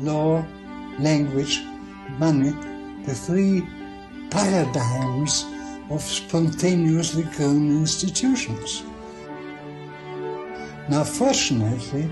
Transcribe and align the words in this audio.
law, 0.00 0.44
language, 0.98 1.62
money, 2.18 2.50
the 3.04 3.14
three 3.14 3.66
paradigms 4.30 5.44
of 5.90 6.00
spontaneously 6.00 7.24
grown 7.36 7.70
institutions. 7.70 8.82
Now, 10.88 11.04
fortunately, 11.04 12.10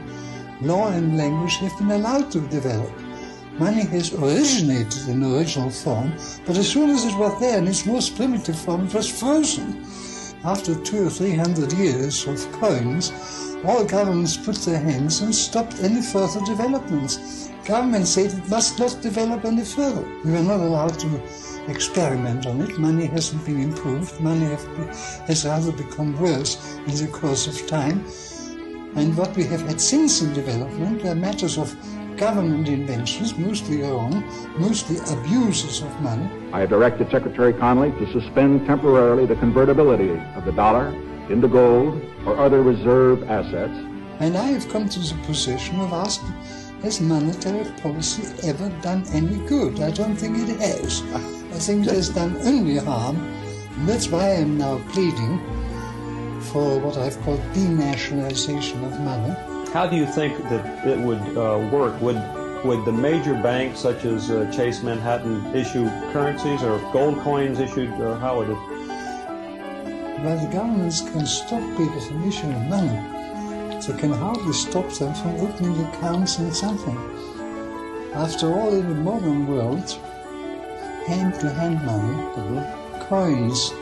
law 0.60 0.90
and 0.90 1.16
language 1.16 1.56
have 1.56 1.76
been 1.78 1.92
allowed 1.92 2.30
to 2.32 2.40
develop. 2.48 2.92
Money 3.58 3.82
has 3.82 4.14
originated 4.14 5.08
in 5.08 5.24
original 5.24 5.70
form, 5.70 6.12
but 6.46 6.56
as 6.56 6.70
soon 6.70 6.90
as 6.90 7.04
it 7.04 7.16
was 7.18 7.40
there 7.40 7.58
in 7.58 7.66
its 7.66 7.86
most 7.86 8.14
primitive 8.16 8.58
form, 8.58 8.86
it 8.86 8.94
was 8.94 9.10
frozen. 9.10 9.84
After 10.44 10.76
two 10.76 11.06
or 11.06 11.10
three 11.10 11.34
hundred 11.34 11.72
years 11.72 12.24
of 12.26 12.52
coins, 12.52 13.12
all 13.64 13.84
governments 13.84 14.36
put 14.36 14.54
their 14.56 14.78
hands 14.78 15.20
and 15.20 15.34
stopped 15.34 15.82
any 15.82 16.00
further 16.00 16.40
developments. 16.44 17.47
Government 17.68 18.06
said 18.06 18.32
it 18.32 18.48
must 18.48 18.78
not 18.78 18.98
develop 19.02 19.44
any 19.44 19.62
further. 19.62 20.02
We 20.24 20.32
were 20.32 20.42
not 20.42 20.60
allowed 20.60 20.98
to 21.00 21.22
experiment 21.68 22.46
on 22.46 22.62
it. 22.62 22.78
Money 22.78 23.04
hasn't 23.04 23.44
been 23.44 23.60
improved. 23.60 24.18
Money 24.22 24.56
has 25.26 25.44
rather 25.44 25.72
become 25.72 26.18
worse 26.18 26.78
in 26.86 26.94
the 26.94 27.08
course 27.12 27.46
of 27.46 27.68
time. 27.68 28.06
And 28.96 29.14
what 29.18 29.36
we 29.36 29.44
have 29.44 29.60
had 29.60 29.82
since 29.82 30.22
in 30.22 30.32
development 30.32 31.04
are 31.04 31.14
matters 31.14 31.58
of 31.58 31.76
government 32.16 32.68
inventions, 32.68 33.36
mostly 33.36 33.82
wrong, 33.82 34.24
mostly 34.56 34.96
abuses 35.12 35.82
of 35.82 36.00
money. 36.00 36.26
I 36.54 36.60
have 36.60 36.70
directed 36.70 37.10
Secretary 37.10 37.52
Connolly 37.52 37.90
to 37.98 38.10
suspend 38.18 38.66
temporarily 38.66 39.26
the 39.26 39.36
convertibility 39.36 40.12
of 40.36 40.46
the 40.46 40.52
dollar 40.52 40.88
into 41.28 41.48
gold 41.48 42.00
or 42.24 42.38
other 42.38 42.62
reserve 42.62 43.28
assets. 43.28 43.74
And 44.20 44.36
I 44.36 44.46
have 44.46 44.68
come 44.70 44.88
to 44.88 44.98
the 44.98 45.14
position 45.26 45.78
of 45.80 45.92
asking, 45.92 46.34
has 46.82 47.00
monetary 47.00 47.64
policy 47.82 48.22
ever 48.48 48.68
done 48.82 49.04
any 49.12 49.36
good? 49.46 49.80
I 49.80 49.90
don't 49.90 50.16
think 50.16 50.38
it 50.38 50.60
has. 50.60 51.02
I 51.12 51.58
think 51.58 51.86
it 51.86 51.92
has 51.92 52.08
done 52.10 52.36
only 52.42 52.78
harm. 52.78 53.16
And 53.16 53.88
that's 53.88 54.08
why 54.08 54.24
I 54.24 54.40
am 54.46 54.58
now 54.58 54.80
pleading 54.90 55.38
for 56.52 56.78
what 56.78 56.96
I've 56.96 57.20
called 57.22 57.40
denationalization 57.52 58.84
of 58.84 59.00
money. 59.00 59.34
How 59.72 59.86
do 59.86 59.96
you 59.96 60.06
think 60.06 60.36
that 60.48 60.86
it 60.86 60.98
would 60.98 61.20
uh, 61.36 61.68
work? 61.70 62.00
Would 62.00 62.22
would 62.64 62.84
the 62.84 62.92
major 62.92 63.34
banks 63.34 63.78
such 63.78 64.04
as 64.04 64.30
uh, 64.30 64.50
Chase 64.50 64.82
Manhattan 64.82 65.54
issue 65.54 65.88
currencies 66.12 66.62
or 66.62 66.78
gold 66.92 67.18
coins 67.20 67.60
issued? 67.60 67.90
Uh, 67.92 68.18
how 68.18 68.38
would 68.38 68.50
it? 68.50 68.58
Well, 70.24 70.44
the 70.44 70.50
governments 70.50 71.02
can 71.02 71.24
stop 71.26 71.62
people 71.76 72.00
from 72.00 72.26
issuing 72.26 72.68
money. 72.68 73.17
They 73.86 73.96
can 73.96 74.12
hardly 74.12 74.52
stop 74.52 74.88
them 74.90 75.14
from 75.14 75.36
opening 75.40 75.80
accounts 75.86 76.38
in 76.38 76.52
something. 76.52 76.98
After 78.12 78.52
all, 78.52 78.74
in 78.74 78.88
the 78.88 78.94
modern 78.94 79.46
world, 79.46 79.90
hand-to-hand 81.06 81.84
money, 81.86 83.06
coins, 83.08 83.72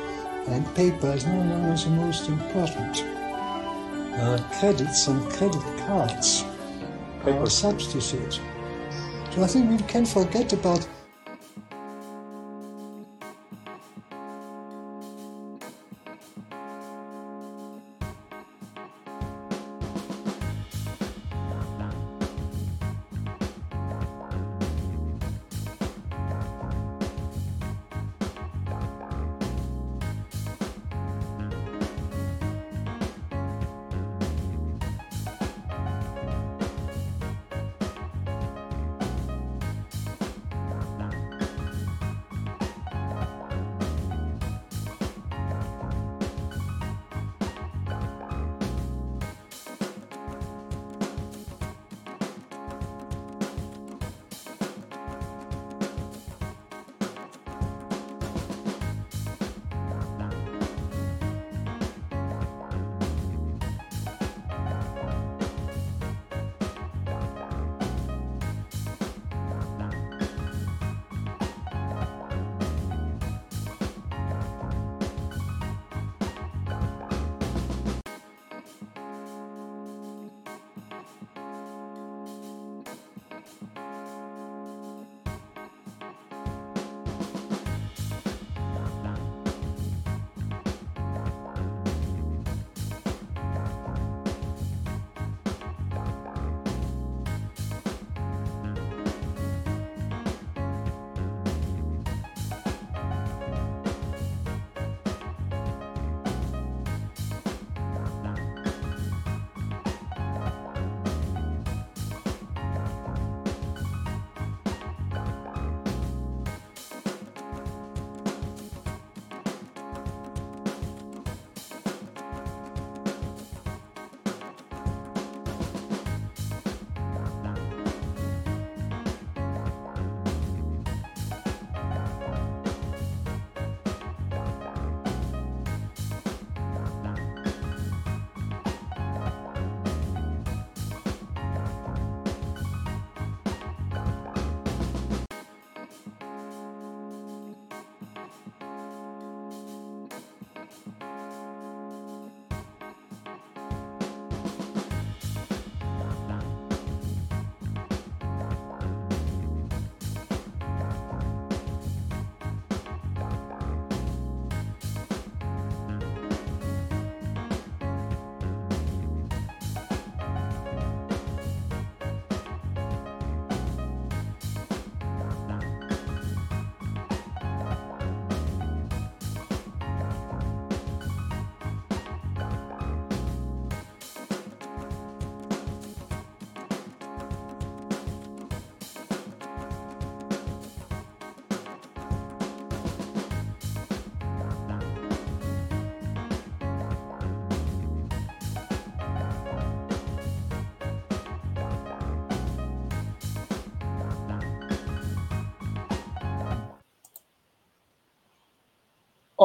and 0.49 0.63
paper 0.77 1.13
is 1.13 1.27
no 1.27 1.39
longer 1.39 1.77
the 1.83 1.91
most 1.91 2.29
important. 2.29 3.03
Uh, 4.15 4.39
credits 4.59 5.09
and 5.09 5.21
credit 5.33 5.63
cards 5.87 6.45
paper. 7.25 7.39
are 7.39 7.45
a 7.45 7.51
substitute. 7.51 8.41
So 9.33 9.43
I 9.43 9.47
think 9.47 9.71
we 9.71 9.79
can 9.87 10.07
forget 10.07 10.53
about 10.53 10.87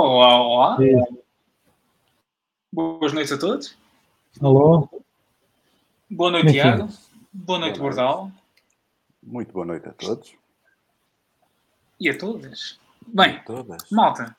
Olá, 0.03 0.41
olá. 0.41 0.77
Boas 2.73 3.13
noites 3.13 3.31
a 3.33 3.37
todos. 3.37 3.77
Alô? 4.41 4.89
Boa 6.09 6.31
noite, 6.31 6.47
é 6.47 6.51
que 6.53 6.59
é? 6.59 6.63
Tiago. 6.63 6.87
Boa 6.87 6.89
noite, 6.89 6.97
Boa 7.31 7.59
noite. 7.59 7.79
Bordal. 7.79 8.31
Muito 9.21 9.53
boa 9.53 9.63
noite 9.63 9.87
a 9.87 9.91
todos. 9.91 10.33
E 11.99 12.09
a 12.09 12.17
todas. 12.17 12.79
Bem, 13.05 13.35
A 13.35 13.43
todas. 13.43 13.83
malta. 13.91 14.35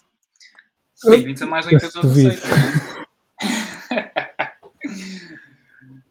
Bem-vindos 1.07 1.43
a 1.43 1.47
mais 1.47 1.65
um 1.67 1.71
episódio 1.71 2.09
da. 2.09 2.15
Seita. 2.17 3.07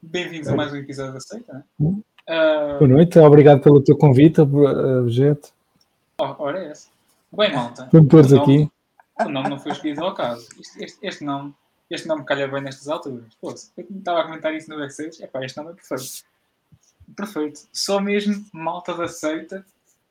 Bem-vindos 0.01 0.47
a 0.47 0.55
mais 0.55 0.71
um 0.71 0.77
episódio 0.77 1.11
da 1.13 1.19
Seita. 1.19 1.65
Hum. 1.77 2.01
Ah, 2.25 2.77
Boa 2.79 2.87
noite, 2.87 3.19
obrigado 3.19 3.59
pelo 3.61 3.81
teu 3.83 3.97
convite, 3.97 4.39
uh, 4.39 5.01
objeto. 5.01 5.49
ó- 6.19 6.35
ora 6.39 6.63
é 6.63 6.69
essa. 6.71 6.87
Bem, 7.33 7.53
malta. 7.53 7.89
Vamos 7.91 8.09
todos 8.09 8.31
o 8.31 8.35
nome- 8.37 8.63
aqui. 8.63 8.70
O 9.25 9.29
nome 9.29 9.49
não 9.49 9.59
foi 9.59 9.71
escolhido 9.71 10.03
ao 10.03 10.13
caso. 10.13 10.47
Este, 10.59 10.83
este, 10.83 11.07
este 11.07 11.23
nome, 11.23 11.53
este 11.89 12.07
nome 12.07 12.25
calha 12.25 12.47
bem 12.47 12.61
nestas 12.61 12.87
alturas. 12.87 13.33
Pô, 13.35 13.49
eu 13.77 13.85
estava 13.97 14.21
a 14.21 14.23
comentar 14.23 14.53
isso 14.53 14.69
no 14.69 14.77
backstage. 14.77 15.23
Epá, 15.23 15.43
este 15.43 15.57
nome 15.57 15.71
é 15.71 15.73
perfeito. 15.73 16.25
Perfeito. 17.15 17.67
Só 17.73 17.99
mesmo 17.99 18.45
malta 18.53 18.93
da 18.93 19.07
seita 19.07 19.65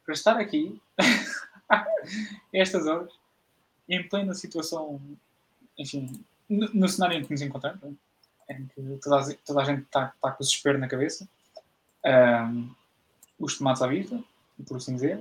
para 0.05 0.15
estar 0.15 0.37
aqui 0.37 0.81
estas 2.53 2.87
horas, 2.87 3.13
em 3.89 4.09
plena 4.09 4.35
situação, 4.35 5.01
enfim, 5.79 6.25
no, 6.49 6.69
no 6.75 6.89
cenário 6.89 7.19
em 7.19 7.25
que 7.25 7.31
nos 7.31 7.43
encontramos, 7.43 7.81
né? 7.83 7.95
em 8.49 8.67
que 8.67 8.99
toda 9.03 9.21
a, 9.21 9.35
toda 9.47 9.61
a 9.61 9.65
gente 9.65 9.83
está 9.83 10.13
está 10.15 10.31
com 10.33 10.43
o 10.43 10.47
desespero 10.47 10.79
na 10.79 10.89
cabeça, 10.89 11.29
Ahm, 12.05 12.71
os 13.39 13.59
tomates 13.59 13.83
à 13.83 13.87
vista, 13.87 14.23
por 14.67 14.77
assim 14.77 14.95
dizer, 14.95 15.21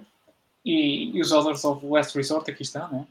e, 0.64 1.18
e 1.18 1.22
os 1.22 1.32
Others 1.32 1.64
of 1.66 1.86
Last 1.86 2.18
Resort 2.18 2.50
aqui 2.50 2.64
estão, 2.64 2.90
né? 2.92 3.08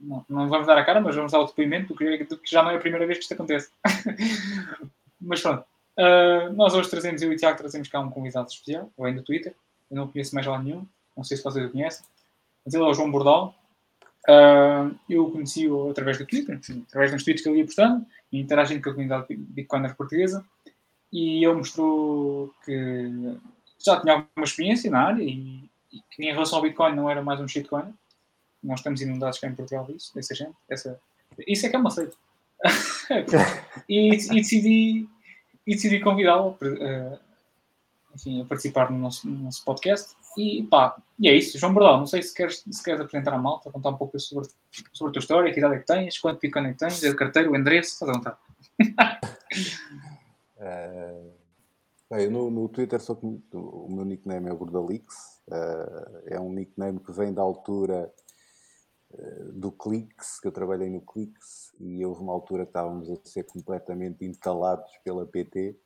Não, 0.00 0.24
não 0.28 0.48
vamos 0.48 0.66
dar 0.66 0.78
a 0.78 0.84
cara, 0.84 1.00
mas 1.00 1.14
vamos 1.14 1.32
dar 1.32 1.40
o 1.40 1.46
depoimento 1.46 1.94
do 1.94 1.96
que, 2.38 2.50
já 2.50 2.62
não 2.62 2.70
é 2.70 2.76
a 2.76 2.80
primeira 2.80 3.06
vez 3.06 3.18
que 3.18 3.24
isto 3.24 3.34
acontece. 3.34 3.70
mas 5.20 5.40
pronto, 5.40 5.64
Ah, 5.96 6.50
nós 6.54 6.74
hoje 6.74 6.88
trazemos, 6.88 7.20
eu 7.22 7.32
e 7.32 7.34
o 7.34 7.38
Tiago 7.38 7.58
trazemos 7.58 7.88
cá 7.88 8.00
um 8.00 8.10
convidado 8.10 8.48
especial, 8.48 8.90
vem 8.98 9.14
do 9.14 9.22
Twitter, 9.22 9.54
eu 9.90 9.96
não 9.96 10.08
conheço 10.08 10.34
mais 10.34 10.46
lá 10.46 10.62
nenhum, 10.62 10.86
não 11.16 11.24
sei 11.24 11.36
se 11.36 11.42
vocês 11.42 11.66
o 11.66 11.70
conhecem, 11.70 12.06
mas 12.64 12.72
ele 12.72 12.84
é 12.84 12.86
o 12.86 12.94
João 12.94 13.10
Bordal. 13.10 13.54
Ah, 14.28 14.90
eu 15.08 15.30
conheci-o 15.30 15.90
através 15.90 16.18
do 16.18 16.26
Twitter, 16.26 16.54
enfim, 16.54 16.84
através 16.88 17.10
dos 17.10 17.24
tweets 17.24 17.42
que 17.42 17.48
ele 17.48 17.58
ia 17.58 17.64
postando 17.64 18.06
e 18.30 18.40
interagindo 18.40 18.82
com 18.82 18.90
a 18.90 18.92
comunidade 18.92 19.26
Bitcoiner 19.30 19.96
portuguesa. 19.96 20.44
E 21.10 21.42
ele 21.44 21.54
mostrou 21.54 22.54
que 22.64 23.10
já 23.78 23.98
tinha 24.00 24.12
alguma 24.12 24.44
experiência 24.44 24.90
na 24.90 25.06
área 25.06 25.22
e, 25.22 25.70
e 25.90 26.00
que 26.10 26.22
em 26.22 26.32
relação 26.32 26.58
ao 26.58 26.62
Bitcoin 26.62 26.94
não 26.94 27.08
era 27.08 27.22
mais 27.22 27.40
um 27.40 27.48
shitcoin. 27.48 27.94
Nós 28.62 28.80
estamos 28.80 29.00
inundados 29.00 29.38
cá 29.38 29.48
em 29.48 29.54
Portugal 29.54 29.86
disso, 29.86 30.14
dessa 30.14 30.34
gente. 30.34 30.56
Essa, 30.68 31.00
isso 31.46 31.66
é 31.66 31.68
que 31.68 31.76
é 31.76 31.78
uma 31.78 31.90
seita. 31.90 32.16
e, 33.88 34.08
e 34.08 34.16
decidi, 34.16 35.08
e 35.66 35.74
decidi 35.74 36.00
convidá-lo 36.00 36.56
enfim, 38.14 38.42
a 38.42 38.44
participar 38.44 38.90
no 38.90 38.98
nosso, 38.98 39.28
no 39.28 39.44
nosso 39.44 39.64
podcast. 39.64 40.16
E 40.36 40.62
pá, 40.64 40.96
e 41.18 41.28
é 41.28 41.34
isso. 41.34 41.58
João 41.58 41.72
Bordal, 41.72 41.98
não 41.98 42.06
sei 42.06 42.22
se 42.22 42.34
queres, 42.34 42.64
se 42.70 42.82
queres 42.82 43.00
apresentar 43.00 43.32
a 43.32 43.38
malta, 43.38 43.70
contar 43.70 43.90
um 43.90 43.96
pouco 43.96 44.18
sobre, 44.18 44.48
sobre 44.92 45.10
a 45.10 45.12
tua 45.12 45.20
história, 45.20 45.52
que 45.52 45.58
idade 45.58 45.76
é 45.76 45.78
que 45.78 45.86
tens, 45.86 46.18
quanto 46.18 46.40
Bitcoin 46.40 46.66
é 46.66 46.72
que 46.72 46.78
tens, 46.78 47.02
a 47.04 47.14
carteira, 47.14 47.50
o 47.50 47.56
endereço, 47.56 47.92
estás 47.92 48.10
à 48.10 48.14
vontade. 48.14 48.36
Eh, 50.60 51.30
bem, 52.10 52.28
no, 52.28 52.50
no 52.50 52.68
Twitter 52.68 53.00
sou 53.00 53.16
o 53.52 53.86
meu 53.88 54.04
nickname 54.04 54.50
é 54.50 54.52
Bordalix. 54.52 55.40
Eh, 55.48 56.34
é 56.34 56.40
um 56.40 56.52
nickname 56.52 56.98
que 56.98 57.12
vem 57.12 57.32
da 57.32 57.42
altura 57.42 58.12
do 59.52 59.72
Clix, 59.72 60.38
que 60.38 60.46
eu 60.46 60.52
trabalhei 60.52 60.90
no 60.90 61.00
Clix 61.00 61.72
e 61.80 62.04
houve 62.04 62.20
uma 62.20 62.32
altura 62.32 62.64
que 62.64 62.70
estávamos 62.70 63.10
a 63.10 63.16
ser 63.24 63.44
completamente 63.44 64.24
entalados 64.24 64.90
pela 65.02 65.26
PT 65.26 65.76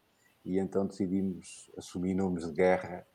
e 0.44 0.58
então 0.58 0.86
decidimos 0.86 1.70
assumir 1.76 2.14
nomes 2.14 2.46
de 2.46 2.52
guerra 2.52 3.06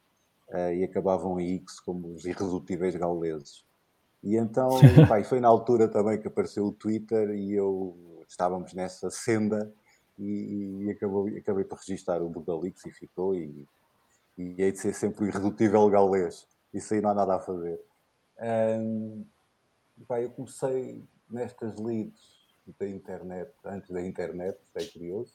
eh, 0.50 0.78
e 0.78 0.84
acabavam 0.84 1.40
em 1.40 1.56
X 1.58 1.80
como 1.82 2.14
os 2.14 2.26
irredutíveis 2.26 2.96
gauleses. 2.96 3.66
E 4.24 4.38
então, 4.38 4.70
pá, 5.10 5.20
e 5.20 5.24
foi 5.24 5.42
na 5.42 5.50
altura 5.50 5.90
também 5.90 6.20
que 6.20 6.28
apareceu 6.28 6.66
o 6.66 6.72
Twitter 6.72 7.32
e 7.32 7.54
eu 7.54 8.24
estávamos 8.28 8.74
nessa 8.74 9.10
senda 9.10 9.72
e, 10.18 10.86
e 10.86 10.92
acabou, 10.92 11.28
acabei 11.28 11.66
por 11.66 11.78
registar 11.78 12.22
o 12.22 12.30
Bordalix 12.30 12.86
e 12.86 12.92
ficou 12.92 13.36
e, 13.36 13.68
e 14.38 14.56
hei 14.62 14.72
de 14.72 14.80
ser 14.80 14.94
sempre 14.94 15.26
o 15.26 15.28
irredutível 15.28 15.90
gaulês. 15.90 16.48
Isso 16.74 16.94
aí 16.94 17.02
não 17.02 17.10
há 17.10 17.14
nada 17.14 17.36
a 17.36 17.40
fazer. 17.40 17.80
Ahm, 18.40 19.24
pá, 20.06 20.22
eu 20.22 20.30
comecei 20.32 21.08
nestas 21.30 21.78
leads 21.78 22.38
da 22.80 22.88
internet, 22.88 23.52
antes 23.66 23.90
da 23.90 24.02
internet, 24.02 24.58
isto 24.62 24.78
é 24.78 24.86
curioso. 24.86 25.34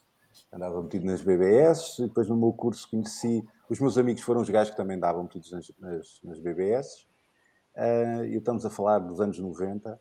Andava 0.51 0.81
metido 0.81 1.05
nas 1.05 1.21
BBS, 1.21 1.97
depois 1.99 2.27
no 2.27 2.35
meu 2.35 2.53
curso 2.53 2.89
conheci. 2.89 3.43
Os 3.69 3.79
meus 3.79 3.97
amigos 3.97 4.23
foram 4.23 4.41
os 4.41 4.49
gajos 4.49 4.71
que 4.71 4.77
também 4.77 4.97
andavam 4.97 5.23
metidos 5.23 5.51
nas, 5.51 5.71
nas, 5.79 6.19
nas 6.23 6.39
BBS. 6.39 7.07
Ah, 7.75 8.25
e 8.25 8.35
estamos 8.35 8.65
a 8.65 8.69
falar 8.69 8.99
dos 8.99 9.19
anos 9.19 9.39
90 9.39 9.99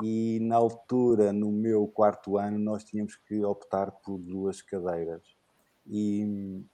e 0.00 0.38
na 0.40 0.56
altura, 0.56 1.32
no 1.32 1.52
meu 1.52 1.86
quarto 1.86 2.38
ano, 2.38 2.58
nós 2.58 2.84
tínhamos 2.84 3.16
que 3.16 3.44
optar 3.44 3.90
por 3.90 4.18
duas 4.18 4.62
cadeiras. 4.62 5.22
E, 5.86 6.64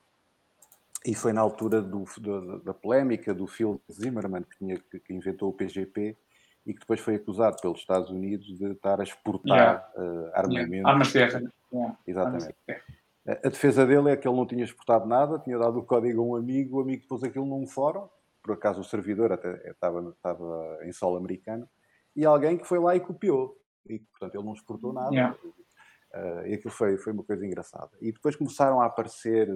e 1.04 1.14
foi 1.14 1.32
na 1.32 1.40
altura 1.40 1.82
do, 1.82 2.04
da, 2.20 2.58
da 2.58 2.74
polémica 2.74 3.34
do 3.34 3.46
Phil 3.46 3.80
Zimmerman, 3.90 4.44
que, 4.44 4.58
tinha, 4.58 4.78
que, 4.78 5.00
que 5.00 5.12
inventou 5.12 5.48
o 5.50 5.52
PGP 5.52 6.16
e 6.66 6.74
que 6.74 6.80
depois 6.80 7.00
foi 7.00 7.14
acusado 7.14 7.56
pelos 7.60 7.80
Estados 7.80 8.10
Unidos 8.10 8.46
de 8.46 8.72
estar 8.72 9.00
a 9.00 9.02
exportar 9.02 9.90
eh, 9.96 10.30
armamento. 10.34 10.86
Armas 10.86 11.08
de 11.08 11.18
guerra. 11.18 11.52
Yeah. 11.72 11.98
Exatamente. 12.06 12.44
Armas 12.44 12.48
de 12.48 12.54
guerra. 12.66 12.84
A 13.44 13.48
defesa 13.50 13.86
dele 13.86 14.10
é 14.10 14.16
que 14.16 14.26
ele 14.26 14.36
não 14.36 14.46
tinha 14.46 14.64
exportado 14.64 15.06
nada, 15.06 15.38
tinha 15.38 15.58
dado 15.58 15.78
o 15.78 15.84
código 15.84 16.22
a 16.22 16.24
um 16.24 16.36
amigo, 16.36 16.78
o 16.78 16.80
amigo 16.80 17.06
pôs 17.06 17.22
aquilo 17.22 17.44
num 17.44 17.66
fórum, 17.66 18.08
por 18.42 18.54
acaso 18.54 18.80
o 18.80 18.84
servidor 18.84 19.32
até 19.32 19.70
estava, 19.70 20.08
estava 20.10 20.78
em 20.82 20.92
solo 20.92 21.18
americano, 21.18 21.68
e 22.16 22.24
alguém 22.24 22.56
que 22.56 22.66
foi 22.66 22.78
lá 22.78 22.96
e 22.96 23.00
copiou. 23.00 23.54
E, 23.86 23.98
portanto, 23.98 24.34
ele 24.34 24.44
não 24.44 24.54
exportou 24.54 24.94
nada. 24.94 25.14
Yeah. 25.14 25.36
Eh, 26.14 26.50
e 26.50 26.54
aquilo 26.54 26.72
foi, 26.72 26.96
foi 26.96 27.12
uma 27.12 27.22
coisa 27.22 27.44
engraçada. 27.44 27.90
E 28.00 28.12
depois 28.12 28.34
começaram 28.34 28.80
a 28.80 28.86
aparecer, 28.86 29.48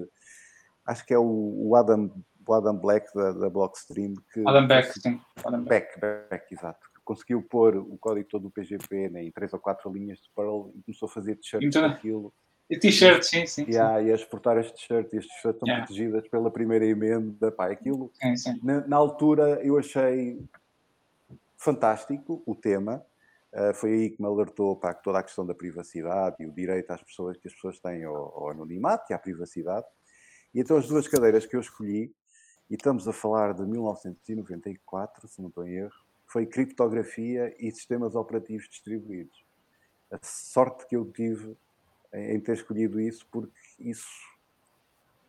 acho 0.87 1.05
que 1.07 1.15
é 1.15 1.19
o, 1.19 1.69
o 1.69 1.75
Adam, 1.75 2.13
o 2.47 2.55
Adam 2.55 2.77
Black 2.77 3.13
da, 3.15 3.33
da 3.33 3.51
Blockstream. 3.51 4.15
Que, 4.33 4.47
Adam 4.47 4.67
Beck, 4.67 5.01
sim. 5.01 5.21
Adam 5.45 5.65
Beck. 5.65 5.99
Beck, 5.99 6.29
Beck, 6.29 6.53
exato. 6.53 6.92
Conseguiu 7.05 7.43
pôr 7.43 7.77
o 7.77 7.97
código 7.99 8.29
todo 8.29 8.43
do 8.43 8.51
PGP 8.51 9.09
né, 9.11 9.25
em 9.25 9.31
três 9.33 9.53
ou 9.53 9.59
quatro 9.59 9.93
linhas 9.93 10.19
de 10.19 10.31
Perl 10.35 10.73
e 10.77 10.83
começou 10.83 11.09
a 11.09 11.13
fazer 11.13 11.37
t-shirts 11.37 11.69
Então, 11.69 11.89
daquilo. 11.89 12.33
E 12.71 12.79
t-shirt, 12.79 13.23
sim, 13.23 13.47
sim. 13.47 13.65
E 13.69 13.77
a, 13.77 14.01
e 14.01 14.11
a 14.11 14.15
exportar 14.15 14.57
este 14.59 14.73
t-shirt, 14.75 15.13
e 15.13 15.17
estes 15.17 15.35
t-shirts 15.35 15.57
estão 15.57 15.69
Yeah. 15.69 15.85
protegidas 15.87 16.29
pela 16.29 16.51
primeira 16.51 16.87
emenda. 16.87 17.51
Pá, 17.51 17.71
aquilo, 17.71 18.11
sim, 18.15 18.37
sim. 18.37 18.61
na, 18.63 18.87
na 18.87 18.97
altura, 18.97 19.61
eu 19.63 19.79
achei 19.79 20.41
fantástico 21.57 22.43
o 22.47 22.55
tema. 22.55 23.05
Uh, 23.53 23.75
foi 23.75 23.93
aí 23.93 24.11
que 24.11 24.23
me 24.23 24.27
alertou 24.27 24.75
para 24.75 24.95
toda 24.95 25.19
a 25.19 25.23
questão 25.23 25.45
da 25.45 25.55
privacidade 25.55 26.37
e 26.41 26.47
o 26.47 26.53
direito 26.53 26.91
às 26.91 27.03
pessoas 27.03 27.37
que 27.37 27.47
as 27.47 27.53
pessoas 27.53 27.79
têm 27.79 28.05
ao, 28.05 28.17
ao 28.17 28.51
anonimato 28.51 29.13
e 29.13 29.15
à 29.15 29.19
privacidade. 29.19 29.87
E 30.55 30.61
então 30.61 30.77
as 30.79 30.89
duas 30.89 31.07
cadeiras 31.07 31.45
que 31.45 31.55
eu 31.55 31.61
escolhi, 31.61 32.15
e 32.71 32.75
estamos 32.75 33.07
a 33.07 33.13
falar 33.13 33.53
de 33.53 33.63
1994, 33.67 35.29
se 35.29 35.43
não 35.43 35.51
estou 35.51 35.67
em 35.67 35.75
erro, 35.75 35.93
foi 36.33 36.47
criptografia 36.47 37.55
e 37.59 37.71
sistemas 37.71 38.15
operativos 38.15 38.67
distribuídos. 38.67 39.45
A 40.11 40.19
sorte 40.23 40.87
que 40.87 40.97
eu 40.97 41.05
tive 41.13 41.55
em 42.13 42.41
ter 42.41 42.55
escolhido 42.55 42.99
isso, 42.99 43.27
porque 43.31 43.53
isso, 43.79 44.09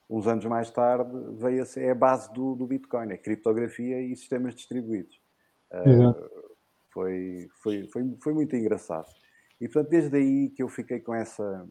uns 0.09 0.27
anos 0.27 0.45
mais 0.45 0.71
tarde, 0.71 1.11
veio 1.33 1.61
a 1.61 1.65
ser 1.65 1.83
é 1.83 1.91
a 1.91 1.95
base 1.95 2.31
do, 2.33 2.55
do 2.55 2.65
Bitcoin, 2.65 3.11
é 3.11 3.17
criptografia 3.17 4.01
e 4.01 4.15
sistemas 4.15 4.55
distribuídos. 4.55 5.19
Uh, 5.71 6.43
foi, 6.89 7.49
foi, 7.61 7.87
foi, 7.87 8.17
foi 8.21 8.33
muito 8.33 8.55
engraçado. 8.55 9.07
E 9.59 9.67
portanto, 9.67 9.89
desde 9.89 10.15
aí 10.15 10.49
que 10.51 10.63
eu 10.63 10.69
fiquei 10.69 11.01
com 11.01 11.13
essa, 11.13 11.67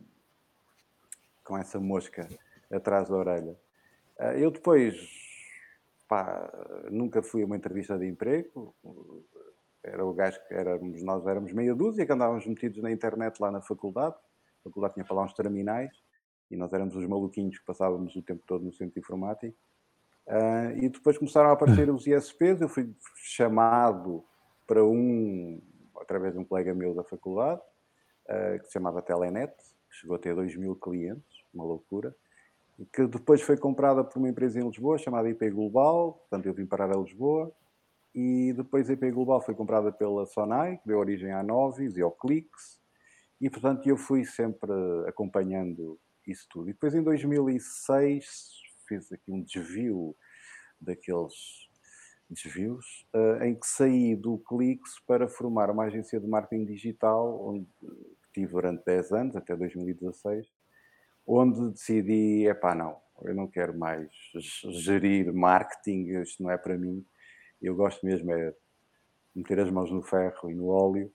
com 1.43 1.57
essa 1.57 1.81
mosca 1.81 2.29
atrás 2.71 3.09
da 3.09 3.17
orelha. 3.17 3.57
Uh, 4.19 4.39
eu 4.39 4.51
depois, 4.51 4.95
pá, 6.13 6.53
nunca 6.91 7.23
fui 7.23 7.43
a 7.43 7.47
uma 7.47 7.57
entrevista 7.57 7.99
de 7.99 8.07
emprego. 8.07 8.77
Era 9.83 10.05
o 10.05 10.13
gajo 10.13 10.39
que 10.47 10.53
éramos, 10.53 11.03
nós 11.03 11.27
éramos 11.27 11.55
meia 11.55 11.75
dúzia 11.75 12.05
que 12.05 12.13
andávamos 12.13 12.47
metidos 12.47 12.83
na 12.83 12.93
internet 12.93 13.41
lá 13.41 13.51
na 13.51 13.63
faculdade. 13.63 14.15
A 14.61 14.65
faculdade 14.65 14.93
tinha 14.93 15.07
para 15.07 15.17
lá 15.17 15.25
uns 15.25 15.33
terminais 15.33 15.91
e 16.51 16.57
nós 16.57 16.71
éramos 16.71 16.95
os 16.95 17.07
maluquinhos 17.07 17.59
que 17.59 17.65
passávamos 17.65 18.15
o 18.15 18.23
tempo 18.23 18.43
todo 18.47 18.63
no 18.63 18.75
centro 18.75 18.99
informático. 19.01 19.57
Uh, 20.27 20.77
e 20.83 20.91
depois 20.91 21.17
começaram 21.17 21.49
a 21.49 21.53
aparecer 21.53 21.89
os 21.89 22.07
ISPs. 22.07 22.61
Eu 22.61 22.69
fui 22.69 22.95
chamado 23.17 24.23
para 24.67 24.85
um, 24.85 25.63
através 25.99 26.35
de 26.35 26.41
um 26.41 26.45
colega 26.45 26.75
meu 26.75 26.95
da 26.95 27.03
faculdade, 27.03 27.63
uh, 28.29 28.59
que 28.61 28.67
se 28.67 28.73
chamava 28.75 29.01
Telenet, 29.01 29.55
que 29.89 29.97
chegou 29.97 30.17
a 30.17 30.19
ter 30.19 30.35
2 30.35 30.57
mil 30.57 30.77
clientes, 30.77 31.43
uma 31.55 31.65
loucura, 31.65 32.15
que 32.93 33.07
depois 33.07 33.43
foi 33.43 33.57
comprada 33.57 34.03
por 34.03 34.19
uma 34.19 34.29
empresa 34.29 34.59
em 34.59 34.67
Lisboa 34.67 34.99
chamada 34.99 35.29
IP 35.29 35.51
Global, 35.51 36.15
portanto 36.15 36.47
eu 36.47 36.55
vim 36.55 36.67
parar 36.67 36.91
a 36.91 36.99
Lisboa, 36.99 37.53
E 38.15 38.53
depois 38.53 38.91
a 38.91 38.93
IP 38.93 39.11
Global 39.11 39.41
foi 39.41 39.55
comprada 39.55 39.91
pela 39.91 40.27
Sonai, 40.27 40.77
que 40.79 40.87
deu 40.87 40.99
origem 40.99 41.33
à 41.33 41.43
Novis 41.43 41.97
e 41.97 42.03
ao 42.03 42.13
Clix. 42.13 42.81
E, 43.41 43.49
portanto, 43.51 43.89
eu 43.89 43.97
fui 43.97 44.25
sempre 44.25 44.71
acompanhando 45.07 45.99
isso 46.27 46.47
tudo. 46.51 46.69
E 46.69 46.73
depois, 46.73 46.95
em 46.95 47.03
2006, 47.03 48.53
fiz 48.87 49.11
aqui 49.11 49.33
um 49.33 49.43
desvio 49.43 50.15
daqueles 50.81 51.35
desvios, 52.29 53.07
uh, 53.15 53.43
em 53.45 53.55
que 53.55 53.67
saí 53.67 54.15
do 54.15 54.39
Clix 54.39 55.01
para 55.07 55.29
formar 55.29 55.71
uma 55.71 55.85
agência 55.85 56.21
de 56.21 56.27
marketing 56.27 56.65
digital, 56.65 57.41
onde 57.45 57.67
tive 58.33 58.53
durante 58.53 58.85
10 58.85 59.13
anos, 59.13 59.37
até 59.37 59.57
2016, 59.57 60.47
onde 61.27 61.71
decidi, 61.71 62.47
epá, 62.47 62.75
não, 62.75 62.97
eu 63.23 63.35
não 63.35 63.47
quero 63.47 63.77
mais 63.79 64.11
gerir 64.83 65.33
marketing, 65.33 66.21
isto 66.21 66.43
não 66.43 66.51
é 66.51 66.59
para 66.59 66.77
mim, 66.77 67.05
eu 67.61 67.75
gosto 67.75 68.05
mesmo 68.05 68.33
é 68.33 68.55
meter 69.35 69.61
as 69.61 69.71
mãos 69.71 69.91
no 69.91 70.03
ferro 70.03 70.51
e 70.51 70.55
no 70.55 70.67
óleo, 70.67 71.13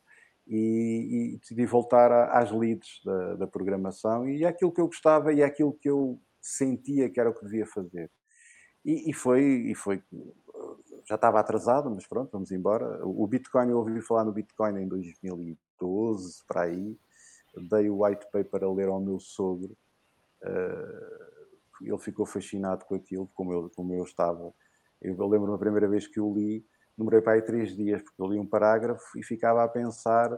e, 0.47 1.33
e 1.33 1.37
decidi 1.37 1.65
voltar 1.65 2.11
a, 2.11 2.39
às 2.39 2.51
leads 2.51 3.01
da, 3.03 3.35
da 3.35 3.47
programação, 3.47 4.27
e 4.27 4.43
é 4.43 4.47
aquilo 4.47 4.71
que 4.71 4.81
eu 4.81 4.87
gostava 4.87 5.33
e 5.33 5.41
é 5.41 5.45
aquilo 5.45 5.73
que 5.73 5.89
eu 5.89 6.19
sentia 6.41 7.09
que 7.09 7.19
era 7.19 7.29
o 7.29 7.33
que 7.33 7.45
devia 7.45 7.65
fazer. 7.65 8.09
E, 8.85 9.09
e, 9.09 9.13
foi, 9.13 9.41
e 9.41 9.75
foi, 9.75 10.01
já 11.05 11.15
estava 11.15 11.39
atrasado, 11.39 11.89
mas 11.89 12.07
pronto, 12.07 12.31
vamos 12.31 12.51
embora. 12.51 13.05
O 13.05 13.27
Bitcoin, 13.27 13.69
eu 13.69 13.79
ouvi 13.79 14.01
falar 14.01 14.23
no 14.23 14.31
Bitcoin 14.31 14.81
em 14.81 14.87
2012, 14.87 16.43
para 16.47 16.63
aí. 16.63 16.97
Dei 17.69 17.89
o 17.89 18.03
white 18.03 18.25
paper 18.31 18.63
a 18.63 18.71
ler 18.71 18.87
ao 18.87 19.01
meu 19.01 19.19
sogro. 19.19 19.75
Uh, 20.43 21.85
ele 21.85 21.97
ficou 21.99 22.25
fascinado 22.25 22.85
com 22.85 22.95
aquilo, 22.95 23.29
como 23.33 23.53
eu, 23.53 23.71
como 23.75 23.93
eu 23.93 24.03
estava. 24.03 24.53
Eu 25.01 25.27
lembro 25.27 25.53
a 25.53 25.59
primeira 25.59 25.87
vez 25.87 26.07
que 26.07 26.19
o 26.19 26.33
li, 26.33 26.65
demorei 26.97 27.21
para 27.21 27.33
aí 27.33 27.41
três 27.41 27.75
dias, 27.75 28.01
porque 28.01 28.21
eu 28.21 28.27
li 28.27 28.39
um 28.39 28.47
parágrafo 28.47 29.17
e 29.17 29.23
ficava 29.23 29.63
a 29.63 29.67
pensar, 29.67 30.29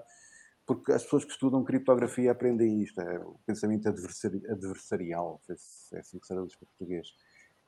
porque 0.66 0.92
as 0.92 1.04
pessoas 1.04 1.24
que 1.24 1.32
estudam 1.32 1.64
criptografia 1.64 2.32
aprendem 2.32 2.82
isto, 2.82 3.00
é 3.00 3.20
o 3.20 3.40
pensamento 3.46 3.88
adversari 3.88 4.42
adversarial, 4.50 5.40
é 5.50 6.00
assim 6.00 6.20
que 6.20 6.28
se 6.28 6.34
traduz 6.34 6.56
para 6.56 6.68
português 6.68 7.08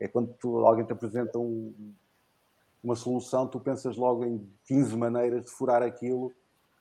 é 0.01 0.07
quando 0.07 0.33
tu, 0.33 0.57
alguém 0.65 0.83
te 0.83 0.91
apresenta 0.91 1.38
um, 1.38 1.93
uma 2.83 2.95
solução, 2.95 3.47
tu 3.47 3.59
pensas 3.59 3.95
logo 3.95 4.25
em 4.25 4.51
15 4.65 4.97
maneiras 4.97 5.45
de 5.45 5.51
furar 5.51 5.83
aquilo 5.83 6.33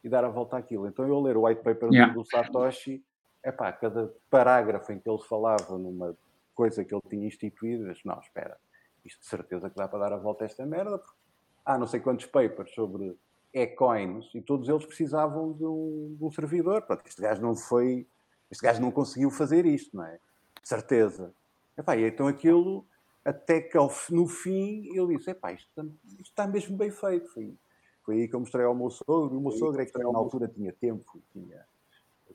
e 0.03 0.09
dar 0.09 0.25
a 0.25 0.29
volta 0.31 0.57
àquilo. 0.57 0.89
Então 0.89 1.07
eu 1.07 1.21
ler 1.21 1.37
o 1.37 1.47
white 1.47 1.63
paper 1.63 1.91
yeah. 1.93 2.15
do 2.15 2.25
Satoshi, 2.25 3.05
é 3.43 3.51
pá, 3.53 3.73
cada 3.73 4.13
parágrafo 4.29 4.93
em 4.93 4.99
que 4.99 5.09
ele 5.09 5.23
falava 5.23 5.79
numa 5.79 6.17
coisa 6.55 6.85
que 6.85 6.95
ele 6.95 7.03
tinha 7.09 7.27
instituído, 7.27 7.87
eu 7.87 7.93
disse, 7.93 8.07
não, 8.07 8.19
espera, 8.19 8.57
isto 9.05 9.21
de 9.21 9.27
certeza 9.27 9.71
que 9.71 9.77
dá 9.77 9.89
para 9.89 9.99
dar 10.01 10.13
a 10.13 10.19
volta 10.19 10.45
a 10.45 10.47
esta 10.47 10.67
merda, 10.67 10.99
porque 10.99 11.17
há 11.65 11.79
não 11.79 11.87
sei 11.87 12.01
quantos 12.01 12.27
papers 12.27 12.75
sobre 12.75 13.17
e-coins 13.53 14.31
e 14.35 14.41
todos 14.41 14.69
eles 14.69 14.85
precisavam 14.85 15.53
de 15.53 15.65
um, 15.65 16.17
de 16.19 16.25
um 16.25 16.31
servidor. 16.31 16.83
Pronto, 16.83 17.07
este 17.07 17.21
gajo 17.21 17.41
não 17.41 17.57
foi, 17.57 18.07
este 18.51 18.63
gajo 18.63 18.81
não 18.81 18.91
conseguiu 18.91 19.31
fazer 19.31 19.67
isto, 19.67 19.97
não 19.97 20.05
é? 20.05 20.19
De 20.63 20.69
certeza. 20.69 21.35
Epá, 21.77 21.97
e 21.97 22.05
então 22.05 22.27
aquilo 22.27 22.87
até 23.25 23.61
que 23.61 23.77
ao, 23.77 23.91
no 24.11 24.27
fim 24.27 24.89
ele 24.95 25.17
disse: 25.17 25.31
Epá, 25.31 25.53
isto, 25.53 25.69
isto 26.07 26.23
está 26.23 26.47
mesmo 26.47 26.77
bem 26.77 26.91
feito. 26.91 27.33
Foi, 27.33 27.57
foi 28.05 28.17
aí 28.17 28.29
que 28.29 28.35
eu 28.35 28.41
mostrei 28.41 28.65
ao 28.65 28.75
meu 28.75 28.91
sogro. 28.91 29.39
O 29.39 29.41
meu 29.41 29.53
sogro 29.53 29.81
é 29.81 29.87
que 29.87 29.99
na 29.99 30.07
altura 30.07 30.49
tinha 30.49 30.73
tempo, 30.73 31.23
tinha 31.33 31.65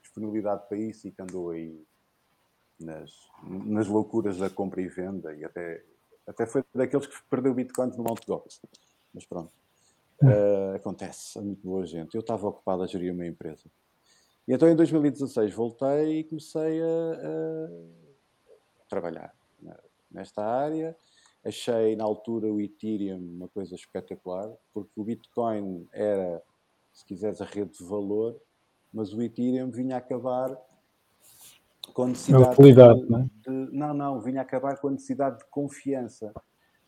disponibilidade 0.06 0.68
para 0.68 0.78
isso 0.78 1.08
e 1.08 1.12
que 1.12 1.22
andou 1.22 1.50
aí 1.50 1.84
nas, 2.80 3.12
nas 3.44 3.88
loucuras 3.88 4.38
da 4.38 4.50
compra 4.50 4.82
e 4.82 4.88
venda 4.88 5.34
e 5.34 5.44
até, 5.44 5.84
até 6.28 6.46
foi 6.46 6.64
daqueles 6.74 7.08
que 7.08 7.16
perdeu 7.30 7.54
bitcoins 7.54 7.98
no 7.98 8.04
Mount 8.04 8.26
Gox. 8.26 8.62
Mas 9.14 9.26
pronto, 9.26 9.52
uh, 10.22 10.76
acontece, 10.76 11.38
é 11.38 11.42
muito 11.42 11.62
boa 11.62 11.86
gente. 11.86 12.16
Eu 12.16 12.22
estava 12.22 12.48
ocupado 12.48 12.84
a 12.84 12.88
gerir 12.88 13.14
uma 13.14 13.26
empresa. 13.26 13.64
E 14.48 14.54
então 14.54 14.70
em 14.70 14.76
2016 14.76 15.54
voltei 15.54 16.20
e 16.20 16.24
comecei 16.24 16.82
a, 16.82 16.86
a 16.86 17.68
trabalhar 18.88 19.34
nesta 20.12 20.44
área. 20.44 20.96
Achei 21.44 21.96
na 21.96 22.04
altura 22.04 22.52
o 22.52 22.60
Ethereum 22.60 23.20
uma 23.20 23.48
coisa 23.48 23.76
espetacular, 23.76 24.52
porque 24.74 25.00
o 25.00 25.04
Bitcoin 25.04 25.88
era, 25.92 26.42
se 26.92 27.06
quiseres, 27.06 27.40
a 27.40 27.46
rede 27.46 27.78
de 27.78 27.84
valor, 27.84 28.40
mas 28.96 29.14
o 29.14 29.22
Ethereum 29.22 29.70
vinha 29.70 29.96
a 29.96 29.98
acabar 30.00 30.58
com 31.94 32.04
a 32.04 32.08
necessidade 32.08 32.56
de, 32.56 33.10
não, 33.10 33.20
é? 33.20 33.24
de, 33.24 33.50
não, 33.72 33.94
não, 33.94 34.22
vinha 34.22 34.42
acabar 34.42 34.78
com 34.80 34.88
a 34.88 34.92
necessidade 34.92 35.40
de 35.40 35.46
confiança. 35.52 36.34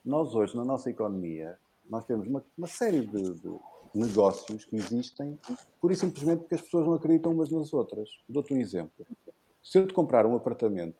Nós 0.04 0.34
hoje, 0.34 0.56
na 0.56 0.64
nossa 0.64 0.90
economia, 0.90 1.58
nós 1.90 2.06
temos 2.06 2.28
uma, 2.28 2.44
uma 2.58 2.68
série 2.68 3.02
de, 3.02 3.34
de, 3.36 3.60
negócios 3.94 4.64
que 4.66 4.76
existem 4.78 5.38
pura 5.82 5.94
e 5.94 5.98
simplesmente 5.98 6.40
porque 6.40 6.56
as 6.56 6.62
pessoas 6.62 6.86
não 6.86 6.94
acreditam 6.94 7.34
umas 7.34 7.52
nas 7.52 7.74
outras. 7.74 8.10
Dou-te 8.28 8.54
um 8.54 8.58
exemplo. 8.58 9.06
Se 9.62 9.78
eu 9.78 9.86
te 9.86 9.94
comprar 9.94 10.26
um 10.26 10.36
apartamento 10.36 10.96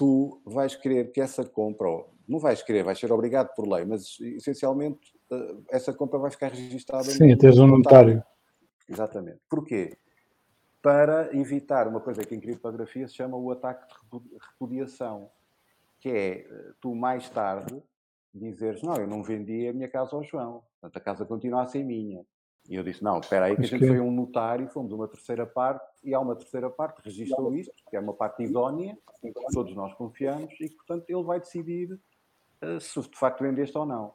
tu 0.00 0.40
vais 0.46 0.74
querer 0.74 1.12
que 1.12 1.20
essa 1.20 1.44
compra, 1.44 1.88
ou 1.88 2.08
não 2.26 2.38
vais 2.38 2.62
querer, 2.62 2.82
vais 2.82 2.98
ser 2.98 3.12
obrigado 3.12 3.54
por 3.54 3.68
lei, 3.68 3.84
mas 3.84 4.18
essencialmente 4.20 4.98
eh, 5.30 5.54
essa 5.70 5.92
compra 5.92 6.18
vai 6.18 6.30
ficar 6.30 6.50
registada. 6.50 7.04
Sim, 7.04 7.36
tens 7.36 7.58
um 7.58 7.66
notário. 7.66 8.22
Exatamente. 8.90 9.40
Porquê? 9.48 9.96
Para 10.82 11.34
evitar 11.36 11.86
uma 11.86 12.00
coisa 12.00 12.24
que 12.24 12.34
em 12.34 12.40
criptografia 12.40 13.06
se 13.06 13.14
chama 13.14 13.36
o 13.36 13.50
ataque 13.50 13.94
de 14.10 14.20
repudiação, 14.50 15.30
que 15.98 16.08
é 16.08 16.30
eh, 16.40 16.72
tu 16.80 16.94
mais 16.94 17.28
tarde 17.28 17.82
dizeres, 18.32 18.82
não, 18.82 18.96
eu 18.96 19.06
não 19.06 19.22
vendi 19.22 19.68
a 19.68 19.72
minha 19.72 19.88
casa 19.88 20.16
ao 20.16 20.22
João, 20.22 20.62
portanto 20.80 20.96
a 20.96 21.00
casa 21.00 21.24
continua 21.24 21.62
a 21.62 21.66
ser 21.66 21.84
minha. 21.84 22.24
E 22.68 22.76
eu 22.76 22.84
disse, 22.84 23.02
não, 23.02 23.18
espera 23.18 23.46
aí 23.46 23.56
que 23.56 23.62
a 23.62 23.66
gente 23.66 23.86
foi 23.86 24.00
um 24.00 24.10
notário, 24.10 24.68
fomos 24.68 24.92
uma 24.92 25.08
terceira 25.08 25.46
parte, 25.46 25.84
e 26.04 26.14
há 26.14 26.20
uma 26.20 26.36
terceira 26.36 26.70
parte 26.70 27.02
registrou 27.04 27.54
isto, 27.54 27.74
que 27.88 27.96
é 27.96 28.00
uma 28.00 28.14
parte 28.14 28.42
idónea, 28.42 28.96
em 29.22 29.32
que 29.32 29.40
todos 29.52 29.74
nós 29.74 29.92
confiamos, 29.94 30.52
e 30.60 30.68
que, 30.68 30.76
portanto, 30.76 31.04
ele 31.08 31.22
vai 31.22 31.40
decidir 31.40 31.92
uh, 31.92 32.80
se 32.80 33.00
de 33.00 33.18
facto 33.18 33.42
vendeste 33.42 33.76
ou 33.76 33.84
não. 33.84 34.14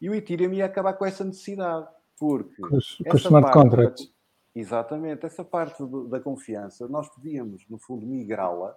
E 0.00 0.08
o 0.08 0.14
Ethereum 0.14 0.52
ia 0.52 0.66
acabar 0.66 0.92
com 0.92 1.04
essa 1.04 1.24
necessidade, 1.24 1.88
porque... 2.18 2.62
Com 2.62 3.16
smart 3.16 3.52
contracts. 3.52 4.06
Da, 4.06 4.12
exatamente, 4.60 5.26
essa 5.26 5.44
parte 5.44 5.84
do, 5.84 6.08
da 6.08 6.20
confiança, 6.20 6.88
nós 6.88 7.08
podíamos, 7.08 7.64
no 7.68 7.78
fundo, 7.78 8.06
migrá-la 8.06 8.76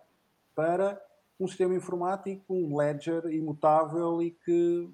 para 0.55 1.01
um 1.39 1.47
sistema 1.47 1.75
informático, 1.75 2.43
um 2.49 2.75
ledger 2.75 3.25
imutável 3.27 4.21
e 4.21 4.31
que, 4.31 4.89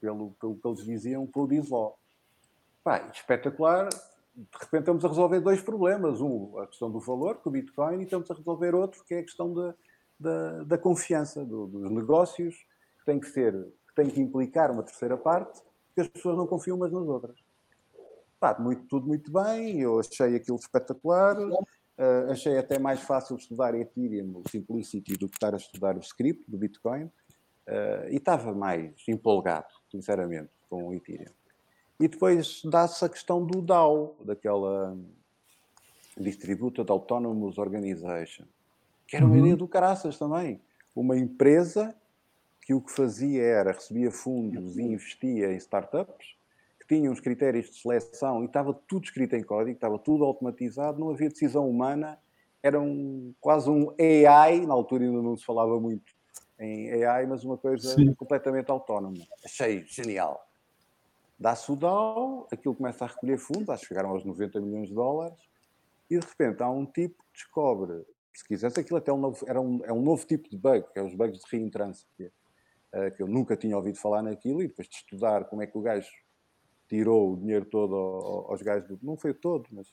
pelo, 0.00 0.32
pelo 0.32 0.56
que 0.56 0.66
eles 0.66 0.84
diziam, 0.84 1.26
produz 1.26 1.70
law. 1.70 1.96
Pá, 2.82 3.08
espetacular. 3.14 3.88
De 4.34 4.58
repente 4.58 4.80
estamos 4.80 5.04
a 5.04 5.08
resolver 5.08 5.40
dois 5.40 5.62
problemas. 5.62 6.20
Um, 6.20 6.58
a 6.58 6.66
questão 6.66 6.90
do 6.90 6.98
valor, 6.98 7.36
com 7.36 7.50
o 7.50 7.52
Bitcoin, 7.52 8.00
e 8.00 8.04
estamos 8.04 8.30
a 8.30 8.34
resolver 8.34 8.74
outro, 8.74 9.04
que 9.04 9.14
é 9.14 9.18
a 9.20 9.22
questão 9.22 9.54
da, 9.54 9.74
da, 10.18 10.64
da 10.64 10.78
confiança 10.78 11.44
do, 11.44 11.66
dos 11.66 11.90
negócios, 11.92 12.56
que 12.98 13.04
tem 13.04 13.20
que 13.20 13.28
ser, 13.28 13.52
que 13.86 13.94
tem 13.94 14.10
que 14.10 14.20
implicar 14.20 14.70
uma 14.70 14.82
terceira 14.82 15.16
parte, 15.16 15.62
que 15.94 16.00
as 16.00 16.08
pessoas 16.08 16.36
não 16.36 16.46
confiam 16.46 16.76
umas 16.76 16.90
nas 16.90 17.06
outras. 17.06 17.38
Pá, 18.42 18.56
muito, 18.58 18.82
tudo 18.86 19.06
muito 19.06 19.30
bem, 19.30 19.82
eu 19.82 20.00
achei 20.00 20.34
aquilo 20.34 20.56
espetacular. 20.56 21.38
Uh, 21.38 22.32
achei 22.32 22.58
até 22.58 22.76
mais 22.76 23.00
fácil 23.00 23.36
estudar 23.36 23.72
Ethereum, 23.72 24.42
o 24.44 24.50
Simplicity, 24.50 25.16
do 25.16 25.28
que 25.28 25.36
estar 25.36 25.54
a 25.54 25.56
estudar 25.56 25.96
o 25.96 26.00
script 26.00 26.42
do 26.48 26.58
Bitcoin. 26.58 27.04
Uh, 27.04 28.08
e 28.10 28.16
estava 28.16 28.52
mais 28.52 28.94
empolgado, 29.06 29.72
sinceramente, 29.88 30.50
com 30.68 30.88
o 30.88 30.92
Ethereum. 30.92 31.30
E 32.00 32.08
depois 32.08 32.62
dá-se 32.64 33.04
a 33.04 33.08
questão 33.08 33.46
do 33.46 33.62
DAO, 33.62 34.16
daquela 34.24 34.98
Distributed 36.18 36.90
Autonomous 36.90 37.58
Organization, 37.58 38.46
que 39.06 39.14
era 39.14 39.24
uma 39.24 39.34
uhum. 39.34 39.38
ideia 39.38 39.56
do 39.56 39.68
caraças 39.68 40.18
também. 40.18 40.60
Uma 40.96 41.16
empresa 41.16 41.94
que 42.62 42.74
o 42.74 42.80
que 42.80 42.90
fazia 42.90 43.40
era 43.40 43.70
recebia 43.70 44.10
fundos 44.10 44.76
e 44.76 44.82
investia 44.82 45.52
em 45.52 45.56
startups, 45.58 46.41
que 46.82 46.94
tinham 46.94 47.12
os 47.12 47.20
critérios 47.20 47.70
de 47.70 47.76
seleção 47.80 48.42
e 48.42 48.46
estava 48.46 48.74
tudo 48.86 49.04
escrito 49.04 49.34
em 49.34 49.42
código, 49.42 49.76
estava 49.76 49.98
tudo 49.98 50.24
automatizado, 50.24 50.98
não 50.98 51.10
havia 51.10 51.28
decisão 51.28 51.68
humana, 51.68 52.18
era 52.62 52.80
um, 52.80 53.34
quase 53.40 53.70
um 53.70 53.94
AI, 53.98 54.66
na 54.66 54.74
altura 54.74 55.04
ainda 55.04 55.22
não 55.22 55.36
se 55.36 55.44
falava 55.44 55.80
muito 55.80 56.12
em 56.58 57.04
AI, 57.04 57.26
mas 57.26 57.44
uma 57.44 57.56
coisa 57.56 57.94
Sim. 57.94 58.14
completamente 58.14 58.70
autónoma. 58.70 59.24
Achei 59.44 59.84
genial 59.84 60.46
dá-se 61.42 61.72
o 61.72 61.76
DAO, 61.76 62.46
aquilo 62.52 62.74
começa 62.74 63.04
a 63.04 63.08
recolher 63.08 63.36
fundos, 63.36 63.68
acho 63.68 63.82
que 63.82 63.88
chegaram 63.88 64.10
aos 64.10 64.24
90 64.24 64.60
milhões 64.60 64.88
de 64.88 64.94
dólares, 64.94 65.38
e 66.08 66.16
de 66.16 66.24
repente 66.24 66.62
há 66.62 66.70
um 66.70 66.86
tipo 66.86 67.20
que 67.24 67.32
descobre, 67.34 68.06
se 68.32 68.46
quiseres, 68.46 68.78
aquilo 68.78 68.98
até 68.98 69.10
é 69.10 69.14
um 69.14 69.18
novo, 69.18 69.44
era 69.48 69.60
um, 69.60 69.80
é 69.84 69.92
um 69.92 70.00
novo 70.00 70.24
tipo 70.24 70.48
de 70.48 70.56
bug, 70.56 70.86
que 70.92 70.98
é 71.00 71.02
os 71.02 71.14
bugs 71.14 71.40
de 71.40 71.56
reentrância, 71.56 72.06
que, 72.16 72.30
é, 72.92 73.10
que 73.10 73.20
eu 73.22 73.26
nunca 73.26 73.56
tinha 73.56 73.76
ouvido 73.76 73.98
falar 73.98 74.22
naquilo, 74.22 74.62
e 74.62 74.68
depois 74.68 74.88
de 74.88 74.94
estudar 74.94 75.44
como 75.46 75.62
é 75.62 75.66
que 75.66 75.76
o 75.76 75.80
gajo 75.80 76.08
tirou 76.92 77.32
o 77.32 77.36
dinheiro 77.38 77.64
todo 77.64 77.96
aos 77.96 78.60
gajos, 78.60 78.86
do, 78.86 78.98
não 79.02 79.16
foi 79.16 79.32
todo, 79.32 79.66
mas 79.72 79.88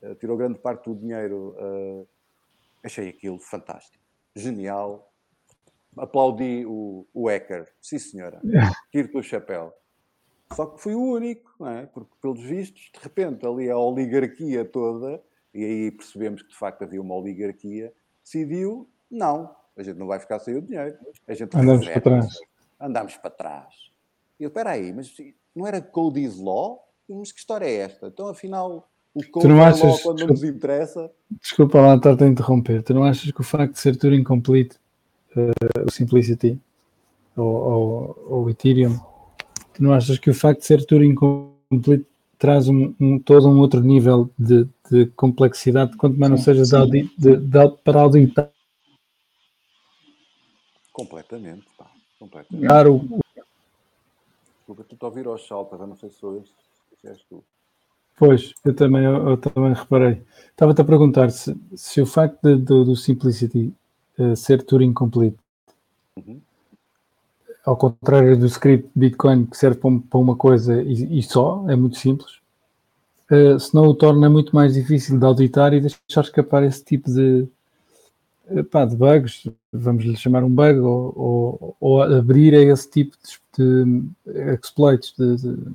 uh, 0.00 0.14
tirou 0.14 0.38
grande 0.38 0.58
parte 0.58 0.88
do 0.88 0.96
dinheiro, 0.96 1.54
uh, 1.58 2.08
achei 2.82 3.10
aquilo 3.10 3.38
fantástico, 3.38 4.02
genial, 4.34 5.12
aplaudi 5.98 6.64
o, 6.64 7.06
o 7.12 7.28
hacker, 7.28 7.70
sim 7.82 7.98
senhora, 7.98 8.40
tiro-te 8.90 9.18
o 9.18 9.22
chapéu. 9.22 9.70
Só 10.54 10.64
que 10.64 10.80
fui 10.80 10.94
o 10.94 11.12
único, 11.12 11.54
não 11.60 11.68
é? 11.68 11.86
Porque, 11.86 12.10
pelos 12.22 12.40
vistos, 12.40 12.90
de 12.94 13.00
repente, 13.00 13.46
ali 13.46 13.70
a 13.70 13.76
oligarquia 13.76 14.64
toda, 14.64 15.22
e 15.52 15.62
aí 15.62 15.90
percebemos 15.90 16.40
que 16.40 16.48
de 16.48 16.56
facto 16.56 16.82
havia 16.84 17.02
uma 17.02 17.14
oligarquia, 17.14 17.92
decidiu: 18.24 18.88
não, 19.10 19.54
a 19.76 19.82
gente 19.82 19.98
não 19.98 20.06
vai 20.06 20.18
ficar 20.18 20.38
sem 20.38 20.56
o 20.56 20.62
dinheiro. 20.62 20.98
A 21.28 21.34
gente 21.34 21.54
Andamos 21.54 21.86
para 21.86 22.00
trás. 22.00 22.38
Andamos 22.80 23.16
para 23.18 23.30
trás. 23.30 23.92
E 24.40 24.44
eu, 24.44 24.48
espera 24.48 24.70
aí, 24.70 24.90
mas 24.90 25.14
não 25.54 25.66
era 25.66 25.80
Code 25.80 26.22
is 26.22 26.38
Law? 26.38 26.80
Mas 27.08 27.32
que 27.32 27.40
história 27.40 27.64
é 27.66 27.74
esta? 27.76 28.06
Então, 28.06 28.28
afinal, 28.28 28.88
o 29.14 29.22
Code 29.30 29.46
is 29.48 29.60
achas- 29.60 29.82
Law, 29.82 29.98
quando 30.02 30.20
não 30.20 30.26
nos 30.28 30.44
interessa. 30.44 31.10
Desculpa 31.40 31.80
lá 31.80 31.96
estar 31.96 32.22
a 32.22 32.26
interromper. 32.26 32.82
Tu 32.82 32.94
não 32.94 33.04
achas 33.04 33.30
que 33.30 33.40
o 33.40 33.44
facto 33.44 33.72
de 33.74 33.80
ser 33.80 33.96
tudo 33.96 34.14
incomplete, 34.14 34.76
eh, 35.36 35.50
o 35.86 35.90
Simplicity 35.90 36.58
ou, 37.36 38.16
ou, 38.28 38.50
Ethereum, 38.50 38.96
tu 39.74 39.82
não 39.82 39.92
achas 39.92 40.18
que 40.18 40.30
o 40.30 40.34
facto 40.34 40.60
de 40.60 40.66
ser 40.66 40.84
tudo 40.84 41.04
incomplete 41.04 42.06
traz 42.38 42.68
um, 42.68 42.94
um- 43.00 43.18
todo 43.18 43.48
um 43.48 43.58
outro 43.58 43.80
nível 43.80 44.30
de, 44.38 44.66
de 44.90 45.06
complexidade, 45.16 45.96
quanto 45.96 46.18
mais 46.18 46.30
não 46.30 46.38
seja 46.38 46.62
de 46.62 46.68
sim. 46.68 46.76
audi- 46.76 47.10
de- 47.18 47.36
de- 47.36 47.68
para 47.84 48.00
auditar 48.00 48.50
Completamente, 50.92 51.64
pá. 51.78 51.90
Completamente. 52.18 52.88
o, 52.88 52.96
o- 52.96 53.20
Desculpa, 54.70 54.84
tu 54.88 54.96
te 54.96 55.04
ouvir 55.04 55.26
aos 55.26 55.48
saltos, 55.48 55.80
eu 55.80 55.86
não 55.86 55.96
sei 55.96 56.10
se 56.10 56.16
sou 56.18 56.34
eu, 56.34 56.44
se 57.00 57.08
és 57.08 57.20
tu. 57.28 57.42
Pois, 58.16 58.54
eu 58.64 58.72
também, 58.72 59.02
eu, 59.04 59.30
eu 59.30 59.36
também 59.36 59.72
reparei. 59.74 60.22
Estava-te 60.48 60.80
a 60.80 60.84
perguntar 60.84 61.28
se, 61.30 61.56
se 61.74 62.00
o 62.00 62.06
facto 62.06 62.38
de- 62.40 62.56
do, 62.56 62.84
do 62.84 62.94
Simplicity 62.94 63.74
eh, 64.16 64.36
ser 64.36 64.62
Turing 64.62 64.92
Complete, 64.92 65.36
Uhum. 66.16 66.40
ao 67.64 67.76
contrário 67.76 68.38
do 68.38 68.46
script 68.46 68.88
Bitcoin 68.94 69.46
que 69.46 69.56
serve 69.56 69.80
para, 69.80 69.90
para 70.08 70.20
uma 70.20 70.36
coisa 70.36 70.80
e, 70.82 71.18
e 71.18 71.22
só, 71.22 71.64
é 71.68 71.74
muito 71.74 71.96
simples, 71.96 72.38
eh, 73.28 73.58
se 73.58 73.74
não 73.74 73.88
o 73.88 73.94
torna 73.94 74.30
muito 74.30 74.54
mais 74.54 74.74
difícil 74.74 75.18
de 75.18 75.24
auditar 75.24 75.74
e 75.74 75.80
deixar 75.80 76.20
escapar 76.20 76.62
esse 76.62 76.84
tipo 76.84 77.10
de, 77.10 77.48
pá, 78.70 78.84
de 78.84 78.96
bugs, 78.96 79.48
vamos 79.72 80.04
lhe 80.04 80.16
chamar 80.16 80.42
um 80.44 80.50
bug, 80.50 80.78
ou, 80.78 81.12
ou, 81.16 81.76
ou 81.80 82.02
abrir 82.02 82.54
a 82.54 82.60
esse 82.60 82.90
tipo 82.90 83.16
de, 83.56 83.84
de 83.84 84.54
exploits, 84.54 85.14
de, 85.16 85.36
de- 85.36 85.72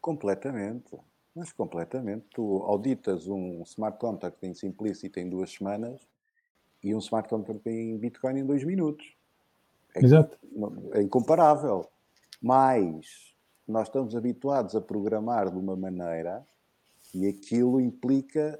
Completamente. 0.00 0.96
Mas 1.34 1.52
completamente. 1.52 2.24
Tu 2.34 2.62
auditas 2.64 3.28
um 3.28 3.62
smart 3.64 3.98
contract 3.98 4.38
em 4.46 4.54
Simplicity 4.54 5.20
em 5.20 5.28
duas 5.28 5.52
semanas 5.52 6.00
e 6.82 6.94
um 6.94 6.98
smart 6.98 7.28
contract 7.28 7.68
em 7.68 7.96
Bitcoin 7.98 8.38
em 8.38 8.46
dois 8.46 8.64
minutos. 8.64 9.06
É, 9.94 10.02
Exato. 10.02 10.38
é 10.92 11.02
incomparável. 11.02 11.86
Mas 12.40 13.34
nós 13.68 13.88
estamos 13.88 14.14
habituados 14.16 14.74
a 14.74 14.80
programar 14.80 15.50
de 15.50 15.58
uma 15.58 15.76
maneira 15.76 16.46
e 17.14 17.26
aquilo 17.26 17.80
implica 17.80 18.58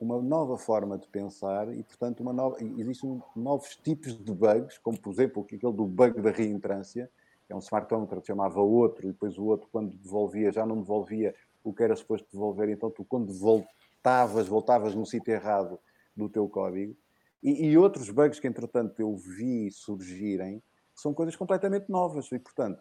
uma 0.00 0.20
nova 0.22 0.56
forma 0.56 0.96
de 0.96 1.08
pensar 1.08 1.72
e, 1.74 1.82
portanto, 1.82 2.20
uma 2.20 2.32
nova, 2.32 2.56
existem 2.60 3.20
novos 3.34 3.74
tipos 3.76 4.16
de 4.16 4.32
bugs, 4.32 4.78
como, 4.78 4.98
por 4.98 5.12
exemplo, 5.12 5.42
aquele 5.42 5.72
do 5.72 5.84
bug 5.84 6.20
da 6.20 6.30
reentrância, 6.30 7.10
que 7.46 7.52
é 7.52 7.56
um 7.56 7.58
smart 7.58 7.88
contract 7.88 8.22
que 8.22 8.26
chamava 8.28 8.60
outro, 8.60 9.06
e 9.06 9.08
depois 9.08 9.36
o 9.36 9.44
outro, 9.44 9.68
quando 9.72 9.96
devolvia, 9.96 10.52
já 10.52 10.64
não 10.64 10.76
devolvia 10.80 11.34
o 11.64 11.72
que 11.72 11.82
era 11.82 11.96
suposto 11.96 12.28
devolver, 12.30 12.68
então 12.68 12.90
tu, 12.90 13.04
quando 13.04 13.32
voltavas, 13.32 14.46
voltavas 14.46 14.94
no 14.94 15.04
sítio 15.04 15.32
errado 15.32 15.78
do 16.16 16.28
teu 16.28 16.48
código. 16.48 16.96
E, 17.42 17.66
e 17.66 17.78
outros 17.78 18.08
bugs 18.10 18.38
que, 18.38 18.46
entretanto, 18.46 19.00
eu 19.00 19.16
vi 19.16 19.70
surgirem, 19.72 20.62
são 20.94 21.12
coisas 21.12 21.34
completamente 21.34 21.90
novas, 21.90 22.30
e, 22.30 22.38
portanto, 22.38 22.80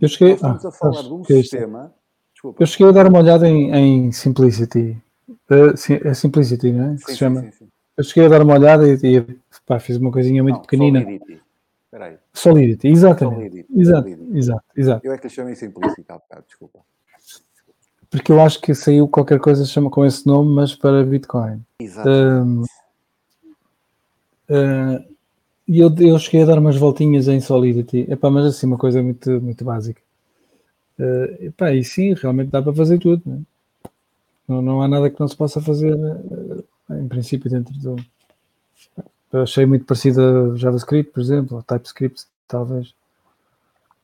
Eu 0.00 0.08
cheguei, 0.08 0.28
nós 0.34 0.36
estamos 0.36 0.64
ah, 0.64 0.68
a 0.68 0.72
falar 0.72 1.02
de 1.02 1.12
um 1.12 1.22
é 1.22 1.24
sistema... 1.24 1.97
Desculpa. 2.38 2.62
Eu 2.62 2.66
cheguei 2.68 2.86
a 2.86 2.92
dar 2.92 3.08
uma 3.08 3.18
olhada 3.18 3.48
em, 3.48 3.74
em 3.74 4.12
Simplicity. 4.12 4.96
Eh, 5.50 5.76
sim, 5.76 5.98
é 6.04 6.14
Simplicity, 6.14 6.70
não 6.70 6.92
é? 6.92 6.94
Que 6.94 6.98
Sim, 6.98 7.04
se 7.06 7.12
sim, 7.12 7.16
chama. 7.18 7.50
Eu 7.96 8.04
cheguei 8.04 8.26
a 8.26 8.28
dar 8.28 8.42
uma 8.42 8.54
olhada 8.54 8.88
e, 8.88 8.94
e, 9.16 9.20
pá, 9.66 9.80
fiz 9.80 9.96
uma 9.96 10.12
coisinha 10.12 10.40
muito 10.40 10.54
Não, 10.54 10.62
pequenina. 10.62 11.00
Solidity. 11.02 11.40
Espera 11.86 12.04
aí. 12.04 12.16
Solidity, 12.32 12.86
exatamente. 12.88 13.36
Solidity. 13.38 13.80
Exato, 13.80 14.08
Solidity. 14.08 14.38
exato, 14.38 14.64
exato. 14.76 15.06
Eu 15.06 15.12
é 15.12 15.18
que 15.18 15.26
lhe 15.26 15.32
chamei 15.34 15.54
Simplicity 15.56 16.04
há 16.08 16.14
bocado, 16.14 16.44
desculpa. 16.46 16.78
Porque 18.08 18.30
eu 18.30 18.40
acho 18.40 18.60
que 18.60 18.72
saiu 18.72 19.08
qualquer 19.08 19.40
coisa 19.40 19.64
que 19.64 19.68
chama 19.70 19.90
com 19.90 20.04
esse 20.06 20.24
nome, 20.24 20.54
mas 20.54 20.76
para 20.76 21.02
Bitcoin. 21.04 21.60
Exato. 21.80 22.08
Eh, 24.48 25.04
E 25.66 25.80
eu, 25.80 25.92
eu 25.98 26.18
cheguei 26.20 26.42
a 26.42 26.46
dar 26.46 26.58
umas 26.58 26.76
voltinhas 26.76 27.26
em 27.26 27.40
Solidity. 27.40 28.06
Epá, 28.08 28.30
mas 28.30 28.46
assim, 28.46 28.66
uma 28.66 28.78
coisa 28.78 29.02
muito, 29.02 29.28
muito 29.42 29.64
básica. 29.64 30.00
Eh, 30.98 31.46
epá, 31.46 31.72
e 31.72 31.84
sim, 31.84 32.12
realmente 32.14 32.50
dá 32.50 32.60
para 32.62 32.74
fazer 32.74 32.98
tudo. 32.98 33.22
né? 33.24 33.42
Não, 34.46 34.62
não 34.62 34.82
há 34.82 34.88
nada 34.88 35.10
que 35.10 35.20
não 35.20 35.28
se 35.28 35.36
possa 35.36 35.60
fazer, 35.60 35.94
eh, 36.90 36.94
em 37.00 37.08
princípio, 37.08 37.50
dentro 37.50 37.72
do. 37.74 37.96
Eu 39.32 39.42
achei 39.42 39.66
muito 39.66 39.84
parecido 39.84 40.20
a 40.52 40.56
JavaScript, 40.56 41.12
por 41.12 41.20
exemplo, 41.20 41.56
ou 41.58 41.62
TypeScript, 41.62 42.26
talvez. 42.46 42.94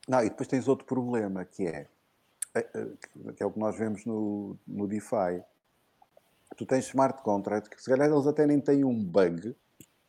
Não, 0.07 0.19
e 0.21 0.29
depois 0.29 0.47
tens 0.47 0.67
outro 0.67 0.85
problema 0.85 1.43
que 1.43 1.65
é, 1.65 1.87
é, 2.53 2.61
que 3.35 3.41
é 3.41 3.45
o 3.45 3.51
que 3.51 3.59
nós 3.59 3.75
vemos 3.77 4.05
no, 4.05 4.55
no 4.67 4.87
DeFi. 4.87 5.41
Tu 6.55 6.65
tens 6.65 6.85
smart 6.85 7.21
contracts 7.23 7.67
que 7.69 7.81
se 7.81 7.89
calhar 7.89 8.07
eles 8.09 8.27
até 8.27 8.45
nem 8.45 8.59
têm 8.61 8.83
um 8.85 9.03
bug 9.03 9.55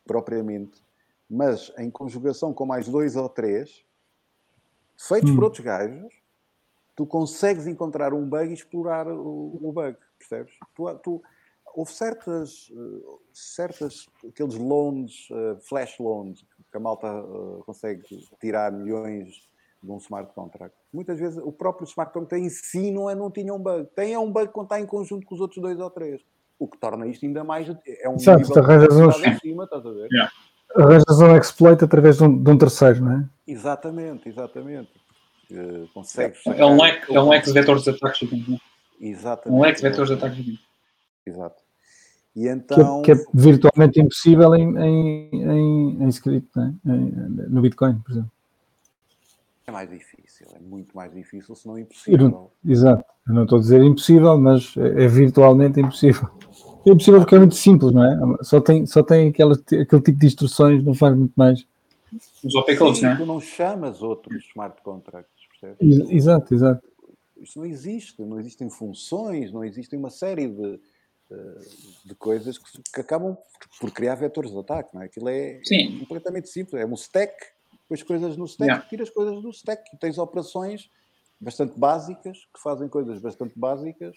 propriamente, 0.06 0.82
mas 1.28 1.72
em 1.78 1.90
conjugação 1.90 2.52
com 2.52 2.66
mais 2.66 2.86
dois 2.86 3.16
ou 3.16 3.28
três, 3.28 3.82
feitos 4.96 5.30
por 5.30 5.40
Hum. 5.40 5.44
outros 5.44 5.64
gajos, 5.64 6.12
tu 6.96 7.06
consegues 7.06 7.66
encontrar 7.66 8.12
um 8.14 8.26
bug 8.26 8.50
e 8.50 8.54
explorar 8.54 9.06
o, 9.06 9.58
o 9.62 9.72
bug, 9.72 9.96
percebes? 10.18 10.54
Tu, 10.74 10.94
tu, 11.00 11.22
houve 11.76 11.92
certas, 11.92 12.72
eh, 12.72 13.16
certas, 13.32 14.06
aqueles 14.26 14.56
loans, 14.56 15.28
eh, 15.30 15.56
flash 15.60 15.98
loans, 16.00 16.42
que 16.70 16.76
a 16.76 16.80
malta 16.80 17.06
eh, 17.06 17.62
consegue 17.66 18.02
tirar 18.40 18.72
milhões 18.72 19.46
de 19.82 19.92
um 19.92 19.98
smart 19.98 20.32
contract. 20.34 20.74
Muitas 20.90 21.18
vezes 21.20 21.38
o 21.38 21.52
próprio 21.52 21.86
smart 21.86 22.12
contract 22.14 22.42
em 22.42 22.48
si 22.48 22.90
não, 22.90 23.10
é, 23.10 23.14
não 23.14 23.30
tinha 23.30 23.52
um 23.52 23.58
bug. 23.58 23.86
Tem 23.94 24.14
é 24.14 24.18
um 24.18 24.32
bug 24.32 24.48
quando 24.48 24.66
está 24.66 24.80
em 24.80 24.86
conjunto 24.86 25.26
com 25.26 25.34
os 25.34 25.40
outros 25.40 25.60
dois 25.60 25.78
ou 25.78 25.90
três. 25.90 26.22
O 26.58 26.66
que 26.66 26.78
torna 26.78 27.06
isto 27.06 27.26
ainda 27.26 27.44
mais. 27.44 27.68
É 27.86 28.08
um 28.08 28.14
Exato, 28.14 28.38
nível 28.38 28.58
arranjas 28.64 28.88
complexidade 28.88 29.36
em 29.36 29.38
cima, 29.40 29.64
estás 29.64 29.84
a 29.84 29.90
ver? 29.90 30.08
Yeah. 30.10 30.32
Arranjas 30.74 31.20
um 31.20 31.36
exploit 31.36 31.84
através 31.84 32.16
de 32.16 32.24
um, 32.24 32.42
de 32.42 32.50
um 32.50 32.56
terceiro, 32.56 33.04
não 33.04 33.12
é? 33.12 33.28
Exatamente, 33.46 34.28
exatamente. 34.30 34.90
Consegues 35.94 36.40
É 36.46 36.64
um 36.64 36.80
leque, 36.80 37.14
é 37.14 37.20
um 37.20 37.28
leque 37.28 37.46
de 37.46 37.52
vetores 37.52 37.82
de 37.84 37.90
ataque 37.90 38.26
gigante. 38.26 38.50
né? 38.50 38.58
Exatamente. 39.00 39.58
Um 39.58 39.62
leque 39.62 39.76
de 39.76 39.82
vetores 39.88 40.08
de 40.10 40.14
ataque 40.16 40.36
gigante. 40.36 40.64
Exato. 41.26 41.62
E 42.34 42.40
Que, 42.42 42.48
é- 42.48 42.52
então. 42.52 43.02
que 43.02 43.12
é 43.12 43.14
virtualmente 43.32 44.00
impossível 44.00 44.54
em, 44.54 44.76
em, 44.78 45.30
em, 45.32 46.02
em 46.02 46.08
script, 46.08 46.50
é? 46.58 46.62
Em- 46.90 47.10
no 47.48 47.62
Bitcoin, 47.62 47.98
por 48.00 48.10
exemplo. 48.12 48.30
É 49.66 49.72
mais 49.72 49.88
difícil, 49.90 50.46
é 50.54 50.60
muito 50.60 50.94
mais 50.96 51.12
difícil, 51.12 51.54
se 51.56 51.66
não 51.66 51.78
impossível. 51.78 52.28
não- 52.28 52.50
exato. 52.64 53.04
Eu 53.26 53.34
não 53.34 53.42
estou 53.44 53.58
a 53.58 53.60
dizer 53.60 53.82
impossível, 53.82 54.38
mas 54.38 54.74
é, 54.76 55.04
é 55.04 55.08
virtualmente 55.08 55.80
impossível. 55.80 56.28
É 56.86 56.90
impossível 56.90 57.20
porque 57.20 57.34
é 57.34 57.38
muito 57.38 57.56
simples, 57.56 57.90
não 57.92 58.04
é? 58.04 58.44
Só 58.44 58.60
tem, 58.60 58.86
só 58.86 59.02
tem 59.02 59.28
aquela, 59.30 59.54
aquele 59.54 60.02
tipo 60.02 60.12
de 60.20 60.26
instruções, 60.26 60.84
não 60.84 60.94
faz 60.94 61.16
muito 61.16 61.32
mais. 61.34 61.66
Os 62.44 62.54
OP 62.54 62.76
codes, 62.76 62.98
Sim, 63.00 63.06
né? 63.06 63.16
tu 63.16 63.26
não 63.26 63.40
chamas 63.40 64.02
outros 64.02 64.44
smart 64.50 64.80
contracts, 64.82 65.35
percebes? 65.60 65.98
Ex- 65.98 66.10
Exato, 66.10 66.54
exato. 66.54 66.88
Isso 67.36 67.58
não 67.58 67.66
existe, 67.66 68.22
não 68.22 68.40
existem 68.40 68.68
funções, 68.70 69.52
não 69.52 69.62
existem 69.64 69.98
uma 69.98 70.10
série 70.10 70.48
de, 70.48 70.80
eh, 71.30 71.58
de 72.06 72.14
coisas 72.14 72.56
que, 72.58 72.82
que 72.94 73.00
acabam 73.00 73.36
por 73.78 73.90
criar 73.92 74.14
vetores 74.14 74.50
de 74.50 74.58
ataque, 74.58 74.94
não 74.94 75.02
é? 75.02 75.04
Aquilo 75.06 75.28
é 75.28 75.60
Sim. 75.62 75.98
completamente 75.98 76.48
simples, 76.48 76.80
é 76.80 76.86
um 76.86 76.94
stack, 76.94 77.34
depois 77.82 78.02
coisas 78.02 78.36
no 78.36 78.46
stack, 78.46 78.68
Yeah. 78.70 78.88
tiras 78.88 79.10
coisas 79.10 79.42
do 79.42 79.50
stack 79.50 79.82
e 79.94 79.98
tens 79.98 80.16
operações 80.18 80.88
bastante 81.38 81.78
básicas, 81.78 82.38
que 82.54 82.60
fazem 82.62 82.88
coisas 82.88 83.20
bastante 83.20 83.52
básicas, 83.58 84.16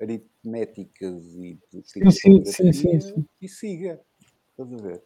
aritméticas 0.00 1.24
e 1.34 1.58
de 1.72 1.82
Sim, 1.88 2.10
sim, 2.10 2.44
sim, 2.44 2.72
sim, 2.72 3.00
sim. 3.00 3.24
e 3.40 3.48
siga. 3.48 4.00
Estás 4.50 4.72
a 4.72 4.76
ver? 4.76 5.02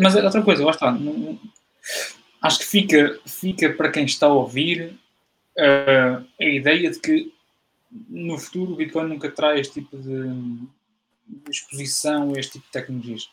Mas 0.00 0.14
outra 0.14 0.42
coisa, 0.42 0.64
lá 0.64 0.70
está. 0.70 0.92
não- 0.92 1.38
Acho 2.40 2.60
que 2.60 2.66
fica, 2.66 3.20
fica 3.26 3.72
para 3.72 3.90
quem 3.90 4.04
está 4.04 4.26
a 4.26 4.32
ouvir 4.32 4.98
eh, 5.56 6.22
a 6.40 6.44
ideia 6.44 6.90
de 6.90 7.00
que 7.00 7.32
no 7.90 8.38
futuro 8.38 8.72
o 8.72 8.76
Bitcoin 8.76 9.08
nunca 9.08 9.30
traz 9.30 9.60
este 9.60 9.80
tipo 9.80 9.96
de, 9.96 11.50
exposição 11.50 12.32
a 12.34 12.38
este 12.38 12.52
tipo 12.52 12.66
de 12.66 12.72
tecnologias. 12.72 13.30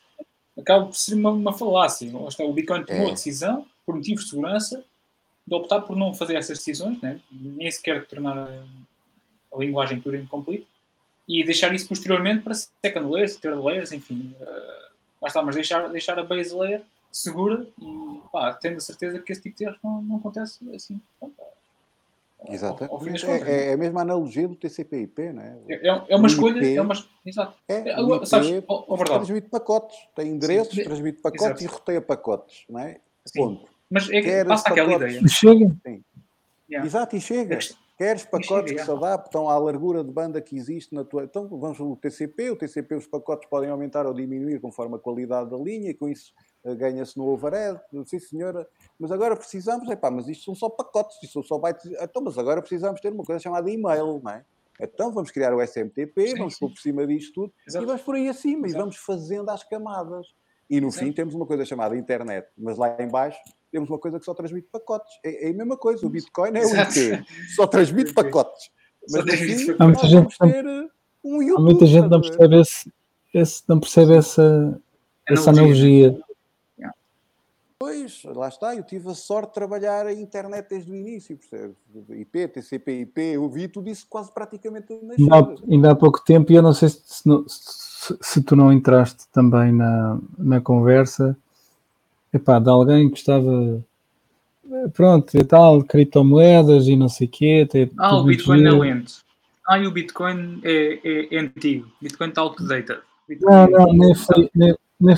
Acaba 0.58 0.86
por 0.86 0.96
ser 0.96 1.16
uma, 1.16 1.32
uma 1.32 1.54
falácia. 1.54 2.10
O 2.16 2.54
Bitcoin 2.54 2.84
tomou 2.84 3.08
É. 3.08 3.10
a 3.10 3.14
decisão, 3.14 3.66
por 3.86 3.96
motivos 3.96 4.24
de 4.24 4.30
segurança, 4.32 4.84
de 5.46 5.54
optar 5.54 5.82
por 5.82 5.96
não 5.96 6.14
fazer 6.14 6.36
essas 6.36 6.58
decisões, 6.58 7.00
né? 7.02 7.20
nem 7.32 7.70
sequer 7.70 8.06
tornar 8.08 8.38
a, 8.38 8.64
linguagem 9.58 10.02
Turing 10.02 10.26
complete, 10.26 10.68
e 11.28 11.44
deixar 11.44 11.74
isso 11.74 11.88
posteriormente 11.88 12.44
para 12.44 12.54
second 12.54 13.10
layers, 13.10 13.38
third 13.38 13.62
layers, 13.62 13.92
enfim. 13.92 14.36
está, 15.26 15.42
mas 15.42 15.56
deixar, 15.56 15.88
deixar 15.90 16.20
a 16.20 16.24
base 16.24 16.54
layer 16.54 16.82
segura 17.18 17.66
e 17.82 18.20
pá, 18.32 18.54
tendo 18.54 18.78
a 18.78 18.82
certeza 18.82 19.20
que 19.20 19.32
esse 19.32 19.42
tipo 19.42 19.58
de 19.58 19.64
erros 19.66 19.78
não, 19.84 20.02
não 20.02 20.18
acontece 20.18 20.60
assim. 20.76 21.00
Pronto, 21.20 21.34
Ao- 21.40 21.46
ao 22.46 22.46
fim 22.46 22.52
das 22.52 23.24
Exatamente. 23.24 23.26
contas, 23.26 23.48
É, 23.48 23.70
é 23.70 23.74
a 23.74 23.78
mesma 23.78 24.02
analogia 24.02 24.48
do 24.48 24.56
TCP/IP, 24.56 25.32
não 25.34 25.42
é? 25.42 25.58
É, 25.70 25.88
é- 25.88 26.04
é 26.10 26.16
uma 26.16 26.26
o 26.26 26.28
escolha, 26.28 26.58
IP 26.60 26.76
é 26.78 26.82
uma. 26.82 26.94
Exato. 27.26 27.58
É, 27.68 27.74
É, 27.90 27.94
agora, 27.94 28.24
IP 28.24 29.06
transmite 29.06 29.50
pacotes, 29.50 29.98
tem 30.16 30.28
endereços, 30.30 30.76
Sim. 30.76 30.84
transmite 30.84 31.22
pacotes 31.22 31.46
Exato. 31.46 31.64
e 31.64 31.66
roteia 31.68 32.02
pacotes, 32.02 32.66
não 32.70 32.80
é? 32.82 33.00
Sim. 33.26 33.40
Ponto. 33.40 33.68
Mas 33.90 34.10
é 34.10 34.14
que 34.14 34.22
Queres 34.24 34.48
passa 34.48 34.70
aquela 34.70 34.90
pacotes? 34.94 35.16
ideia. 35.16 35.28
Chega. 35.28 35.76
Yeah. 36.70 36.86
Exato, 36.88 37.16
e 37.16 37.22
chega. 37.22 37.60
Queres 37.98 38.24
E 38.24 38.28
pacotes 38.28 38.74
que 38.74 38.84
se 38.84 38.92
adaptam 38.92 39.50
à 39.50 39.58
largura 39.58 40.04
de 40.04 40.12
banda 40.12 40.42
que 40.42 40.58
existe 40.58 40.94
na 40.94 41.06
tua. 41.06 41.24
Então 41.24 41.48
vamos 41.48 41.80
no 41.80 41.96
TCP. 41.96 42.52
O 42.52 42.56
TCP, 42.58 42.96
os 42.96 43.08
pacotes 43.08 43.48
podem 43.50 43.70
aumentar 43.70 44.06
ou 44.06 44.14
diminuir 44.14 44.60
conforme 44.60 44.96
a 44.96 45.00
qualidade 45.00 45.50
da 45.50 45.58
linha, 45.58 45.92
e 45.92 45.94
com 45.94 46.10
isso 46.10 46.34
eh, 46.66 46.76
ganha-se 46.76 47.18
no 47.18 47.26
overhead. 47.28 47.80
Sim, 48.06 48.20
senhora. 48.20 48.68
Mas 49.00 49.12
agora 49.12 49.36
precisamos, 49.36 49.90
epá, 49.90 50.12
mas 50.12 50.28
isto 50.28 50.44
são 50.44 50.56
só 50.56 50.70
pacotes, 50.70 51.18
isto 51.24 51.34
são 51.34 51.44
só 51.44 51.58
bytes. 51.58 51.86
Então, 52.02 52.22
mas 52.22 52.38
agora 52.38 52.62
precisamos 52.62 53.00
ter 53.00 53.14
uma 53.14 53.24
coisa 53.24 53.40
chamada 53.40 53.70
e-mail, 53.70 54.20
não 54.22 54.32
é? 54.32 54.44
Então 54.80 55.12
vamos 55.12 55.32
criar 55.32 55.54
o 55.54 55.62
SMTP, 55.62 56.28
Sim, 56.30 56.38
vamos 56.38 56.60
pôr 56.60 56.70
por 56.70 56.80
cima 56.80 57.08
disto 57.08 57.34
tudo 57.34 57.54
Exato. 57.66 57.84
e 57.84 57.88
vamos 57.88 58.02
por 58.02 58.16
aí 58.16 58.28
acima 58.28 58.68
e 58.68 58.72
Exato. 58.72 58.84
vamos 58.84 58.98
fazendo 58.98 59.50
às 59.50 59.64
camadas. 59.64 60.28
E 60.70 60.82
no 60.82 60.88
Exato. 60.88 61.06
fim 61.06 61.14
temos 61.14 61.34
uma 61.34 61.46
coisa 61.46 61.64
chamada 61.64 61.96
internet, 61.96 62.48
mas 62.58 62.78
lá 62.78 62.98
em 63.00 63.08
baixo 63.08 63.40
temos 63.76 63.90
uma 63.90 64.00
coisa 64.00 64.18
que 64.18 64.24
só 64.24 64.34
transmite 64.34 64.70
pacotes. 64.72 65.12
É, 65.22 65.48
é 65.48 65.52
a 65.52 65.54
mesma 65.54 65.76
coisa, 65.76 66.06
o 66.06 66.10
Bitcoin 66.10 66.52
é 66.56 66.66
o. 66.66 66.70
IP, 66.70 67.26
só 67.54 67.68
transmite 67.68 68.14
pacotes. 68.14 68.70
Mas 69.12 69.26
pacotes. 69.26 69.70
Há 69.78 69.84
muita 69.86 70.02
nós 70.04 70.10
gente 70.12 70.36
não- 70.40 70.50
ter 70.50 70.66
uh, 70.66 70.90
um 71.26 71.40
Há 71.42 71.44
YouTube. 71.44 71.64
muita 71.66 71.86
gente 71.86 72.08
não 72.08 72.22
percebe, 72.22 72.62
esse, 72.62 72.94
esse- 73.34 73.64
não 73.68 73.80
percebe 73.82 74.14
essa, 74.16 74.82
essa 75.28 75.50
Analogia. 75.50 76.08
analogia. 76.08 76.26
Pois, 77.78 78.24
lá 78.24 78.48
está, 78.48 78.74
eu 78.74 78.84
tive 78.84 79.10
a 79.10 79.14
sorte 79.14 79.50
de 79.50 79.54
trabalhar 79.56 80.06
a 80.08 80.14
internet 80.14 80.68
desde 80.70 80.90
o 80.90 80.96
início, 80.96 81.38
percebes? 81.38 81.76
IP, 82.12 82.48
TCP, 82.48 83.02
IP, 83.02 83.22
eu 83.34 83.50
vi 83.50 83.68
tudo 83.68 83.90
isso 83.90 84.08
quase 84.10 84.32
praticamente. 84.32 84.94
Ainda 85.20 85.36
há, 85.36 85.56
ainda 85.70 85.92
há 85.92 85.96
pouco 85.96 86.24
tempo, 86.24 86.52
e 86.54 86.56
eu 86.56 86.62
não 86.62 86.74
sei 86.74 86.88
se, 86.88 87.02
se 87.06 87.24
se- 87.48 88.18
se 88.22 88.42
tu 88.42 88.56
não 88.56 88.72
entraste 88.72 89.28
também 89.34 89.74
na, 89.74 90.18
na 90.38 90.62
conversa, 90.62 91.38
epá, 92.36 92.60
de 92.60 92.70
alguém 92.70 93.10
que 93.10 93.18
estava, 93.18 93.84
pronto, 94.94 95.36
e 95.38 95.44
tal, 95.44 95.84
criptomoedas 95.84 96.88
e 96.88 96.96
não 96.96 97.10
sei 97.10 97.28
o 97.28 97.30
quê. 97.30 97.68
Ah, 97.98 98.18
o 98.18 98.24
Bitcoin 98.24 98.62
é 98.62 98.70
giro. 98.70 98.80
lento. 98.80 99.14
Ah, 99.68 99.80
e 99.80 99.88
o 99.88 99.92
Bitcoin 99.92 100.62
é, 100.64 101.00
é, 101.04 101.36
é 101.36 101.40
antigo. 101.40 101.88
Bitcoin 102.02 102.30
está 102.30 102.42
outdated. 102.42 103.00
Bitcoin 103.28 103.52
Não, 103.52 103.64
é 103.64 103.70
não, 103.70 103.94
nem 103.94 104.16
foi, 104.16 104.50
nem, 104.54 104.76
nem, 105.00 105.16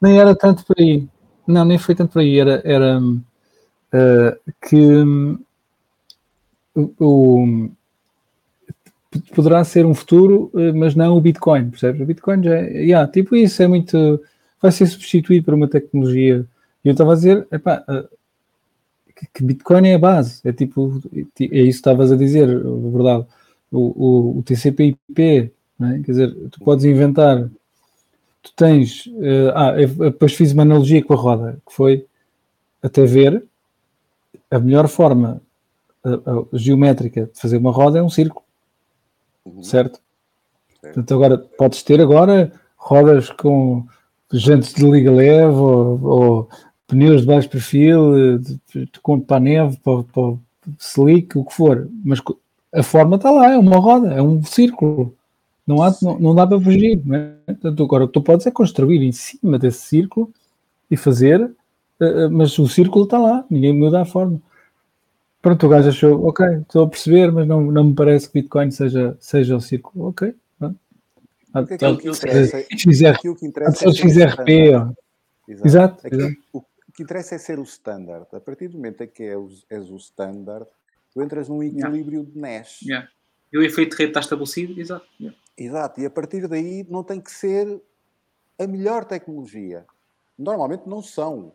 nem 0.00 0.18
era 0.18 0.34
tanto 0.34 0.64
por 0.64 0.76
aí. 0.78 1.06
Não, 1.46 1.64
nem 1.64 1.78
foi 1.78 1.94
tanto 1.94 2.12
por 2.12 2.20
aí. 2.20 2.38
Era, 2.38 2.60
era 2.64 3.00
eh, 3.92 4.38
que 4.68 4.76
hum, 4.76 5.38
o, 6.74 7.70
poderá 9.34 9.64
ser 9.64 9.86
um 9.86 9.94
futuro, 9.94 10.50
eh, 10.54 10.72
mas 10.72 10.94
não 10.94 11.16
o 11.16 11.20
Bitcoin, 11.20 11.70
percebes? 11.70 12.00
O 12.00 12.06
Bitcoin 12.06 12.42
já 12.42 12.54
é, 12.54 12.82
yeah, 12.82 13.10
tipo 13.10 13.34
isso, 13.34 13.62
é 13.62 13.66
muito. 13.66 14.20
Vai 14.60 14.72
ser 14.72 14.86
substituído 14.86 15.44
por 15.44 15.54
uma 15.54 15.68
tecnologia. 15.68 16.46
E 16.84 16.88
eu 16.88 16.92
estava 16.92 17.12
a 17.12 17.16
dizer, 17.16 17.46
epá, 17.50 17.84
eh, 17.88 18.08
que, 19.34 19.42
Bitcoin 19.44 19.88
é 19.88 19.94
a 19.94 19.98
base. 19.98 20.40
É 20.44 20.52
tipo, 20.52 21.00
é 21.14 21.20
isso 21.40 21.42
que 21.42 21.68
estavas 21.68 22.12
a 22.12 22.16
dizer, 22.16 22.48
a 22.48 22.90
verdade. 22.90 23.26
O, 23.70 23.78
o, 23.78 24.38
o 24.38 24.42
TCP/IP, 24.42 25.20
é? 25.80 25.92
quer 26.04 26.10
dizer, 26.10 26.34
tu 26.50 26.60
podes 26.60 26.84
inventar. 26.84 27.48
Tu 28.42 28.52
tens. 28.56 29.08
eh, 29.20 29.52
ah, 29.54 29.72
depois 29.72 30.32
fiz 30.34 30.52
uma 30.52 30.62
analogia 30.62 31.02
com 31.04 31.12
a 31.12 31.16
roda, 31.16 31.58
que 31.66 31.74
foi 31.74 32.06
até 32.82 33.04
ver 33.04 33.44
a 34.50 34.58
melhor 34.58 34.88
forma 34.88 35.42
eh, 36.04 36.10
eh, 36.10 36.44
geométrica 36.56 37.26
de 37.32 37.38
fazer 37.40 37.58
uma 37.58 37.70
roda 37.72 37.98
é 37.98 38.02
um 38.02 38.08
círculo, 38.08 38.44
Uhum. 39.44 39.62
certo? 39.62 40.00
Certo. 40.80 40.94
Portanto, 40.94 41.14
agora 41.14 41.38
podes 41.38 41.82
ter 41.82 42.00
agora 42.00 42.52
rodas 42.76 43.30
com 43.30 43.84
jantes 44.32 44.74
de 44.74 44.88
liga 44.88 45.10
leve 45.10 45.56
ou, 45.56 46.02
ou 46.02 46.48
pneus 46.86 47.22
de 47.22 47.26
baixo 47.26 47.48
perfil, 47.48 48.16
eh, 48.16 48.38
de, 48.38 48.60
de, 48.74 48.90
para 49.26 49.36
a 49.36 49.40
neve, 49.40 49.78
para, 49.78 50.02
para 50.04 50.34
slick, 50.78 51.36
o 51.38 51.44
que 51.44 51.54
for, 51.54 51.88
mas 52.04 52.20
a 52.72 52.82
forma 52.82 53.16
está 53.16 53.30
lá, 53.30 53.52
é 53.52 53.58
uma 53.58 53.76
roda, 53.76 54.12
é 54.12 54.22
um 54.22 54.42
círculo. 54.42 55.14
Não, 55.66 55.82
há, 55.82 55.94
não, 56.02 56.18
não 56.18 56.34
dá 56.34 56.46
para 56.46 56.60
fugir. 56.60 57.00
Não 57.04 57.16
é? 57.16 57.34
Portanto, 57.46 57.82
agora 57.82 58.04
o 58.04 58.06
que 58.08 58.14
tu 58.14 58.22
podes 58.22 58.46
é 58.46 58.50
construir 58.50 59.02
em 59.02 59.12
cima 59.12 59.58
desse 59.58 59.80
círculo 59.80 60.32
e 60.90 60.96
fazer, 60.96 61.40
eh, 62.00 62.24
eh, 62.24 62.28
mas 62.28 62.58
o 62.58 62.66
círculo 62.66 63.04
está 63.04 63.18
lá, 63.18 63.44
ninguém 63.50 63.74
muda 63.74 64.00
a 64.02 64.04
forma. 64.04 64.40
Pronto, 65.40 65.66
o 65.66 65.68
gajo 65.68 65.88
achou, 65.88 66.26
ok, 66.26 66.46
estou 66.62 66.84
a 66.84 66.88
perceber, 66.88 67.30
mas 67.30 67.46
não, 67.46 67.60
não 67.70 67.84
me 67.84 67.94
parece 67.94 68.28
que 68.28 68.40
Bitcoin 68.40 68.70
seja, 68.70 69.16
seja 69.20 69.56
o 69.56 69.60
círculo. 69.60 70.08
Ok, 70.08 70.34
aquilo 71.54 71.78
que 71.78 71.84
Aquilo 71.84 71.98
que 71.98 72.08
interessa, 72.26 73.08
aquilo 73.10 73.36
que 73.36 73.46
interessa 73.46 73.88
o 73.88 73.92
XRP. 73.92 74.72
Exato. 75.48 76.06
O 76.52 76.62
que 76.92 77.02
interessa 77.02 77.34
é 77.34 77.38
ser 77.38 77.58
o 77.58 77.62
standard. 77.62 78.26
A 78.32 78.40
partir 78.40 78.68
do 78.68 78.76
momento 78.76 79.02
em 79.02 79.06
que 79.08 79.22
és, 79.22 79.36
o- 79.38 79.64
és 79.70 79.90
o 79.90 79.96
standard, 79.96 80.66
tu 81.12 81.22
entras 81.22 81.48
num 81.48 81.62
equilíbrio 81.62 82.24
de 82.24 82.38
Nash. 82.38 82.82
Yeah. 82.82 83.08
E 83.52 83.56
o 83.58 83.62
efeito 83.62 83.92
de 83.92 83.96
rede 84.02 84.10
está 84.10 84.20
estabelecido, 84.20 84.78
exato. 84.80 85.06
Yeah. 85.20 85.38
Exato, 85.56 86.00
e 86.00 86.06
a 86.06 86.10
partir 86.10 86.46
daí 86.48 86.86
não 86.88 87.02
tem 87.02 87.20
que 87.20 87.30
ser 87.32 87.80
a 88.58 88.66
melhor 88.66 89.04
tecnologia. 89.04 89.84
Normalmente 90.38 90.86
não 90.88 91.02
são. 91.02 91.52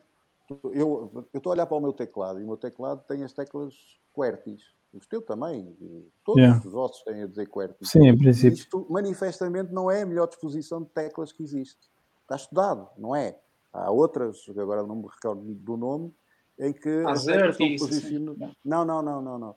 Eu 0.50 1.12
eu 1.34 1.38
estou 1.38 1.52
a 1.52 1.56
olhar 1.56 1.66
para 1.66 1.78
o 1.78 1.82
meu 1.82 1.94
teclado 1.94 2.40
e 2.40 2.44
o 2.44 2.48
meu 2.48 2.58
teclado 2.58 3.02
tem 3.08 3.24
as 3.24 3.32
teclas 3.34 3.74
QWERTYs. 4.14 4.62
Os 4.94 5.08
teus 5.08 5.24
também. 5.26 5.76
e 5.82 6.08
Todos 6.24 6.42
Yeah. 6.42 6.62
os 6.66 6.72
vossos 6.72 7.04
têm 7.04 7.24
a 7.24 7.28
dizer 7.28 7.48
QWERTY. 7.48 7.86
Sim, 7.86 8.08
em 8.08 8.18
princípio. 8.18 8.54
Isto 8.54 8.86
manifestamente 8.90 9.74
não 9.74 9.90
é 9.90 10.04
a 10.04 10.06
melhor 10.06 10.28
disposição 10.28 10.82
de 10.84 10.90
teclas 10.90 11.32
que 11.32 11.42
existe. 11.44 11.90
Está 12.22 12.36
estudado, 12.36 12.88
não 12.98 13.16
é? 13.16 13.38
Há 13.72 13.90
outras, 13.92 14.42
que 14.46 14.60
agora 14.60 14.84
não 14.84 14.96
me 14.98 15.08
recordo 15.08 15.42
do 15.42 15.76
nome, 15.78 16.14
em 16.60 16.72
que 16.72 16.90
Há 17.06 17.12
as 17.12 17.24
zero, 17.24 17.56
teclas 17.58 17.96
são. 17.96 18.54
Não, 18.64 18.86
não, 18.86 19.02
não, 19.02 19.22
não, 19.22 19.40
não. 19.40 19.56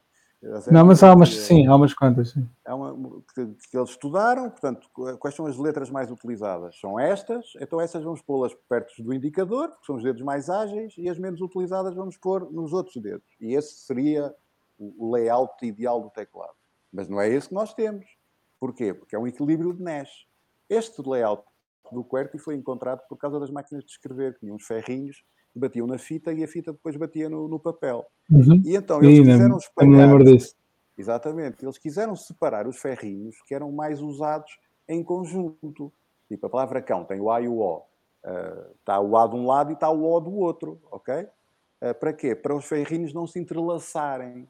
Não, 0.71 0.85
mas 0.85 1.03
há 1.03 1.13
umas, 1.15 1.31
sim, 1.35 1.67
há 1.67 1.75
umas 1.75 1.93
quantas, 1.95 2.31
sim. 2.31 2.47
é 2.65 2.73
uma, 2.73 2.95
que, 3.35 3.47
que 3.69 3.77
eles 3.77 3.91
estudaram, 3.91 4.49
portanto, 4.51 4.89
qu- 4.93 5.17
quais 5.19 5.35
são 5.35 5.47
as 5.47 5.57
letras 5.57 5.91
mais 5.91 6.11
utilizadas? 6.11 6.79
São 6.79 7.01
estas, 7.01 7.47
então 7.61 7.81
essas 7.81 8.05
vamos 8.05 8.21
pô-las 8.23 8.55
perto 8.69 9.03
do 9.03 9.13
indicador, 9.15 9.71
que 9.71 9.87
são 9.87 9.97
os 9.97 10.05
dedos 10.05 10.23
mais 10.23 10.49
ágeis, 10.49 10.95
e 10.99 11.09
as 11.09 11.19
menos 11.19 11.41
utilizadas 11.41 11.95
vamos 11.95 12.17
pôr 12.19 12.53
nos 12.53 12.73
outros 12.73 12.97
dedos. 13.03 13.27
E 13.41 13.55
esse 13.55 13.81
seria 13.87 14.33
o 14.79 15.13
layout 15.13 15.65
ideal 15.65 16.01
do 16.01 16.11
teclado. 16.11 16.55
Mas 16.93 17.09
não 17.09 17.21
é 17.21 17.29
esse 17.29 17.49
que 17.49 17.55
nós 17.55 17.75
temos. 17.75 18.07
Porquê? 18.59 18.95
Porque 18.95 19.15
é 19.15 19.19
um 19.19 19.27
equilíbrio 19.27 19.73
de 19.73 19.83
Nash. 19.83 20.27
Este 20.69 21.03
layout 21.07 21.45
do 21.93 22.03
QWERTY 22.05 22.39
foi 22.39 22.55
encontrado 22.55 23.01
por 23.09 23.17
causa 23.17 23.39
das 23.39 23.51
máquinas 23.51 23.85
de 23.85 23.91
escrever, 23.91 24.35
que 24.35 24.41
tinham 24.41 24.57
uns 24.57 24.67
ferrinhos 24.67 25.23
que 25.53 25.59
batiam 25.59 25.87
na 25.87 25.99
fita 25.99 26.33
e 26.33 26.43
a 26.43 26.49
fita 26.49 26.73
depois 26.73 26.97
batia 26.97 27.29
no, 27.29 27.49
no 27.49 27.59
papel. 27.59 28.05
Uhum. 28.31 28.61
E 28.65 28.75
então 28.75 29.03
eles 29.03 29.19
Ih, 29.19 29.23
quiseram 29.23 29.49
não, 29.49 29.59
eu 29.79 29.91
lembro 29.91 30.25
disso. 30.25 30.55
Exatamente. 30.99 31.65
Eles 31.65 31.79
quiseram 31.79 32.17
separar 32.17 32.67
os 32.67 32.79
ferrinhos 32.79 33.37
que 33.47 33.55
eram 33.55 33.71
mais 33.71 34.01
usados 34.01 34.51
em 34.89 35.03
conjunto. 35.03 35.93
Tipo, 36.29 36.47
a 36.47 36.51
palavra 36.51 36.83
cão 36.83 37.05
tem 37.05 37.21
o 37.21 37.31
A 37.31 37.41
e 37.41 37.49
o 37.49 37.59
O. 37.59 37.83
Ah, 38.25 38.71
Está 38.81 39.01
o 39.01 39.17
A 39.17 39.27
de 39.27 39.37
um 39.37 39.47
lado 39.47 39.71
e 39.71 39.75
está 39.75 39.91
o 39.91 40.05
O 40.05 40.21
do 40.21 40.35
outro, 40.35 40.81
ok? 40.91 41.27
Ah, 41.81 41.95
para 41.95 42.13
quê? 42.13 42.35
Para 42.35 42.57
os 42.57 42.65
ferrinhos 42.65 43.13
não 43.13 43.27
se 43.27 43.39
entrelaçarem. 43.39 44.49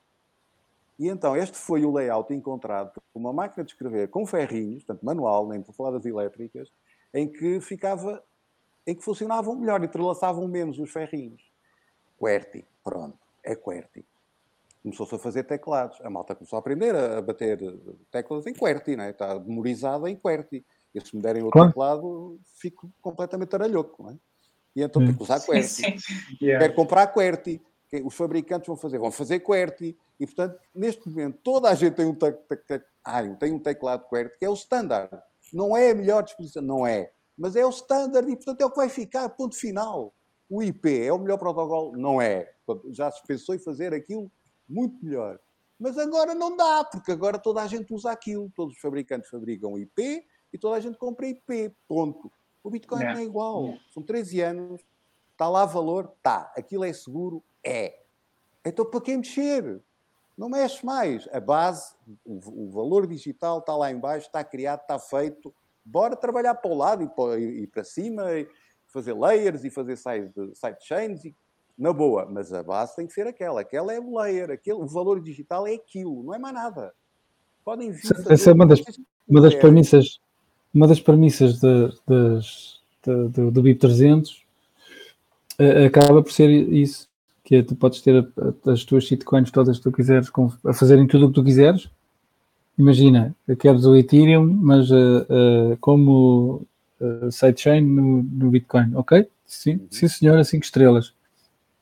E 0.99 1.09
então, 1.09 1.37
este 1.37 1.57
foi 1.59 1.85
o 1.85 1.93
layout 1.93 2.33
encontrado 2.33 2.93
por 2.93 3.03
uma 3.15 3.33
máquina 3.33 3.65
de 3.65 3.73
escrever 3.73 4.09
com 4.09 4.27
ferrinhos, 4.27 4.85
portanto 4.85 5.05
manual, 5.05 5.47
nem 5.49 5.63
por 5.63 5.75
falar 5.75 5.91
das 5.91 6.07
elétricas, 6.07 6.71
em 7.13 7.31
que 7.31 7.61
ficava, 7.61 8.23
em 8.87 8.95
que 8.95 9.03
funcionavam 9.05 9.55
melhor, 9.57 9.83
entrelaçavam 9.85 10.49
menos 10.49 10.79
os 10.79 10.91
ferrinhos. 10.91 11.43
QWERTY, 12.19 12.65
pronto, 12.83 13.19
é 13.45 13.55
QWERTY 13.55 14.05
começou-se 14.87 15.15
a 15.17 15.19
fazer 15.19 15.43
teclados. 15.45 16.01
A 16.03 16.09
malta 16.09 16.35
começou 16.35 16.57
a 16.57 16.61
aprender 16.61 16.95
a 16.95 17.21
bater 17.21 17.59
teclas 18.11 18.47
em 18.47 18.53
QWERTY, 18.55 18.97
né? 18.97 19.11
está 19.11 19.39
memorizada 19.41 20.09
em 20.09 20.15
QWERTY. 20.17 20.65
E 20.95 21.01
se 21.01 21.15
me 21.15 21.21
derem 21.21 21.43
outro 21.43 21.59
Claro. 21.59 21.71
teclado, 21.71 22.41
fico 22.59 22.91
completamente 23.03 23.55
aralhoco. 23.55 24.03
Não 24.05 24.11
é? 24.11 24.17
E 24.77 24.83
então 24.83 25.03
tenho 25.03 25.17
que 25.17 25.23
usar 25.23 25.41
Sim, 25.41 25.47
QWERTY. 25.47 25.69
sim. 25.69 26.15
Yeah. 26.41 26.65
Quero 26.65 26.75
comprar 26.75 27.09
QWERTY. 27.09 27.61
Que 27.89 28.03
Os 28.03 28.15
fabricantes 28.15 28.67
vão 28.67 28.77
fazer, 28.77 28.99
vão 28.99 29.11
fazer 29.11 29.41
QWERTY. 29.41 29.97
E, 30.19 30.27
portanto, 30.27 30.59
neste 30.75 31.09
momento, 31.09 31.39
toda 31.43 31.69
a 31.71 31.75
gente 31.75 31.95
tem 31.95 32.07
um, 32.07 32.15
tec- 32.15 32.41
tec- 32.67 32.85
tem 33.39 33.53
um 33.53 33.59
teclado 33.59 34.07
QWERTY, 34.09 34.39
que 34.39 34.45
é 34.45 34.51
o 34.51 34.55
standard. 34.55 35.11
Não 35.53 35.77
é 35.77 35.91
a 35.91 35.95
melhor 35.95 36.23
disposição, 36.23 36.63
não 36.63 36.87
é. 36.87 37.13
Mas 37.39 37.55
é 37.55 37.65
o 37.65 37.71
standard 37.71 38.29
e, 38.31 38.35
portanto, 38.35 38.61
é 38.61 38.67
o 38.67 38.71
que 38.71 38.77
vai 38.77 38.89
ficar, 38.89 39.29
ponto 39.31 39.55
final. 39.55 40.13
O 40.49 40.63
IP 40.63 41.03
é 41.03 41.13
o 41.13 41.19
melhor 41.19 41.39
protocolo? 41.39 41.97
Não 41.97 42.21
é. 42.21 42.53
Já 42.91 43.11
se 43.11 43.25
pensou 43.27 43.55
em 43.55 43.59
fazer 43.59 43.93
aquilo 43.93 44.31
muito 44.69 45.05
melhor. 45.05 45.39
Mas 45.79 45.99
agora 45.99 46.35
não 46.35 46.57
dá, 46.57 46.83
porque 46.85 47.13
agora 47.13 47.39
toda 47.39 47.63
a 47.63 47.67
gente 47.67 47.93
usa 47.93 48.11
aquilo. 48.11 48.51
Todos 48.57 48.75
os 48.75 48.81
fabricantes 48.81 49.29
fabricam 49.29 49.77
IP 49.79 50.25
e 50.53 50.59
toda 50.59 50.77
a 50.77 50.81
gente 50.81 50.97
compra 50.97 51.27
IP. 51.27 51.73
Ponto. 51.87 52.33
O 52.65 52.71
Bitcoin 52.71 52.99
Yeah. 53.01 53.15
não 53.15 53.25
é 53.25 53.29
igual. 53.29 53.75
São 53.93 54.03
13 54.03 54.41
anos, 54.41 54.81
está 55.33 55.49
lá 55.49 55.67
valor, 55.67 56.13
está. 56.17 56.51
Aquilo 56.57 56.85
é 56.85 56.93
seguro, 56.93 57.43
é. 57.67 57.99
Então 58.65 58.85
para 58.85 59.01
quem 59.01 59.19
mexer? 59.19 59.81
Não 60.37 60.49
mexe 60.49 60.85
mais. 60.85 61.29
A 61.33 61.41
base, 61.41 61.95
o, 62.25 62.67
o 62.67 62.71
valor 62.71 63.07
digital 63.07 63.59
está 63.59 63.75
lá 63.75 63.91
embaixo, 63.91 64.27
está 64.27 64.45
criado, 64.45 64.83
está 64.83 64.99
feito. 64.99 65.53
Bora 65.85 66.15
trabalhar 66.15 66.55
para 66.55 66.71
o 66.71 66.77
lado 66.77 67.03
e 67.03 67.09
para, 67.09 67.41
e 67.41 67.67
para 67.67 67.85
cima, 67.85 68.33
e 68.33 68.49
fazer 68.87 69.15
layers 69.15 69.65
e 69.65 69.71
fazer 69.71 69.97
side, 69.97 70.33
side 70.55 70.77
chains, 70.83 71.25
e, 71.25 71.35
na 71.79 71.93
boa. 71.93 72.27
Mas 72.27 72.53
a 72.53 72.63
base 72.63 72.95
tem 72.95 73.07
que 73.07 73.13
ser 73.13 73.27
aquela. 73.27 73.61
Aquela 73.63 73.93
é 73.93 74.01
o 74.01 74.19
layer. 74.19 74.51
Aquele, 74.51 74.79
o 74.79 74.87
valor 74.87 75.21
digital 75.21 75.67
é 75.67 75.75
aquilo, 75.75 76.23
não 76.23 76.35
é 76.35 76.39
mais 76.39 76.55
nada. 76.55 76.93
Podem 77.65 77.91
vir 77.91 78.03
Essa 78.29 78.51
é 78.51 78.53
uma 78.53 78.67
das, 78.67 78.81
uma 79.27 79.41
das 79.41 79.55
premissas, 79.55 80.21
uma 80.73 80.87
das 80.87 81.01
premissas 81.01 81.59
de, 81.59 82.01
das, 82.07 82.81
de, 83.03 83.29
de, 83.29 83.51
do 83.51 83.63
BIP 83.63 83.81
300 83.81 84.47
uh, 85.59 85.87
acaba 85.87 86.23
por 86.23 86.31
ser 86.31 86.49
isso 86.51 87.09
que 87.47 87.55
é, 87.55 87.63
tu 87.63 87.77
podes 87.77 88.01
ter 88.01 88.29
as 88.67 88.85
tuas 88.85 89.05
shitcoins 89.05 89.53
todas 89.53 89.79
que 89.79 89.85
tu 89.85 89.93
quiseres, 89.93 90.29
com, 90.29 90.53
a 90.65 90.73
fazerem 90.73 91.07
tudo 91.07 91.27
o 91.27 91.29
que 91.29 91.35
tu 91.37 91.45
quiseres. 91.45 91.89
Imagina, 92.77 93.37
queres 93.61 93.87
o 93.87 93.95
Ethereum, 93.95 94.45
mas 94.45 94.91
uh, 94.91 94.95
uh, 95.31 95.77
como 95.81 96.67
uh, 97.01 97.31
sidechain 97.31 97.83
no, 97.83 98.25
no 98.25 98.51
Bitcoin, 98.51 98.97
ok? 98.97 99.29
Sim, 99.47 99.75
uhum. 99.75 99.87
sim 99.89 100.09
senhora, 100.09 100.43
5 100.43 100.65
estrelas. 100.65 101.15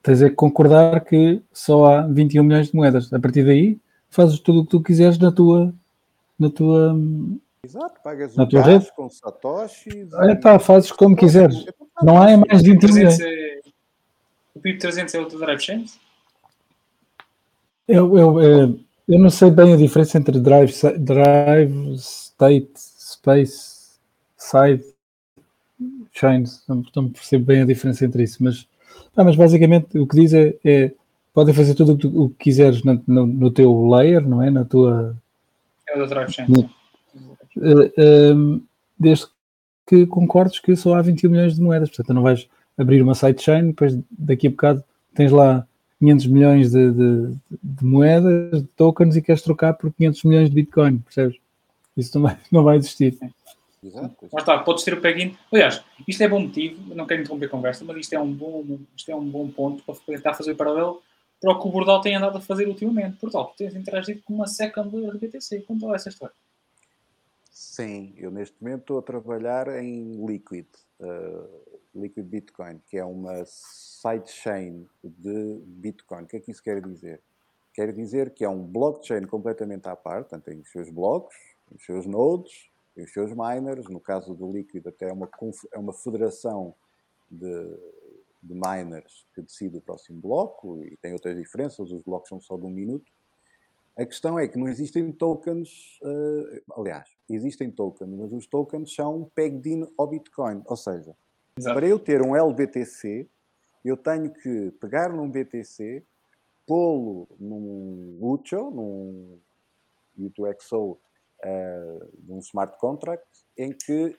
Tens 0.03 0.21
é 0.21 0.29
que 0.29 0.35
concordar 0.37 1.03
que 1.03 1.41
só 1.51 1.87
há 1.87 2.07
21 2.07 2.45
milhões 2.45 2.69
de 2.69 2.77
moedas. 2.77 3.11
A 3.11 3.19
partir 3.19 3.43
daí, 3.43 3.79
fazes 4.11 4.39
tudo 4.39 4.61
o 4.61 4.65
que 4.65 4.71
tu 4.71 4.83
quiseres 4.83 5.19
na 5.19 5.33
tua 5.33 5.73
na 6.39 6.51
tua 6.51 6.95
Exato, 7.65 8.03
pagas 8.03 8.37
na 8.37 8.45
tua 8.45 8.61
rede 8.61 8.93
com 8.95 9.09
satoshis. 9.09 10.13
É, 10.13 10.35
tá, 10.35 10.59
fazes 10.59 10.93
como 10.93 11.17
quiseres. 11.17 11.65
Não 12.03 12.21
há 12.21 12.37
mais 12.37 12.63
de 12.63 12.73
21 12.73 12.95
milhões. 12.95 13.19
O 14.55 14.61
PIB 14.61 14.79
300 14.79 15.15
é 15.15 15.21
outro 15.21 15.39
drive 15.39 15.61
chains? 15.61 15.99
Eu, 17.89 18.17
eu, 18.17 18.41
eu, 18.41 18.81
eu, 19.09 19.19
não 19.19 19.29
sei 19.29 19.51
bem 19.51 19.75
a 19.75 19.77
diferença 19.77 20.17
entre 20.17 20.41
drive, 20.41 20.73
drive 20.99 21.95
state, 21.97 22.71
space, 22.77 23.99
side, 24.39 24.85
chains. 26.13 26.63
Não, 26.69 26.83
não 26.95 27.11
percebo 27.11 27.47
bem 27.47 27.63
a 27.63 27.67
diferença 27.67 28.05
entre 28.05 28.23
isso, 28.23 28.43
mas, 28.43 28.67
ah, 29.17 29.25
mas 29.25 29.37
basicamente 29.37 29.99
o 29.99 30.07
que 30.07 30.17
diz 30.17 30.33
é, 30.33 30.57
é 30.65 30.93
podem 31.35 31.53
fazer 31.53 31.75
tudo 31.75 31.93
o 31.93 31.99
que, 31.99 32.07
o 32.07 32.29
que 32.31 32.45
quiseres 32.45 32.83
no, 32.85 33.03
no, 33.07 33.27
no, 33.27 33.51
teu 33.51 33.89
layer, 33.89 34.27
não 34.27 34.41
é? 34.41 34.51
Na 34.51 34.65
tua. 34.65 35.17
É 35.89 35.97
o 35.97 36.01
da 36.01 36.07
drive 36.07 36.33
chains. 36.33 36.49
No, 36.49 36.71
uh, 37.57 38.57
uh, 38.57 38.63
desde 38.99 39.27
que 39.87 40.07
concordes 40.07 40.61
que 40.61 40.75
só 40.77 40.95
há 40.95 41.03
21 41.03 41.31
milhões 41.31 41.57
de 41.57 41.61
moedas, 41.61 41.91
portanto 41.91 42.15
não 42.15 42.23
vais 42.23 42.49
abrir 42.79 43.03
uma 43.03 43.15
sidechain, 43.15 43.69
depois 43.69 43.99
daqui 44.11 44.49
a 44.49 44.51
bocado 44.51 44.85
tens 45.15 45.31
lá 45.31 45.67
500 45.99 46.27
milhões 46.27 46.71
de, 46.71 46.91
de, 46.91 47.37
de, 47.63 47.85
moedas, 47.85 48.63
de 48.63 48.69
tokens 48.69 49.17
e 49.17 49.23
queres 49.23 49.43
trocar 49.43 49.75
por 49.75 49.93
500 49.93 50.25
milhões 50.25 50.49
de 50.51 50.55
Bitcoin, 50.55 50.99
percebes? 50.99 51.39
Isso 51.97 52.19
não 52.19 52.27
vai, 52.27 52.39
não 52.51 52.63
vai 52.63 52.77
existir. 52.77 53.17
Exato. 53.83 54.17
Mas 54.33 54.43
está, 54.43 54.59
podes 54.59 54.83
ter 54.83 54.95
o 54.95 55.01
plugin. 55.01 55.37
Aliás, 55.53 55.83
isto 56.09 56.23
é 56.23 56.29
bom 56.29 56.41
motivo, 56.41 56.95
não 56.95 57.07
quero 57.07 57.21
interromper 57.21 57.47
a 57.47 57.51
conversa, 57.51 57.85
mas 57.85 57.99
isto 57.99 58.15
é 58.15 58.21
um 58.21 58.33
bom, 58.33 58.65
isto 58.97 59.11
é 59.11 59.15
um 59.15 59.25
bom 59.25 59.49
ponto 59.49 59.83
para 59.85 59.95
tentar 60.07 60.35
fazer 60.35 60.53
o 60.53 60.57
paralelo 60.57 61.03
para 61.41 61.53
o 61.53 61.61
que 61.61 61.69
o 61.69 61.71
Bordal 61.71 62.01
tem 62.01 62.17
andado 62.17 62.39
a 62.39 62.41
fazer 62.41 62.67
ultimamente. 62.67 63.19
Portanto, 63.19 63.51
tu 63.51 63.57
tens 63.59 63.77
interagido 63.77 64.23
com 64.25 64.35
uma 64.35 64.47
second 64.47 64.91
de 64.91 65.19
BTC. 65.19 65.61
Conta 65.61 65.95
essa 65.95 66.09
história. 66.09 66.35
Sim, 67.55 68.13
eu 68.17 68.33
neste 68.33 68.61
momento 68.61 68.81
estou 68.81 68.99
a 68.99 69.03
trabalhar 69.03 69.69
em 69.81 70.27
Liquid. 70.27 70.67
Uh, 70.99 71.79
Liquid 71.95 72.27
Bitcoin, 72.27 72.81
que 72.85 72.99
é 72.99 73.05
uma 73.05 73.45
sidechain 73.47 74.89
de 75.05 75.63
Bitcoin. 75.65 76.25
O 76.25 76.27
que 76.27 76.37
é 76.37 76.41
que 76.41 76.51
isso 76.51 76.61
quer 76.61 76.83
dizer? 76.83 77.23
Quer 77.73 77.93
dizer 77.93 78.35
que 78.35 78.45
é 78.45 78.49
um 78.49 78.67
blockchain 78.67 79.25
completamente 79.29 79.89
à 79.89 79.95
parte, 79.95 80.31
portanto, 80.31 80.47
tem 80.47 80.59
os 80.59 80.69
seus 80.73 80.91
blocos, 80.91 81.37
os 81.73 81.85
seus 81.85 82.07
nodes, 82.07 82.69
os 82.97 83.13
seus 83.13 83.31
miners. 83.31 83.89
No 83.89 84.01
caso 84.01 84.35
do 84.35 84.51
Liquid, 84.51 84.85
até 84.89 85.09
é 85.09 85.13
uma, 85.13 85.31
é 85.73 85.79
uma 85.79 85.93
federação 85.93 86.75
de, 87.31 87.79
de 88.43 88.53
miners 88.53 89.29
que 89.33 89.43
decide 89.43 89.77
o 89.79 89.81
próximo 89.81 90.21
bloco 90.21 90.83
e 90.83 90.97
tem 90.97 91.13
outras 91.13 91.37
diferenças, 91.37 91.93
os 91.93 92.03
blocos 92.03 92.29
são 92.29 92.41
só 92.41 92.57
de 92.57 92.65
um 92.65 92.71
minuto. 92.71 93.13
A 93.97 94.05
questão 94.05 94.39
é 94.39 94.49
que 94.49 94.59
não 94.59 94.67
existem 94.69 95.13
tokens, 95.13 95.99
uh, 96.03 96.81
aliás, 96.81 97.09
existem 97.31 97.71
tokens, 97.71 98.11
mas 98.11 98.33
os 98.33 98.47
tokens 98.47 98.93
são 98.95 99.31
pegged 99.35 99.69
in 99.69 99.87
ao 99.97 100.09
Bitcoin, 100.09 100.63
ou 100.67 100.77
seja, 100.77 101.15
Exato. 101.57 101.77
Para 101.77 101.87
eu 101.87 101.99
ter 102.01 102.21
um 102.21 102.35
LBTC, 102.35 103.29
eu 103.85 103.97
tenho 103.97 104.33
que 104.33 104.73
pegar 104.81 105.13
num 105.13 105.31
BTC, 105.31 106.05
pô-lo 106.67 107.29
num 107.39 108.19
Ucho, 108.21 108.71
num 108.71 109.39
U2XO, 110.19 110.95
uh, 110.95 110.99
eh, 111.45 112.09
num 112.27 112.41
smart 112.41 112.77
contract, 112.79 113.25
em 113.57 113.71
que 113.71 114.19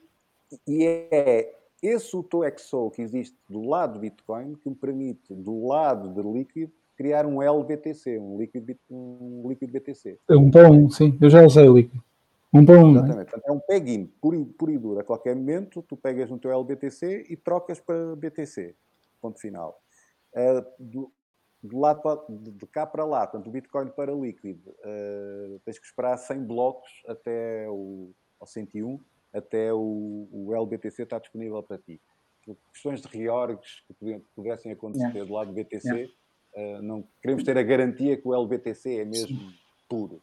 e 0.66 0.86
é 0.86 1.54
esse 1.82 2.16
UTXO 2.16 2.90
que 2.92 3.02
existe 3.02 3.36
do 3.50 3.68
lado 3.68 3.94
do 3.94 4.00
Bitcoin 4.00 4.54
que 4.54 4.70
me 4.70 4.76
permite, 4.76 5.34
do 5.34 5.66
lado 5.66 6.14
de 6.14 6.22
Liquid, 6.22 6.70
criar 6.96 7.26
um 7.26 7.42
LBTC, 7.42 8.18
um 8.18 8.38
Liquid, 8.38 8.76
um 8.90 9.44
liquid 9.48 9.70
BTC. 9.70 10.18
É 10.28 10.36
um 10.36 10.50
um, 10.70 10.90
sim, 10.90 11.16
eu 11.20 11.30
já 11.30 11.42
usei 11.42 11.68
o 11.68 11.76
Liquid. 11.76 12.00
Um 12.52 12.60
um. 12.60 12.96
É? 12.96 12.98
Exatamente. 12.98 13.34
É? 13.34 13.40
é 13.44 13.52
um 13.52 13.60
plugin 13.60 14.06
puro, 14.20 14.46
puro 14.58 14.72
e 14.72 14.78
duro. 14.78 15.00
A 15.00 15.04
qualquer 15.04 15.36
momento, 15.36 15.82
tu 15.82 15.96
pegas 15.96 16.30
no 16.30 16.38
teu 16.38 16.50
LBTC 16.50 17.26
e 17.28 17.36
trocas 17.36 17.78
para 17.78 18.16
BTC. 18.16 18.74
Ponto 19.20 19.38
final. 19.38 19.80
Uh, 20.34 20.64
do, 20.78 21.12
do 21.62 21.78
lado 21.78 22.00
para, 22.02 22.20
de 22.28 22.66
cá 22.66 22.86
para 22.86 23.04
lá, 23.04 23.26
portanto, 23.26 23.48
o 23.48 23.50
Bitcoin 23.50 23.88
para 23.88 24.12
Liquid, 24.12 24.58
uh, 24.66 25.60
tens 25.64 25.78
que 25.78 25.86
esperar 25.86 26.16
100 26.16 26.44
blocos 26.44 26.88
até 27.06 27.68
o 27.68 28.10
ao 28.38 28.46
101, 28.46 29.00
até 29.32 29.72
o, 29.72 30.28
o 30.30 30.54
LBTC 30.54 31.02
estar 31.02 31.18
disponível 31.18 31.62
para 31.62 31.78
ti. 31.78 32.00
Questões 32.72 33.00
de 33.00 33.08
reorgs 33.08 33.82
que 33.88 34.22
pudessem 34.34 34.70
acontecer 34.72 35.08
yeah. 35.08 35.24
do 35.24 35.32
lado 35.32 35.48
do 35.48 35.54
BTC, 35.54 35.88
yeah. 35.88 36.12
Uh, 36.56 36.82
não 36.82 37.04
queremos 37.22 37.44
ter 37.44 37.56
a 37.56 37.62
garantia 37.62 38.16
que 38.16 38.26
o 38.26 38.34
LBTC 38.34 39.00
é 39.00 39.04
mesmo 39.04 39.38
Sim. 39.38 39.54
puro. 39.88 40.20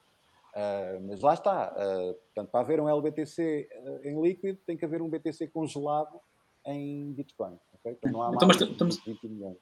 Uh, 0.53 1.07
mas 1.07 1.21
lá 1.21 1.33
está. 1.33 1.71
Uh, 1.71 2.13
portanto, 2.13 2.49
para 2.49 2.59
haver 2.59 2.79
um 2.79 2.89
LBTC 2.89 3.69
em 4.03 4.21
líquido, 4.21 4.59
tem 4.65 4.75
que 4.75 4.85
haver 4.85 5.01
um 5.01 5.09
BTC 5.09 5.47
congelado 5.47 6.19
em 6.65 7.11
Bitcoin. 7.13 7.57
Okay? 7.75 7.93
Então, 7.93 8.11
não 8.11 8.23
há 8.23 8.33
então, 8.33 8.47
mais 8.47 8.61
estamos, 8.61 8.97
20 9.03 9.27
milhões. 9.27 9.57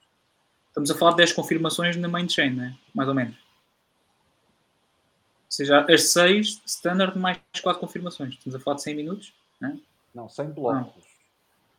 Estamos 0.67 0.89
a 0.89 0.95
falar 0.95 1.11
de 1.11 1.17
10 1.17 1.33
confirmações 1.33 1.97
na 1.97 2.07
main 2.07 2.29
chain, 2.29 2.51
né? 2.51 2.77
mais 2.93 3.09
ou 3.09 3.15
menos. 3.15 3.35
Ou 3.35 5.53
seja, 5.53 5.85
as 5.89 6.11
6 6.11 6.61
standard 6.65 7.19
mais 7.19 7.39
4 7.61 7.79
confirmações. 7.79 8.35
Estamos 8.35 8.55
a 8.55 8.59
falar 8.59 8.77
de 8.77 8.83
100 8.83 8.95
minutos? 8.95 9.33
Né? 9.59 9.77
Não, 10.15 10.29
100 10.29 10.51
blocos. 10.51 11.03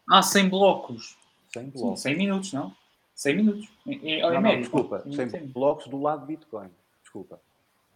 Não. 0.07 0.19
Ah, 0.19 0.23
100 0.23 0.49
blocos. 0.49 1.17
100 1.53 1.71
blocos. 1.71 2.01
Sim, 2.01 2.11
100 2.11 2.19
minutos, 2.19 2.53
não? 2.53 2.75
100 3.23 3.37
minutos. 3.37 3.69
Em, 3.87 3.93
em, 3.93 4.21
não, 4.21 4.41
não, 4.41 4.61
desculpa. 4.61 5.05
100 5.09 5.47
blocos 5.47 5.87
do 5.87 6.01
lado 6.01 6.23
de 6.23 6.27
Bitcoin. 6.27 6.69
Desculpa. 7.03 7.41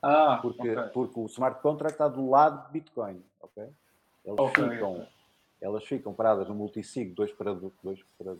Ah, 0.01 0.39
porque, 0.41 0.71
okay. 0.71 0.83
porque 0.93 1.19
o 1.19 1.27
smart 1.27 1.61
contract 1.61 1.95
está 1.95 2.07
do 2.07 2.31
lado 2.31 2.67
de 2.67 2.73
Bitcoin, 2.75 3.21
ok? 3.43 3.65
Eles 4.25 4.39
okay, 4.39 4.69
ficam, 4.69 4.93
okay. 4.93 5.07
elas 5.61 5.85
ficam 5.85 6.15
paradas 6.15 6.47
no 6.47 6.55
multisig 6.55 7.11
2 7.11 7.33
para 7.33 7.55
2 7.55 7.73
para 8.19 8.37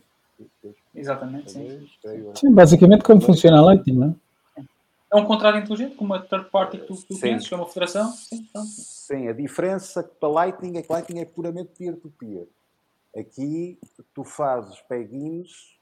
dois, 0.61 0.75
Exatamente, 0.93 1.51
sim. 1.51 1.89
sim. 2.35 2.53
basicamente 2.53 3.03
como 3.03 3.19
funciona 3.19 3.57
a 3.57 3.61
Lightning, 3.61 3.97
não 3.97 4.07
é? 4.09 4.63
É 5.11 5.15
um 5.15 5.25
contrato 5.25 5.57
inteligente 5.57 5.95
com 5.95 6.05
uma 6.05 6.19
third 6.19 6.49
party 6.51 6.77
que 6.77 6.85
tu, 6.85 6.95
tu 6.95 7.19
conheces, 7.19 7.47
que 7.47 7.53
é 7.53 7.57
uma 7.57 7.65
federação? 7.65 8.11
Sim, 8.11 8.47
sim, 8.65 9.27
a 9.27 9.33
diferença 9.33 10.03
para 10.03 10.29
Lightning 10.29 10.77
é 10.77 10.81
que 10.83 10.91
Lightning 10.91 11.21
é 11.21 11.25
puramente 11.25 11.71
peer-to-peer. 11.77 12.45
-peer. 12.45 13.21
Aqui 13.21 13.79
tu 14.13 14.23
fazes 14.23 14.79
peg-ins 14.81 15.76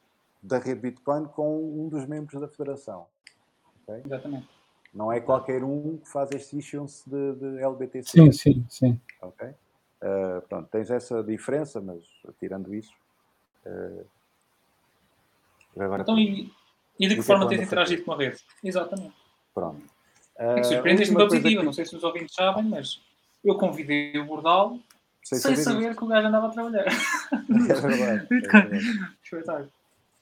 da 0.46 0.60
rede 0.60 0.82
Bitcoin 0.82 1.26
com 1.26 1.86
um 1.86 1.90
dos 1.90 2.06
membros 2.06 2.40
da 2.40 2.48
federação. 2.48 3.08
Okay? 3.84 4.04
Exatamente. 4.06 4.48
Não 4.94 5.12
é 5.12 5.20
qualquer 5.20 5.64
um 5.64 5.98
que 5.98 6.10
faz 6.10 6.32
este 6.32 6.58
issuance 6.58 7.10
de, 7.10 7.36
de 7.36 7.62
LBTC. 7.62 8.10
Sim, 8.10 8.32
sim, 8.32 8.66
sim. 8.70 9.02
Ok? 9.22 9.48
Uh, 9.48 10.42
pronto, 10.48 10.70
tens 10.70 10.90
essa 10.90 11.24
diferença, 11.24 11.82
mas 11.82 12.04
tirando 12.40 12.74
isso. 12.74 12.94
Uh, 13.66 14.06
agora, 15.78 16.04
então, 16.04 16.18
e, 16.18 16.52
e 17.00 17.08
de 17.08 17.16
que 17.16 17.22
forma 17.22 17.48
tens 17.48 17.62
interagido 17.62 18.04
com 18.04 18.14
a 18.14 18.18
rede? 18.18 18.38
Exatamente. 18.64 19.16
Pronto. 19.54 19.82
Uh, 20.38 20.60
é 20.60 20.64
Surpreendes-me 20.64 21.16
pela 21.16 21.28
positiva, 21.28 21.62
que... 21.62 21.66
não 21.66 21.74
sei 21.74 21.86
se 21.86 21.96
os 21.96 22.04
ouvintes 22.04 22.36
sabem, 22.36 22.64
mas 22.64 23.02
eu 23.44 23.58
convidei 23.58 24.18
o 24.18 24.26
Bordal 24.26 24.80
sem, 25.24 25.40
sem 25.40 25.56
saber, 25.56 25.84
saber 25.84 25.96
que 25.96 26.04
o 26.04 26.08
gajo 26.08 26.28
andava 26.28 26.48
a 26.48 26.50
trabalhar. 26.52 26.86
É 27.68 27.74
verdade. 27.74 28.28
É 28.32 28.40
verdade. 28.40 29.10
Espetáculo. 29.24 29.72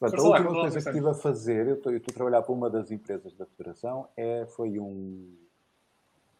Portanto, 0.03 0.21
a 0.21 0.29
última 0.29 0.61
coisa 0.61 0.81
que 0.81 0.89
estive 0.89 1.09
a 1.09 1.13
fazer, 1.13 1.67
eu 1.67 1.75
estou, 1.75 1.91
eu 1.93 1.97
estou 1.97 2.11
a 2.11 2.15
trabalhar 2.15 2.41
para 2.41 2.51
uma 2.51 2.69
das 2.69 2.91
empresas 2.91 3.33
da 3.35 3.45
Federação, 3.45 4.09
é, 4.17 4.45
foi 4.47 4.77
um. 4.77 5.33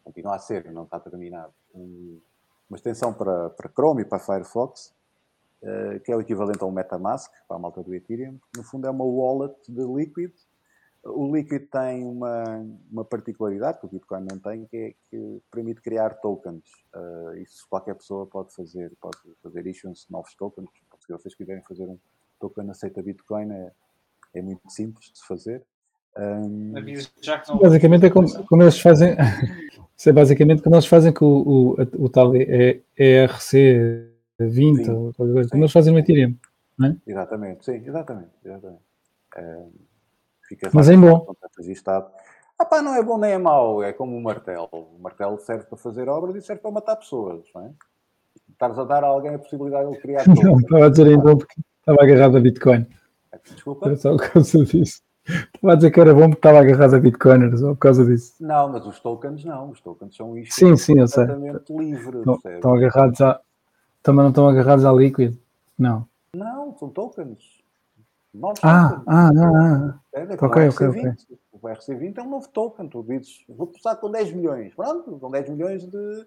Continua 0.02 0.36
a 0.36 0.38
ser, 0.38 0.70
não 0.70 0.84
está 0.84 1.00
terminado. 1.00 1.52
Um, 1.74 2.20
uma 2.68 2.76
extensão 2.76 3.14
para, 3.14 3.48
para 3.50 3.70
Chrome 3.70 4.02
e 4.02 4.04
para 4.04 4.18
Firefox, 4.18 4.94
uh, 5.62 5.98
que 6.00 6.12
é 6.12 6.16
o 6.16 6.20
equivalente 6.20 6.62
a 6.62 6.66
um 6.66 6.70
MetaMask, 6.70 7.32
para 7.48 7.56
a 7.56 7.60
malta 7.60 7.82
do 7.82 7.94
Ethereum. 7.94 8.38
No 8.54 8.62
fundo, 8.62 8.86
é 8.86 8.90
uma 8.90 9.04
wallet 9.04 9.56
de 9.66 9.82
Liquid, 9.82 10.32
O 11.04 11.34
Liquid 11.34 11.68
tem 11.70 12.02
uma, 12.04 12.66
uma 12.90 13.04
particularidade 13.04 13.78
que 13.78 13.86
o 13.86 13.88
Bitcoin 13.88 14.26
não 14.30 14.38
tem, 14.38 14.66
que 14.66 14.76
é 14.76 14.94
que 15.10 15.42
permite 15.50 15.82
criar 15.82 16.14
tokens. 16.14 16.64
Uh, 16.94 17.34
isso 17.36 17.66
qualquer 17.68 17.94
pessoa 17.94 18.26
pode 18.26 18.54
fazer, 18.54 18.90
pode 19.00 19.18
fazer 19.42 19.66
issuance 19.66 20.06
de 20.06 20.12
novos 20.12 20.34
tokens. 20.34 20.68
Se 21.00 21.12
vocês 21.12 21.34
quiserem 21.34 21.62
fazer 21.62 21.84
um 21.84 21.98
token 22.48 22.70
aceita 22.70 23.02
Bitcoin, 23.02 23.50
é, 23.50 23.72
é 24.34 24.42
muito 24.42 24.70
simples 24.70 25.10
de 25.10 25.18
se 25.18 25.26
fazer. 25.26 25.62
Um, 26.16 26.72
basicamente 27.60 28.06
é 28.06 28.10
como, 28.10 28.46
como 28.46 28.62
eles 28.62 28.78
fazem. 28.80 29.16
Isso 29.96 30.08
é 30.08 30.12
basicamente 30.12 30.62
como 30.62 30.74
eles 30.74 30.86
fazem 30.86 31.12
com 31.12 31.24
o, 31.24 31.70
o, 31.72 32.04
o 32.04 32.08
tal 32.08 32.32
ERC 32.34 34.10
20 34.38 34.90
ou 34.90 35.14
qualquer 35.14 35.32
coisa, 35.32 35.50
como 35.50 35.62
eles 35.62 35.72
fazem 35.72 35.92
no 35.92 35.98
Ethereum. 35.98 36.34
Não 36.76 36.88
é? 36.88 36.96
Exatamente, 37.06 37.64
sim, 37.64 37.82
exatamente. 37.86 38.30
exatamente. 38.44 38.82
fica 40.48 40.70
Mas 40.72 40.88
é 40.88 40.96
bom. 40.96 41.32
Registado. 41.56 42.10
Ah 42.58 42.64
pá, 42.64 42.82
não 42.82 42.94
é 42.94 43.02
bom 43.02 43.18
nem 43.18 43.32
é 43.32 43.38
mau, 43.38 43.82
é 43.82 43.92
como 43.92 44.16
o 44.16 44.22
martelo. 44.22 44.68
O 44.72 44.98
martelo 45.00 45.38
serve 45.38 45.64
para 45.64 45.78
fazer 45.78 46.08
obras 46.08 46.36
e 46.36 46.42
serve 46.42 46.62
para 46.62 46.70
matar 46.70 46.96
pessoas, 46.96 47.44
não 47.54 47.66
é? 47.66 47.70
Estás 48.50 48.78
a 48.78 48.84
dar 48.84 49.04
a 49.04 49.08
alguém 49.08 49.34
a 49.34 49.38
possibilidade 49.38 49.90
de 49.90 49.98
criar. 49.98 50.24
Não, 50.42 50.58
estava 50.58 50.86
a 50.86 50.88
dizer 50.88 51.06
em 51.08 51.18
bom 51.18 51.36
porque 51.36 51.60
estava 51.84 52.02
agarrado 52.02 52.36
a 52.38 52.40
Bitcoin. 52.40 52.86
Desculpa. 53.44 53.90
É 53.90 53.96
só 53.96 54.16
por 54.16 54.30
causa 54.30 54.64
disso. 54.64 55.02
Estava 55.26 55.72
a 55.72 55.76
dizer 55.76 55.90
que 55.90 56.00
era 56.00 56.14
bom 56.14 56.30
porque 56.30 56.34
estava 56.34 56.60
agarrado 56.60 56.94
a 56.94 56.98
Bitcoin, 56.98 57.56
só 57.56 57.68
por 57.68 57.78
causa 57.78 58.04
disso. 58.04 58.34
Não, 58.40 58.68
mas 58.68 58.86
os 58.86 59.00
tokens 59.00 59.44
não. 59.44 59.70
Os 59.70 59.80
tokens 59.80 60.16
são 60.16 60.36
isto 60.36 60.54
sim, 60.54 60.76
sim, 60.76 60.98
eu 60.98 61.08
sei. 61.08 61.24
livre. 61.70 62.18
Estão, 62.18 62.40
estão 62.44 62.74
agarrados 62.74 63.20
a. 63.20 63.40
Também 64.02 64.22
não 64.22 64.28
estão 64.30 64.48
agarrados 64.48 64.84
à 64.84 64.92
Liquid? 64.92 65.36
Não. 65.78 66.06
Não, 66.34 66.76
são 66.78 66.90
tokens. 66.90 67.62
Novos 68.32 68.60
ah, 68.62 68.88
tokens. 68.90 69.04
ah, 69.06 69.28
ah, 69.28 69.94
ah. 69.94 70.00
É, 70.12 70.20
é 70.22 70.34
ok, 70.34 70.68
ok, 70.68 70.88
ok. 70.88 71.12
O 71.52 71.66
RC20 71.66 72.18
é 72.18 72.22
um 72.22 72.30
novo 72.30 72.48
token. 72.48 72.88
Tu 72.88 73.02
dizes, 73.04 73.44
vou 73.48 73.66
começar 73.66 73.96
com 73.96 74.10
10 74.10 74.32
milhões. 74.32 74.74
Pronto, 74.74 75.18
com 75.18 75.30
10 75.30 75.50
milhões 75.50 75.86
de. 75.86 76.26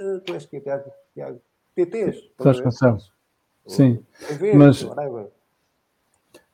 Uh, 0.00 0.20
tu 0.24 0.34
és 0.34 0.46
que 0.46 0.56
é 0.56 1.34
PTs. 1.74 2.16
Estás 2.16 3.15
Sim. 3.66 3.98
Mas. 4.54 4.82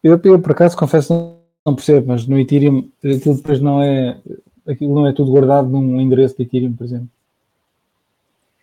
Eu, 0.03 0.20
eu, 0.25 0.40
por 0.40 0.53
acaso, 0.53 0.77
confesso 0.77 1.38
não 1.64 1.75
percebo, 1.77 2.09
mas 2.09 2.27
no 2.27 2.38
Ethereum 2.38 2.90
aquilo 2.98 3.37
depois 3.37 3.61
não 3.61 3.83
é. 3.83 4.20
Aquilo 4.66 4.94
não 4.94 5.07
é 5.07 5.12
tudo 5.12 5.31
guardado 5.31 5.68
num 5.68 6.01
endereço 6.01 6.37
de 6.37 6.42
Ethereum, 6.42 6.75
por 6.75 6.85
exemplo. 6.85 7.09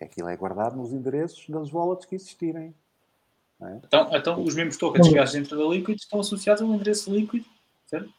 Aquilo 0.00 0.28
é 0.28 0.36
guardado 0.36 0.76
nos 0.76 0.92
endereços 0.92 1.46
das 1.48 1.72
wallets 1.72 2.06
que 2.06 2.14
existirem. 2.14 2.74
É? 3.60 3.80
Então, 3.84 4.08
então, 4.12 4.42
os 4.42 4.54
mesmos 4.54 4.78
tokens 4.78 5.08
que 5.08 5.18
há 5.18 5.24
dentro 5.24 5.58
da 5.58 5.64
Liquid 5.64 5.98
estão 5.98 6.20
associados 6.20 6.62
ao 6.62 6.68
endereço 6.68 7.14
Liquid, 7.14 7.44
certo? 7.86 8.10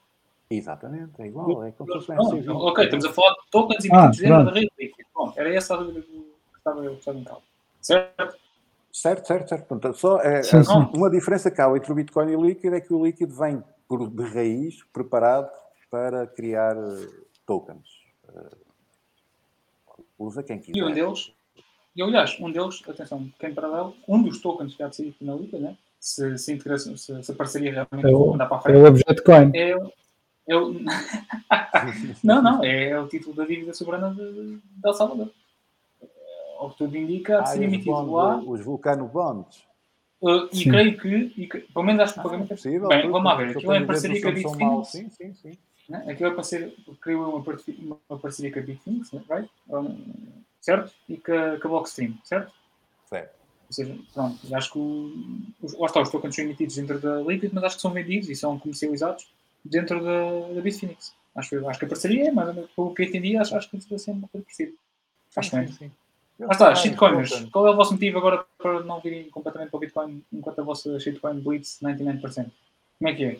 Exatamente, 0.51 1.19
é 1.19 1.27
igual. 1.27 1.63
É 1.63 1.71
como 1.71 1.91
se 1.99 2.05
fosse 2.05 2.49
um 2.49 2.55
Ok, 2.57 2.83
estamos 2.83 3.05
a 3.05 3.13
falar 3.13 3.31
de 3.31 3.49
tokens 3.49 3.85
e 3.85 3.91
ah, 3.91 4.07
dentro 4.07 4.45
da 4.45 4.51
rede 4.51 4.71
Liquid. 4.79 5.05
Bom, 5.15 5.33
era 5.35 5.53
essa 5.53 5.73
a 5.73 5.77
dúvida 5.77 6.01
que 6.01 6.23
estava, 6.57 6.85
estava 6.85 7.17
em 7.17 7.23
causa. 7.23 7.41
Certo? 7.81 8.37
Certo, 8.91 9.27
certo, 9.27 9.49
certo. 9.49 9.67
Portanto, 9.67 9.97
só 9.97 10.19
é, 10.19 10.43
sim, 10.43 10.63
sim. 10.63 10.89
uma 10.93 11.09
diferença 11.09 11.49
que 11.49 11.61
há 11.61 11.69
entre 11.75 11.91
o 11.91 11.95
Bitcoin 11.95 12.31
e 12.31 12.35
o 12.35 12.43
Liquid 12.43 12.73
é 12.73 12.81
que 12.81 12.93
o 12.93 13.05
Liquid 13.05 13.31
vem 13.31 13.63
por, 13.87 14.09
de 14.09 14.23
raiz 14.23 14.83
preparado 14.91 15.49
para 15.89 16.27
criar 16.27 16.75
eh, 16.75 17.07
tokens. 17.45 17.87
Uh, 18.29 18.57
usa 20.17 20.43
quem 20.43 20.59
quiser. 20.59 20.77
E 20.77 20.83
um 20.83 20.93
deles, 20.93 21.33
e 21.95 22.01
aliás, 22.01 22.37
um 22.39 22.51
deles, 22.51 22.81
atenção, 22.87 23.29
quem 23.39 23.53
paralelo, 23.53 23.95
um 24.07 24.21
dos 24.21 24.39
tokens 24.39 24.75
que 24.75 24.83
há 24.83 24.87
de 24.87 24.95
sair 24.95 25.15
na 25.19 25.35
Liquid, 25.35 25.61
né? 25.61 25.77
se, 26.01 26.37
se, 26.39 26.51
integração, 26.51 26.97
se, 26.97 27.23
se 27.23 27.31
a 27.31 27.35
parceria 27.35 27.71
realmente 27.71 28.07
é 28.07 28.09
o, 28.09 28.33
andar 28.33 28.47
para 28.47 28.57
a 28.57 28.61
frente. 28.61 28.77
É 28.77 28.81
o 28.81 28.87
Objeto 28.87 29.23
Coin. 29.23 29.51
É, 29.53 29.69
é 30.49 30.57
o... 30.57 30.73
não, 32.23 32.41
não, 32.41 32.63
é, 32.63 32.99
o 32.99 33.07
título 33.07 33.35
da 33.35 33.45
dívida 33.45 33.73
soberana 33.73 34.11
de, 34.13 34.55
de 34.55 34.61
El 34.83 34.93
Salvador 34.93 35.29
ao 36.61 36.69
que 36.69 36.77
tudo 36.77 36.95
indica, 36.95 37.39
ah, 37.39 37.45
ser 37.45 37.63
emitido 37.63 37.91
bond, 37.91 38.11
lá. 38.11 38.37
Os 38.37 38.61
Vulcano 38.61 39.07
Bonds. 39.07 39.65
Uh, 40.21 40.47
e 40.53 40.63
creio 40.65 40.97
que, 40.99 41.33
e, 41.35 41.47
pelo 41.47 41.83
menos 41.83 42.01
acho 42.03 42.13
que 42.13 42.19
o 42.19 42.23
pagamento 42.23 42.53
é 42.53 42.55
possível. 42.55 42.87
Bem, 42.87 43.09
vamos 43.09 43.23
lá 43.23 43.35
ver. 43.35 43.57
Aquilo 43.57 43.73
é 43.73 43.77
em 43.79 43.87
parceria 43.87 44.21
com 44.21 44.27
a 44.27 44.31
Bitfinex. 44.31 44.87
Sim, 44.89 45.09
sim, 45.09 45.33
sim. 45.33 45.51
Né? 45.89 46.05
Aquilo 46.07 46.29
é 46.29 46.33
parceria, 46.35 46.73
creio 47.01 47.27
uma, 47.27 47.43
uma 48.09 48.19
parceria 48.19 48.53
com 48.53 48.59
a 48.59 48.61
Bitfinex, 48.61 49.11
né? 49.11 49.23
right? 49.29 49.49
Um, 49.69 49.97
certo? 50.61 50.93
E 51.09 51.17
com 51.17 51.33
a, 51.33 51.59
com 51.59 51.67
a 51.67 51.71
Blockstream, 51.71 52.13
certo? 52.23 52.53
Certo. 53.09 53.33
Ou 53.67 53.73
seja, 53.73 53.97
pronto, 54.13 54.55
acho 54.55 54.73
que 54.73 54.79
os, 55.63 55.73
lá 55.79 55.85
está, 55.87 56.01
os 56.01 56.09
tokens 56.09 56.35
são 56.35 56.45
emitidos 56.45 56.75
dentro 56.75 56.99
da 56.99 57.21
Liquid, 57.21 57.51
mas 57.53 57.63
acho 57.63 57.75
que 57.77 57.81
são 57.81 57.91
vendidos 57.91 58.29
e 58.29 58.35
são 58.35 58.59
comercializados 58.59 59.27
dentro 59.65 60.03
da, 60.03 60.53
da 60.53 60.61
Bitfinex. 60.61 61.15
Acho, 61.35 61.67
acho 61.67 61.79
que 61.79 61.85
a 61.85 61.87
parceria 61.87 62.27
é, 62.27 62.31
mas 62.31 62.53
pelo 62.75 62.93
que 62.93 63.01
eu 63.01 63.07
entendi, 63.07 63.37
acho, 63.37 63.55
acho 63.55 63.69
que 63.69 63.77
deve 63.77 63.97
ser 63.97 64.11
uma 64.11 64.27
coisa 64.27 64.45
parecida. 64.45 64.73
Acho 65.35 65.55
bem. 65.55 65.67
Sim, 65.67 65.73
sim. 65.73 65.91
Ah 66.47 66.51
está, 66.51 66.75
shitcoiners. 66.75 67.49
Qual 67.51 67.67
é 67.67 67.71
o 67.71 67.75
vosso 67.75 67.93
motivo 67.93 68.17
agora 68.17 68.45
para 68.57 68.81
não 68.81 68.99
virem 68.99 69.29
completamente 69.29 69.69
para 69.69 69.77
o 69.77 69.79
Bitcoin 69.79 70.23
enquanto 70.31 70.59
a 70.59 70.63
vossa 70.63 70.99
shitcoin 70.99 71.39
blitz 71.39 71.79
99%? 71.81 72.51
Como 72.99 73.09
é 73.09 73.13
que 73.13 73.23
é? 73.23 73.39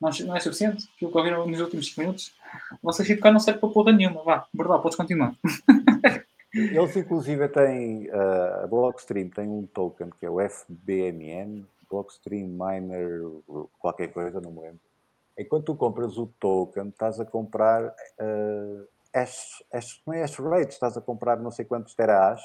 Não, 0.00 0.10
não 0.26 0.36
é 0.36 0.40
suficiente? 0.40 0.88
Aquilo 0.96 1.10
que 1.10 1.18
ouviram 1.18 1.46
nos 1.46 1.60
últimos 1.60 1.88
5 1.88 2.00
minutos? 2.00 2.34
A 2.72 2.78
vossa 2.82 3.04
shitcoin 3.04 3.32
não 3.32 3.40
serve 3.40 3.60
para 3.60 3.68
porra 3.68 3.92
nenhuma. 3.92 4.22
Vá, 4.22 4.46
verdade, 4.52 4.82
podes 4.82 4.96
continuar. 4.96 5.34
Eles 6.54 6.96
inclusive 6.96 7.48
têm, 7.48 8.08
uh, 8.10 8.64
a 8.64 8.66
Blockstream 8.68 9.28
tem 9.28 9.48
um 9.48 9.66
token 9.66 10.10
que 10.20 10.24
é 10.24 10.30
o 10.30 10.38
FBMN, 10.38 11.66
Blockstream 11.90 12.46
Miner, 12.46 13.22
qualquer 13.80 14.12
coisa, 14.12 14.40
não 14.40 14.52
me 14.52 14.60
lembro. 14.60 14.80
Enquanto 15.36 15.64
tu 15.64 15.74
compras 15.74 16.16
o 16.16 16.28
token, 16.38 16.88
estás 16.88 17.18
a 17.18 17.24
comprar 17.24 17.84
uh, 17.84 18.86
hash, 19.14 19.62
hash, 19.72 20.00
não 20.06 20.14
é 20.14 20.22
hash 20.22 20.38
rate, 20.38 20.72
estás 20.72 20.96
a 20.96 21.00
comprar 21.00 21.38
não 21.38 21.50
sei 21.50 21.64
quantos 21.64 21.94
terahash. 21.94 22.42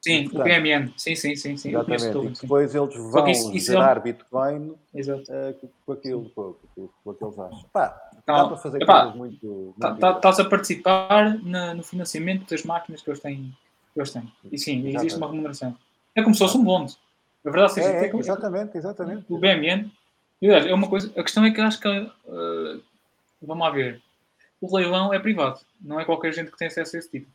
Sim, 0.00 0.28
portanto, 0.28 0.40
o 0.40 0.44
PMN, 0.44 0.92
sim, 0.96 1.16
sim, 1.16 1.34
sim. 1.34 1.56
sim 1.56 1.70
exatamente, 1.70 2.12
tudo, 2.12 2.28
e 2.28 2.32
depois 2.40 2.70
sim. 2.70 2.78
eles 2.78 2.94
vão 3.10 3.28
isso, 3.28 3.52
isso 3.52 3.72
gerar 3.72 3.96
é... 3.96 4.00
Bitcoin 4.00 4.68
uh, 4.68 5.70
com, 5.84 5.92
aquilo, 5.92 6.30
com, 6.30 6.54
com, 6.74 6.88
com 7.02 7.10
aqueles 7.10 7.36
hashs. 7.36 7.62
Pá, 7.72 8.10
então, 8.22 8.36
dá 8.36 8.46
para 8.46 8.56
fazer 8.56 8.82
epá, 8.82 9.00
coisas 9.00 9.18
muito... 9.18 9.46
muito 9.46 9.80
tá, 9.80 9.94
tá, 9.94 10.10
estás 10.12 10.38
a 10.38 10.44
participar 10.44 11.42
na, 11.42 11.74
no 11.74 11.82
financiamento 11.82 12.48
das 12.48 12.62
máquinas 12.62 13.02
que 13.02 13.10
eles 13.10 13.20
têm. 13.20 13.52
Que 13.94 14.00
eles 14.00 14.12
têm. 14.12 14.32
E 14.52 14.58
sim, 14.58 14.72
exatamente. 14.72 14.96
existe 14.96 15.16
uma 15.16 15.28
remuneração. 15.28 15.76
É 16.14 16.22
como 16.22 16.34
se 16.34 16.38
fosse 16.38 16.56
um 16.56 16.62
bonde. 16.62 16.96
A 17.44 17.50
verdade 17.50 17.74
seja, 17.74 17.88
é, 17.88 18.06
é, 18.06 18.16
exatamente, 18.16 18.76
exatamente. 18.76 19.24
O 19.28 19.38
BMN, 19.38 19.90
é 20.42 20.74
uma 20.74 20.88
coisa, 20.88 21.12
a 21.16 21.22
questão 21.22 21.44
é 21.44 21.50
que 21.50 21.60
acho 21.60 21.80
que, 21.80 21.88
uh, 21.88 22.82
vamos 23.40 23.64
lá 23.64 23.70
ver, 23.70 24.02
o 24.66 24.76
leilão 24.76 25.12
é 25.12 25.18
privado, 25.18 25.60
não 25.80 26.00
é 26.00 26.04
qualquer 26.04 26.32
gente 26.32 26.50
que 26.50 26.58
tem 26.58 26.68
acesso 26.68 26.96
a 26.96 26.98
esse 26.98 27.10
tipo. 27.10 27.30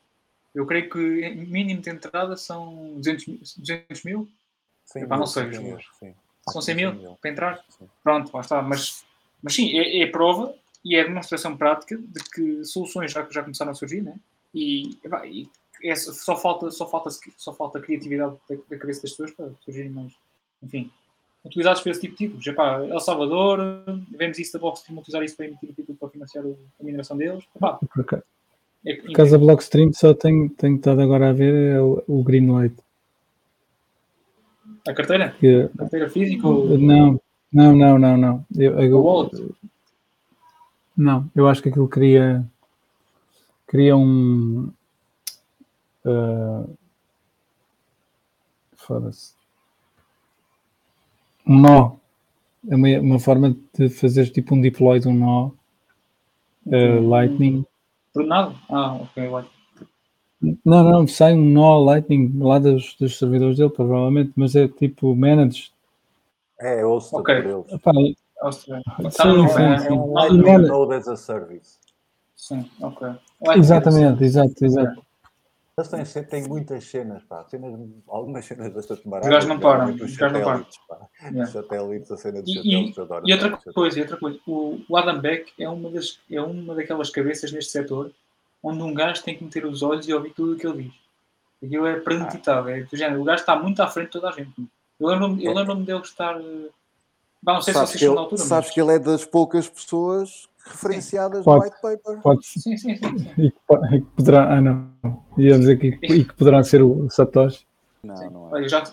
Eu 0.54 0.66
creio 0.66 0.90
que 0.90 1.00
mínimo 1.00 1.82
de 1.82 1.90
entrada 1.90 2.36
são 2.36 2.94
200, 2.96 3.58
200 3.58 4.04
mil? 4.04 4.30
Sim, 4.86 5.04
Epá, 5.04 5.18
não 5.18 5.26
sei. 5.26 5.46
Mil, 5.46 5.80
sim. 6.00 6.14
São 6.50 6.62
100 6.62 6.76
mil, 6.76 6.94
mil, 6.94 7.18
para 7.22 7.32
entrar? 7.32 7.66
Sim. 7.70 7.88
Pronto, 8.04 8.34
lá 8.34 8.42
está. 8.42 8.62
Mas, 8.62 9.06
mas 9.42 9.54
sim, 9.54 9.78
é, 9.80 10.02
é 10.02 10.08
prova 10.08 10.54
e 10.84 10.96
é 10.96 11.04
demonstração 11.04 11.56
prática 11.56 11.98
de 11.98 12.24
que 12.30 12.66
soluções 12.66 13.12
já, 13.12 13.26
já 13.30 13.42
começaram 13.42 13.72
a 13.72 13.76
surgir, 13.76 14.02
né? 14.02 14.16
E, 14.54 14.98
epá, 15.04 15.26
e 15.26 15.50
é, 15.84 15.96
só, 15.96 16.36
falta, 16.36 16.70
só, 16.72 16.88
falta, 16.88 17.10
só 17.38 17.54
falta 17.54 17.80
criatividade 17.80 18.36
da, 18.50 18.56
da 18.56 18.78
cabeça 18.78 19.04
das 19.04 19.12
pessoas 19.12 19.32
para 19.32 19.52
surgirem 19.64 19.92
mais. 19.92 20.14
Enfim, 20.62 20.92
utilizados 21.44 21.82
para 21.82 21.92
esse 21.92 22.02
tipo 22.02 22.14
de 22.14 22.26
títulos. 22.26 22.48
Epá, 22.48 22.84
El 22.86 23.00
Salvador, 23.00 23.84
vemos 24.12 24.40
isso 24.40 24.54
da 24.54 24.60
Blockstream 24.60 25.00
utilizar 25.00 25.24
isso 25.24 25.36
para 25.36 25.48
emitir 25.48 25.70
o 25.70 25.74
título 25.74 25.98
para 25.98 26.10
financiar 26.10 26.46
a 26.46 26.84
mineração 26.84 27.18
deles. 27.18 27.44
Epá, 27.56 27.74
por 27.74 28.02
acaso, 28.02 28.24
é, 28.86 28.96
por 28.96 29.14
causa 29.14 29.32
da 29.32 29.38
Blockstream, 29.38 29.94
só 29.94 30.14
tenho, 30.14 30.50
tenho 30.50 30.76
estado 30.76 31.02
agora 31.02 31.30
a 31.30 31.34
ver 31.34 31.76
é 31.76 31.82
o, 31.82 32.04
o 32.08 32.24
Greenlight. 32.24 32.76
A 34.88 34.94
carteira? 34.94 35.36
Que, 35.40 35.70
a 35.76 35.78
carteira 35.78 36.10
física? 36.10 36.48
Ou... 36.48 36.78
Não, 36.78 37.22
não, 37.52 37.76
não, 37.76 38.00
não. 38.00 38.18
não. 38.18 38.46
Eu, 38.56 38.80
eu, 38.80 38.98
o 38.98 39.04
wallet? 39.04 39.54
Não, 40.98 41.30
eu 41.36 41.48
acho 41.48 41.62
que 41.62 41.70
aquilo 41.70 41.88
cria, 41.88 42.46
cria 43.68 43.96
um. 43.96 44.72
Uh, 46.04 46.78
Foda-se 48.76 49.41
um 51.52 51.60
nó. 51.60 51.92
É 52.70 52.76
uma, 52.76 52.88
uma 53.00 53.20
forma 53.20 53.56
de 53.78 53.90
fazer 53.90 54.30
tipo 54.30 54.56
um 54.56 54.62
deploy 54.62 55.00
de 55.00 55.08
um 55.08 55.14
nó 55.14 55.52
uh, 56.68 57.10
Lightning. 57.10 57.66
Por 58.14 58.26
nada? 58.26 58.54
Ah, 58.70 58.96
ok, 58.96 59.30
Lightning. 59.30 59.62
Não, 60.66 60.84
não, 60.84 61.08
sai 61.08 61.34
um 61.34 61.46
nó 61.46 61.80
Lightning 61.84 62.32
lá 62.40 62.60
dos, 62.60 62.96
dos 62.96 63.18
servidores 63.18 63.58
dele, 63.58 63.70
provavelmente, 63.70 64.32
mas 64.36 64.56
é 64.56 64.68
tipo 64.68 65.16
managed. 65.16 65.72
É, 66.60 66.86
hosted 66.86 67.20
okay. 67.20 67.42
por 67.42 67.52
eles. 67.52 67.74
Epá, 67.74 67.92
sim, 67.92 68.16
sim, 69.12 69.64
é, 69.64 69.78
sim. 69.78 69.88
É 69.88 69.92
um 69.92 70.14
Lightning 70.14 70.68
Node 70.68 70.94
as 70.94 71.08
a 71.08 71.16
Service. 71.16 71.80
Sim, 72.36 72.66
ok. 72.82 73.08
Exatamente, 73.56 74.24
exato, 74.24 74.66
exato. 74.66 75.04
Eles 75.78 76.12
têm, 76.14 76.24
têm 76.26 76.48
muitas 76.48 76.84
cenas, 76.86 77.24
pá. 77.24 77.46
Cenas, 77.50 77.80
algumas 78.08 78.46
cenas 78.46 78.74
bastante 78.74 79.08
baratas. 79.08 79.28
Os 79.30 79.34
gajos 79.34 79.50
não 79.50 79.60
param. 79.60 79.86
Os 79.94 80.18
gajos 80.18 80.38
não 80.38 80.44
param. 80.44 80.66
Yeah. 81.24 81.46
Satélites, 81.52 82.12
a 82.12 82.18
cena 82.18 82.42
dos 82.42 82.52
E, 82.52 82.56
satélites, 82.58 82.98
e- 82.98 83.02
adoro. 83.02 83.24
e 83.26 83.34
outra 83.34 83.58
coisa, 83.74 83.98
e 83.98 84.02
outra 84.02 84.18
coisa, 84.18 84.40
o, 84.48 84.80
o 84.90 84.98
Adam 84.98 85.20
Beck 85.22 85.52
é 85.58 85.70
uma, 85.70 85.90
das, 85.90 86.20
é 86.30 86.42
uma 86.42 86.76
daquelas 86.76 87.10
cabeças 87.10 87.52
neste 87.52 87.72
setor 87.72 88.12
onde 88.62 88.84
um 88.84 88.94
gajo 88.94 89.24
tem 89.24 89.36
que 89.36 89.44
meter 89.44 89.66
os 89.66 89.82
olhos 89.82 90.08
e 90.08 90.14
ouvir 90.14 90.34
tudo 90.34 90.54
o 90.54 90.58
que 90.58 90.68
ele 90.68 90.84
diz. 90.84 90.94
Aquilo 91.64 91.86
é 91.88 92.00
premeditado, 92.00 92.70
é 92.70 92.84
do 92.84 92.96
género. 92.98 93.22
O 93.22 93.24
gajo 93.24 93.40
está 93.42 93.56
muito 93.58 93.82
à 93.82 93.88
frente 93.88 94.08
de 94.08 94.12
toda 94.12 94.30
a 94.30 94.32
gente. 94.34 94.52
Eu 95.00 95.08
lembro-me 95.08 95.46
É. 95.48 95.54
lembro 95.54 95.76
dele 95.78 96.02
estar. 96.02 96.40
eh, 96.40 96.70
Bah, 97.42 97.54
não 97.56 97.62
sei 97.62 97.74
Sabes, 97.74 97.90
se 97.92 97.98
vocês 97.98 98.14
da 98.14 98.20
altura, 98.20 98.38
sabes 98.42 98.66
mas... 98.68 98.74
que 98.74 98.82
ele 98.82 98.92
é 98.94 99.00
das 99.00 99.26
poucas 99.26 99.68
pessoas 99.68 100.48
referenciadas 100.64 101.44
Pode. 101.44 101.60
no 101.60 101.66
white 101.66 101.82
paper. 101.82 102.22
Pode 102.22 102.46
Sim, 102.46 102.60
sim, 102.60 102.78
sim. 102.78 102.98
sim. 102.98 103.32
e 103.38 103.48
e 103.48 103.52
que 104.02 104.08
poderá. 104.16 104.54
Ah, 104.58 104.62
não. 104.62 105.21
Ia 105.38 105.58
dizer 105.58 105.78
que, 105.78 105.98
e 106.02 106.26
que 106.26 106.34
poderá 106.34 106.64
ser 106.64 106.82
o 106.82 107.10
Satoshi. 107.10 107.66
Não, 108.04 108.32
não 108.32 108.48
é. 108.50 108.54
Olha, 108.54 108.70
já-. 108.70 108.84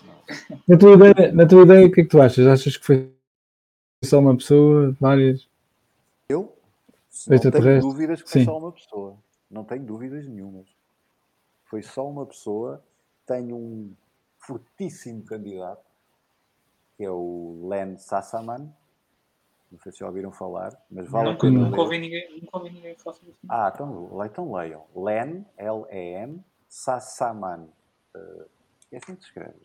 Na 0.67 0.77
tua, 0.77 0.93
ideia, 0.95 1.31
na 1.33 1.45
tua 1.45 1.63
ideia, 1.63 1.87
o 1.87 1.91
que 1.91 2.01
é 2.01 2.03
que 2.03 2.09
tu 2.09 2.21
achas? 2.21 2.45
Achas 2.45 2.77
que 2.77 2.85
foi 2.85 3.11
só 4.03 4.19
uma 4.19 4.35
pessoa, 4.37 4.95
várias? 4.99 5.47
Eu 6.29 6.55
não 7.27 7.51
tenho 7.51 7.81
dúvidas 7.81 8.21
que 8.21 8.29
foi 8.29 8.41
Sim. 8.41 8.45
só 8.45 8.57
uma 8.57 8.71
pessoa. 8.71 9.17
Não 9.49 9.63
tenho 9.63 9.83
dúvidas 9.83 10.27
nenhumas. 10.27 10.67
Foi 11.65 11.81
só 11.81 12.07
uma 12.07 12.25
pessoa. 12.25 12.81
Tenho 13.25 13.55
um 13.55 13.93
fortíssimo 14.37 15.23
candidato, 15.23 15.83
que 16.95 17.03
é 17.03 17.11
o 17.11 17.67
Len 17.67 17.97
Sassaman. 17.97 18.71
Não 19.71 19.79
sei 19.79 19.91
se 19.91 19.99
já 19.99 20.07
ouviram 20.07 20.31
falar, 20.31 20.71
mas 20.89 21.07
vale 21.07 21.29
a 21.29 21.35
pena 21.35 21.59
nunca, 21.59 21.81
ouvi 21.81 21.99
ninguém, 21.99 22.41
nunca 22.41 22.57
ouvi 22.57 22.71
ninguém 22.71 22.95
falar 22.95 23.15
sobre 23.15 23.31
isso. 23.31 23.39
Ah, 23.47 23.71
então, 23.73 24.25
então 24.25 24.51
leiam. 24.51 24.85
Len, 24.95 25.45
L-E-N, 25.57 26.43
Sassaman. 26.67 27.69
Eh, 28.15 28.45
é 28.93 28.97
assim 28.97 29.15
que 29.15 29.21
se 29.21 29.27
escreve. 29.27 29.55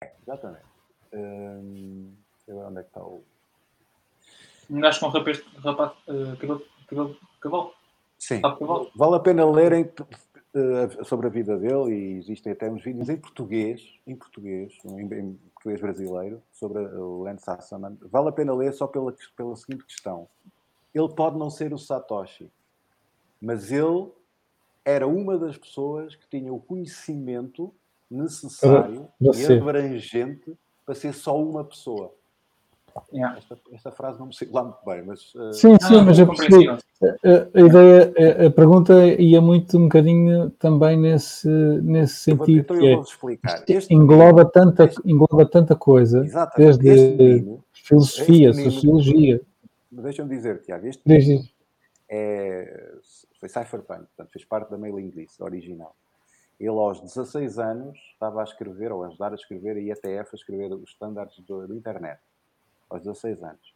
É, 0.00 0.12
exatamente. 0.22 0.64
Hum, 1.12 2.12
agora 2.48 2.68
onde 2.68 2.78
é 2.78 2.82
que 2.82 2.88
está 2.88 3.02
o. 3.02 3.24
Um 4.70 4.80
gajo 4.80 5.00
com 5.00 5.08
rapaz, 5.08 5.42
rapaz, 5.56 5.92
eh, 6.08 6.36
cabelo, 6.36 6.62
cabelo, 6.86 7.16
cabelo. 7.40 7.74
Sim. 8.18 8.40
Cavalo? 8.40 8.90
Vale 8.94 9.16
a 9.16 9.20
pena 9.20 9.50
lerem 9.50 9.90
eh, 10.54 11.04
sobre 11.04 11.26
a 11.26 11.30
vida 11.30 11.58
dele 11.58 11.92
e 11.92 12.18
existem 12.18 12.52
até 12.52 12.70
uns 12.70 12.82
vídeos 12.82 13.08
em 13.08 13.16
português, 13.16 13.82
em 14.06 14.16
português, 14.16 14.72
em, 14.84 15.02
em 15.12 15.40
português 15.64 15.80
brasileiro, 15.80 16.42
sobre 16.52 16.78
o 16.78 17.22
Lance 17.22 17.44
Sassaman. 17.44 17.96
Vale 18.02 18.28
a 18.28 18.32
pena 18.32 18.54
ler 18.54 18.72
só 18.74 18.86
pela, 18.86 19.14
pela 19.34 19.56
seguinte 19.56 19.86
questão. 19.86 20.28
Ele 20.94 21.08
pode 21.08 21.38
não 21.38 21.50
ser 21.50 21.72
o 21.72 21.78
Satoshi, 21.78 22.50
mas 23.40 23.72
ele 23.72 24.10
era 24.84 25.06
uma 25.08 25.38
das 25.38 25.56
pessoas 25.56 26.14
que 26.14 26.28
tinha 26.28 26.52
o 26.52 26.60
conhecimento 26.60 27.74
necessário 28.10 29.08
Para 29.18 29.36
e 29.36 29.58
abrangente 29.58 30.56
para 30.84 30.94
ser 30.94 31.14
só 31.14 31.42
uma 31.42 31.64
pessoa. 31.64 32.14
Yeah. 33.12 33.38
Esta, 33.38 33.58
esta 33.72 33.90
frase 33.90 34.18
não 34.18 34.26
me 34.26 34.34
sei 34.34 34.48
lá 34.52 34.62
muito 34.64 34.78
bem, 34.84 35.02
mas 35.04 35.32
eh, 35.36 35.52
Sim, 35.52 35.76
sim, 35.80 35.96
Ah, 36.00 36.02
mas 36.04 36.18
eu 36.18 36.26
percebi. 36.26 36.68
A, 36.68 36.78
a 37.54 37.60
ideia, 37.60 38.12
a, 38.44 38.46
a 38.46 38.50
pergunta 38.50 39.06
ia 39.18 39.40
muito 39.40 39.76
um 39.78 39.84
bocadinho 39.84 40.50
também 40.50 40.96
nesse, 40.98 41.48
nesse 41.48 42.14
sentido. 42.16 42.60
então 42.60 42.76
que 42.78 42.84
eu 42.84 42.88
é, 42.88 42.94
vou 42.94 43.02
explicar. 43.04 43.64
Este 43.68 43.92
engloba, 43.94 44.44
tanta, 44.44 44.88
engloba 45.04 45.44
tanta 45.46 45.74
coisa, 45.76 46.24
Exatamente. 46.24 46.78
desde 46.78 46.88
Este 46.88 47.16
menino, 47.22 47.64
filosofia, 47.72 48.50
menino- 48.52 48.70
sociologia. 48.70 49.40
deixa-me 49.90 50.28
dizer, 50.28 50.62
Tiago, 50.62 50.86
este 50.86 51.02
menino 51.06 51.44
é, 52.08 52.92
foi 53.40 53.48
cypherpunk, 53.48 54.04
portanto 54.06 54.30
fez 54.32 54.44
parte 54.44 54.70
da 54.70 54.78
mailing 54.78 55.10
list 55.10 55.40
original. 55.40 55.94
Ele 56.60 56.68
aos 56.70 57.00
16 57.00 57.58
anos 57.58 57.98
estava 58.12 58.40
a 58.40 58.44
escrever, 58.44 58.92
ou 58.92 59.02
a 59.02 59.08
ajudar 59.08 59.32
a 59.32 59.34
escrever 59.34 59.76
a 59.76 59.80
IETF, 59.80 60.30
a 60.32 60.36
escrever 60.36 60.72
os 60.72 60.90
standards 60.90 61.38
do, 61.40 61.66
do 61.66 61.74
internet. 61.74 62.18
Aos 62.90 63.02
16 63.02 63.42
anos. 63.42 63.74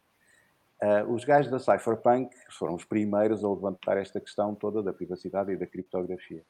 Ah, 0.81 1.03
os 1.07 1.25
gajos 1.25 1.51
da 1.51 1.59
cypherpunk 1.59 2.33
foram 2.51 2.75
os 2.75 2.85
primeiros 2.85 3.43
a 3.43 3.49
levantar 3.49 3.97
esta 3.97 4.19
questão 4.21 4.55
toda 4.55 4.81
da 4.81 4.93
privacidade 4.93 5.51
e 5.51 5.57
da 5.57 5.67
criptografia. 5.67 6.43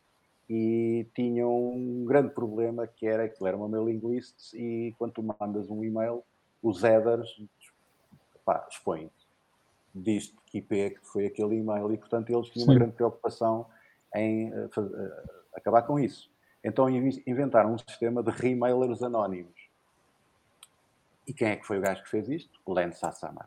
E 0.47 1.07
tinham 1.15 1.51
um 1.73 2.05
grande 2.05 2.33
problema 2.33 2.87
que 2.87 3.05
era 3.07 3.27
que 3.29 3.45
era 3.45 3.55
uma 3.57 3.67
mailing 3.67 3.99
list 3.99 4.53
e 4.53 4.93
quando 4.97 5.13
tu 5.13 5.23
mandas 5.23 5.69
um 5.69 5.83
e-mail, 5.83 6.23
os 6.61 6.81
headers 6.81 7.27
expõem 8.69 9.11
diz 9.93 10.33
que 10.45 10.59
IP 10.59 10.79
é 10.79 10.89
que 10.91 10.99
foi 11.05 11.25
aquele 11.25 11.55
e-mail 11.57 11.91
e, 11.91 11.97
portanto, 11.97 12.29
eles 12.29 12.47
tinham 12.49 12.67
uma 12.67 12.73
Sim. 12.73 12.79
grande 12.79 12.95
preocupação 12.95 13.65
em 14.15 14.51
eh, 14.53 14.67
faz- 14.71 14.91
eh, 14.93 15.23
acabar 15.55 15.81
com 15.81 15.99
isso. 15.99 16.31
Então 16.63 16.87
inventaram 16.89 17.73
um 17.73 17.77
sistema 17.77 18.21
de 18.21 18.29
remailers 18.31 19.01
anónimos. 19.01 19.68
E 21.29 21.33
quem 21.33 21.49
é 21.49 21.55
que 21.55 21.65
foi 21.65 21.77
o 21.77 21.81
gajo 21.81 22.01
que 22.01 22.09
fez 22.09 22.27
isto? 22.27 22.59
Len 22.67 22.91
Sassaman. 22.91 23.45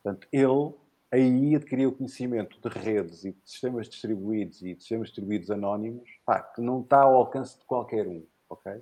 Portanto, 0.00 0.28
ele 0.32 0.72
aí 1.10 1.56
adquiriu 1.56 1.92
conhecimento 1.92 2.56
de 2.60 2.78
redes 2.78 3.24
e 3.24 3.32
de 3.32 3.38
sistemas 3.44 3.88
distribuídos 3.88 4.62
e 4.62 4.74
de 4.74 4.80
sistemas 4.80 5.08
distribuídos 5.08 5.50
anónimos, 5.50 6.08
pá, 6.24 6.40
que 6.40 6.60
não 6.60 6.82
está 6.82 7.02
ao 7.02 7.16
alcance 7.16 7.58
de 7.58 7.64
qualquer 7.64 8.06
um, 8.06 8.24
ok? 8.48 8.80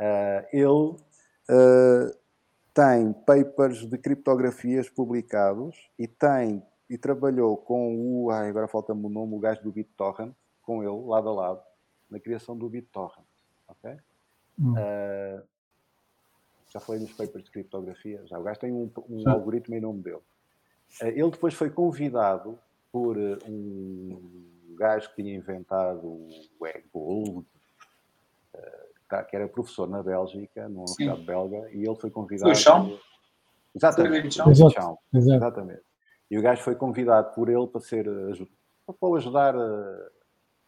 Ah, 0.00 0.48
ele 0.52 0.96
ah, 1.48 2.12
tem 2.74 3.12
papers 3.12 3.86
de 3.86 3.96
criptografias 3.98 4.88
publicados 4.88 5.76
e 5.96 6.08
tem 6.08 6.60
e 6.88 6.98
trabalhou 6.98 7.56
com 7.56 7.96
o, 7.96 8.32
ai, 8.32 8.48
agora 8.48 8.66
falta-me 8.66 9.06
o 9.06 9.08
nome, 9.08 9.36
o 9.36 9.38
gajo 9.38 9.62
do 9.62 9.70
BitTorrent, 9.70 10.34
com 10.62 10.82
ele, 10.82 11.06
lado 11.06 11.28
a 11.28 11.32
lado, 11.32 11.62
na 12.10 12.18
criação 12.18 12.58
do 12.58 12.68
BitTorrent, 12.68 13.24
ok? 13.68 13.96
Hum. 14.58 14.74
Ah, 14.76 15.40
já 16.72 16.80
falei 16.80 17.00
nos 17.00 17.12
papers 17.12 17.44
de 17.44 17.50
criptografia, 17.50 18.22
já 18.26 18.38
o 18.38 18.42
gajo 18.42 18.60
tem 18.60 18.72
um, 18.72 18.90
um 19.08 19.28
algoritmo 19.28 19.74
em 19.74 19.80
nome 19.80 20.02
dele. 20.02 20.22
Ah, 21.02 21.08
ele 21.08 21.30
depois 21.30 21.52
foi 21.54 21.70
convidado 21.70 22.58
por 22.92 23.16
eh, 23.18 23.38
um 23.48 24.74
gajo 24.76 25.08
que 25.10 25.22
tinha 25.22 25.34
inventado 25.34 26.06
o 26.06 26.66
Egg-Gold, 26.66 27.46
tá, 29.08 29.22
que 29.24 29.36
era 29.36 29.48
professor 29.48 29.88
na 29.88 30.02
Bélgica, 30.02 30.68
numa 30.68 30.86
Sim. 30.86 31.04
universidade 31.08 31.26
belga, 31.26 31.70
e 31.72 31.84
ele 31.84 31.96
foi 31.96 32.10
convidado. 32.10 32.50
Foi 32.50 32.52
o 32.52 32.56
Chão? 32.56 32.88
por- 32.88 33.00
Exatamente. 33.74 34.34
Chão? 34.34 34.50
Exato. 34.50 34.98
Exatamente. 35.12 35.82
E 36.30 36.38
o 36.38 36.42
gajo 36.42 36.62
foi 36.62 36.74
convidado 36.76 37.34
por 37.34 37.48
ele 37.48 37.66
para 37.66 37.80
ser 37.80 38.06
eh, 38.06 38.46
para 38.86 39.08
o 39.08 39.16
ajudar 39.16 39.54
eh, 39.54 40.10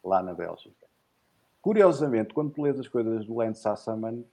lá 0.03 0.21
na 0.21 0.33
Bélgica. 0.33 0.85
Curiosamente, 1.61 2.33
quando 2.33 2.51
tu 2.51 2.61
lês 2.61 2.77
as 2.79 2.87
coisas 2.87 3.25
do 3.25 3.35
Lance 3.37 3.61
Sassaman, 3.61 4.23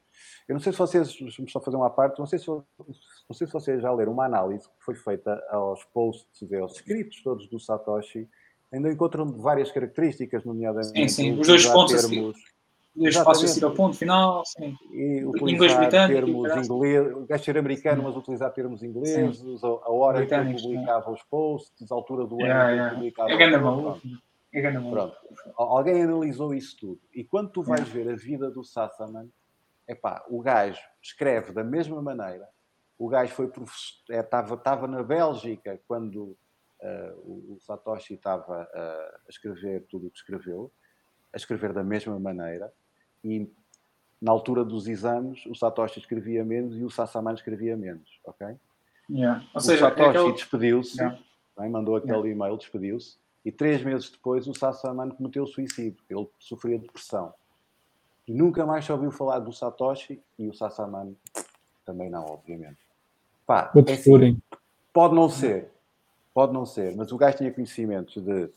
eu 0.49 0.55
não 0.55 0.61
sei 0.61 0.73
se 0.73 0.79
vocês, 0.79 1.17
só 1.49 1.61
fazer 1.61 1.77
uma 1.77 1.91
parte, 1.91 2.19
não 2.19 2.27
sei 2.27 2.39
se, 2.39 2.49
não 2.49 2.65
sei 3.33 3.47
se 3.47 3.53
vocês 3.53 3.83
já 3.83 3.93
leram 3.93 4.13
uma 4.13 4.25
análise 4.27 4.67
que 4.69 4.85
foi 4.85 4.95
feita 4.95 5.43
aos 5.51 5.85
posts 5.85 6.43
e 6.43 6.57
aos 6.57 6.75
escritos 6.77 7.23
todos 7.23 7.49
do 7.49 7.59
Satoshi, 7.61 8.29
ainda 8.73 8.91
encontram 8.91 9.27
várias 9.33 9.71
características, 9.73 10.45
nomeadamente 10.45 10.93
Sim, 10.93 11.09
sim, 11.09 11.33
os 11.39 11.47
dois 11.47 11.65
utilizar 11.65 11.73
pontos 11.75 12.07
termos, 12.09 12.37
Dois 12.93 13.17
passos 13.19 13.45
a 13.45 13.49
seguir 13.49 13.65
ao 13.67 13.71
ponto 13.73 13.97
final. 13.97 14.43
Sim. 14.45 14.77
e 14.91 15.25
utilizar 15.25 15.89
termos 15.89 16.29
ingleses, 16.29 16.69
o 16.69 17.25
gajo 17.25 17.45
ser 17.45 17.57
americano, 17.57 18.03
mas 18.03 18.17
utilizar 18.17 18.53
termos 18.53 18.83
ingleses, 18.83 19.63
a 19.63 19.67
a 19.69 19.91
hora 19.93 20.25
em 20.25 20.27
que 20.27 20.35
ele 20.35 20.61
publicava 20.61 21.11
os 21.13 21.23
posts, 21.23 21.91
a 21.91 21.95
altura 21.95 22.27
do 22.27 22.35
ano 22.35 22.47
Yeah, 22.47 22.73
em 22.73 22.75
que 22.75 22.75
ele 22.75 22.81
yeah. 22.81 22.95
publicava 22.97 23.31
É 23.31 23.37
grande 23.37 23.59
maluco. 23.65 24.01
É 24.53 24.61
grande 24.61 24.79
maluco. 24.79 24.93
Pronto. 24.97 25.17
Al- 25.57 25.79
Alguém 25.79 26.03
analisou 26.03 26.53
isso 26.53 26.77
tudo. 26.81 27.01
E 27.15 27.23
quando 27.23 27.51
tu 27.51 27.63
vais 27.63 27.89
ver 27.89 28.11
a 28.11 28.17
vida 28.17 28.51
do 28.51 28.65
Sassaman, 28.65 29.29
epá, 29.91 30.25
o 30.29 30.41
gajo 30.41 30.81
escreve 31.03 31.53
da 31.53 31.65
mesma 31.65 32.01
maneira. 32.01 32.49
O 32.99 33.09
gajo 33.09 33.33
foi 33.33 33.49
professor, 33.49 34.03
estava 34.09 34.55
estava 34.55 34.87
na 34.87 35.03
Bélgica 35.03 35.81
quando 35.89 36.37
eh, 36.81 37.15
o, 37.19 37.55
o 37.55 37.61
Satoshi 37.61 38.15
estava 38.15 38.69
eh, 38.73 39.19
a 39.27 39.31
escrever 39.31 39.87
tudo 39.89 40.07
o 40.07 40.11
que 40.11 40.19
escreveu, 40.19 40.71
a 41.33 41.37
escrever 41.37 41.73
da 41.73 41.83
mesma 41.83 42.19
maneira. 42.21 42.73
E 43.25 43.51
na 44.21 44.31
altura 44.31 44.65
dos 44.65 44.87
exames, 44.87 45.45
o 45.47 45.55
Satoshi 45.55 45.99
escrevia 45.99 46.45
menos 46.45 46.77
e 46.77 46.85
o 46.85 46.91
Sassaman 46.91 47.35
escrevia 47.35 47.77
menos, 47.77 48.21
ok? 48.25 48.57
Yeah. 49.09 49.45
Ou 49.55 49.59
o 49.59 49.61
seja, 49.61 49.87
é 49.87 49.89
Satoshi 49.89 50.19
aquele... 50.19 50.33
despediu-se, 50.33 50.99
Yeah. 50.99 51.19
bem, 51.59 51.71
mandou 51.71 51.97
aquele 51.97 52.31
e-mail, 52.31 52.57
despediu-se, 52.57 53.19
e 53.45 53.51
três 53.51 53.83
meses 53.83 54.11
depois 54.11 54.47
o 54.47 54.55
Sassaman 54.55 55.11
cometeu 55.11 55.47
suicídio, 55.47 56.03
ele 56.09 56.29
sofria 56.39 56.79
depressão. 56.79 57.35
E 58.31 58.33
nunca 58.33 58.65
mais 58.65 58.85
se 58.85 58.93
ouviu 58.93 59.11
falar 59.11 59.41
do 59.41 59.53
Satoshi 59.53 60.23
e 60.39 60.47
o 60.47 60.55
Sassaman 60.55 61.17
também 61.85 62.09
não, 62.09 62.25
obviamente. 62.27 62.79
Pá, 63.45 63.73
é 63.75 63.93
assim, 63.93 64.41
pode 64.93 65.17
não 65.17 65.29
ser, 65.29 65.69
pode 66.33 66.53
não 66.53 66.65
ser, 66.65 66.95
mas 66.95 67.11
o 67.11 67.17
gajo 67.17 67.39
tinha 67.39 67.53
conhecimentos 67.53 68.23
de 68.23 68.49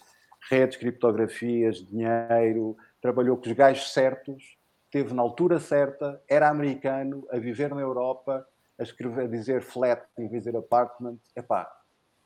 redes, 0.47 0.77
criptografias, 0.77 1.77
dinheiro, 1.77 2.77
trabalhou 3.01 3.35
com 3.35 3.49
os 3.49 3.51
gajos 3.53 3.91
certos, 3.91 4.59
teve 4.91 5.11
na 5.11 5.23
altura 5.23 5.59
certa, 5.59 6.21
era 6.29 6.49
americano, 6.49 7.27
a 7.31 7.39
viver 7.39 7.73
na 7.73 7.81
Europa, 7.81 8.47
a 8.77 8.83
escrever, 8.83 9.23
a 9.23 9.27
dizer 9.27 9.63
flat 9.63 10.05
em 10.19 10.27
vez 10.29 10.43
de 10.43 10.51
dizer 10.51 10.55
apartment. 10.55 11.17
Epá, 11.35 11.67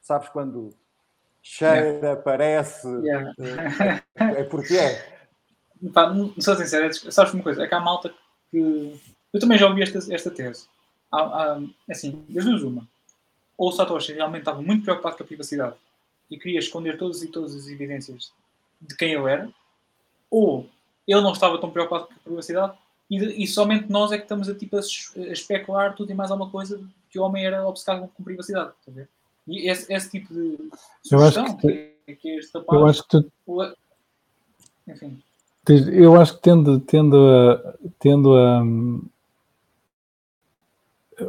sabes 0.02 0.28
quando 0.28 0.72
cheira, 1.42 2.18
parece, 2.18 2.90
Yeah. 2.90 3.34
é 4.18 4.44
porque 4.44 4.76
é. 4.76 5.17
Pá, 5.94 6.12
não 6.14 6.34
sou 6.40 6.56
sincero, 6.56 6.86
é 6.86 7.12
sabes 7.12 7.34
uma 7.34 7.44
coisa? 7.44 7.64
É 7.64 7.68
que 7.68 7.76
há 7.76 7.80
malta 7.80 8.14
que 8.52 9.00
eu 9.34 9.40
também 9.40 9.58
já 9.58 9.68
ouvi 9.68 9.82
esta, 9.82 10.00
esta 10.14 10.32
tese. 10.32 10.68
Há, 11.12 11.22
há, 11.22 11.62
assim, 11.90 12.26
das 12.30 12.46
duas 12.46 12.64
uma. 12.64 12.88
Ou 13.58 13.70
o 13.70 13.72
Satoshi 13.72 14.14
realmente 14.14 14.42
estava 14.42 14.62
muito 14.62 14.84
preocupado 14.84 15.18
com 15.18 15.24
a 15.24 15.28
privacidade 15.28 15.76
e 16.30 16.38
queria 16.38 16.60
esconder 16.60 16.98
todas 16.98 17.24
e 17.24 17.28
todas 17.28 17.56
as 17.56 17.68
evidências 17.68 18.32
de 18.82 18.96
quem 18.96 19.14
ele 19.14 19.30
era, 19.30 19.50
ou 20.30 20.70
ele 21.08 21.22
não 21.22 21.32
estava 21.32 21.60
tão 21.60 21.72
preocupado 21.72 22.08
com 22.08 22.14
a 22.14 22.24
privacidade 22.24 22.78
e, 23.10 23.44
e 23.44 23.48
somente 23.48 23.90
nós 23.90 24.12
é 24.12 24.18
que 24.18 24.24
estamos 24.24 24.50
a, 24.50 24.56
tipo, 24.56 24.76
a, 24.76 24.80
a, 24.80 25.32
especular 25.32 25.96
tudo 25.96 26.12
e 26.12 26.16
mais 26.16 26.30
alguma 26.30 26.50
coisa 26.50 26.82
que 27.10 27.18
o 27.18 27.24
homem 27.24 27.46
era 27.46 27.66
obcecado 27.66 28.08
com 28.16 28.24
privacidade. 28.24 28.72
Tá 28.86 28.92
e 29.48 29.70
esse, 29.70 29.92
esse, 29.92 30.12
tipo 30.12 30.34
de 30.34 30.58
eu 31.10 31.24
acho 31.24 31.58
que, 31.58 31.94
que, 32.06 32.16
que 32.16 32.30
este 32.38 32.58
rapaz, 32.58 32.80
eu 32.80 32.86
acho 32.86 33.04
que 33.04 33.10
tu, 33.10 33.32
enfim. 34.88 35.22
Eu 35.70 36.20
acho 36.20 36.36
que 36.36 36.42
tendo, 36.42 36.80
tendo 36.80 37.18
a, 37.18 37.74
tendo 38.00 38.36
a, 38.36 38.64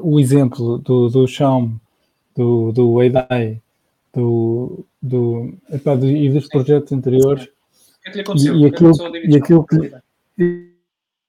o 0.00 0.20
exemplo 0.20 0.78
do, 0.78 1.08
do 1.08 1.26
Xiaomi, 1.26 1.80
do, 2.36 2.72
do 2.72 2.92
Weidai, 2.92 3.60
do, 4.14 4.84
do, 5.02 5.54
epá, 5.70 5.96
do, 5.96 6.06
e 6.06 6.30
dos 6.30 6.48
projetos 6.48 6.92
anteriores, 6.92 7.48
e, 8.36 8.48
e, 8.48 8.66
aquilo, 8.66 8.92
e 9.24 9.36
aquilo 9.36 9.66
que 9.66 9.92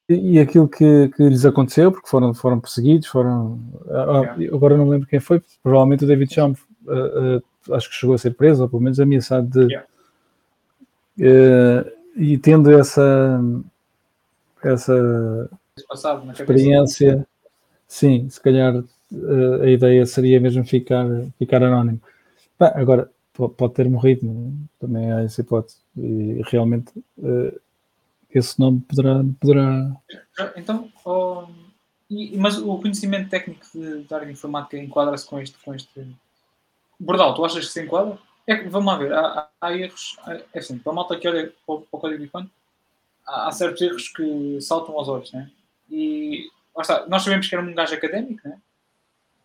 e, 0.10 0.34
e 0.34 0.40
aquilo 0.40 0.68
que, 0.68 1.10
que, 1.10 1.30
lhes 1.30 1.46
aconteceu, 1.46 1.92
porque 1.92 2.10
foram, 2.10 2.34
foram 2.34 2.60
perseguidos, 2.60 3.08
foram. 3.08 3.60
Yeah. 3.88 4.56
Agora 4.56 4.76
não 4.76 4.90
lembro 4.90 5.08
quem 5.08 5.20
foi, 5.20 5.42
provavelmente 5.62 6.04
o 6.04 6.08
David 6.08 6.34
Xiaomi 6.34 6.56
uh, 6.86 7.38
uh, 7.38 7.74
acho 7.76 7.90
que 7.90 7.96
chegou 7.96 8.16
a 8.16 8.18
ser 8.18 8.34
preso, 8.36 8.64
ou 8.64 8.70
pelo 8.70 8.82
menos 8.82 9.00
ameaçado 9.00 9.48
de. 9.48 9.74
Yeah. 9.74 9.88
Uh, 11.20 11.99
e 12.16 12.38
tendo 12.38 12.72
essa 12.72 13.42
essa 14.64 15.50
experiência, 16.34 17.28
sim, 17.88 18.30
se 18.30 18.42
calhar 18.42 18.76
uh, 18.76 19.62
a 19.62 19.70
ideia 19.70 20.06
seria 20.06 20.40
mesmo 20.40 20.66
ficar, 20.66 21.06
ficar 21.38 21.64
anónimo. 21.64 22.02
Bah, 22.58 22.74
agora, 22.76 23.10
pode 23.34 23.74
ter 23.74 23.90
morrido, 23.90 24.26
né? 24.26 24.52
também 24.80 25.12
há 25.12 25.22
essa 25.22 25.42
hipótese. 25.42 25.78
E 25.98 26.42
realmente 26.48 26.92
uh, 27.18 27.60
esse 28.30 28.60
nome 28.60 28.82
poderá. 28.82 29.24
poderá... 29.40 29.96
Então, 30.58 30.92
oh, 31.06 31.46
e, 32.10 32.38
mas 32.38 32.58
o 32.58 32.78
conhecimento 32.80 33.30
técnico 33.30 33.66
de, 33.74 34.04
da 34.04 34.18
área 34.18 34.28
de 34.28 34.34
informática 34.34 34.78
enquadra-se 34.78 35.26
com 35.26 35.40
este, 35.40 35.58
com 35.64 35.74
este. 35.74 36.06
Bordal, 37.00 37.34
tu 37.34 37.46
achas 37.46 37.66
que 37.66 37.72
se 37.72 37.84
enquadra? 37.84 38.18
É 38.50 38.64
vamos 38.68 38.92
lá 38.92 38.98
ver, 38.98 39.14
há, 39.14 39.48
há 39.62 39.78
erros, 39.78 40.18
é 40.52 40.58
assim, 40.58 40.80
para 40.80 40.92
a 40.92 40.96
malta 40.96 41.16
que 41.16 41.28
olha 41.28 41.54
para 41.68 41.76
o, 41.76 41.82
código 41.82 42.20
Bitcoin, 42.20 42.50
há, 43.24 43.48
há, 43.48 43.52
certos 43.52 43.80
erros 43.80 44.08
que 44.08 44.60
saltam 44.60 44.98
aos 44.98 45.08
olhos, 45.08 45.32
né? 45.32 45.52
E 45.88 46.50
está, 46.80 47.06
nós 47.06 47.22
sabemos 47.22 47.48
que 47.48 47.54
era 47.54 47.64
um 47.64 47.76
gajo 47.76 47.94
académico, 47.94 48.48
né? 48.48 48.60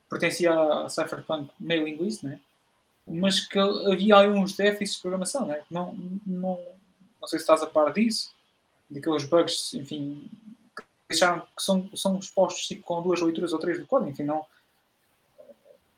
pertencia 0.09 0.55
à 0.55 0.89
Cypherpunk 0.89 1.51
meio 1.61 1.85
linguista, 1.85 2.29
né? 2.29 2.41
mas 3.07 3.47
que 3.47 3.59
havia 3.59 4.17
alguns 4.17 4.57
déficits 4.57 4.97
de 4.97 5.03
programação, 5.03 5.45
né? 5.45 5.61
não, 5.71 5.95
não, 6.25 6.59
não 7.21 7.29
sei 7.29 7.39
se 7.39 7.43
estás 7.43 7.63
a 7.63 7.67
par 7.67 7.93
disso, 7.93 8.31
daqueles 8.89 9.25
bugs, 9.27 9.75
enfim, 9.75 10.31
que 10.75 10.83
deixaram 11.11 11.41
que 11.41 11.63
são, 11.63 11.91
são 11.95 12.19
expostos 12.19 12.67
tipo, 12.67 12.83
com 12.83 13.03
duas 13.03 13.21
leituras 13.21 13.53
ou 13.53 13.59
três 13.59 13.79
do 13.79 13.87
código, 13.87 14.11
enfim, 14.11 14.23
não, 14.23 14.47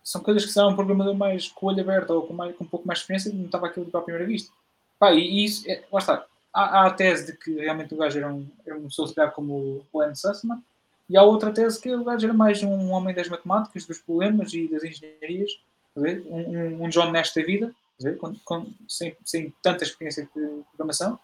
são 0.06 0.20
coisas 0.20 0.44
que 0.44 0.52
serão 0.52 0.68
um 0.68 0.76
programador 0.76 1.16
mais 1.16 1.48
com 1.48 1.66
o 1.66 1.68
olho 1.68 1.80
aberto 1.80 2.10
ou 2.10 2.22
com, 2.24 2.32
mais, 2.32 2.54
com 2.54 2.62
um 2.62 2.66
pouco 2.68 2.86
mais 2.86 3.00
de 3.00 3.02
experiência 3.02 3.32
não 3.34 3.46
estava 3.46 3.66
aquilo 3.66 3.86
para 3.86 3.98
a 3.98 4.02
primeira 4.04 4.24
vista. 4.24 4.52
Pá, 5.00 5.12
e, 5.12 5.18
e 5.18 5.44
isso, 5.44 5.68
é, 5.68 5.82
lá 5.90 5.98
está. 5.98 6.24
Há, 6.54 6.62
há, 6.62 6.86
a 6.86 6.90
tese 6.92 7.26
de 7.26 7.36
que 7.36 7.50
realmente 7.56 7.92
o 7.92 7.96
gajo 7.96 8.16
era 8.16 8.32
um, 8.32 8.46
era 8.64 8.78
um 8.78 8.84
pessoa 8.84 9.30
como 9.32 9.84
o 9.92 9.98
Len 9.98 10.14
Sussman, 10.14 10.62
e 11.10 11.16
há 11.16 11.24
outra 11.24 11.52
tese 11.52 11.80
que 11.80 11.92
o 11.92 12.04
gajo 12.04 12.24
era 12.24 12.32
mais 12.32 12.62
um 12.62 12.92
homem 12.92 13.12
das 13.12 13.28
matemáticas, 13.28 13.84
dos 13.84 13.98
problemas 13.98 14.54
e 14.54 14.68
das 14.68 14.84
engenharias, 14.84 15.58
um, 15.96 16.84
um, 16.84 16.88
John 16.88 17.10
Nash 17.10 17.34
da 17.34 17.42
vida, 17.42 17.74
com, 18.20 18.32
com, 18.44 18.66
sem, 18.88 19.16
sem 19.24 19.52
tanta 19.60 19.82
experiência 19.82 20.22
de 20.22 20.62
programação. 20.68 21.18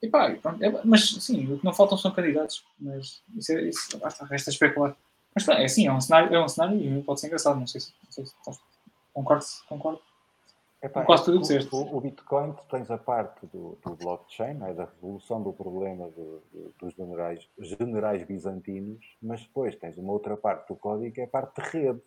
E 0.00 0.08
pá, 0.08 0.30
pronto, 0.40 0.62
é, 0.62 0.80
mas 0.84 1.08
sim, 1.08 1.52
o 1.52 1.58
que 1.58 1.64
não 1.64 1.74
faltam 1.74 1.98
são 1.98 2.12
candidatos, 2.12 2.64
mas 2.78 3.20
isso, 3.36 3.52
é, 3.52 3.62
isso 3.62 3.98
basta, 3.98 4.24
resta 4.26 4.50
especular. 4.50 4.96
Mas 5.34 5.48
é 5.48 5.64
assim, 5.64 5.86
é 5.86 5.92
um 5.92 6.00
cenário, 6.00 6.34
é 6.34 6.44
um 6.44 6.48
cenário 6.48 6.80
e 6.80 7.02
pode 7.02 7.20
ser 7.20 7.28
engraçado, 7.28 7.58
não 7.58 7.66
sei 7.66 7.80
se, 7.80 7.92
não 8.04 8.12
sei 8.12 8.24
se 8.24 8.34
concordo, 9.12 9.44
concordo. 9.68 10.00
Epá, 10.82 11.04
quase 11.04 11.26
tudo 11.26 11.36
o 11.36 11.40
que 11.40 11.48
disseste. 11.48 11.74
O, 11.74 11.96
o, 11.96 12.00
Bitcoin, 12.00 12.52
tu 12.52 12.64
tens 12.70 12.90
a 12.90 12.96
parte 12.96 13.46
do, 13.46 13.78
do 13.84 13.94
blockchain, 13.96 14.62
é, 14.62 14.72
da 14.72 14.86
resolução 14.86 15.42
do 15.42 15.52
problema 15.52 16.08
do, 16.08 16.42
do, 16.50 16.74
dos 16.80 16.94
generais, 16.94 17.46
generais 17.58 18.26
bizantinos, 18.26 19.04
mas 19.20 19.42
depois 19.42 19.76
tens 19.76 19.98
uma 19.98 20.12
outra 20.12 20.38
parte 20.38 20.68
do 20.68 20.76
código 20.76 21.14
que 21.14 21.20
é 21.20 21.24
a 21.24 21.28
parte 21.28 21.60
de 21.60 21.68
rede. 21.68 22.00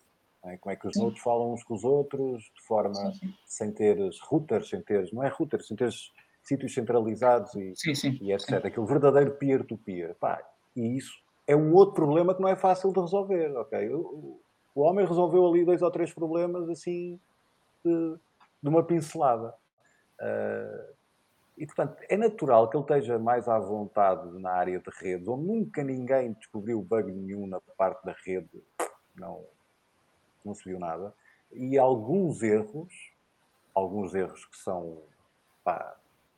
É? 0.43 0.57
Como 0.57 0.73
é 0.73 0.75
que 0.75 0.87
os 0.87 0.97
nodes 0.97 1.21
falam 1.21 1.53
uns 1.53 1.63
com 1.63 1.75
os 1.75 1.83
outros, 1.83 2.43
de 2.43 2.61
forma 2.63 2.95
sim, 2.95 3.13
sim. 3.13 3.33
sem 3.45 3.71
teres 3.71 4.19
routers, 4.21 4.69
sem 4.69 4.81
teres, 4.81 5.11
não 5.13 5.23
é 5.23 5.29
routers, 5.29 5.67
sem 5.67 5.77
teres 5.77 6.11
sítios 6.43 6.73
centralizados 6.73 7.53
e, 7.55 7.73
sim, 7.95 8.17
e 8.19 8.33
etc. 8.33 8.65
Aquele 8.65 8.85
verdadeiro 8.85 9.31
peer-to-peer. 9.35 10.15
-peer. 10.19 10.43
e 10.75 10.97
isso 10.97 11.22
é 11.45 11.55
um 11.55 11.73
outro 11.73 11.95
problema 11.95 12.33
que 12.33 12.41
não 12.41 12.49
é 12.49 12.55
fácil 12.55 12.91
de 12.93 12.99
resolver, 12.99 13.55
ok? 13.57 13.93
O, 13.93 14.41
o 14.75 14.81
homem 14.81 15.05
resolveu 15.05 15.47
ali 15.47 15.65
dois 15.65 15.81
ou 15.81 15.91
três 15.91 16.13
problemas 16.13 16.69
assim 16.69 17.19
de, 17.83 18.15
de 18.61 18.69
uma 18.69 18.83
pincelada. 18.83 19.53
Uh, 20.19 20.93
e, 21.57 21.65
portanto, 21.65 21.97
é 22.09 22.17
natural 22.17 22.69
que 22.69 22.75
ele 22.75 22.83
esteja 22.83 23.19
mais 23.19 23.47
à 23.47 23.59
vontade 23.59 24.27
na 24.39 24.51
área 24.51 24.79
de 24.79 24.89
redes, 24.99 25.27
onde 25.27 25.45
nunca 25.45 25.83
ninguém 25.83 26.33
descobriu 26.33 26.81
bug 26.81 27.11
nenhum 27.11 27.45
na 27.45 27.59
parte 27.77 28.03
da 28.03 28.15
rede, 28.25 28.63
não, 29.15 29.45
não 30.43 30.55
se 30.55 30.63
viu 30.63 30.79
nada. 30.79 31.13
E 31.51 31.77
alguns 31.77 32.41
erros, 32.41 32.91
alguns 33.75 34.15
erros 34.15 34.45
que 34.45 34.57
são, 34.57 35.03
pá, 35.63 35.95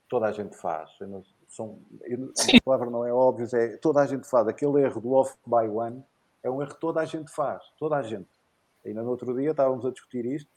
toda 0.09 0.25
a 0.25 0.31
gente 0.33 0.57
faz. 0.57 0.91
Eu 0.99 1.07
não, 1.07 1.23
são, 1.55 1.79
a 2.03 2.61
palavra 2.63 2.89
não 2.89 3.05
é 3.05 3.13
óbvia, 3.13 3.47
é 3.53 3.77
toda 3.77 4.01
a 4.01 4.05
gente 4.05 4.27
faz. 4.27 4.47
Aquele 4.47 4.81
erro 4.81 4.99
do 4.99 5.13
off 5.13 5.35
by 5.45 5.67
one 5.67 6.03
é 6.43 6.49
um 6.49 6.61
erro 6.61 6.73
que 6.73 6.79
toda 6.79 6.99
a 6.99 7.05
gente 7.05 7.31
faz, 7.31 7.63
toda 7.79 7.95
a 7.95 8.03
gente. 8.03 8.29
Ainda 8.85 9.01
no 9.01 9.09
outro 9.09 9.33
dia 9.33 9.51
estávamos 9.51 9.85
a 9.85 9.91
discutir 9.91 10.25
isto. 10.25 10.49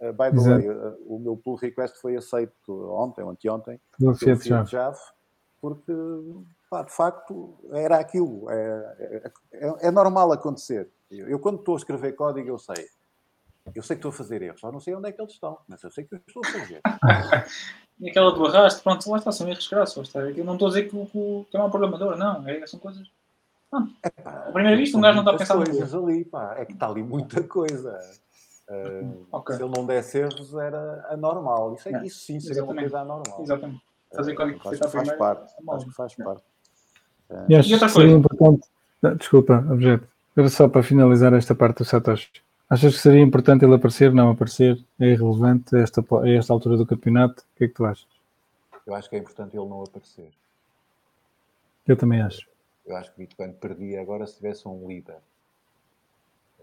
Uh, 0.00 0.12
by 0.12 0.30
the 0.30 0.40
way, 0.40 0.68
uh, 0.68 0.96
o 1.06 1.18
meu 1.18 1.36
pull 1.36 1.56
request 1.56 2.00
foi 2.00 2.16
aceito 2.16 2.54
ontem 2.68 3.22
ou 3.22 3.30
anteontem 3.30 3.78
pelo 3.98 4.14
Fiat 4.14 4.70
Java, 4.70 4.98
porque 5.60 5.92
pá, 6.68 6.82
de 6.82 6.90
facto 6.90 7.54
era 7.70 7.98
aquilo. 7.98 8.50
É, 8.50 8.96
é, 8.98 9.32
é, 9.52 9.86
é 9.88 9.90
normal 9.90 10.32
acontecer. 10.32 10.88
Eu, 11.10 11.28
eu, 11.28 11.38
quando 11.38 11.60
estou 11.60 11.74
a 11.74 11.78
escrever 11.78 12.12
código, 12.14 12.48
eu 12.48 12.58
sei. 12.58 12.88
Eu 13.74 13.82
sei 13.82 13.94
que 13.94 14.00
estou 14.00 14.08
a 14.08 14.12
fazer 14.12 14.42
erros, 14.42 14.60
só 14.60 14.72
não 14.72 14.80
sei 14.80 14.94
onde 14.94 15.08
é 15.08 15.12
que 15.12 15.20
eles 15.20 15.34
estão, 15.34 15.58
mas 15.68 15.82
eu 15.84 15.90
sei 15.90 16.04
que 16.04 16.14
eu 16.14 16.20
estou 16.26 16.42
a 16.44 16.48
fazer. 16.48 16.80
E 18.00 18.08
aquela 18.08 18.32
do 18.32 18.46
arrasto, 18.46 18.82
pronto, 18.82 19.10
lá 19.10 19.18
está, 19.18 19.30
são 19.30 19.48
erros 19.48 19.68
crassos. 19.68 20.14
Eu 20.14 20.44
não 20.44 20.54
estou 20.54 20.68
a 20.68 20.70
dizer 20.70 20.88
que, 20.88 21.06
que, 21.06 21.46
que 21.50 21.56
é 21.56 21.62
um 21.62 21.70
programador, 21.70 22.16
não. 22.16 22.48
É, 22.48 22.66
são 22.66 22.80
coisas. 22.80 23.06
Não. 23.70 23.88
Epá, 24.04 24.30
à 24.48 24.52
primeira 24.52 24.76
vista, 24.76 24.96
um 24.96 25.00
gajo 25.00 25.16
não 25.16 25.22
está 25.22 25.34
a 25.34 25.38
pensar 25.38 25.54
coisas 25.56 25.94
ali, 25.94 26.24
pá. 26.24 26.54
É 26.58 26.64
que 26.64 26.72
está 26.72 26.88
ali 26.88 27.02
muita 27.02 27.42
coisa. 27.42 28.00
Uh, 28.68 29.26
okay. 29.32 29.56
Se 29.56 29.62
ele 29.62 29.72
não 29.76 29.84
desse 29.84 30.18
erros, 30.18 30.54
era 30.54 31.06
anormal. 31.10 31.74
Isso, 31.74 31.88
é, 31.88 32.06
isso 32.06 32.20
sim 32.20 32.40
seria 32.40 32.62
Exatamente. 32.62 32.72
uma 32.72 32.80
coisa 32.80 33.00
anormal. 33.00 33.42
Exatamente. 33.42 33.82
Fazer 34.14 34.34
código 34.34 34.58
uh, 34.58 34.68
acho 34.68 34.80
que 34.80 34.88
faz 34.88 35.12
parte. 35.12 35.52
É 35.52 35.74
acho 35.74 35.84
que 35.86 35.92
faz 35.92 36.14
parte. 36.14 36.42
Uh, 37.28 37.44
e 37.48 37.56
acho 37.56 37.72
outra 37.72 37.86
que 37.88 37.92
seria 37.92 38.12
importante. 38.12 38.68
Desculpa, 39.18 39.66
objeto. 39.70 40.08
Era 40.36 40.48
só 40.48 40.68
para 40.68 40.82
finalizar 40.82 41.32
esta 41.34 41.54
parte 41.54 41.78
do 41.78 41.84
Satoshi. 41.84 42.30
Achas 42.70 42.94
que 42.94 43.00
seria 43.00 43.20
importante 43.20 43.64
ele 43.64 43.74
aparecer, 43.74 44.12
não 44.12 44.30
aparecer? 44.30 44.78
É 45.00 45.06
irrelevante 45.06 45.74
a 45.74 45.80
esta, 45.80 46.00
a 46.00 46.28
esta 46.28 46.52
altura 46.52 46.76
do 46.76 46.86
campeonato? 46.86 47.42
O 47.42 47.58
que 47.58 47.64
é 47.64 47.68
que 47.68 47.74
tu 47.74 47.84
achas? 47.84 48.06
Eu 48.86 48.94
acho 48.94 49.10
que 49.10 49.16
é 49.16 49.18
importante 49.18 49.56
ele 49.56 49.68
não 49.68 49.82
aparecer. 49.82 50.30
Eu 51.84 51.96
também 51.96 52.22
acho. 52.22 52.48
Eu 52.86 52.96
acho 52.96 53.10
que 53.10 53.16
o 53.16 53.26
Bitcoin 53.26 53.52
perdia 53.54 54.00
agora 54.00 54.24
se 54.24 54.36
tivesse 54.36 54.68
um 54.68 54.86
líder. 54.86 55.16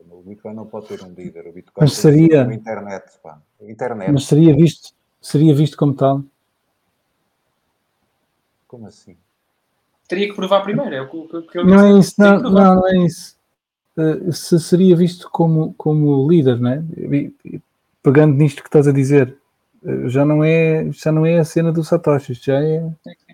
O 0.10 0.22
Bitcoin 0.22 0.53
não 0.53 0.66
pode 0.66 0.88
ter 0.88 1.03
um 1.03 1.14
líder. 1.14 1.45
O 1.45 1.51
Bitcoin 1.51 1.84
mas 1.84 1.93
seria 1.93 2.43
internet, 2.53 3.20
pá. 3.22 3.41
internet. 3.60 4.10
Mas 4.10 4.26
seria 4.26 4.55
visto, 4.55 4.93
seria 5.22 5.53
visto 5.53 5.76
como 5.76 5.93
tal? 5.93 6.24
Como 8.66 8.88
assim? 8.88 9.18
Teria 10.08 10.30
que 10.30 10.36
provar 10.36 10.64
primeiro. 10.64 10.95
É 10.95 11.01
o 11.01 11.10
que, 11.10 11.41
que 11.43 11.58
eu 11.58 11.66
não 11.66 11.86
é 11.86 11.99
isso, 11.99 12.14
não, 12.18 12.39
não, 12.39 12.51
não 12.51 12.88
é 12.88 13.05
isso. 13.05 13.37
Eh, 13.98 14.32
se 14.32 14.60
seria 14.60 14.95
visto 14.95 15.30
como, 15.32 15.74
como 15.74 16.30
líder, 16.30 16.60
né? 16.60 16.84
pegando 18.04 18.36
nisto 18.36 18.62
que 18.62 18.70
estás 18.70 18.88
a 18.88 18.91
dizer, 18.91 19.36
eh, 19.84 20.08
já 20.08 20.24
não 20.24 20.43
é, 20.43 20.89
já 20.91 21.12
não 21.12 21.26
é 21.26 21.39
a 21.39 21.45
cena 21.45 21.72
do 21.72 21.84
Satoshi, 21.84 22.34
já 22.36 22.62
é 22.62 22.88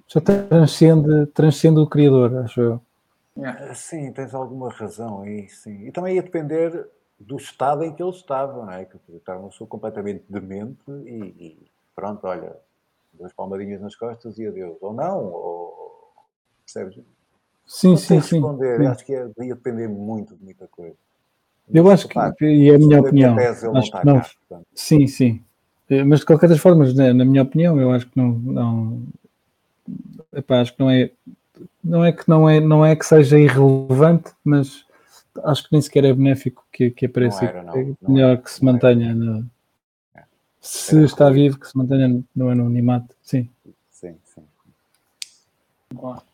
já 0.08 0.22
transcende, 0.22 1.26
transcende 1.28 1.80
o 1.80 1.88
criador, 1.88 2.38
acho 2.38 2.62
eu. 2.62 2.82
Ah, 3.44 3.74
sim, 3.74 4.12
tens 4.12 4.34
alguma 4.34 4.70
razão 4.70 5.22
aí, 5.22 5.50
sim. 5.50 5.88
E 5.88 5.92
também 5.92 6.16
ia 6.16 6.22
depender 6.22 6.88
do 7.20 7.38
estado 7.38 7.84
em 7.84 7.94
que 7.94 8.02
ele 8.02 8.12
estava, 8.12 8.66
não 8.66 8.72
é? 8.72 8.86
Que 8.86 8.98
estava 9.16 9.40
uma 9.40 9.50
pessoa 9.50 9.68
completamente 9.68 10.24
demente 10.30 10.84
e, 11.06 11.34
e, 11.40 11.72
pronto, 11.96 12.26
olha, 12.28 12.56
duas 13.14 13.34
palmadinhas 13.34 13.82
nas 13.82 13.96
costas 13.96 14.38
e 14.38 14.46
adeus. 14.46 14.78
Ou 14.82 14.94
não, 14.94 15.26
ou 15.26 16.14
percebes? 16.64 17.00
Sim, 17.66 17.96
sim, 17.98 18.22
sim. 18.22 18.42
acho 18.88 19.06
que 19.06 19.14
é, 19.14 19.28
devia 19.38 19.56
depender 19.56 19.88
muito 19.88 20.36
de 20.36 20.44
muita 20.44 20.68
coisa. 20.68 20.96
Eu 21.74 21.90
acho 21.90 22.08
que, 22.08 22.20
e 22.46 22.70
é 22.70 22.76
a 22.76 22.78
minha 22.78 23.00
opinião, 23.00 23.40
ele 23.40 23.62
não 23.64 23.78
acho 23.78 23.88
está 23.88 24.00
que 24.02 24.06
não, 24.06 24.20
cá, 24.20 24.62
sim, 24.76 25.08
sim. 25.08 25.44
Eh, 25.90 26.04
Mas 26.04 26.20
de 26.20 26.26
qualquer 26.26 26.50
das 26.50 26.60
formas, 26.60 26.94
né, 26.94 27.14
na 27.14 27.26
minha 27.26 27.42
opinião, 27.42 27.80
eu 27.80 27.92
acho 27.92 28.06
que 28.08 28.18
não, 28.18 28.32
não 28.32 29.04
epá, 30.34 30.62
acho 30.62 30.74
que 30.74 30.80
não 30.80 30.90
é, 30.90 31.12
não 31.84 32.04
é 32.06 32.12
que 32.12 32.28
não 32.28 32.50
é, 32.50 32.60
não 32.60 32.86
é 32.86 32.96
que 32.96 33.06
seja 33.06 33.40
irrelevante, 33.40 34.32
mas 34.44 34.86
acho 35.44 35.64
que 35.64 35.70
nem 35.72 35.82
sequer 35.82 36.06
é 36.06 36.14
benéfico 36.14 36.66
que, 36.72 36.92
que 36.92 37.06
apareça. 37.06 37.46
Era, 37.46 37.64
não. 37.64 37.76
É 37.78 37.96
melhor 38.08 38.38
que 38.38 38.52
se 38.52 38.64
mantenha 38.64 39.14
no, 39.14 39.46
É. 40.16 40.24
se 40.60 40.96
Era 40.96 41.06
está 41.06 41.30
vivo, 41.30 41.60
que 41.60 41.68
se 41.68 41.78
mantenha 41.78 42.24
no 42.36 42.50
anonimato, 42.50 43.16
sim. 43.22 43.50
Sim, 43.90 44.16
sim. 44.26 44.44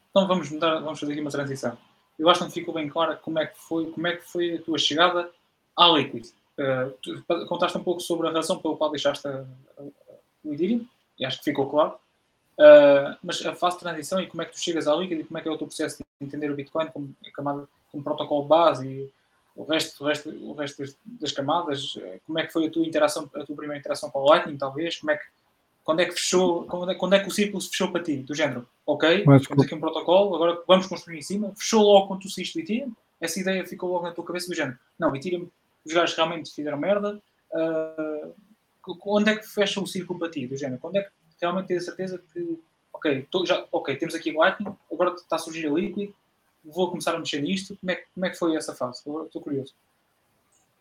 Então 0.10 0.28
vamos 0.28 0.49
mudar, 0.49 0.80
vamos 0.80 0.99
fazer 0.99 1.14
aqui 1.14 1.22
uma 1.22 1.32
transição. 1.32 1.78
Eu 2.18 2.30
acho 2.30 2.39
que 2.39 2.45
não 2.45 2.51
ficou 2.51 2.74
bem 2.74 2.89
claro 2.89 3.18
como 3.22 3.39
é 3.39 3.47
que 3.47 3.57
foi, 3.57 3.91
como 3.91 4.07
é 4.07 4.18
que 4.18 4.24
foi 4.24 4.55
a 4.55 4.62
tua 4.62 4.78
chegada 4.78 5.32
à 5.78 5.88
Liquid. 5.88 6.26
Uh, 6.57 6.91
tu 7.01 7.24
contaste 7.47 7.78
um 7.78 7.84
pouco 7.84 8.01
sobre 8.01 8.28
a 8.28 8.32
razão 8.32 8.60
pela 8.60 8.76
qual 8.76 8.91
deixaste 8.91 9.26
o 10.43 10.53
Ethereum, 10.53 10.86
e 11.18 11.26
acho 11.26 11.38
que 11.38 11.45
ficou 11.45 11.70
claro. 11.70 11.95
Uh, 12.57 13.16
mas 13.24 13.45
a 13.45 13.55
fase 13.55 13.78
de 13.78 13.84
transição 13.84 14.20
e 14.20 14.28
como 14.28 14.41
é 14.41 14.45
que 14.45 14.51
tu 14.51 14.60
chegas 14.60 14.86
à 14.86 14.95
Liquid 14.95 15.22
e 15.22 15.24
como 15.24 15.38
é 15.38 15.41
que 15.41 15.47
é 15.47 15.51
o 15.51 15.57
teu 15.57 15.68
processo 15.68 15.97
de 15.97 16.28
entender 16.28 16.51
o 16.51 16.55
Bitcoin 16.55 16.88
como, 16.88 17.16
camada, 17.34 17.70
como 17.89 18.03
protocolo 18.03 18.43
base 18.43 18.86
e 18.86 19.14
o 19.55 19.64
resto, 19.64 20.03
o 20.03 20.07
resto, 20.07 20.30
o 20.30 20.53
resto 20.53 20.82
das, 20.82 20.97
das 21.05 21.32
camadas, 21.32 21.97
eh, 22.01 22.20
como 22.26 22.39
é 22.39 22.45
que 22.45 22.53
foi 22.53 22.68
a 22.68 22.72
tua 22.72 22.86
interação, 22.86 23.30
a 23.36 23.45
tua 23.45 23.55
primeira 23.55 23.78
interação 23.78 24.10
com 24.10 24.20
o 24.20 24.26
Lightning, 24.30 24.57
talvez, 24.57 24.97
como 24.97 25.12
é 25.12 25.18
que 25.18 25.26
quando 25.89 26.01
é 26.01 26.05
que 26.05 26.11
fechou, 26.11 26.65
quando 26.67 26.91
é, 26.91 26.93
quando 26.93 27.15
é 27.15 27.19
que 27.19 27.27
o 27.27 27.31
círculo 27.31 27.59
se 27.59 27.69
fechou 27.69 27.91
para 27.91 28.03
ti, 28.03 28.17
do 28.17 28.35
género, 28.35 28.69
ok, 28.85 29.25
acho 29.27 29.47
temos 29.47 29.65
aqui 29.65 29.73
um 29.73 29.79
protocolo, 29.79 30.35
agora 30.35 30.61
vamos 30.67 30.85
construir 30.85 31.17
em 31.17 31.21
cima, 31.23 31.51
fechou 31.57 31.81
logo 31.81 32.09
quando 32.09 32.21
tu 32.21 32.29
saíste 32.29 32.53
do 32.59 32.63
Ethereum, 32.63 32.93
essa 33.19 33.39
ideia 33.39 33.65
ficou 33.65 33.91
logo 33.91 34.05
na 34.05 34.11
tua 34.11 34.23
cabeça 34.23 34.47
do 34.47 34.53
género, 34.53 34.77
não, 34.99 35.15
Ethereum, 35.15 35.49
os 35.83 35.91
gajos 35.91 36.15
realmente 36.15 36.53
fizeram 36.53 36.77
merda, 36.77 37.19
ah, 37.55 38.27
quando 38.99 39.29
é 39.29 39.35
que 39.37 39.47
fecha 39.47 39.81
o 39.81 39.87
círculo 39.87 40.19
para 40.19 40.29
ti, 40.29 40.45
do 40.45 40.55
género, 40.55 40.79
quando 40.79 40.97
é 40.97 41.01
que 41.01 41.09
realmente 41.41 41.69
tens 41.69 41.81
a 41.81 41.85
certeza 41.85 42.21
que, 42.31 42.59
ok, 42.93 43.25
tô, 43.31 43.43
já, 43.43 43.65
ok, 43.71 43.95
temos 43.97 44.13
aqui 44.13 44.29
o 44.29 44.37
Lightning, 44.37 44.71
agora 44.91 45.15
está 45.15 45.37
a 45.37 45.39
surgir 45.39 45.65
a 45.65 45.71
Liquid, 45.71 46.11
vou 46.63 46.89
começar 46.91 47.15
a 47.15 47.19
mexer 47.19 47.41
nisto, 47.41 47.75
como 47.77 47.91
é, 47.91 47.95
que- 47.95 48.05
como 48.13 48.25
é 48.27 48.29
que 48.29 48.37
foi 48.37 48.55
essa 48.55 48.75
fase? 48.75 48.99
Estou 48.99 49.41
curioso. 49.41 49.73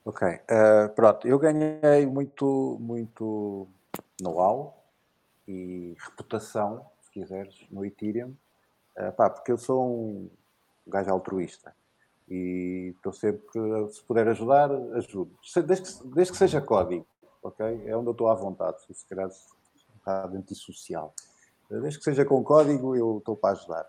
Ok, 0.05 0.29
eh, 0.29 0.89
pronto, 0.89 1.27
eu 1.27 1.39
ganhei 1.39 2.05
muito, 2.05 2.77
muito 2.79 3.67
know-how 4.21 4.78
e 5.49 5.97
reputação, 5.99 6.85
se 7.01 7.11
quiseres, 7.11 7.67
no 7.71 7.85
Ethereum, 7.85 8.35
eh, 8.97 9.11
pá, 9.11 9.31
porque 9.31 9.51
eu 9.51 9.57
sou 9.59 9.85
um 9.85 10.31
gajo 10.87 11.11
altruísta 11.11 11.75
e 12.29 12.93
estou 12.97 13.13
sempre, 13.13 13.43
se 13.91 14.03
puder 14.05 14.29
ajudar, 14.29 14.71
ajudo. 14.95 15.31
Desde 15.67 15.83
que, 16.03 16.09
desde 16.15 16.33
que 16.33 16.39
seja 16.39 16.61
código, 16.61 17.07
ok? 17.43 17.65
É 17.87 17.97
onde 17.97 18.09
eu 18.09 18.13
estou 18.13 18.29
à 18.29 18.35
vontade, 18.35 18.77
se 18.93 19.07
calhar 19.07 19.29
bocado 19.97 20.37
antissocial. 20.37 21.15
Eh, 21.71 21.81
Desde 21.81 21.99
que 21.99 22.05
seja 22.05 22.25
com 22.25 22.43
código, 22.45 22.95
eu 22.95 23.19
estou 23.19 23.35
para 23.37 23.53
ajudar. 23.59 23.87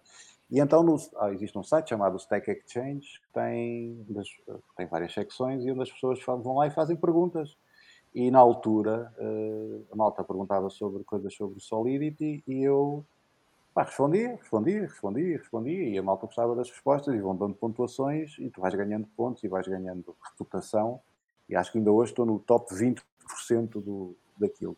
E 0.49 0.59
então 0.59 0.81
no- 0.81 0.97
ah, 1.17 1.31
existe 1.31 1.57
um 1.57 1.63
site 1.63 1.89
chamado 1.89 2.17
Stack 2.17 2.49
Exchange 2.49 3.19
que 3.21 3.33
tem, 3.33 4.03
das- 4.09 4.27
tem 4.75 4.87
várias 4.87 5.13
secções 5.13 5.63
e 5.65 5.71
onde 5.71 5.81
as 5.83 5.91
pessoas 5.91 6.19
vão 6.25 6.55
lá 6.55 6.65
e 6.67 6.71
fazem 6.71 6.95
perguntas. 6.95 7.55
E 8.19 8.29
na 8.29 8.39
altura 8.39 9.13
eh, 9.17 9.79
a 9.93 9.95
malta 9.95 10.25
perguntava 10.25 10.69
sobre 10.69 11.05
coisas 11.05 11.33
sobre 11.33 11.57
Solidity 11.61 12.43
e 12.45 12.63
eu 12.63 13.05
pá, 13.73 13.83
respondia, 13.83 14.35
respondia, 14.35 14.81
respondia, 14.81 15.37
respondia. 15.37 15.87
E 15.87 15.97
a 15.97 16.03
malta 16.03 16.25
gostava 16.25 16.53
das 16.53 16.69
respostas 16.69 17.15
e 17.15 17.19
vão 17.19 17.33
dando 17.33 17.53
pontuações 17.53 18.35
e 18.37 18.49
tu 18.49 18.59
vais 18.59 18.75
ganhando 18.75 19.07
pontos 19.15 19.41
e 19.41 19.47
vais 19.47 19.65
ganhando 19.65 20.13
reputação. 20.21 20.99
E 21.47 21.55
acho 21.55 21.71
que 21.71 21.77
ainda 21.77 21.93
hoje 21.93 22.11
estou 22.11 22.25
no 22.25 22.39
top 22.39 22.75
20% 22.75 23.81
do, 23.81 24.13
daquilo. 24.37 24.75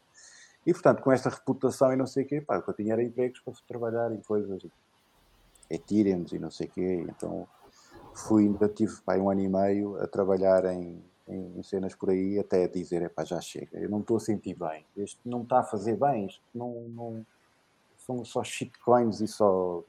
E 0.63 0.71
portanto, 0.71 1.01
com 1.01 1.11
esta 1.11 1.31
reputação 1.31 1.91
e 1.91 1.95
não 1.95 2.05
sei 2.05 2.25
o 2.25 2.27
quê, 2.27 2.41
pá, 2.41 2.59
o 2.59 2.61
que 2.61 2.69
eu 2.69 2.75
tinha 2.75 2.93
era 2.93 3.01
empregos 3.01 3.39
para 3.39 3.55
trabalhar 3.67 4.11
em 4.11 4.21
coisas 4.21 4.63
Ethereum 5.67 6.25
e 6.31 6.37
não 6.37 6.51
sei 6.51 6.67
o 6.67 6.69
quê, 6.69 7.05
então 7.09 7.47
fui, 8.13 8.43
ainda 8.43 8.69
tive 8.69 9.01
pá, 9.01 9.17
um 9.17 9.31
ano 9.31 9.41
e 9.41 9.49
meio 9.49 9.99
a 9.99 10.05
trabalhar 10.05 10.63
em, 10.65 11.01
em, 11.31 11.63
cenas 11.63 11.95
por 11.95 12.09
aí 12.09 12.37
até 12.37 12.67
dizer, 12.67 13.01
epá, 13.03 13.23
já 13.23 13.39
chega, 13.39 13.79
eu 13.79 13.89
não 13.89 14.01
estou 14.01 14.17
a 14.17 14.19
sentir 14.19 14.55
bem, 14.55 14.85
isto 14.97 15.19
não 15.25 15.43
está 15.43 15.59
a 15.59 15.63
fazer 15.63 15.95
bem, 15.95 16.25
isto 16.25 16.43
não, 16.53 16.81
não 16.89 17.25
são 17.97 18.23
só 18.25 18.43
shitcoins 18.43 19.21
e 19.21 19.27
só 19.27 19.83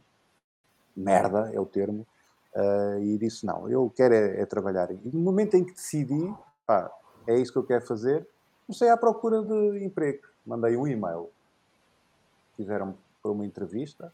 merda, 0.97 1.51
é 1.53 1.59
o 1.59 1.67
termo, 1.67 2.07
ah, 2.55 2.99
e 3.01 3.19
disse, 3.19 3.45
não, 3.45 3.69
eu 3.69 3.91
quero 3.91 4.15
é, 4.15 4.41
é 4.43 4.47
trabalhar. 4.47 4.91
E 4.91 5.11
no 5.13 5.21
momento 5.21 5.55
em 5.55 5.65
que 5.65 5.73
decidi, 5.73 6.33
pá, 6.67 6.91
é 7.27 7.37
isso 7.39 7.53
que 7.53 7.59
eu 7.59 7.65
quero 7.65 7.85
fazer, 7.85 8.27
comecei 8.67 8.89
à 8.89 8.97
procura 8.97 9.43
de 9.43 9.85
emprego, 9.85 10.29
mandei 10.47 10.77
um 10.77 10.87
e-mail, 10.87 11.31
fizeram 12.57 12.97
para 13.23 13.31
uma 13.31 13.47
entrevista, 13.47 14.13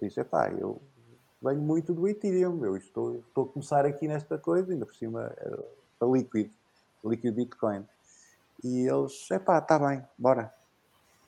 disse, 0.00 0.20
epá, 0.20 0.50
eu 0.50 0.80
venho 1.40 1.60
muito 1.60 1.94
do 1.94 2.06
Ethereum, 2.06 2.64
eu 2.64 2.76
estou, 2.76 3.16
estou 3.16 3.44
a 3.44 3.48
começar 3.48 3.86
aqui 3.86 4.06
nesta 4.06 4.38
coisa, 4.38 4.72
ainda 4.72 4.86
por 4.86 4.94
cima 4.94 5.32
era 5.38 5.81
a 6.02 6.06
Liquid, 6.06 6.50
Liquid 7.04 7.34
Bitcoin. 7.34 7.86
E 8.62 8.86
eles, 8.86 9.30
epá, 9.30 9.58
está 9.58 9.78
bem, 9.78 10.02
bora. 10.18 10.52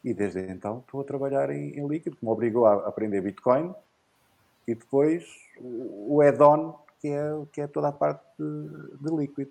E 0.04 0.12
desde 0.12 0.40
então 0.40 0.80
estou 0.80 1.00
a 1.00 1.04
trabalhar 1.04 1.50
em, 1.50 1.78
em 1.78 1.86
Liquid, 1.86 2.14
que 2.14 2.24
me 2.24 2.30
obrigou 2.30 2.66
a 2.66 2.88
aprender 2.88 3.20
Bitcoin 3.22 3.74
e 4.66 4.74
depois 4.74 5.24
o, 5.58 6.16
o 6.16 6.20
add-on, 6.20 6.74
que 7.00 7.08
é, 7.08 7.22
que 7.52 7.60
é 7.60 7.66
toda 7.66 7.88
a 7.88 7.92
parte 7.92 8.22
de, 8.38 8.98
de 8.98 9.16
Liquid. 9.16 9.48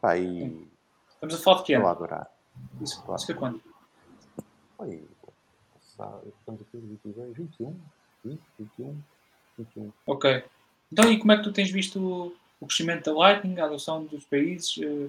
Pá, 0.00 0.16
e 0.16 0.68
Estamos 1.16 1.34
a 1.34 1.38
falar 1.38 1.56
de 1.58 1.64
que 1.64 1.72
estou 1.72 1.88
a 1.88 1.90
adorar. 1.92 2.30
Isso, 2.80 3.14
isso 3.14 3.26
foi 3.26 3.34
quando? 3.34 3.60
Foi, 4.76 5.02
estamos 5.88 6.60
aqui 6.60 6.76
em 6.76 6.80
22, 6.80 7.36
21, 7.36 7.80
20, 8.24 8.40
21, 8.58 9.02
21. 9.58 9.92
Ok. 10.06 10.44
Então, 10.92 11.10
e 11.10 11.18
como 11.18 11.32
é 11.32 11.36
que 11.38 11.42
tu 11.42 11.52
tens 11.52 11.70
visto 11.70 12.36
o- 12.60 12.66
crescimento 12.66 13.04
da 13.04 13.12
Lightning, 13.18 13.60
a 13.60 13.64
adoção 13.66 14.04
dos 14.04 14.24
países, 14.24 14.76
eh, 14.82 15.08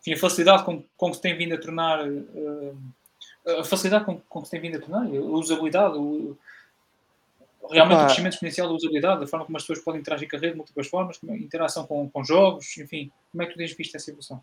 enfim, 0.00 0.12
a 0.14 0.18
facilidade 0.18 0.64
com, 0.64 0.82
com 0.96 1.10
que 1.10 1.16
se 1.16 1.22
tem 1.22 1.36
vindo 1.36 1.54
a 1.54 1.58
tornar, 1.60 2.06
eh, 2.06 2.72
a 3.60 3.64
facilidade 3.64 4.04
com, 4.04 4.18
com 4.28 4.40
que 4.40 4.46
se 4.48 4.50
tem 4.52 4.60
vindo 4.60 4.76
a 4.76 4.80
tornar, 4.80 5.06
a 5.06 5.20
usabilidade, 5.20 5.96
o, 5.96 6.36
realmente 7.70 7.96
Opa. 7.96 8.02
o 8.02 8.06
crescimento 8.06 8.32
exponencial 8.34 8.68
da 8.68 8.74
usabilidade, 8.74 9.24
a 9.24 9.26
forma 9.26 9.44
como 9.46 9.56
as 9.56 9.62
pessoas 9.62 9.84
podem 9.84 10.00
interagir 10.00 10.28
com 10.28 10.36
a 10.36 10.40
rede 10.40 10.52
de 10.52 10.58
múltiplas 10.58 10.86
formas, 10.88 11.18
como 11.18 11.32
a 11.32 11.36
interação 11.36 11.86
com, 11.86 12.08
com 12.10 12.24
jogos, 12.24 12.76
enfim, 12.78 13.10
como 13.30 13.42
é 13.42 13.46
que 13.46 13.52
tu 13.52 13.58
tens 13.58 13.72
visto 13.72 13.94
essa 13.96 14.10
evolução? 14.10 14.42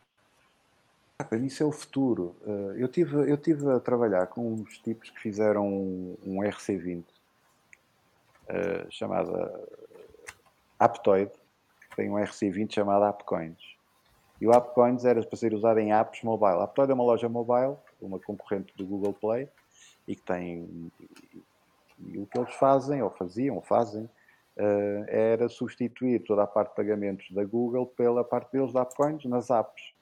Isso 1.44 1.64
é 1.64 1.66
o 1.66 1.72
futuro. 1.72 2.36
Eh, 2.46 2.76
Eu 2.84 2.88
tive, 2.88 3.16
eu 3.30 3.38
tive 3.38 3.68
a 3.72 3.80
trabalhar 3.80 4.28
com 4.28 4.54
uns 4.54 4.78
tipos 4.78 5.10
que 5.10 5.20
fizeram 5.20 5.68
um, 5.68 6.16
um 6.24 6.38
RC20 6.44 7.04
eh, 8.50 8.86
chamada 8.92 9.60
Aptoid, 10.80 11.32
tem 11.98 12.10
um 12.12 12.14
RC20 12.14 12.76
chamado 12.76 13.04
Appcoins. 13.04 13.58
E 14.40 14.46
o 14.46 14.54
Appcoins 14.54 15.04
era 15.04 15.22
para 15.24 15.38
ser 15.38 15.54
usado 15.54 15.80
em 15.80 15.92
apps 15.92 16.22
mobile. 16.22 16.60
A 16.60 16.64
Aptoid 16.64 16.92
é 16.92 16.94
uma 16.94 17.04
loja 17.04 17.28
mobile, 17.28 17.76
uma 18.00 18.20
concorrente 18.20 18.72
do 18.78 18.86
Google 18.86 19.14
Play, 19.14 19.50
e 20.08 20.16
que 20.16 20.22
tem. 20.22 20.92
E 22.00 22.20
o 22.20 22.28
que 22.28 22.38
eles 22.38 22.54
fazem, 22.54 23.02
ou 23.02 23.10
faziam, 23.10 23.56
ou 23.56 23.64
fazem, 23.64 24.08
eh, 24.56 25.06
era 25.08 25.50
substituir 25.50 26.20
toda 26.20 26.44
a 26.44 26.48
parte 26.48 26.70
de 26.70 26.76
pagamentos 26.76 27.32
da 27.32 27.44
Google 27.44 27.88
pela 27.88 28.24
parte 28.24 28.52
deles 28.52 28.72
da 28.72 28.84
Appcoins 28.84 29.26
nas 29.26 29.50
apps. 29.50 29.94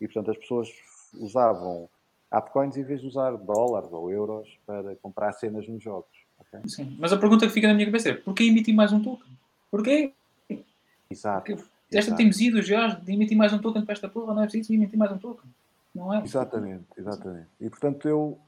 E 0.00 0.08
portanto 0.08 0.32
as 0.32 0.36
pessoas 0.36 0.68
usavam 1.14 1.88
Appcoins 2.32 2.76
em 2.76 2.82
vez 2.82 3.00
de 3.00 3.06
usar 3.06 3.30
dólares 3.36 3.92
ou 3.92 4.10
euros 4.10 4.58
para 4.66 4.96
comprar 4.96 5.32
cenas 5.32 5.68
nos 5.68 5.80
jogos. 5.80 6.10
ok? 6.40 6.60
Sim. 6.66 6.96
Mas 6.98 7.12
a 7.12 7.16
pergunta 7.16 7.46
que 7.46 7.52
fica 7.52 7.68
na 7.68 7.74
minha 7.74 7.86
cabeça 7.86 8.08
é, 8.08 8.14
porquê 8.14 8.42
emitir 8.42 8.74
mais 8.74 8.92
um 8.92 9.00
token? 9.00 9.38
Porquê? 9.70 10.12
Exato. 11.14 11.44
Porque 11.44 11.62
esta 11.92 12.10
exato. 12.10 12.16
teimosia 12.16 12.52
dos 12.52 12.68
gajos 12.68 13.04
de 13.04 13.12
emitir 13.12 13.36
mais 13.36 13.52
um 13.52 13.58
token 13.58 13.84
para 13.84 13.92
esta 13.92 14.08
porra, 14.08 14.34
não 14.34 14.42
é 14.42 14.46
preciso 14.46 14.72
emitir 14.72 14.98
mais 14.98 15.12
um 15.12 15.18
token. 15.18 15.48
Não 15.94 16.12
é? 16.12 16.22
Exatamente, 16.22 16.84
exatamente. 16.96 17.48
E 17.60 17.70
portanto 17.70 18.08
eu 18.08 18.38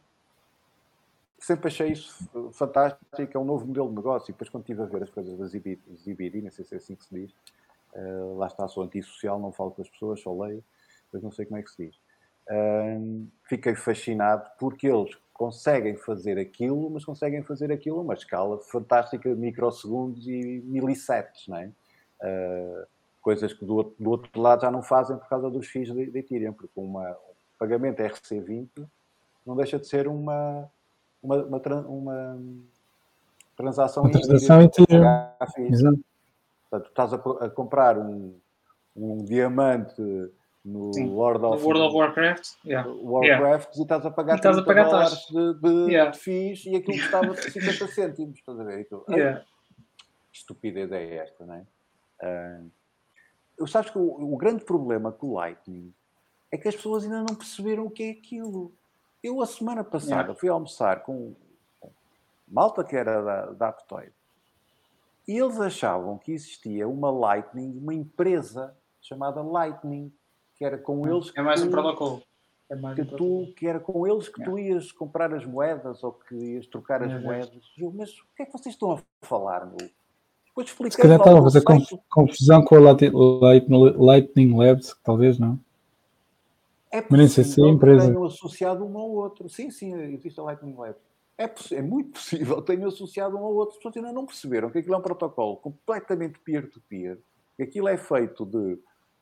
sempre 1.39 1.69
achei 1.69 1.93
isso 1.93 2.29
fantástico, 2.53 3.31
é 3.33 3.39
um 3.39 3.45
novo 3.45 3.67
modelo 3.67 3.89
de 3.89 3.95
negócio. 3.95 4.31
E 4.31 4.33
depois 4.33 4.51
quando 4.51 4.65
estive 4.65 4.83
a 4.83 4.87
ver 4.87 5.03
as 5.05 5.11
coisas 5.11 5.39
da 5.39 5.47
ZBD 5.47 6.43
não 6.43 6.51
sei 6.51 6.65
se 6.65 6.75
é 6.75 6.79
assim 6.79 6.97
que 6.97 7.05
se 7.05 7.15
diz, 7.15 7.35
eh, 7.95 8.35
lá 8.37 8.49
está, 8.49 8.67
sou 8.67 8.83
antissocial, 8.83 9.39
não 9.39 9.53
falo 9.53 9.71
com 9.71 9.83
as 9.83 9.89
pessoas, 9.89 10.21
só 10.21 10.33
leio, 10.33 10.65
depois 11.05 11.23
não 11.23 11.31
sei 11.31 11.47
como 11.47 11.59
é 11.59 11.63
que 11.63 11.71
se 11.71 11.87
diz. 11.87 11.97
Fiquei 13.49 13.75
fascinado 13.75 14.49
porque 14.59 14.87
eles 14.87 15.17
conseguem 15.33 15.97
fazer 15.97 16.39
aquilo, 16.39 16.89
mas 16.89 17.05
conseguem 17.05 17.43
fazer 17.43 17.71
aquilo 17.71 17.99
a 17.99 18.03
uma 18.03 18.15
escala 18.15 18.59
fantástica 18.59 19.29
de 19.29 19.41
microsegundos 19.41 20.27
e 20.27 20.63
milissetes, 20.65 21.47
não 21.47 21.59
é? 21.59 21.71
Ah, 22.23 22.87
coisas 23.21 23.53
que 23.53 23.65
do 23.65 23.75
outro, 23.77 23.95
do 23.99 24.11
outro 24.11 24.41
lado 24.41 24.63
já 24.63 24.71
não 24.71 24.83
fazem 24.83 25.17
por 25.17 25.29
causa 25.29 25.51
dos 25.51 25.67
FIIs 25.67 25.93
de, 25.93 26.11
de 26.11 26.19
Ethereum, 26.21 26.53
porque 26.53 26.73
uma, 26.79 27.11
um 27.11 27.35
pagamento 27.59 28.01
RC20 28.03 28.69
não 29.45 29.57
deixa 29.57 29.79
de 29.79 29.87
ser 29.89 30.07
uma, 30.07 30.71
uma, 31.23 31.37
uma, 31.45 31.59
uma 31.89 32.47
transação 33.57 34.05
Uma 34.05 34.13
transação 34.13 34.63
em 34.63 34.67
Ethereum. 34.67 35.05
Exato. 35.59 35.99
Portanto, 36.71 36.89
estás 36.89 37.13
a, 37.15 37.17
a 37.47 37.51
comprar 37.51 37.99
um, 37.99 38.39
um 38.95 39.19
diamante 39.25 40.01
no 40.65 40.93
Sim. 40.93 41.09
World 41.11 41.45
of, 41.45 41.65
World 41.65 41.83
of 41.83 41.97
Warcraft. 41.97 42.45
Yeah. 42.65 42.89
Warcraft 42.91 43.77
e 43.77 43.83
estás 43.83 44.05
a 44.05 44.11
pagar 44.11 44.35
E 44.35 44.37
estás 44.37 44.59
a 44.59 44.63
30 44.63 44.67
pagar 44.67 44.91
dólares 44.91 45.11
taxas. 45.11 45.29
de, 45.35 45.55
de, 45.61 45.91
Yeah. 45.93 46.11
de 46.11 46.19
FIIs 46.19 46.67
e 46.67 46.77
aquilo 46.77 46.99
custava 46.99 47.35
50 47.37 47.87
cêntimos. 47.89 48.39
Estás 48.39 48.59
a 48.61 48.65
ver? 48.65 48.81
E 48.81 48.85
tu, 48.85 49.05
"Ai, 49.09 49.15
Yeah. 49.19 49.41
que 50.33 50.39
estupidez 50.39 50.91
é 50.93 51.17
esta, 51.17 51.45
não 51.47 51.55
é? 51.55 51.67
Eu 53.59 53.67
sabes 53.67 53.91
que 53.91 53.99
o, 53.99 54.35
o 54.35 54.37
grande 54.37 54.65
problema 54.65 55.11
com 55.13 55.29
o 55.29 55.35
Lightning 55.35 55.93
é 56.51 56.59
que 56.59 56.69
as 56.69 56.77
pessoas 56.77 57.05
ainda 57.05 57.19
não 57.19 57.35
perceberam 57.35 57.87
o 57.87 57.91
que 57.91 58.03
é 58.03 58.11
aquilo. 58.11 58.73
Eu, 59.23 59.41
a 59.41 59.47
semana 59.47 59.83
passada, 59.83 60.13
Yeah. 60.13 60.35
fui 60.35 60.49
almoçar 60.49 61.03
com, 61.03 61.35
malta 62.47 62.85
que 62.85 62.95
era 62.97 63.23
da, 63.23 63.47
da 63.53 63.69
Aptoide 63.69 64.13
e 65.27 65.37
eles 65.37 65.59
achavam 65.61 66.17
que 66.19 66.33
existia 66.33 66.89
uma 66.89 67.11
Lightning, 67.11 67.77
uma 67.79 67.93
empresa 67.93 68.77
chamada 69.01 69.43
Lightning, 69.43 70.13
que 70.55 70.65
era 70.65 70.79
com 70.79 71.07
eles 71.09 71.31
que 71.31 71.41
É 71.41 71.43
mais 71.43 71.63
um 71.63 71.71
protocolo. 71.71 72.23
É 72.69 72.77
mais 72.77 72.95
que 72.95 73.03
um 73.03 73.17
tu 73.17 73.53
que 73.57 73.67
era 73.67 73.81
com 73.81 74.07
eles 74.07 74.29
que 74.29 74.43
tu 74.43 74.59
ias 74.59 74.93
comprar 74.93 75.33
as 75.35 75.45
moedas 75.45 76.03
ou 76.05 76.13
que 76.13 76.35
ias 76.35 76.67
trocar 76.67 77.03
as 77.03 77.11
Deus. 77.11 77.23
moedas. 77.23 77.73
Mas 77.95 78.19
o 78.19 78.27
que 78.37 78.43
é 78.43 78.47
que 78.47 78.53
vocês 78.53 78.75
estão 78.75 78.93
a 78.93 79.27
falar, 79.27 79.67
meu? 79.67 79.89
Depois 80.57 80.69
expliquei 80.69 80.91
Se 80.93 81.03
calhar 81.03 81.19
estava 81.19 81.39
a 81.39 81.43
fazer 81.43 81.63
confusão 82.09 82.65
com 82.65 82.77
a 82.77 82.81
Lightning, 83.99 84.57
Labs, 84.57 84.97
talvez 85.05 85.39
não. 85.39 85.61
É 86.91 87.03
Mas 87.11 87.19
nem 87.19 87.29
sei 87.29 87.45
se 87.45 87.51
é 87.51 87.65
possível 87.65 87.69
que 87.69 87.77
empresa. 87.77 88.07
tenham 88.07 88.25
associado 88.25 88.85
um 88.87 88.97
ao 88.97 89.11
outro. 89.11 89.51
Sim, 89.51 89.71
sim, 89.71 89.93
existe 90.15 90.41
a 90.41 90.45
Lightning 90.45 90.75
Lab. 90.75 90.97
É, 91.37 91.51
é 91.73 91.83
muito 91.83 92.13
possível 92.13 92.57
que 92.63 92.75
tenham 92.75 92.89
associado 92.89 93.37
um 93.37 93.45
ao 93.45 93.55
outro. 93.55 93.73
As 93.73 93.77
pessoas 93.77 93.97
ainda 93.99 94.13
não 94.13 94.25
perceberam 94.25 94.71
que 94.71 94.79
aquilo 94.79 94.95
é 94.95 94.99
um 94.99 95.03
protocolo 95.03 95.57
completamente 95.59 96.39
peer-to-peer. 96.39 97.19
que 97.55 97.63
aquilo 97.63 97.89
é 97.89 97.99
feito 97.99 98.47
de, 98.47 98.77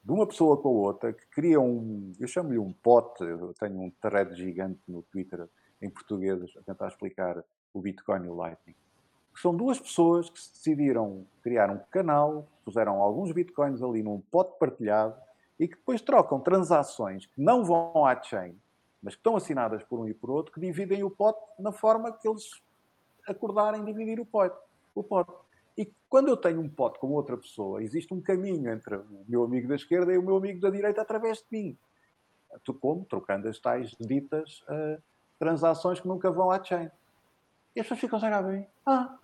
de 0.04 0.12
uma 0.12 0.28
pessoa 0.28 0.56
com 0.56 0.68
a 0.68 0.72
outra, 0.88 1.12
que 1.12 1.26
cria 1.32 1.60
um... 1.60 2.12
Eu 2.20 2.28
chamo-lhe 2.28 2.58
um 2.58 2.72
pote. 2.72 3.24
Eu 3.24 3.52
tenho 3.58 3.80
um 3.80 3.90
thread 4.00 4.36
gigante 4.36 4.80
no 4.86 5.02
Twitter 5.02 5.48
em 5.82 5.90
português 5.90 6.40
a 6.56 6.62
tentar 6.62 6.86
explicar 6.86 7.42
o 7.72 7.80
Bitcoin 7.80 8.24
e 8.24 8.28
o 8.28 8.34
Lightning. 8.34 8.76
São 9.36 9.54
duas 9.54 9.78
pessoas 9.78 10.30
que 10.30 10.38
decidiram 10.38 11.26
criar 11.42 11.70
um 11.70 11.78
canal, 11.90 12.46
puseram 12.64 13.02
alguns 13.02 13.32
bitcoins 13.32 13.82
ali 13.82 14.02
num 14.02 14.20
pote 14.20 14.58
partilhado 14.58 15.14
e 15.58 15.68
que 15.68 15.76
depois 15.76 16.00
trocam 16.00 16.40
transações 16.40 17.26
que 17.26 17.40
não 17.40 17.64
vão 17.64 18.06
à 18.06 18.20
chain, 18.20 18.56
mas 19.02 19.14
que 19.14 19.20
estão 19.20 19.36
assinadas 19.36 19.82
por 19.82 20.00
um 20.00 20.08
e 20.08 20.14
por 20.14 20.30
outro, 20.30 20.52
que 20.52 20.60
dividem 20.60 21.02
o 21.02 21.10
pote 21.10 21.40
na 21.58 21.72
forma 21.72 22.12
que 22.12 22.28
eles 22.28 22.62
acordarem 23.26 23.84
dividir 23.84 24.20
o 24.20 24.26
pote. 24.26 24.56
O 24.94 25.02
pote. 25.02 25.32
E 25.76 25.92
quando 26.08 26.28
eu 26.28 26.36
tenho 26.36 26.60
um 26.60 26.68
pote 26.68 26.98
com 26.98 27.10
outra 27.10 27.36
pessoa, 27.36 27.82
existe 27.82 28.14
um 28.14 28.20
caminho 28.20 28.70
entre 28.70 28.96
o 28.96 29.24
meu 29.26 29.42
amigo 29.42 29.68
da 29.68 29.74
esquerda 29.74 30.12
e 30.12 30.18
o 30.18 30.22
meu 30.22 30.36
amigo 30.36 30.60
da 30.60 30.70
direita 30.70 31.02
através 31.02 31.38
de 31.38 31.46
mim. 31.50 31.78
Tu 32.62 32.72
como? 32.74 33.04
Trocando 33.04 33.48
as 33.48 33.58
tais 33.58 33.90
ditas 33.98 34.64
ah, 34.68 34.98
transações 35.38 36.00
que 36.00 36.06
nunca 36.06 36.30
vão 36.30 36.50
à 36.50 36.62
chain. 36.62 36.88
E 37.74 37.80
as 37.80 37.88
pessoas 37.88 38.00
ficam 38.00 38.18
a 38.22 38.42
bem. 38.42 38.68
Ah, 38.86 39.18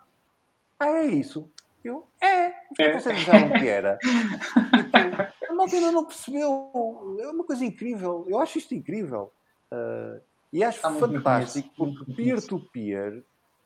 ah, 0.81 0.89
é 0.89 1.07
isso? 1.07 1.51
Eu, 1.85 2.07
é. 2.21 2.49
Mas 2.49 2.71
o 2.71 2.75
que 2.75 2.83
é 2.83 2.93
que 2.93 3.01
vocês 3.01 3.19
achavam 3.19 3.51
que 3.53 3.69
era? 3.69 3.99
A 5.49 5.55
malta 5.55 5.77
ainda 5.77 5.93
não 5.93 6.05
percebeu. 6.05 7.19
É 7.21 7.29
uma 7.29 7.45
coisa 7.45 7.65
incrível. 7.65 8.25
Eu 8.29 8.39
acho 8.39 8.59
isto 8.59 8.75
incrível. 8.75 9.33
Ah, 9.71 10.19
e 10.53 10.65
acho 10.65 10.81
fantástico 10.81 11.71
porque 11.77 12.13
peer-to-peer 12.13 13.23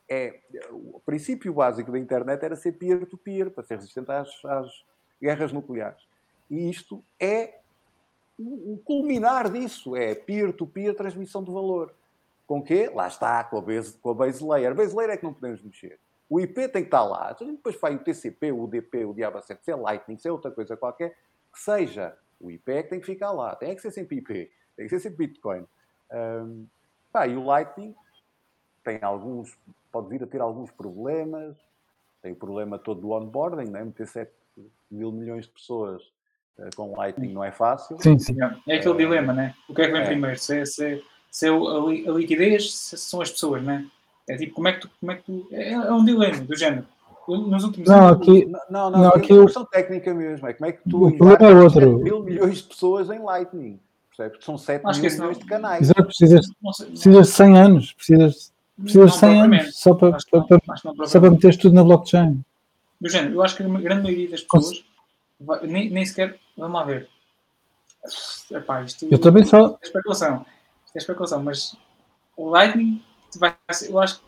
é. 0.09 0.39
O 0.71 0.99
princípio 1.05 1.53
básico 1.53 1.91
da 1.91 1.99
internet 1.99 2.43
era 2.43 2.55
ser 2.55 2.73
peer-to-peer, 2.73 3.49
para 3.49 3.63
ser 3.63 3.75
resistente 3.75 4.11
às, 4.11 4.29
às 4.45 4.85
guerras 5.21 5.51
nucleares. 5.51 6.01
E 6.49 6.69
isto 6.69 7.03
é 7.19 7.59
o 8.37 8.79
culminar 8.83 9.49
disso. 9.51 9.95
É 9.95 10.13
peer-to-peer 10.13 10.95
transmissão 10.95 11.43
de 11.43 11.51
valor. 11.51 11.93
Com 12.45 12.61
quê? 12.61 12.91
Lá 12.93 13.07
está, 13.07 13.43
com 13.43 13.57
a, 13.57 13.61
base, 13.61 13.97
com 13.97 14.11
a 14.11 14.13
base 14.13 14.43
layer. 14.43 14.71
A 14.71 14.75
base 14.75 14.95
layer 14.95 15.11
é 15.13 15.17
que 15.17 15.23
não 15.23 15.33
podemos 15.33 15.61
mexer. 15.63 15.99
O 16.29 16.39
IP 16.39 16.55
tem 16.69 16.81
que 16.83 16.87
estar 16.87 17.03
lá. 17.03 17.31
Então, 17.35 17.47
Depois 17.47 17.79
vai 17.79 17.95
o 17.95 17.99
TCP, 17.99 18.51
o 18.51 18.63
UDP, 18.63 19.05
o 19.05 19.13
Diabo 19.13 19.41
7, 19.41 19.63
se 19.63 19.71
é 19.71 19.75
Lightning, 19.75 20.17
se 20.17 20.27
é 20.27 20.31
outra 20.31 20.49
coisa 20.51 20.75
qualquer, 20.75 21.11
que 21.53 21.59
seja. 21.59 22.17
O 22.39 22.49
IP 22.51 22.71
é 22.71 22.83
que 22.83 22.89
tem 22.89 22.99
que 22.99 23.05
ficar 23.05 23.31
lá. 23.31 23.55
Tem 23.55 23.75
que 23.75 23.81
ser 23.81 23.91
sempre 23.91 24.17
IP. 24.17 24.51
Tem 24.75 24.85
que 24.87 24.89
ser 24.89 24.99
sempre 24.99 25.27
Bitcoin. 25.27 25.65
Ahm, 26.11 26.65
pá, 27.11 27.27
e 27.27 27.35
o 27.35 27.43
Lightning 27.43 27.95
tem 28.83 28.99
alguns, 29.01 29.57
pode 29.91 30.09
vir 30.09 30.23
a 30.23 30.27
ter 30.27 30.41
alguns 30.41 30.71
problemas. 30.71 31.55
Tem 32.21 32.31
o 32.33 32.35
problema 32.35 32.77
todo 32.79 33.01
do 33.01 33.11
onboarding, 33.11 33.69
né? 33.69 33.83
meter 33.83 34.07
7 34.07 34.31
mil 34.89 35.11
milhões 35.11 35.45
de 35.45 35.51
pessoas 35.51 36.01
eh, 36.57 36.69
com 36.75 36.95
Lightning 36.95 37.31
não 37.33 37.43
é 37.43 37.51
fácil. 37.51 37.97
Sim, 38.01 38.17
sim. 38.17 38.35
É 38.67 38.75
aquele 38.77 38.97
dilema, 38.97 39.31
né? 39.31 39.53
O 39.69 39.73
que 39.75 39.81
é 39.81 39.85
que 39.85 39.91
vem 39.91 40.01
É. 40.01 40.05
primeiro? 40.05 40.37
Se, 40.39 40.59
é- 40.59 40.65
se, 40.65 40.85
é- 40.95 41.01
se 41.29 41.47
é 41.47 41.49
a, 41.51 41.53
a 41.53 42.13
liquidez, 42.17 42.73
se 42.75 42.97
são 42.97 43.21
as 43.21 43.31
pessoas, 43.31 43.63
né? 43.63 43.89
É 44.27 44.35
tipo, 44.37 44.55
como 44.55 44.67
é 44.67 44.73
que 44.73 44.81
tu. 44.81 44.89
Como 44.99 45.11
é, 45.11 45.15
que 45.15 45.23
tu 45.23 45.47
é, 45.51 45.71
é 45.73 45.91
um 45.91 46.03
dilema 46.03 46.37
do 46.43 46.55
género. 46.55 46.85
Eu, 47.27 47.37
nos 47.37 47.63
últimos 47.63 47.89
Não, 47.89 48.07
anos. 48.09 48.21
aqui, 48.21 48.45
Não, 48.45 48.59
não, 48.69 48.89
não, 48.91 48.99
Não, 49.01 49.09
aqui 49.09 49.31
é 49.31 49.35
uma 49.35 49.45
questão 49.45 49.65
técnica 49.65 50.13
mesmo. 50.13 50.47
É 50.47 50.53
como 50.53 50.69
é 50.69 50.71
que 50.73 50.89
tu 50.89 51.07
O 51.07 51.17
problema 51.17 51.47
é 51.51 51.63
outro. 51.63 51.79
7 51.91 52.03
mil 52.03 52.23
milhões 52.23 52.57
de 52.57 52.63
pessoas 52.63 53.09
em 53.09 53.19
Lightning. 53.19 53.79
Percebes? 54.09 54.31
Porque 54.33 54.45
são 54.45 54.57
7 54.57 54.85
Acho 54.85 55.01
que 55.01 55.07
mil 55.07 55.17
não- 55.17 55.23
milhões 55.25 55.39
de 55.39 55.45
canais. 55.45 55.81
exato, 55.81 56.03
precisas, 56.05 56.45
precisas 56.87 57.27
de 57.27 57.33
100 57.33 57.57
anos. 57.59 57.93
Precisas, 57.93 58.53
precisas 58.81 59.11
de 59.13 59.17
100 59.17 59.29
propriamente. 59.29 59.63
anos 59.63 59.77
só 59.79 59.93
para, 59.95 60.17
para, 60.31 60.41
para, 60.59 60.59
não 60.95 61.05
só 61.07 61.19
para 61.19 61.31
meteres 61.31 61.57
tudo 61.57 61.73
na 61.75 61.83
blockchain. 61.83 62.43
Do 63.01 63.09
género, 63.09 63.33
eu 63.35 63.43
acho 63.43 63.55
que 63.57 63.63
a 63.63 63.67
grande 63.67 64.03
maioria 64.03 64.29
das 64.29 64.41
pessoas 64.41 64.83
vai- 65.39 65.65
nem, 65.67 65.89
nem 65.89 66.05
sequer. 66.05 66.39
Vamos 66.57 66.73
lá 66.79 66.83
ver. 66.85 67.09
Epá, 68.51 68.83
isto 68.83 69.07
Eu 69.09 69.17
também 69.19 69.43
só. 69.45 69.77
é 69.81 69.85
especulação. 69.85 70.45
Isto 70.85 70.95
é 70.95 70.99
especulação, 70.99 71.43
mas 71.43 71.75
o 72.37 72.49
Lightning 72.49 73.01
vai 73.39 73.55
ser, 73.71 73.91
eu 73.91 73.99
acho 73.99 74.19
que 74.19 74.25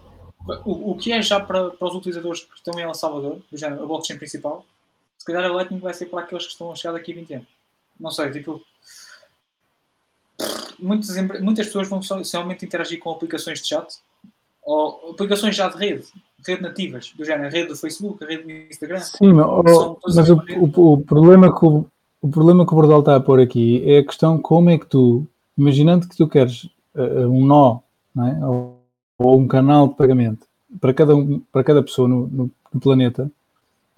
o, 0.65 0.91
o 0.91 0.97
que 0.97 1.11
é 1.11 1.21
já 1.21 1.39
para, 1.39 1.71
para 1.71 1.87
os 1.87 1.95
utilizadores 1.95 2.41
que 2.41 2.55
estão 2.55 2.79
em 2.79 2.83
El 2.83 2.93
Salvador, 2.93 3.39
do 3.51 3.57
género, 3.57 3.83
a 3.83 3.85
blockchain 3.85 4.17
principal, 4.17 4.65
se 5.17 5.25
calhar 5.25 5.43
a 5.43 5.53
Lightning 5.53 5.79
vai 5.79 5.93
ser 5.93 6.05
para 6.07 6.21
aqueles 6.21 6.45
que 6.45 6.51
estão 6.51 6.71
a 6.71 6.75
chegar 6.75 6.93
daqui 6.93 7.11
a 7.11 7.15
20 7.15 7.33
anos. 7.33 7.47
Não 7.99 8.11
sei, 8.11 8.31
tipo. 8.31 8.61
Muitas, 10.79 11.15
muitas 11.41 11.65
pessoas 11.65 11.89
vão 11.89 12.01
somente 12.01 12.63
interagir 12.63 12.99
com 12.99 13.11
aplicações 13.11 13.59
de 13.61 13.67
chat 13.67 13.97
ou 14.63 15.11
aplicações 15.11 15.55
já 15.55 15.69
de 15.69 15.77
rede, 15.77 16.05
rede 16.45 16.61
nativas, 16.61 17.11
do 17.17 17.25
género, 17.25 17.47
a 17.47 17.49
rede 17.49 17.69
do 17.69 17.75
Facebook, 17.75 18.23
a 18.23 18.27
rede 18.27 18.43
do 18.43 18.51
Instagram. 18.51 18.99
Sim, 18.99 19.33
mas, 19.33 19.47
oh, 19.47 19.97
mas 20.05 20.29
o, 20.29 20.35
o, 20.35 20.93
o 20.93 21.01
problema 21.01 21.57
que 21.57 21.65
o, 21.65 21.85
o 22.21 22.29
problema 22.29 22.65
que 22.65 22.73
o 22.73 22.75
Bordal 22.75 22.99
está 22.99 23.15
a 23.15 23.19
pôr 23.19 23.39
aqui 23.39 23.81
é 23.89 23.99
a 23.99 24.05
questão 24.05 24.37
como 24.37 24.69
é 24.69 24.77
que 24.77 24.85
tu, 24.85 25.25
imaginando 25.57 26.07
que 26.07 26.17
tu 26.17 26.27
queres 26.27 26.69
eh, 26.95 27.25
um 27.25 27.45
nó, 27.45 27.79
não 28.13 28.27
é? 28.27 28.76
Ou, 29.17 29.39
um 29.39 29.47
canal 29.47 29.87
de 29.89 29.95
pagamento 29.95 30.45
para 30.79 30.93
cada, 30.93 31.15
um- 31.15 31.39
para 31.51 31.63
cada 31.63 31.81
pessoa 31.83 32.07
no, 32.07 32.27
no- 32.27 32.51
no 32.73 32.79
planeta, 32.79 33.31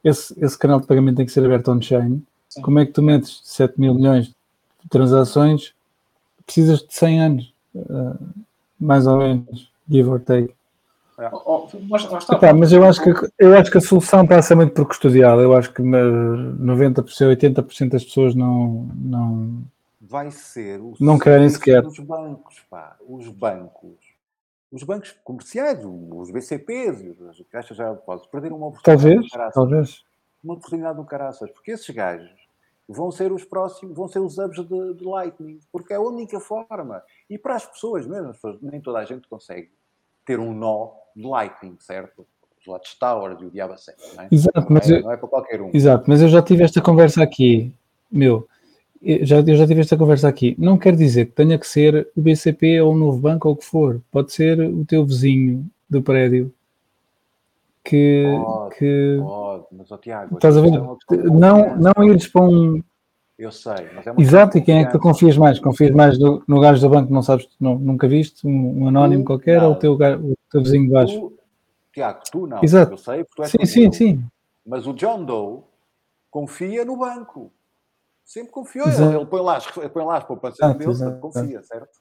esse, 0.04 0.34
esse 0.44 0.58
canal 0.58 0.80
de 0.80 0.88
pagamento 0.88 1.18
tem 1.18 1.26
que 1.26 1.32
ser 1.32 1.44
aberto 1.46 1.70
on-chain. 1.72 2.24
Como 2.62 2.80
é 2.80 2.86
que 2.86 2.94
tu 2.94 3.02
metes 3.02 3.42
7 3.44 3.80
mil 3.80 3.94
milhões 3.94 4.28
de 4.28 4.90
transações? 4.90 5.74
Precisas 6.46 6.80
de 6.80 6.94
100 6.94 7.22
anos, 7.22 7.54
eh, 7.76 8.14
mais 8.80 9.06
ou 9.06 9.18
menos, 9.18 9.70
give 9.90 10.10
or 10.10 10.20
take. 10.20 10.54
Oh, 11.34 11.68
oh, 11.68 11.70
lá 11.90 11.98
está. 11.98 12.36
Epá, 12.36 12.54
mas 12.54 12.72
eu 12.72 12.84
acho, 12.86 13.04
que, 13.04 13.10
eu 13.38 13.54
acho 13.58 13.70
que 13.70 13.78
a 13.78 13.82
solução 13.82 14.26
passa 14.26 14.56
muito 14.56 14.74
por 14.74 14.88
custodial. 14.88 15.40
Eu 15.42 15.54
acho 15.54 15.72
que 15.74 15.82
mas 15.82 16.02
90%, 16.02 17.28
80% 17.28 17.90
das 17.90 18.06
pessoas 18.06 18.34
não, 18.34 18.90
não. 18.96 19.62
vai 20.00 20.32
ser 20.32 20.80
Não 21.00 21.20
querem 21.20 21.50
sequer. 21.50 21.82
dos 21.82 22.00
bancos, 22.00 22.56
pá. 22.70 22.96
Os 23.08 23.28
bancos, 23.28 23.98
os 24.72 24.84
bancos 24.84 25.12
comerciais, 25.24 25.80
os 25.84 26.32
BCPs, 26.32 27.16
as 27.30 27.42
caixas 27.50 27.76
já 27.78 27.92
depósitos, 27.94 28.30
perderam 28.32 28.58
uma 28.58 28.68
oportunidade 28.68 29.02
Talvez, 29.04 29.26
do 29.26 29.32
caraças. 29.32 29.54
talvez. 29.54 30.04
Uma 30.44 30.54
oportunidade 30.54 30.98
do 30.98 31.06
caraças, 31.06 31.50
porque 31.52 31.72
esses 31.72 31.90
gajos 31.90 32.30
vão 32.88 33.12
ser 33.12 33.32
os 33.32 33.44
próximos, 33.44 33.96
vão 33.96 34.08
ser 34.08 34.20
os 34.20 34.38
hubs 34.38 34.66
de, 34.68 34.94
de 34.94 35.04
Lightning, 35.04 35.60
porque 35.72 35.94
é 35.94 35.98
a 35.98 36.02
única 36.02 36.40
forma. 36.40 37.04
E 37.30 37.38
para 37.38 37.56
as 37.56 37.66
pessoas 37.66 38.06
mesmo, 38.08 38.30
as 38.30 38.36
pessoas, 38.38 38.58
nem 38.62 38.80
toda 38.80 39.00
a 39.00 39.06
gente 39.06 39.28
consegue 39.28 39.70
ter 40.26 40.40
um 40.40 40.54
nó 40.54 40.92
de 41.16 41.24
Lightning, 41.28 41.76
certo? 41.80 42.26
Os 42.60 42.68
Watchtowers 42.68 43.42
e 43.42 43.46
o 43.46 43.52
Diabo 43.52 43.78
7, 43.78 44.16
não 44.16 44.24
é? 44.24 44.28
Exato, 44.32 44.60
Não 44.62 44.68
mas 44.70 44.90
é, 44.90 44.98
eu- 44.98 45.02
não 45.04 45.12
é 45.12 45.18
para 45.18 45.28
qualquer 45.28 45.62
um. 45.62 45.72
Exato, 45.74 46.06
mas 46.08 46.22
eu 46.22 46.28
já 46.30 46.42
tive 46.42 46.64
esta 46.64 46.82
conversa 46.82 47.24
aqui, 47.24 47.74
meu. 48.12 48.48
Eu 49.02 49.26
já, 49.26 49.40
eu 49.40 49.56
já 49.56 49.66
tive 49.66 49.82
esta 49.82 49.98
conversa 49.98 50.28
aqui. 50.28 50.56
Não 50.58 50.78
quer 50.78 50.96
dizer 50.96 51.28
que 51.28 51.32
tenha 51.32 51.58
que 51.58 51.68
ser 51.68 52.10
o 52.16 52.22
BCP 52.22 52.82
ou 52.82 52.94
o 52.94 52.98
novo 52.98 53.18
banco 53.18 53.48
ou 53.48 53.54
o 53.54 53.58
que 53.58 53.66
for. 53.66 54.02
Pode 54.12 54.34
ser 54.34 54.60
o 54.60 54.84
teu 54.86 55.06
vizinho 55.06 55.66
do 55.90 56.02
prédio 56.02 56.54
que. 57.84 58.24
Pode, 58.46 58.76
que 58.76 59.18
Pode, 59.20 59.66
mas, 59.72 59.92
ó, 59.92 59.98
Tiago, 59.98 60.36
estás 60.36 60.58
a 60.58 60.62
ver? 60.62 60.74
é 60.74 61.18
Não, 61.30 61.78
não 61.78 62.04
ires 62.04 62.28
para 62.28 62.42
um. 62.42 62.84
Eu 63.38 63.52
sei, 63.54 63.88
mas 63.96 64.06
é 64.06 64.12
uma 64.12 64.22
Exato, 64.22 64.58
e 64.58 64.62
quem 64.62 64.80
é 64.80 64.86
que 64.86 64.92
tu 64.92 65.00
confias 65.00 65.38
mais? 65.38 65.60
Confias 65.60 65.92
mais 65.92 66.20
no, 66.20 66.44
no 66.46 66.60
gajo 66.60 66.82
do 66.82 66.90
banco 66.90 67.08
que 67.08 67.14
não 67.14 67.22
sabes, 67.22 67.48
não, 67.58 67.80
nunca 67.80 68.06
viste, 68.06 68.46
um, 68.46 68.84
um 68.84 68.88
anónimo 68.90 69.24
Tu, 69.24 69.28
qualquer, 69.28 69.64
ou 69.64 69.72
o 69.72 69.76
teu, 69.76 69.94
o 69.94 70.36
teu 70.52 70.62
vizinho 70.62 70.88
de 70.88 70.92
baixo? 70.92 71.32
Tiago, 71.94 72.20
tu 72.30 72.46
não. 72.46 72.62
Exato. 72.62 72.92
Eu 72.92 72.98
sei, 72.98 73.24
porque 73.24 73.36
tu 73.36 73.44
és 73.44 73.52
Sim, 73.52 73.66
sim, 73.66 73.92
sim. 73.94 74.24
Mas 74.66 74.86
o 74.86 74.94
John 74.94 75.24
Doe 75.24 75.62
confia 76.30 76.84
no 76.84 76.98
banco. 76.98 77.50
Sempre 78.30 78.52
confiou. 78.52 78.88
Exato. 78.88 79.18
Ele, 79.18 79.26
põe 79.26 79.42
lá 79.42 79.58
as, 79.58 79.66
põe 79.66 80.06
lá 80.06 80.18
as 80.18 80.24
poupanças 80.24 80.60
Exato, 80.60 80.78
dele, 80.78 80.92
exato. 80.92 81.20
confia, 81.20 81.64
certo? 81.64 82.00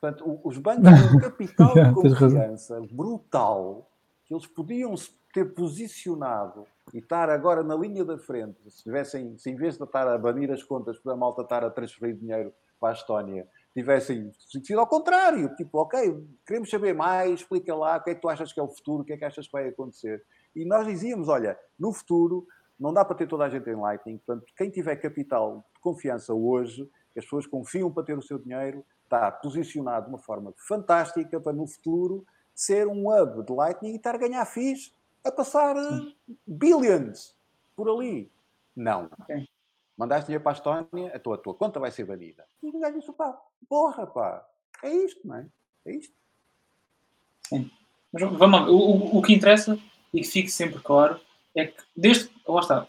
Portanto, 0.00 0.40
os 0.42 0.56
bancos 0.56 0.84
têm 0.84 1.16
um 1.16 1.20
capital 1.20 1.74
de 1.74 1.92
confiança 1.92 2.80
brutal 2.90 3.86
que 4.24 4.32
eles 4.32 4.46
podiam 4.46 4.96
se 4.96 5.10
ter 5.34 5.52
posicionado 5.52 6.66
e 6.94 6.98
estar 6.98 7.28
agora 7.28 7.62
na 7.62 7.76
linha 7.76 8.06
da 8.06 8.16
frente, 8.16 8.58
se 8.70 8.82
tivessem, 8.82 9.36
se 9.36 9.50
em 9.50 9.54
vez 9.54 9.76
de 9.76 9.84
estar 9.84 10.08
a 10.08 10.16
banir 10.16 10.50
as 10.50 10.62
contas 10.62 10.98
para 10.98 11.12
a 11.12 11.16
malta 11.16 11.42
estar 11.42 11.62
a 11.62 11.68
transferir 11.68 12.16
dinheiro 12.16 12.50
para 12.80 12.88
a 12.88 12.92
Estónia, 12.94 13.46
tivessem 13.74 14.32
sido 14.64 14.80
ao 14.80 14.86
contrário, 14.86 15.54
tipo, 15.56 15.76
ok, 15.76 16.26
queremos 16.46 16.70
saber 16.70 16.94
mais, 16.94 17.40
explica 17.40 17.74
lá 17.74 17.98
o 17.98 18.02
que 18.02 18.10
é 18.10 18.14
que 18.14 18.22
tu 18.22 18.30
achas 18.30 18.50
que 18.50 18.58
é 18.58 18.62
o 18.62 18.68
futuro, 18.68 19.02
o 19.02 19.04
que 19.04 19.12
é 19.12 19.18
que 19.18 19.26
achas 19.26 19.44
que 19.44 19.52
vai 19.52 19.68
acontecer. 19.68 20.24
E 20.56 20.64
nós 20.64 20.86
dizíamos, 20.86 21.28
olha, 21.28 21.58
no 21.78 21.92
futuro 21.92 22.48
não 22.80 22.94
dá 22.94 23.04
para 23.04 23.14
ter 23.14 23.28
toda 23.28 23.44
a 23.44 23.48
gente 23.50 23.68
em 23.68 23.76
Lightning, 23.76 24.16
portanto, 24.16 24.50
quem 24.56 24.70
tiver 24.70 24.96
capital 24.96 25.64
de 25.74 25.80
confiança 25.80 26.32
hoje, 26.32 26.88
que 27.12 27.18
as 27.18 27.26
pessoas 27.26 27.46
confiam 27.46 27.92
para 27.92 28.04
ter 28.04 28.16
o 28.16 28.22
seu 28.22 28.38
dinheiro, 28.38 28.84
está 29.04 29.30
posicionado 29.30 30.06
de 30.06 30.12
uma 30.12 30.18
forma 30.18 30.54
fantástica 30.56 31.38
para 31.38 31.52
no 31.52 31.66
futuro 31.66 32.24
ser 32.54 32.88
um 32.88 33.08
hub 33.08 33.44
de 33.44 33.52
Lightning 33.52 33.92
e 33.92 33.96
estar 33.96 34.14
a 34.14 34.18
ganhar 34.18 34.44
FIIs 34.46 34.94
a 35.22 35.30
passar 35.30 35.76
eh, 35.76 36.12
billions 36.46 37.36
por 37.76 37.88
ali. 37.90 38.32
Não. 38.74 39.10
Ok. 39.20 39.46
Mandaste 39.96 40.26
dinheiro 40.26 40.42
para 40.42 40.52
a 40.52 40.54
Estónia, 40.54 41.14
a 41.14 41.18
tua, 41.18 41.34
a 41.34 41.38
tua 41.38 41.54
conta 41.54 41.78
vai 41.78 41.90
ser 41.90 42.06
banida. 42.06 42.46
E 42.62 42.70
o 42.70 42.80
gajo 42.80 42.98
disse, 42.98 43.12
pá, 43.12 43.38
porra, 43.68 44.06
pá, 44.06 44.48
é 44.82 44.90
isto, 44.90 45.20
não 45.26 45.36
é? 45.36 45.46
É 45.84 45.92
isto. 45.92 46.14
Mas 48.10 48.22
vamos 48.22 48.40
lá, 48.40 48.70
o, 48.70 48.76
o, 48.76 49.18
o 49.18 49.22
que 49.22 49.34
interessa 49.34 49.78
e 50.14 50.22
que 50.22 50.26
fique 50.26 50.50
sempre 50.50 50.80
claro 50.80 51.20
é 51.56 51.66
que, 51.66 51.82
desde. 51.96 52.30
Lá 52.46 52.60
está. 52.60 52.86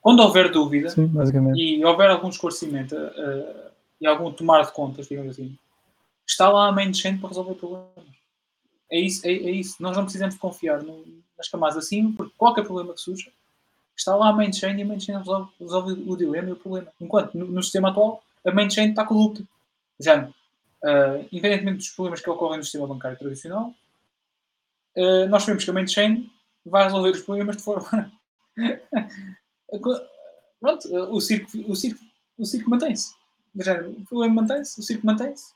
quando 0.00 0.20
houver 0.20 0.50
dúvida 0.50 0.90
Sim, 0.90 1.10
e 1.56 1.84
houver 1.84 2.10
algum 2.10 2.28
esclarecimento 2.28 2.94
eh, 2.96 3.70
e 4.00 4.06
algum 4.06 4.30
tomar 4.32 4.64
de 4.64 4.72
contas, 4.72 5.08
digamos 5.08 5.32
assim, 5.32 5.56
está 6.26 6.48
lá 6.48 6.68
a 6.68 6.72
main 6.72 6.92
chain 6.94 7.18
para 7.18 7.28
resolver 7.28 7.54
problemas. 7.54 7.90
É 8.90 8.98
isso, 9.00 9.26
é, 9.26 9.30
é 9.30 9.50
isso. 9.50 9.76
Nós 9.82 9.96
não 9.96 10.04
precisamos 10.04 10.36
confiar 10.36 10.82
no- 10.82 11.04
nas 11.36 11.48
camadas 11.48 11.76
acima, 11.76 12.12
porque 12.16 12.32
qualquer 12.38 12.64
problema 12.64 12.94
que 12.94 13.00
surja, 13.00 13.30
está 13.96 14.14
lá 14.16 14.28
a 14.28 14.32
main 14.32 14.52
chain 14.52 14.78
e 14.78 14.82
a 14.82 14.86
main 14.86 15.00
chain 15.00 15.18
resolve, 15.18 15.50
resolve 15.60 15.92
o 16.06 16.16
dilema 16.16 16.48
e 16.48 16.52
o 16.52 16.56
problema. 16.56 16.88
Enquanto 17.00 17.34
no, 17.36 17.46
no 17.46 17.62
sistema 17.62 17.90
atual, 17.90 18.22
a 18.46 18.50
main 18.52 18.70
chain 18.70 18.90
está 18.90 19.04
corrupta. 19.04 19.42
Já, 20.00 20.28
eh, 20.84 21.26
independentemente 21.32 21.78
dos 21.78 21.90
problemas 21.90 22.20
que 22.20 22.30
ocorrem 22.30 22.58
no 22.58 22.64
sistema 22.64 22.86
bancário 22.86 23.18
tradicional, 23.18 23.74
eh, 24.96 25.26
nós 25.26 25.42
sabemos 25.42 25.64
que 25.64 25.70
a 25.70 25.74
main 25.74 25.86
chain 25.88 26.30
vai 26.64 26.84
resolver 26.84 27.10
os 27.10 27.22
problemas 27.22 27.56
de 27.56 27.62
forma. 27.62 28.12
Pronto, 30.60 30.94
o 31.12 31.20
circo, 31.20 31.50
o 31.70 31.76
circo, 31.76 32.00
o 32.36 32.44
circo 32.44 32.70
mantém-se. 32.70 33.14
O 33.54 34.04
problema 34.04 34.42
mantém-se, 34.42 34.78
o 34.80 34.82
circo 34.82 35.06
mantém-se. 35.06 35.52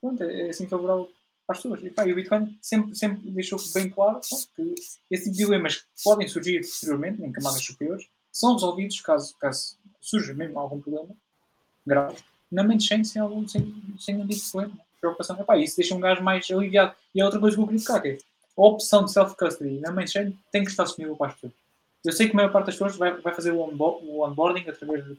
Pronto, 0.00 0.22
é 0.22 0.46
é 0.46 0.50
assim 0.50 0.66
favorável 0.66 1.10
para 1.46 1.56
as 1.56 1.62
pessoas. 1.62 1.82
E, 1.82 1.90
pá, 1.90 2.06
e 2.06 2.12
o 2.12 2.14
Bitcoin 2.14 2.56
sempre, 2.62 2.94
sempre 2.94 3.30
deixou 3.30 3.58
bem 3.74 3.90
claro 3.90 4.20
pronto, 4.28 4.48
que 4.54 4.74
esse 5.10 5.24
tipo 5.24 5.36
dilemas 5.36 5.76
que 5.76 5.86
podem 6.02 6.28
surgir 6.28 6.60
posteriormente, 6.60 7.22
em 7.22 7.32
camadas 7.32 7.62
superiores, 7.64 8.08
são 8.32 8.54
resolvidos 8.54 9.00
caso, 9.00 9.36
caso 9.38 9.76
surja 10.00 10.34
mesmo 10.34 10.58
algum 10.58 10.80
problema 10.80 11.16
grave 11.86 12.16
na 12.54 12.78
chain 12.78 13.02
sem, 13.02 13.20
algum, 13.20 13.46
sem, 13.48 13.74
sem 13.98 14.14
nenhum 14.14 14.28
tipo 14.28 14.40
de 14.40 14.50
problema. 14.50 14.78
Preocupação. 15.00 15.38
Epá, 15.40 15.58
isso 15.58 15.76
deixa 15.76 15.94
um 15.94 16.00
gajo 16.00 16.22
mais 16.22 16.48
aliviado. 16.50 16.94
E 17.14 17.20
a 17.20 17.24
outra 17.24 17.40
coisa 17.40 17.56
que 17.56 17.62
eu 17.62 17.66
queria 17.66 17.84
tocar 17.84 18.00
que 18.00 18.08
é 18.08 18.18
a 18.56 18.62
opção 18.62 19.04
de 19.04 19.12
self-custody 19.12 19.80
na 19.80 19.90
main 19.90 20.06
chain 20.06 20.38
tem 20.52 20.64
que 20.64 20.70
estar 20.70 20.84
disponível 20.84 21.16
para 21.16 21.28
as 21.28 21.34
pessoas. 21.34 21.52
Eu 22.04 22.12
sei 22.12 22.26
que 22.26 22.32
a 22.32 22.36
maior 22.36 22.52
parte 22.52 22.66
das 22.66 22.74
pessoas 22.74 22.96
vai, 22.96 23.12
vai 23.20 23.34
fazer 23.34 23.52
o, 23.52 23.60
onbo- 23.60 24.00
o 24.02 24.22
onboarding 24.24 24.68
através 24.68 25.04
de, 25.04 25.16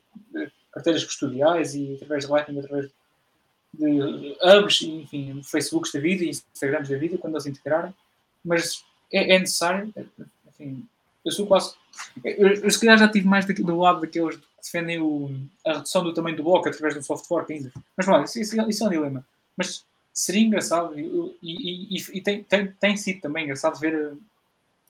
carteiras 0.71 1.03
custodiais 1.03 1.73
e 1.73 1.95
através 1.95 2.25
de 2.25 2.31
Lightning, 2.31 2.59
através 2.59 2.91
de 3.73 4.37
hubs, 4.41 4.81
enfim, 4.81 5.41
Facebooks 5.43 5.91
da 5.91 5.99
vida 5.99 6.23
e 6.23 6.29
Instagrams 6.29 6.89
da 6.89 6.97
vida, 6.97 7.17
quando 7.17 7.33
eles 7.33 7.45
integrarem. 7.45 7.93
Mas 8.43 8.83
é, 9.11 9.35
é 9.35 9.39
necessário, 9.39 9.93
enfim, 10.47 10.85
eu 11.25 11.31
sou 11.31 11.47
quase. 11.47 11.73
Eu, 12.23 12.49
eu 12.49 12.69
se 12.69 12.79
calhar 12.79 12.97
já 12.97 13.05
estive 13.05 13.27
mais 13.27 13.45
do 13.45 13.77
lado 13.77 14.01
daqueles 14.01 14.35
que 14.35 14.45
defendem 14.61 15.01
o, 15.01 15.31
a 15.65 15.73
redução 15.73 16.03
do 16.03 16.13
tamanho 16.13 16.37
do 16.37 16.43
bloco 16.43 16.69
através 16.69 16.93
do 16.93 17.03
soft 17.03 17.25
fork 17.25 17.51
ainda. 17.51 17.71
Mas 17.97 18.05
pronto, 18.05 18.25
isso, 18.25 18.39
isso, 18.39 18.69
isso 18.69 18.83
é 18.83 18.87
um 18.87 18.91
dilema. 18.91 19.25
Mas 19.57 19.83
seria 20.15 20.41
engraçado 20.41 20.97
e, 20.99 21.37
e, 21.43 21.97
e- 21.97 22.17
e 22.17 22.21
tem, 22.21 22.43
tem, 22.43 22.71
tem 22.71 22.97
sido 22.97 23.21
também 23.21 23.43
engraçado 23.43 23.79
ver 23.79 23.93
a, 23.95 24.13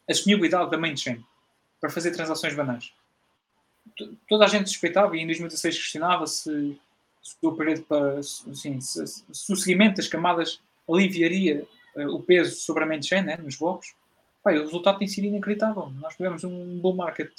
a 0.09 0.13
disponibilidade 0.13 0.71
da 0.71 0.77
main 0.77 0.95
chain 0.95 1.23
para 1.81 1.89
fazer 1.89 2.11
transações 2.11 2.55
banais. 2.55 2.93
Toda 4.27 4.45
a 4.45 4.47
gente 4.47 4.69
suspeitava 4.69 5.15
e 5.15 5.21
em 5.21 5.25
2016 5.25 5.77
questionava 5.77 6.25
se, 6.27 6.77
se 7.21 7.35
o 7.41 7.53
para 7.55 8.19
assim, 8.19 8.81
se, 8.81 9.07
se- 9.07 9.23
o 9.53 9.55
seguimento 9.55 9.97
das 9.97 10.07
camadas 10.07 10.59
aliviaria 10.89 11.65
eh, 11.95 12.07
o 12.07 12.19
peso 12.21 12.55
sobre 12.59 12.83
a 12.83 12.87
main 12.87 13.01
chain 13.01 13.21
né, 13.23 13.37
nos 13.37 13.55
blocos. 13.57 13.93
E 14.47 14.57
o 14.59 14.63
resultado 14.63 14.99
tem 14.99 15.07
sido 15.07 15.25
inacreditável. 15.25 15.89
Nós 15.99 16.15
tivemos 16.15 16.43
um 16.43 16.77
bull 16.79 16.95
market 16.95 17.31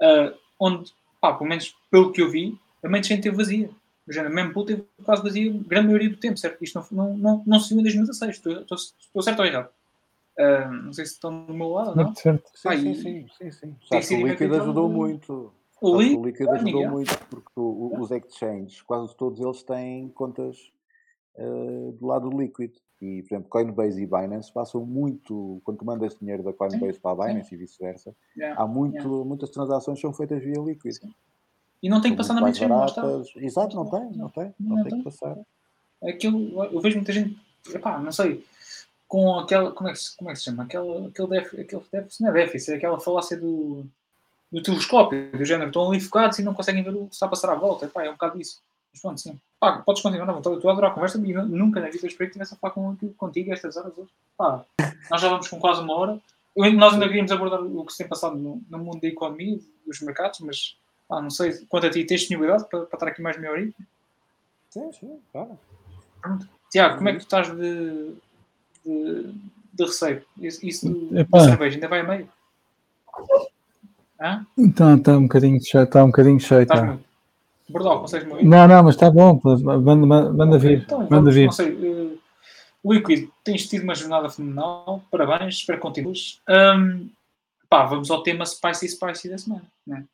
ah, 0.00 0.32
onde, 0.58 0.92
pá, 1.20 1.34
pelo 1.34 1.48
menos 1.48 1.74
pelo 1.90 2.10
que 2.12 2.22
eu 2.22 2.30
vi, 2.30 2.58
a 2.82 2.88
main 2.88 3.02
chain 3.02 3.16
esteve 3.18 3.36
vazia. 3.36 3.70
O 4.08 4.12
género, 4.12 4.34
mesmo 4.34 4.52
pool 4.54 4.64
teve 4.64 4.84
quase 5.04 5.22
vazia 5.22 5.50
a 5.50 5.54
grande 5.68 5.86
maioria 5.88 6.08
do 6.10 6.16
tempo, 6.16 6.38
certo? 6.38 6.62
Isto 6.64 6.80
não, 6.92 7.06
não, 7.08 7.16
não, 7.18 7.42
não 7.46 7.60
se 7.60 7.68
viu 7.70 7.80
em 7.80 7.82
2016. 7.82 8.36
Estou, 8.36 8.52
estou, 8.60 8.76
estou 8.76 9.22
certo 9.22 9.40
ou 9.40 9.44
errado? 9.46 9.68
Ah, 10.38 10.68
não 10.70 10.92
sei 10.92 11.04
se 11.04 11.12
estão 11.12 11.44
do 11.46 11.52
meu 11.52 11.68
lado 11.70 11.94
não. 11.96 12.04
Muito 12.04 12.20
certo. 12.20 12.48
Sim, 12.54 12.62
Pá, 12.68 12.76
sim, 12.76 12.90
e- 12.90 12.94
sim, 12.96 13.26
sim, 13.38 13.50
sim. 13.50 13.66
o 13.66 13.96
líquido 13.96 14.16
inacreditável. 14.20 14.62
ajudou 14.62 14.88
muito. 14.88 15.52
O 15.80 16.00
líquido, 16.00 16.20
o 16.20 16.26
líquido 16.26 16.50
ajudou 16.52 16.72
Miguel. 16.74 16.90
muito 16.90 17.18
porque 17.28 17.50
o- 17.56 18.00
os 18.00 18.10
exchanges, 18.10 18.80
quase 18.82 19.14
todos 19.16 19.40
eles 19.40 19.62
têm 19.62 20.08
contas 20.08 20.56
eh, 21.36 21.92
do 22.00 22.06
lado 22.06 22.30
do 22.30 22.36
líquido. 22.40 22.74
E, 23.00 23.22
por 23.22 23.28
exemplo, 23.34 23.48
Coinbase 23.48 24.02
e 24.02 24.06
Binance 24.06 24.52
passam 24.52 24.84
muito, 24.84 25.60
quando 25.62 25.78
tu 25.78 25.84
mandas 25.84 26.16
dinheiro 26.18 26.42
da 26.42 26.52
Coinbase 26.52 26.98
para 26.98 27.12
a 27.12 27.26
Binance 27.28 27.54
e 27.54 27.58
vice-versa, 27.58 28.12
Yeah. 28.36 28.60
há 28.60 28.66
muito, 28.66 28.96
yeah. 28.96 29.24
muitas 29.24 29.50
transações 29.50 29.98
que 29.98 30.02
são 30.02 30.12
feitas 30.12 30.42
via 30.42 30.60
líquido. 30.60 30.96
E 31.82 31.88
não 31.88 32.00
tem 32.00 32.10
que 32.12 32.16
passar 32.16 32.34
na 32.34 32.40
mais 32.40 32.56
chain, 32.58 32.68
lá 32.68 32.86
está. 32.86 33.02
baratas. 33.02 33.30
Exato, 33.36 33.76
não 33.76 33.86
tem, 33.88 34.10
não 34.16 34.28
tem, 34.28 34.54
não, 34.58 34.76
Não 34.76 34.82
tem 34.82 34.90
tem. 34.92 34.98
que 34.98 35.04
passar. 35.04 35.36
aquilo, 36.02 36.64
eu 36.64 36.80
vejo 36.80 36.96
muita 36.96 37.12
gente, 37.12 37.38
epá, 37.72 37.98
não 37.98 38.10
sei, 38.12 38.44
com 39.06 39.38
aquela, 39.38 39.70
como 39.72 39.88
é 39.88 39.92
que 39.92 39.98
se, 39.98 40.16
como 40.16 40.30
é 40.30 40.32
que 40.32 40.38
se 40.38 40.44
chama? 40.46 40.64
Aquela, 40.64 41.06
aquele 41.08 41.28
déficit, 41.28 41.60
aquele 41.60 41.82
déficit, 41.92 42.22
não 42.22 42.30
é 42.30 42.32
déficit, 42.32 42.72
é 42.72 42.76
aquela 42.76 43.00
falácia 43.00 43.36
do, 43.38 43.86
do 44.52 44.62
telescópio, 44.62 45.30
do 45.30 45.44
género, 45.44 45.68
estão 45.68 45.88
ali 45.88 46.00
focados 46.00 46.38
e 46.38 46.42
não 46.42 46.52
conseguem 46.54 46.82
ver 46.82 46.94
o 46.94 47.06
que 47.06 47.14
está 47.14 47.26
a 47.26 47.28
passar 47.30 47.52
à 47.52 47.54
volta, 47.54 47.86
epá, 47.86 48.04
é 48.04 48.08
um 48.08 48.12
bocado 48.14 48.40
isso. 48.40 48.60
Mas 48.92 49.00
pronto, 49.02 49.20
sim. 49.20 49.38
Pá, 49.60 49.78
podes 49.78 50.02
continuar, 50.02 50.26
não, 50.26 50.38
estou 50.38 50.54
estou 50.56 50.70
a 50.70 50.72
adorar 50.72 50.90
a 50.90 50.94
conversa 50.94 51.18
e 51.18 51.32
nu- 51.32 51.46
nunca 51.46 51.80
na 51.80 51.86
vida 51.88 52.04
eu 52.04 52.08
esperei 52.08 52.28
que 52.28 52.32
tivesse 52.34 52.54
a 52.54 52.56
falar 52.56 52.72
com, 52.72 52.96
contigo 53.16 53.52
estas 53.52 53.76
horas 53.76 53.92
hoje. 53.96 54.10
Pá, 54.36 54.64
nós 55.10 55.20
já 55.20 55.28
vamos 55.28 55.46
com 55.48 55.58
quase 55.60 55.80
uma 55.80 55.94
hora. 55.94 56.20
Eu, 56.56 56.72
nós 56.72 56.94
ainda 56.94 57.06
queríamos 57.06 57.30
abordar 57.30 57.60
o 57.62 57.84
que 57.84 57.92
se 57.92 57.98
tem 57.98 58.08
passado 58.08 58.36
no, 58.36 58.60
no 58.68 58.78
mundo 58.78 59.00
da 59.00 59.08
economia, 59.08 59.58
dos 59.86 60.00
mercados, 60.00 60.40
mas 60.40 60.76
pá, 61.08 61.20
não 61.22 61.30
sei 61.30 61.52
quanto 61.68 61.86
a 61.86 61.90
ti 61.90 62.04
tens 62.04 62.20
disponibilidade 62.20 62.68
para, 62.68 62.80
para 62.86 62.96
estar 62.96 63.08
aqui 63.08 63.22
mais 63.22 63.38
meia 63.38 63.52
hora. 63.52 63.68
Sim, 64.70 64.92
sim, 64.92 65.18
claro. 65.32 65.58
Tiago, 66.70 66.96
como 66.98 67.08
é 67.08 67.12
que 67.12 67.18
tu 67.20 67.22
estás 67.22 67.48
de, 67.56 68.14
de, 68.84 69.32
de 69.72 69.84
receio? 69.84 70.22
Isso, 70.38 70.88
do- 70.88 71.24
da 71.24 71.40
cerveja 71.40 71.76
ainda 71.76 71.88
vai 71.88 72.00
a 72.00 72.04
meio? 72.04 72.28
Hã? 74.20 74.46
Então, 74.56 74.96
está 74.96 75.12
um 75.16 75.22
bocadinho 75.22 75.60
cheio, 75.64 75.84
está 75.84 76.02
um 76.04 76.08
bocadinho 76.08 76.40
cheio. 76.40 76.66
Tá. 76.66 76.98
Bordal, 77.68 78.00
consegues-me 78.00 78.32
ouvir? 78.32 78.44
Não, 78.46 78.66
não, 78.66 78.82
mas 78.82 78.94
está 78.94 79.10
bom. 79.10 79.40
Manda, 79.44 79.94
manda, 80.06 80.32
manda 80.32 80.58
vir. 80.58 80.82
Então, 80.82 81.00
Manda 81.00 81.16
vamos, 81.16 81.34
vir. 81.34 81.44
não 81.46 81.52
sei. 81.52 81.70
Uh, 81.72 82.18
Liquid, 82.84 83.28
tens 83.44 83.66
tido 83.68 83.82
uma 83.84 83.94
jornada 83.94 84.28
fenomenal. 84.30 85.02
Parabéns, 85.10 85.56
espero 85.56 85.78
que 85.78 85.82
continues. 85.82 86.40
Hum, 86.48 87.08
pá, 87.68 87.84
vamos 87.84 88.10
ao 88.10 88.22
tema 88.22 88.44
Spicy 88.46 88.88
Spicy 88.88 89.28
da 89.28 89.38
semana, 89.38 89.64
né? 89.86 90.04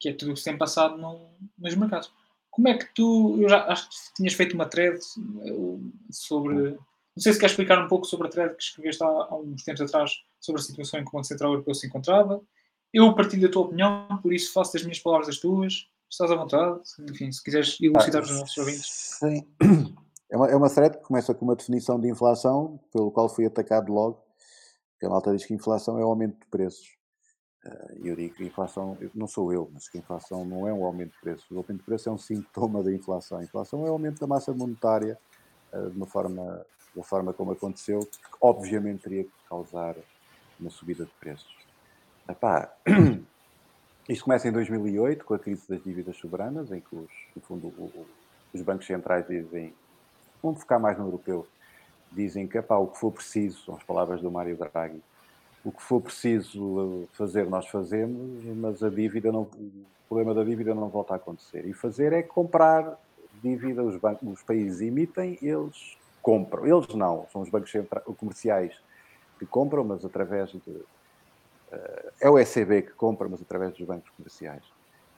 Que 0.00 0.08
é 0.08 0.12
tudo 0.14 0.30
o 0.30 0.34
que 0.34 0.40
se 0.40 0.46
tem 0.46 0.58
passado 0.58 0.96
no- 0.98 1.30
nos 1.58 1.74
mercados. 1.76 2.10
Como 2.50 2.66
é 2.68 2.76
que 2.76 2.92
tu. 2.94 3.36
Eu 3.40 3.48
já 3.48 3.64
acho 3.66 3.88
que 3.88 3.96
tinhas 4.16 4.32
feito 4.32 4.54
uma 4.54 4.66
thread 4.66 4.98
sobre. 6.10 6.54
Não 7.16 7.22
sei 7.22 7.32
se 7.32 7.38
queres 7.38 7.52
explicar 7.52 7.84
um 7.84 7.88
pouco 7.88 8.06
sobre 8.06 8.28
a 8.28 8.30
thread 8.30 8.56
que 8.56 8.62
escreveste 8.62 9.02
há, 9.02 9.06
há 9.06 9.36
uns 9.36 9.62
tempos 9.62 9.82
atrás 9.82 10.12
sobre 10.40 10.60
a 10.60 10.64
situação 10.64 11.00
em 11.00 11.04
que 11.04 11.10
o 11.10 11.12
Banco 11.12 11.24
Central 11.26 11.52
Europeu 11.52 11.74
se 11.74 11.86
encontrava. 11.86 12.40
Eu 12.92 13.14
partilho 13.14 13.46
a 13.48 13.50
tua 13.50 13.62
opinião, 13.62 14.08
por 14.22 14.32
isso 14.32 14.52
faço 14.52 14.72
das 14.72 14.82
minhas 14.82 14.98
palavras 14.98 15.28
as 15.28 15.38
tuas. 15.38 15.88
Estás 16.10 16.30
à 16.30 16.34
vontade. 16.34 16.80
Enfim, 17.08 17.30
se 17.30 17.42
quiseres 17.42 17.76
elucidar 17.80 18.22
os 18.22 18.30
nossos 18.30 18.56
ouvintes. 18.58 18.86
Sim. 19.18 19.46
É 20.28 20.36
uma, 20.36 20.48
é 20.48 20.56
uma 20.56 20.70
thread 20.70 20.96
que 20.96 21.04
começa 21.04 21.34
com 21.34 21.44
uma 21.44 21.54
definição 21.56 22.00
de 22.00 22.08
inflação, 22.08 22.80
pelo 22.92 23.10
qual 23.12 23.28
fui 23.28 23.46
atacado 23.46 23.92
logo. 23.92 24.24
Que 24.98 25.06
a 25.06 25.08
malta 25.08 25.34
diz 25.34 25.44
que 25.46 25.54
inflação 25.54 25.98
é 25.98 26.04
o 26.04 26.08
aumento 26.08 26.38
de 26.40 26.46
preços. 26.46 26.86
Eh, 27.64 27.96
E 28.02 28.08
eu 28.08 28.16
digo 28.16 28.34
que 28.34 28.42
a 28.42 28.46
inflação, 28.46 28.96
não 29.14 29.26
sou 29.26 29.52
eu, 29.52 29.70
mas 29.72 29.88
que 29.88 29.98
a 29.98 30.00
inflação 30.00 30.44
não 30.44 30.66
é 30.66 30.72
um 30.72 30.84
aumento 30.84 31.12
de 31.12 31.20
preços. 31.20 31.50
O 31.50 31.58
aumento 31.58 31.78
de 31.78 31.84
preços 31.84 32.06
é 32.06 32.10
um 32.10 32.18
sintoma 32.18 32.82
da 32.82 32.92
inflação. 32.92 33.38
A 33.38 33.44
inflação 33.44 33.86
é 33.86 33.90
o 33.90 33.92
aumento 33.92 34.20
da 34.20 34.26
massa 34.26 34.52
monetária 34.52 35.18
eh, 35.72 35.88
de 35.88 35.96
uma 35.96 36.06
forma, 36.06 36.64
da 36.94 37.02
forma 37.02 37.32
como 37.32 37.52
aconteceu, 37.52 38.00
que 38.00 38.18
obviamente 38.40 39.02
teria 39.02 39.24
que 39.24 39.32
causar 39.48 39.96
uma 40.58 40.70
subida 40.70 41.04
de 41.04 41.12
preços. 41.20 41.54
Epá, 42.28 42.72
Isto 44.08 44.24
começa 44.24 44.48
em 44.48 44.52
2008, 44.52 45.24
com 45.24 45.34
a 45.34 45.38
crise 45.38 45.68
das 45.68 45.82
dívidas 45.84 46.16
soberanas, 46.16 46.72
em 46.72 46.80
que, 46.80 46.96
os, 46.96 47.10
no 47.36 47.42
fundo, 47.42 47.68
o, 47.68 48.06
os 48.52 48.60
bancos 48.60 48.86
centrais 48.86 49.24
dizem, 49.28 49.72
vamos 50.42 50.60
focar 50.60 50.80
mais 50.80 50.98
no 50.98 51.04
europeu, 51.06 51.46
dizem 52.10 52.48
que 52.48 52.58
epá, 52.58 52.76
o 52.76 52.88
que 52.88 52.98
for 52.98 53.12
preciso, 53.12 53.64
são 53.64 53.76
as 53.76 53.84
palavras 53.84 54.20
do 54.20 54.28
Mário 54.28 54.56
Draghi, 54.56 55.00
o 55.64 55.70
que 55.70 55.82
for 55.82 56.00
preciso 56.00 57.08
fazer, 57.12 57.46
nós 57.46 57.66
fazemos, 57.68 58.44
mas 58.56 58.82
a 58.82 58.88
dívida 58.88 59.30
não, 59.30 59.42
o 59.42 59.84
problema 60.08 60.34
da 60.34 60.42
dívida 60.42 60.74
não 60.74 60.88
volta 60.88 61.14
a 61.14 61.16
acontecer. 61.16 61.66
E 61.66 61.72
fazer 61.72 62.12
é 62.12 62.22
comprar 62.22 62.98
dívida, 63.42 63.82
os, 63.82 63.96
bancos, 63.96 64.26
os 64.28 64.42
países 64.42 64.80
emitem, 64.80 65.38
eles 65.42 65.96
compram. 66.22 66.66
Eles 66.66 66.88
não, 66.94 67.26
são 67.32 67.42
os 67.42 67.50
bancos 67.50 67.72
comerciais 68.18 68.74
que 69.38 69.46
compram, 69.46 69.84
mas 69.84 70.04
através 70.04 70.50
de. 70.50 70.70
Uh, 70.70 72.12
é 72.20 72.28
o 72.28 72.38
ECB 72.38 72.82
que 72.82 72.92
compra, 72.92 73.28
mas 73.28 73.40
através 73.40 73.72
dos 73.72 73.86
bancos 73.86 74.10
comerciais. 74.16 74.64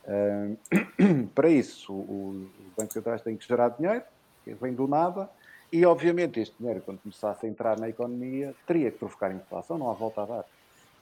Para 1.34 1.48
isso, 1.48 1.92
os 1.92 2.48
bancos 2.76 2.92
centrais 2.92 3.22
têm 3.22 3.36
que 3.36 3.46
gerar 3.46 3.70
dinheiro, 3.70 4.02
que 4.44 4.52
vem 4.54 4.74
do 4.74 4.86
nada, 4.86 5.30
e 5.72 5.86
obviamente 5.86 6.38
este 6.38 6.54
dinheiro, 6.58 6.82
quando 6.82 6.98
começasse 6.98 7.46
a 7.46 7.48
entrar 7.48 7.78
na 7.78 7.88
economia, 7.88 8.54
teria 8.66 8.90
que 8.90 8.98
provocar 8.98 9.32
inflação, 9.32 9.78
não 9.78 9.90
há 9.90 9.94
volta 9.94 10.22
a 10.22 10.26
dar. 10.26 10.44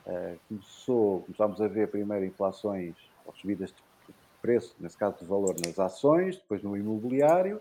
Uh, 0.07 0.39
começou, 0.49 1.23
começámos 1.23 1.61
a 1.61 1.69
ver 1.69 1.89
primeiro 1.89 2.25
inflações 2.25 2.95
ou 3.27 3.35
subidas 3.35 3.71
de 3.71 3.77
preço, 4.41 4.75
nesse 4.79 4.97
caso 4.97 5.19
de 5.19 5.25
valor, 5.25 5.57
nas 5.65 5.79
ações, 5.79 6.37
depois 6.37 6.63
no 6.63 6.77
imobiliário, 6.77 7.61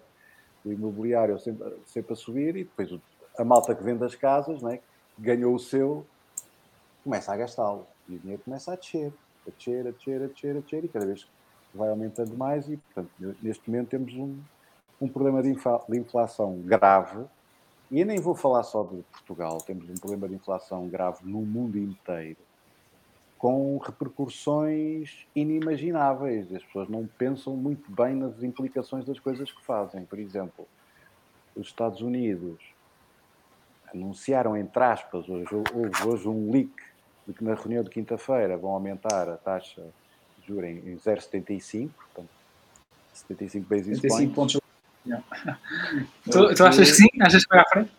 o 0.63 0.71
imobiliário 0.71 1.39
sempre, 1.39 1.75
sempre 1.85 2.13
a 2.13 2.15
subir 2.15 2.55
e 2.55 2.63
depois 2.63 2.99
a 3.37 3.43
malta 3.43 3.73
que 3.73 3.83
vende 3.83 4.03
as 4.03 4.15
casas, 4.15 4.61
né, 4.61 4.79
ganhou 5.17 5.53
o 5.53 5.59
seu, 5.59 6.05
começa 7.03 7.33
a 7.33 7.37
gastá-lo 7.37 7.87
e 8.07 8.15
o 8.15 8.19
dinheiro 8.19 8.41
começa 8.43 8.73
a 8.73 8.75
descer, 8.75 9.11
a 9.47 9.51
descer, 9.51 9.87
a 9.87 9.91
descer, 9.91 10.21
a 10.21 10.27
descer, 10.27 10.57
a 10.57 10.59
descer 10.59 10.83
e 10.85 10.87
cada 10.87 11.05
vez 11.05 11.27
vai 11.73 11.89
aumentando 11.89 12.35
mais 12.37 12.69
e, 12.69 12.77
portanto, 12.77 13.09
neste 13.41 13.69
momento 13.69 13.89
temos 13.89 14.13
um, 14.13 14.39
um 15.01 15.07
problema 15.07 15.41
de, 15.41 15.53
de 15.53 15.97
inflação 15.97 16.59
grave 16.59 17.25
e 17.91 18.01
eu 18.01 18.05
nem 18.05 18.19
vou 18.19 18.35
falar 18.35 18.61
só 18.63 18.83
de 18.83 19.01
Portugal, 19.11 19.57
temos 19.59 19.89
um 19.89 19.95
problema 19.95 20.29
de 20.29 20.35
inflação 20.35 20.87
grave 20.87 21.19
no 21.23 21.41
mundo 21.41 21.77
inteiro 21.77 22.37
com 23.39 23.77
repercussões 23.77 25.25
inimagináveis. 25.33 26.53
As 26.53 26.63
pessoas 26.63 26.89
não 26.89 27.07
pensam 27.07 27.55
muito 27.55 27.89
bem 27.89 28.13
nas 28.13 28.43
implicações 28.43 29.05
das 29.05 29.17
coisas 29.17 29.49
que 29.49 29.63
fazem. 29.65 30.05
Por 30.05 30.19
exemplo, 30.19 30.67
os 31.55 31.67
Estados 31.67 32.01
Unidos 32.01 32.59
anunciaram, 33.91 34.55
entre 34.55 34.83
aspas, 34.83 35.27
hoje, 35.27 35.47
houve 35.55 36.07
hoje 36.07 36.27
um 36.27 36.51
leak 36.51 36.71
de 37.25 37.33
que 37.33 37.43
na 37.43 37.55
reunião 37.55 37.83
de 37.83 37.89
quinta-feira 37.89 38.57
vão 38.57 38.71
aumentar 38.71 39.27
a 39.29 39.37
taxa 39.37 39.81
de 40.37 40.47
juros 40.47 40.69
em 40.69 40.95
0,75, 40.95 41.89
portanto, 41.95 42.29
75 43.13 43.67
basis 43.67 43.99
75 43.99 44.35
points. 44.35 44.53
Pontos. 44.53 44.68
Yeah. 45.05 45.25
tu, 46.31 46.53
tu 46.53 46.65
achas 46.65 46.89
que 46.89 46.95
sim? 46.95 47.07
Achas 47.21 47.43
que 47.45 47.49
vai 47.49 47.59
à 47.59 47.65
frente? 47.65 47.91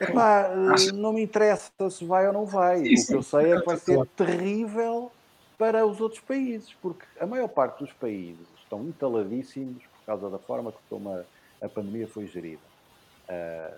Epá, 0.00 0.50
não 0.94 1.12
me 1.12 1.22
interessa 1.22 1.70
se 1.90 2.04
vai 2.04 2.26
ou 2.26 2.32
não 2.32 2.44
vai. 2.44 2.84
Sim, 2.84 3.02
o 3.02 3.06
que 3.06 3.14
eu 3.14 3.22
sei 3.22 3.52
é 3.52 3.60
que 3.60 3.66
vai 3.66 3.76
ser 3.76 4.06
terrível 4.16 5.10
para 5.56 5.86
os 5.86 6.00
outros 6.00 6.20
países, 6.20 6.74
porque 6.82 7.04
a 7.18 7.26
maior 7.26 7.48
parte 7.48 7.78
dos 7.78 7.92
países 7.92 8.46
estão 8.62 8.82
entaladíssimos 8.82 9.82
por 9.82 10.06
causa 10.06 10.30
da 10.30 10.38
forma 10.38 10.72
como 10.90 11.10
a, 11.10 11.22
a 11.62 11.68
pandemia 11.68 12.06
foi 12.06 12.26
gerida. 12.26 12.60
Uh, 13.28 13.74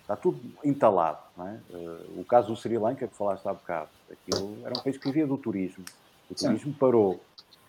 está 0.00 0.16
tudo 0.16 0.40
entalado. 0.64 1.20
É? 1.38 1.76
Uh, 1.76 2.20
o 2.20 2.24
caso 2.24 2.48
do 2.48 2.56
Sri 2.56 2.76
Lanka, 2.76 3.06
que 3.06 3.16
falaste 3.16 3.46
há 3.46 3.52
bocado, 3.52 3.88
aquilo 4.10 4.58
era 4.64 4.76
um 4.76 4.82
país 4.82 4.98
que 4.98 5.06
vivia 5.06 5.26
do 5.26 5.38
turismo. 5.38 5.84
O 6.28 6.34
turismo 6.34 6.72
Sim. 6.72 6.78
parou 6.78 7.20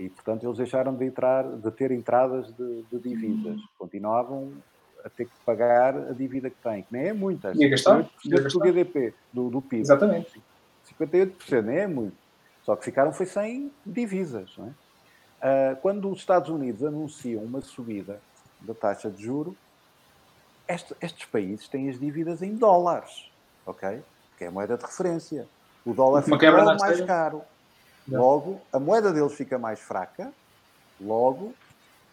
e, 0.02 0.10
portanto, 0.10 0.43
eles 0.43 0.58
deixaram 0.58 0.95
de, 0.95 1.06
entrar, 1.06 1.43
de 1.43 1.72
ter 1.72 1.91
entradas 1.91 2.52
de, 2.56 2.84
de 2.91 2.99
divisas. 2.99 3.60
Continuavam 3.78 4.52
a 5.06 5.10
ter 5.10 5.26
que 5.26 5.32
pagar 5.45 5.95
a 5.95 6.12
dívida 6.12 6.49
que 6.49 6.56
tem, 6.58 6.82
que 6.82 6.91
nem 6.91 7.10
é 7.10 7.14
muita. 7.14 7.52
E 7.56 7.70
gastar? 7.70 8.10
do 8.26 8.64
GDP, 8.64 9.14
do, 9.32 9.49
do 9.52 9.62
PIB. 9.62 9.82
Exatamente. 9.82 10.41
58% 10.99 11.62
nem 11.62 11.78
é 11.78 11.88
muito. 11.88 12.18
Só 12.64 12.76
que 12.76 12.84
ficaram 12.84 13.14
foi 13.14 13.28
sem 13.28 13.72
divisas. 13.86 14.52
Não 14.58 14.68
é? 14.68 15.74
Uh, 15.74 15.76
quando 15.78 16.10
os 16.10 16.20
Estados 16.20 16.49
Unidos 16.49 16.84
anunciam 16.84 17.43
uma 17.43 17.62
subida 17.62 18.20
da 18.62 18.74
taxa 18.74 19.10
de 19.10 19.24
juro, 19.24 19.56
este, 20.68 20.95
estes 20.99 21.26
países 21.26 21.68
têm 21.68 21.89
as 21.89 21.99
dívidas 21.99 22.41
em 22.41 22.56
dólares, 22.56 23.30
ok? 23.66 24.02
Que 24.38 24.45
é 24.45 24.47
a 24.47 24.52
moeda 24.52 24.78
de 24.78 24.84
referência. 24.84 25.47
O 25.86 25.93
dólar 25.93 26.24
fica 26.24 26.52
mais 26.76 27.02
caro. 27.02 27.43
Logo, 28.18 28.62
a 28.72 28.80
moeda 28.80 29.14
deles 29.14 29.34
fica 29.34 29.57
mais 29.57 29.80
fraca. 29.80 30.32
Logo, 30.99 31.53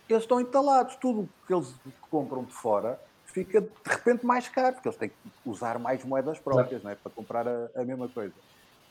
eles 0.08 0.22
estão 0.22 0.40
entalados. 0.40 0.96
Tudo 0.96 1.28
que 1.46 1.52
eles 1.52 1.74
compram 2.10 2.44
de 2.44 2.52
fora 2.52 2.98
fica 3.26 3.60
de 3.60 3.68
repente 3.84 4.24
mais 4.24 4.48
caro, 4.48 4.74
porque 4.74 4.88
eles 4.88 4.98
têm 4.98 5.08
que 5.10 5.14
usar 5.44 5.78
mais 5.78 6.04
moedas 6.04 6.38
próprias 6.38 6.82
não 6.82 6.90
é? 6.90 6.94
para 6.94 7.10
comprar 7.10 7.46
a, 7.46 7.68
a 7.76 7.84
mesma 7.84 8.08
coisa. 8.08 8.34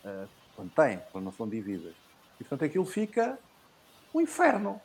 Uh, 0.06 0.28
quando 0.56 0.72
têm, 0.72 1.00
quando 1.12 1.26
não 1.26 1.32
são 1.32 1.48
dívidas. 1.48 1.94
E 2.40 2.44
portanto 2.44 2.66
aquilo 2.66 2.86
fica 2.86 3.38
um 4.14 4.22
inferno. 4.22 4.82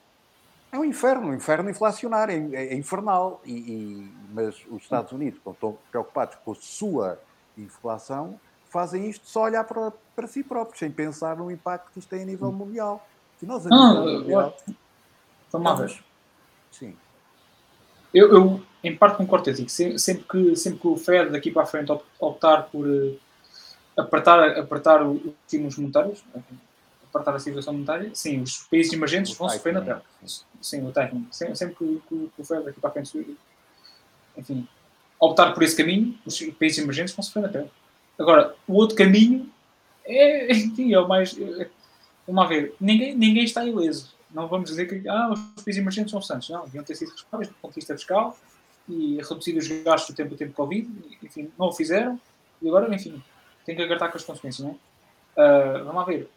É 0.70 0.79
um 0.79 0.85
inferno, 0.85 1.29
um 1.29 1.35
inferno 1.35 1.68
inflacionário, 1.68 2.55
é, 2.55 2.68
é 2.68 2.75
infernal. 2.75 3.41
E, 3.45 3.53
e, 3.53 4.14
mas 4.33 4.57
os 4.70 4.83
Estados 4.83 5.12
Unidos, 5.12 5.39
quando 5.45 5.55
estão 5.55 5.79
preocupados 5.91 6.37
com 6.45 6.53
a 6.53 6.57
sua 6.57 7.20
inflação, 7.57 8.41
fazem 8.73 9.11
isto 9.11 9.29
só 9.29 9.43
olhar 9.43 9.64
para, 9.64 9.93
para 10.16 10.27
si 10.27 10.43
próprios, 10.43 10.79
sem 10.79 10.91
pensar 10.91 11.37
no 11.37 11.51
impacto 11.51 11.93
que 11.93 11.99
isto 11.99 12.09
tem 12.09 12.23
a 12.23 12.25
nível 12.25 12.51
mundial. 12.51 13.07
E 13.43 13.47
nós, 13.47 13.66
a 13.66 13.70
nível 13.70 13.85
ah, 13.85 14.18
mundial, 14.18 14.57
estamos, 15.45 16.01
Sim. 16.70 16.97
Eu, 18.14 18.35
eu, 18.35 18.62
em 18.83 18.97
parte 18.97 19.18
concordo 19.18 19.45
contigo. 19.45 19.68
Sempre 19.68 20.25
que, 20.25 20.57
sempre 20.57 20.81
que 20.81 20.89
o 20.89 20.97
Fed 20.97 21.31
daqui 21.31 21.51
para 21.51 21.62
a 21.62 21.66
frente 21.66 21.93
optar 22.18 22.62
por 22.70 22.87
uh, 22.87 23.18
apertar, 23.97 24.59
apertar 24.59 25.07
os 25.07 25.20
estímulos 25.45 25.77
monetários, 25.77 26.25
apertar 27.09 27.35
a 27.35 27.39
situação 27.39 27.75
monetária, 27.75 28.11
sim, 28.14 28.41
os 28.41 28.59
países 28.64 28.93
emergentes 28.93 29.33
o 29.33 29.37
vão 29.37 29.49
sofrer 29.51 29.75
na 29.75 29.83
terra. 29.83 30.03
Sim. 30.61 30.87
o 30.87 30.93
tightening. 30.93 31.29
Sempre, 31.31 31.57
sempre 31.57 31.75
que, 31.77 32.03
que, 32.09 32.31
que, 32.35 32.41
o 32.41 32.45
Fed 32.45 32.64
daqui 32.64 32.81
para 32.81 32.91
a 32.91 32.93
frente, 32.93 33.37
enfim, 34.37 34.66
optar 35.20 35.53
por 35.53 35.62
esse 35.62 35.77
caminho, 35.77 36.18
os 36.25 36.41
países 36.59 36.79
emergentes 36.79 37.14
vão 37.14 37.23
sofrer 37.23 37.43
na 37.43 37.49
terra. 37.49 37.82
Agora, 38.23 38.55
o 38.66 38.75
outro 38.75 38.97
caminho 38.97 39.51
é, 40.05 40.53
é 40.93 40.99
o 40.99 41.09
mais. 41.09 41.37
É, 41.39 41.68
vamos 42.27 42.43
lá 42.43 42.47
ver, 42.47 42.75
ninguém, 42.81 43.14
ninguém 43.14 43.45
está 43.45 43.64
ileso 43.64 44.12
não 44.35 44.49
vamos 44.49 44.70
dizer 44.70 44.87
que 44.87 45.09
ah, 45.09 45.31
os 45.31 45.62
países 45.62 45.81
emergentes 45.81 46.11
são 46.11 46.23
santos. 46.23 46.49
Não, 46.49 46.64
deviam 46.64 46.85
ter 46.85 46.95
sido 46.95 47.11
responsáveis 47.11 47.49
do 47.49 47.55
ponto 47.55 47.73
de 47.73 47.77
vista 47.77 47.95
fiscal 47.95 48.37
e 48.89 49.18
reduzir 49.23 49.57
os 49.57 49.68
gastos 49.85 50.14
do 50.14 50.16
tempo 50.16 50.31
do 50.31 50.37
tempo 50.37 50.53
Covid. 50.55 50.89
Enfim, 51.23 51.53
não 51.59 51.68
o 51.68 51.73
fizeram 51.73 52.18
e 52.61 52.68
agora, 52.68 52.93
enfim, 52.95 53.23
tem 53.64 53.77
que 53.77 53.83
agarrar 53.83 54.09
com 54.09 54.16
as 54.16 54.25
consequências, 54.25 54.66
não 54.66 54.79
é? 55.37 55.81
Uh, 55.81 55.85
vamos 55.85 55.95
lá 55.95 56.05
ver. 56.05 56.29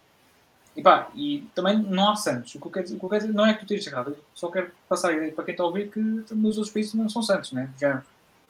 E 0.75 0.81
pá, 0.81 1.09
e 1.15 1.47
também 1.55 1.77
não 1.77 2.11
há 2.11 2.15
santos. 2.15 2.53
O 2.55 2.59
que 2.59 2.67
eu 2.67 2.71
quero 2.71 2.85
dizer, 2.85 3.33
não 3.33 3.45
é 3.45 3.53
que 3.53 3.65
tu 3.65 3.73
estejas 3.73 3.93
errado, 3.93 4.17
só 4.33 4.49
quero 4.49 4.71
passar 4.89 5.09
a 5.09 5.13
ideia 5.13 5.31
para 5.31 5.45
quem 5.45 5.53
está 5.53 5.63
a 5.63 5.67
ouvir 5.67 5.89
que 5.89 5.99
os 5.99 6.57
outros 6.57 6.71
países 6.71 6.93
não 6.93 7.07
são 7.07 7.21
santos, 7.21 7.53
né? 7.53 7.69
Já, 7.79 8.03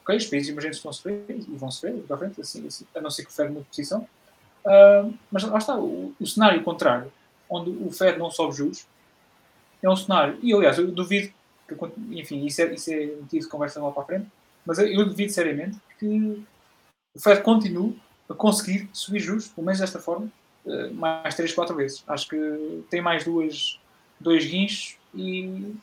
ok, 0.06 0.16
os 0.16 0.26
países 0.26 0.48
emergentes 0.48 0.80
vão 0.80 0.92
sofrer 0.92 1.24
e 1.28 1.56
vão 1.56 1.70
sofrer 1.70 1.94
para 2.02 2.16
frente, 2.16 2.40
assim, 2.40 2.64
assim, 2.66 2.86
a 2.94 3.00
não 3.00 3.10
ser 3.10 3.24
que 3.24 3.30
o 3.30 3.34
Fed 3.34 3.52
mude 3.52 3.66
posição. 3.66 4.08
Uh, 4.64 5.12
mas 5.30 5.42
lá 5.42 5.58
está, 5.58 5.76
o, 5.76 6.14
o 6.20 6.26
cenário 6.26 6.62
contrário, 6.62 7.12
onde 7.50 7.70
o 7.70 7.90
Fed 7.90 8.16
não 8.16 8.30
sobe 8.30 8.54
juros, 8.54 8.86
é 9.82 9.90
um 9.90 9.96
cenário. 9.96 10.38
E 10.42 10.54
aliás, 10.54 10.78
eu 10.78 10.86
duvido 10.86 11.32
que, 11.66 11.74
enfim, 12.12 12.44
isso 12.46 12.62
é, 12.62 12.72
isso 12.72 12.92
é 12.92 13.06
motivo 13.06 13.44
de 13.44 13.48
conversa 13.48 13.82
lá 13.82 13.90
para 13.90 14.02
a 14.02 14.06
frente, 14.06 14.26
mas 14.64 14.78
eu 14.78 15.04
duvido 15.04 15.32
seriamente 15.32 15.76
que 15.98 16.44
o 17.14 17.20
Fed 17.20 17.42
continue 17.42 18.00
a 18.28 18.34
conseguir 18.34 18.88
subir 18.92 19.20
juros, 19.20 19.48
pelo 19.48 19.64
menos 19.64 19.80
desta 19.80 19.98
forma, 19.98 20.30
eh, 20.66 20.90
mais 20.90 21.34
3, 21.34 21.52
4 21.52 21.76
vezes. 21.76 22.04
Acho 22.06 22.28
que 22.28 22.84
tem 22.90 23.00
mais 23.00 23.24
duas, 23.24 23.78
dois 24.18 24.44
guinchos 24.44 24.96
e 25.14 25.74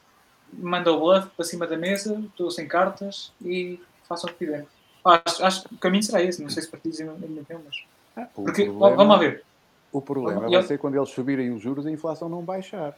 manda 0.51 0.91
o 0.91 0.99
bluff 0.99 1.29
para 1.35 1.45
cima 1.45 1.65
da 1.65 1.77
mesa, 1.77 2.21
estou 2.29 2.51
sem 2.51 2.67
cartas 2.67 3.31
e 3.41 3.79
façam 4.07 4.29
o 4.29 4.33
que 4.33 4.45
quiserem. 4.45 4.67
Acho, 5.05 5.45
acho 5.45 5.63
que 5.63 5.75
o 5.75 5.77
caminho 5.77 6.03
será 6.03 6.21
esse, 6.21 6.41
não 6.41 6.49
sei 6.49 6.63
se 6.63 6.69
partilham 6.69 7.13
a 7.13 7.27
minha 7.27 7.41
opinião, 7.41 7.61
mas. 7.65 7.83
Ah, 8.15 8.27
Porque, 8.33 8.65
problema, 8.65 8.95
vamos 8.95 9.13
lá 9.13 9.19
ver. 9.19 9.43
O 9.91 10.01
problema 10.01 10.49
vai 10.49 10.63
ser 10.63 10.77
quando 10.77 10.95
eles 10.95 11.09
subirem 11.09 11.51
os 11.51 11.61
juros 11.61 11.85
e 11.85 11.89
a 11.89 11.91
inflação 11.91 12.29
não 12.29 12.41
baixar. 12.41 12.97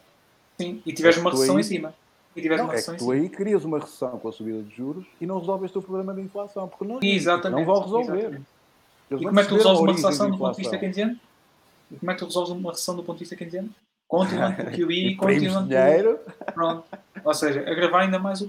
Sim, 0.60 0.82
e 0.86 0.93
tiveres 0.93 1.18
uma 1.18 1.32
recessão 1.32 1.56
aí... 1.56 1.62
em 1.62 1.64
cima. 1.64 1.93
E 2.36 2.41
tiveres 2.41 2.62
não, 2.62 2.70
uma 2.70 2.78
é 2.78 2.82
que 2.82 2.97
tu 2.97 3.12
aí 3.12 3.30
crias 3.30 3.64
uma 3.64 3.80
recessão 3.80 4.20
com 4.20 4.28
a 4.28 4.32
subida 4.32 4.62
de 4.62 4.76
juros 4.76 5.06
e 5.22 5.26
não 5.26 5.39
resolves 5.39 5.74
o 5.76 5.82
problema 5.82 6.14
da 6.14 6.22
inflação, 6.22 6.68
porque 6.68 6.86
não, 6.86 6.99
exatamente, 7.01 7.60
não 7.60 7.66
vão 7.66 7.82
resolver. 7.82 8.41
E 9.10 9.24
como 9.24 9.39
é 9.39 9.43
que 9.43 9.49
tu 9.49 9.56
resolves 9.56 9.82
uma 9.82 9.91
recessão 9.93 10.32
do 10.32 10.38
ponto 10.38 10.56
de 10.56 10.62
vista 10.62 10.78
keynesiano? 10.78 11.20
E 11.91 11.95
como 11.95 12.12
é 12.12 12.14
que 12.14 12.20
tu 12.20 12.26
resolves 12.26 12.51
uma 12.51 12.72
recessão 12.72 12.95
do 12.95 13.03
ponto 13.03 13.18
de 13.18 13.24
vista 13.24 13.36
keynesiano? 13.36 13.70
Continuando 14.08 14.56
com 14.58 14.64
o 14.64 14.72
QI, 14.72 15.16
continuando 15.18 15.70
dinheiro. 15.70 16.20
Pronto. 16.53 16.84
Ou 17.24 17.34
seja, 17.34 17.62
agravar 17.62 18.01
ainda 18.03 18.20
mais 18.20 18.41
o 18.41 18.47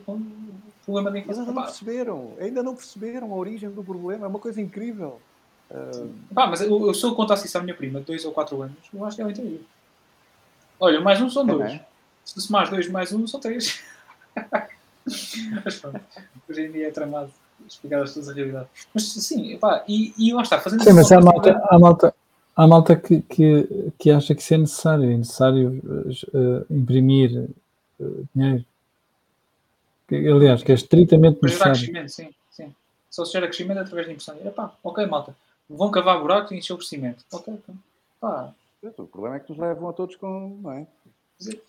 problema 0.86 1.10
da. 1.10 1.22
Mas 1.26 1.38
ainda 1.38 1.52
não 1.52 1.62
perceberam, 1.62 2.32
ainda 2.40 2.62
não 2.62 2.74
perceberam 2.74 3.32
a 3.32 3.36
origem 3.36 3.70
do 3.70 3.84
problema, 3.84 4.24
é 4.24 4.28
uma 4.28 4.38
coisa 4.38 4.60
incrível. 4.60 5.20
Uh... 5.70 6.14
Pá, 6.32 6.46
mas 6.46 6.60
eu, 6.60 6.86
eu 6.86 6.94
sou 6.94 7.14
contar 7.14 7.34
isso 7.34 7.58
à 7.58 7.60
minha 7.60 7.74
prima, 7.74 7.98
de 8.00 8.06
2 8.06 8.24
ou 8.24 8.32
4 8.32 8.62
anos, 8.62 8.76
eu 8.94 9.04
acho 9.04 9.16
que 9.16 9.22
ela 9.22 9.30
entendeu. 9.30 9.60
Olha, 10.78 11.00
mais 11.00 11.20
um 11.20 11.28
são 11.28 11.44
dois. 11.44 11.80
Se 12.24 12.40
somar 12.40 12.70
dois 12.70 12.88
mais 12.88 13.12
um, 13.12 13.26
são 13.26 13.40
três. 13.40 13.82
Mas 15.64 15.76
pronto, 15.76 16.00
hoje 16.48 16.62
em 16.62 16.72
dia 16.72 16.88
é 16.88 16.90
tramado 16.90 17.30
explicar 17.66 18.02
as 18.02 18.12
coisas 18.12 18.30
a 18.30 18.34
realidade. 18.34 18.68
Mas 18.92 19.04
sim, 19.04 19.56
pá, 19.58 19.84
e, 19.88 20.12
e 20.18 20.32
lá 20.32 20.42
está, 20.42 20.60
fazendo 20.60 20.82
Sim, 20.82 20.92
mas 20.92 21.10
há 21.10 21.20
malta, 21.20 21.62
há 21.70 21.78
malta, 21.78 22.14
há 22.54 22.66
malta 22.66 22.96
que, 22.96 23.22
que, 23.22 23.92
que 23.98 24.10
acha 24.10 24.34
que 24.34 24.42
isso 24.42 24.54
é 24.54 24.58
necessário. 24.58 25.04
É 25.04 25.16
necessário 25.16 25.82
eh, 26.34 26.64
imprimir 26.70 27.48
eh, 28.00 28.04
dinheiro. 28.34 28.64
Aliás, 30.10 30.62
que 30.62 30.72
é 30.72 30.74
estritamente 30.74 31.38
necessário. 31.42 31.74
crescimento, 31.74 32.08
sim, 32.10 32.34
sim. 32.50 32.74
Só 33.10 33.24
se 33.24 33.32
gera 33.32 33.46
crescimento 33.46 33.78
através 33.78 34.06
de 34.06 34.12
impressão. 34.12 34.36
E, 34.44 34.50
pá, 34.50 34.72
ok, 34.82 35.04
malta. 35.06 35.36
Vão 35.68 35.90
cavar 35.90 36.20
buracos 36.20 36.52
e 36.52 36.56
encher 36.56 36.74
o 36.74 36.78
crescimento. 36.78 37.24
Ok, 37.32 37.52
então. 37.52 37.74
Pá. 38.20 38.52
O 38.82 39.06
problema 39.06 39.36
é 39.36 39.40
que 39.40 39.50
nos 39.50 39.58
levam 39.58 39.88
a 39.88 39.92
todos 39.92 40.14
com. 40.16 40.56
Não 40.62 40.72
é? 40.72 40.86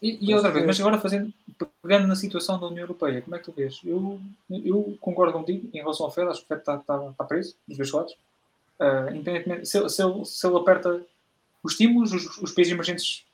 E, 0.02 0.30
e 0.30 0.34
outra 0.36 0.52
vez, 0.52 0.66
mas 0.66 0.80
agora 0.80 0.98
fazendo, 1.00 1.34
pegando 1.82 2.08
na 2.08 2.16
situação 2.16 2.60
da 2.60 2.68
União 2.68 2.84
Europeia, 2.84 3.22
como 3.22 3.36
é 3.36 3.40
que 3.40 3.46
tu 3.46 3.52
vês? 3.52 3.80
Eu, 3.84 4.20
eu 4.50 4.98
concordo 5.02 5.34
contigo 5.34 5.68
em 5.74 5.80
relação 5.80 6.06
ao 6.06 6.12
Fed, 6.12 6.30
acho 6.30 6.40
que 6.40 6.46
o 6.46 6.48
Fed 6.48 6.60
está, 6.62 6.76
está, 6.76 7.10
está 7.10 7.24
preso, 7.26 7.56
dos 7.68 7.76
dois 7.78 7.92
lados. 7.92 8.16
Ah, 8.80 9.08
independentemente, 9.12 9.66
se, 9.68 9.78
ele- 9.78 9.90
se, 9.90 10.02
ele, 10.04 10.24
se 10.26 10.48
ele 10.48 10.56
aperta 10.58 11.02
os 11.64 11.72
estímulos, 11.74 12.14
os, 12.14 12.38
os 12.38 12.52
países 12.52 12.72
emergentes, 12.72 13.26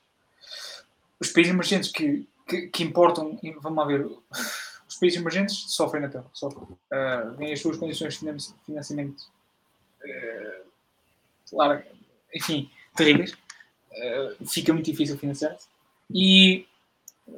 os 1.20 1.28
países 1.30 1.52
emergentes 1.52 1.92
que, 1.92 2.26
que, 2.48 2.68
que 2.68 2.82
importam, 2.82 3.38
vamos 3.60 3.78
lá 3.78 3.84
ver, 3.84 4.08
países 5.04 5.20
emergentes 5.20 5.64
sofrem 5.68 6.02
na 6.02 6.08
tela, 6.08 6.26
sofrem. 6.32 6.66
Ah, 6.90 7.34
vêm 7.36 7.52
as 7.52 7.60
suas 7.60 7.76
condições 7.76 8.14
de 8.14 8.20
finan- 8.20 8.36
financiamento, 8.64 9.22
ah, 10.02 10.62
claro, 11.50 11.82
enfim, 12.34 12.70
terríveis. 12.96 13.36
Ah, 13.92 14.34
fica 14.46 14.72
muito 14.72 14.86
difícil 14.90 15.18
financiar-se. 15.18 15.68
E 16.10 16.66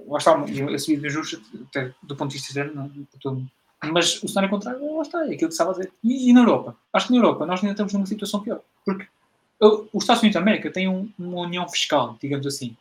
lá 0.07 0.19
está, 0.19 0.35
a 0.37 0.79
subida 0.79 1.03
dos 1.03 1.13
juros, 1.13 1.41
até 1.69 1.93
do 2.03 2.17
ponto 2.17 2.31
de 2.31 2.37
vista 2.39 2.49
externo, 2.51 2.75
não, 2.75 3.07
todo 3.21 3.47
mas 3.93 4.21
o 4.23 4.27
cenário 4.27 4.51
contrário, 4.51 4.97
lá 4.97 5.03
está, 5.03 5.21
é 5.21 5.35
aquilo 5.35 5.49
que 5.49 5.55
estava 5.55 5.71
a 5.71 5.75
dizer. 5.75 5.93
E, 6.03 6.31
e 6.31 6.33
na 6.33 6.41
Europa? 6.41 6.75
Acho 6.93 7.07
que 7.09 7.13
na 7.13 7.19
Europa 7.19 7.47
nós 7.47 7.61
ainda 7.61 7.73
estamos 7.73 7.93
numa 7.93 8.07
situação 8.07 8.41
pior. 8.43 8.61
Porque 8.85 9.07
uh, 9.61 9.87
os 9.93 10.03
Estados 10.03 10.23
Unidos 10.23 10.35
da 10.35 10.41
América 10.41 10.73
têm 10.73 10.89
um- 10.89 11.13
uma 11.19 11.43
união 11.43 11.69
fiscal, 11.69 12.17
digamos 12.21 12.47
assim. 12.47 12.75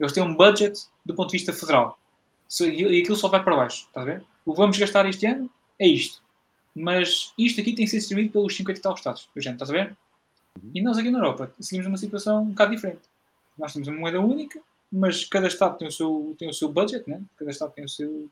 Eles 0.00 0.12
têm 0.12 0.22
um 0.22 0.34
budget 0.34 0.86
do 1.04 1.14
ponto 1.14 1.30
de 1.30 1.36
vista 1.36 1.52
federal. 1.52 1.98
Se- 2.48 2.70
E 2.70 3.00
aquilo 3.02 3.16
só 3.16 3.28
vai 3.28 3.42
para 3.42 3.56
baixo, 3.56 3.86
está 3.86 4.02
a 4.02 4.04
ver? 4.04 4.24
O 4.44 4.52
que 4.52 4.58
vamos 4.58 4.78
gastar 4.78 5.06
este 5.06 5.26
ano 5.26 5.50
é 5.78 5.86
isto. 5.86 6.22
Mas 6.74 7.32
isto 7.38 7.60
aqui 7.60 7.74
tem 7.74 7.84
que 7.84 7.90
ser 7.90 7.98
distribuído 7.98 8.32
pelos 8.32 8.56
50 8.56 8.78
e 8.78 8.82
tal 8.82 8.94
Estados, 8.94 9.28
do 9.34 9.40
género, 9.40 9.56
estás 9.62 9.70
a 9.70 9.72
ver? 9.72 9.96
E 10.74 10.80
nós 10.82 10.98
aqui 10.98 11.10
na 11.10 11.18
Europa 11.18 11.52
seguimos 11.60 11.86
numa 11.86 11.98
situação 11.98 12.42
um 12.42 12.50
bocado 12.50 12.74
diferente. 12.74 13.02
Nós 13.58 13.72
temos 13.72 13.88
uma 13.88 13.98
moeda 13.98 14.20
única, 14.20 14.60
mas 14.90 15.24
cada 15.24 15.46
Estado 15.48 15.78
tem 15.78 15.88
o 15.88 15.92
seu, 15.92 16.34
tem 16.38 16.48
o 16.48 16.54
seu 16.54 16.68
budget, 16.68 17.08
né? 17.08 17.20
cada 17.38 17.50
Estado 17.50 17.72
tem 17.72 17.84
o 17.84 17.88
seu, 17.88 18.30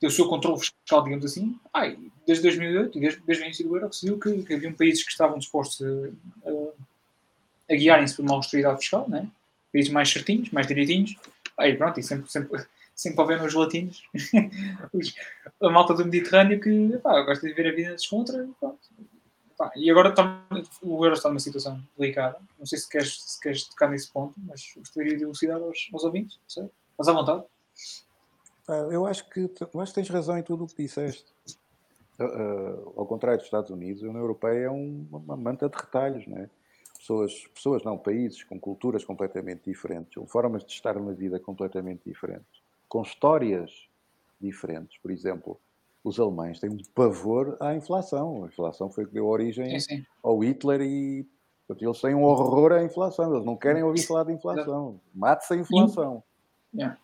tem 0.00 0.08
o 0.08 0.12
seu 0.12 0.28
controle 0.28 0.60
fiscal, 0.60 1.02
digamos 1.04 1.24
assim. 1.24 1.58
Ai, 1.72 1.98
desde 2.26 2.42
2008, 2.42 2.98
e 2.98 3.00
desde, 3.00 3.20
desde 3.20 3.42
o 3.44 3.46
início 3.46 3.66
do 3.68 3.76
euro, 3.76 3.88
que 3.88 3.96
se 3.96 4.06
viu 4.06 4.18
que, 4.18 4.42
que 4.42 4.54
haviam 4.54 4.72
países 4.72 5.02
que 5.02 5.10
estavam 5.10 5.38
dispostos 5.38 5.86
a, 5.86 6.50
a, 6.50 7.74
a 7.74 7.76
guiarem-se 7.76 8.14
por 8.16 8.22
uma 8.24 8.34
austeridade 8.34 8.78
fiscal, 8.80 9.08
né? 9.08 9.28
países 9.72 9.90
mais 9.92 10.10
certinhos, 10.10 10.50
mais 10.50 10.66
direitinhos. 10.66 11.16
Aí 11.58 11.74
pronto, 11.76 11.98
e 11.98 12.02
sempre, 12.02 12.30
sempre, 12.30 12.66
sempre 12.96 13.20
houveram 13.20 13.44
os 13.44 13.54
latinos, 13.54 14.02
os- 14.92 15.14
a 15.62 15.70
malta 15.70 15.94
do 15.94 16.04
Mediterrâneo 16.04 16.60
que 16.60 16.98
pá, 16.98 17.22
gosta 17.22 17.46
de 17.46 17.52
ver 17.54 17.68
a 17.68 17.74
vida 17.76 17.90
descontra. 17.94 18.44
e. 18.44 19.16
Pá, 19.56 19.70
e 19.76 19.90
agora 19.90 20.10
está- 20.10 20.44
o 20.82 21.04
euro 21.04 21.14
está 21.14 21.28
numa 21.28 21.38
situação 21.40 21.80
delicada. 21.98 22.38
Não 22.58 22.66
sei 22.66 22.78
se 22.78 22.88
queres, 22.88 23.22
se 23.22 23.40
queres 23.40 23.64
tocar 23.64 23.88
nesse 23.88 24.10
ponto, 24.12 24.34
mas 24.38 24.62
gostaria 24.76 25.16
de 25.16 25.22
elucidar 25.24 25.60
aos, 25.62 25.88
aos 25.92 26.04
ouvintes. 26.04 26.36
Não 26.36 26.48
sei. 26.50 26.70
Mas 26.98 27.08
à 27.08 27.12
vontade. 27.12 27.44
Ah, 28.68 28.88
Eu 28.90 29.06
acho 29.06 29.28
que 29.30 29.40
eu 29.40 29.80
acho 29.80 29.92
que 29.92 30.00
tens 30.00 30.08
razão 30.10 30.36
em 30.36 30.42
tudo 30.42 30.64
o 30.64 30.66
que 30.66 30.82
disseste. 30.82 31.24
Ah, 32.18 32.78
ao 32.96 33.06
contrário 33.06 33.38
dos 33.38 33.46
Estados 33.46 33.70
Unidos, 33.70 34.02
a 34.02 34.08
União 34.08 34.20
Europeia 34.20 34.66
é 34.66 34.70
um- 34.70 35.06
uma 35.10 35.36
manta 35.36 35.68
de 35.68 35.76
retalhos, 35.76 36.26
não 36.26 36.38
é? 36.38 36.50
Pessoas, 36.98 37.46
pessoas 37.54 37.82
não, 37.84 37.96
países 37.96 38.42
com 38.42 38.58
culturas 38.58 39.04
completamente 39.04 39.62
diferentes, 39.64 40.14
com 40.14 40.26
formas 40.26 40.64
de 40.64 40.72
estar 40.72 40.98
na 40.98 41.12
vida 41.12 41.38
completamente 41.38 42.02
diferentes, 42.04 42.60
com 42.88 43.02
histórias 43.02 43.70
diferentes. 44.40 44.98
Por 44.98 45.10
exemplo, 45.10 45.60
os 46.04 46.20
alemães 46.20 46.60
têm 46.60 46.70
um 46.70 46.78
pavor 46.94 47.56
à 47.60 47.74
inflação. 47.74 48.44
A 48.44 48.46
inflação 48.48 48.90
foi 48.90 49.06
que 49.06 49.12
deu 49.12 49.26
origem 49.26 49.78
Sim, 49.80 49.96
sim. 49.98 50.06
ao 50.22 50.38
Hitler 50.44 50.80
e 50.82 51.26
portanto, 51.66 51.84
eles 51.84 52.00
têm 52.00 52.14
um 52.14 52.22
horror 52.24 52.72
à 52.72 52.82
inflação. 52.84 53.32
Eles 53.34 53.44
não 53.44 53.56
querem 53.56 53.82
ouvir 53.82 54.02
falar 54.06 54.24
de 54.24 54.32
inflação. 54.32 55.00
Mate-se 55.14 55.54
a 55.54 55.56
inflação. 55.56 56.22
Yeah. 56.74 56.98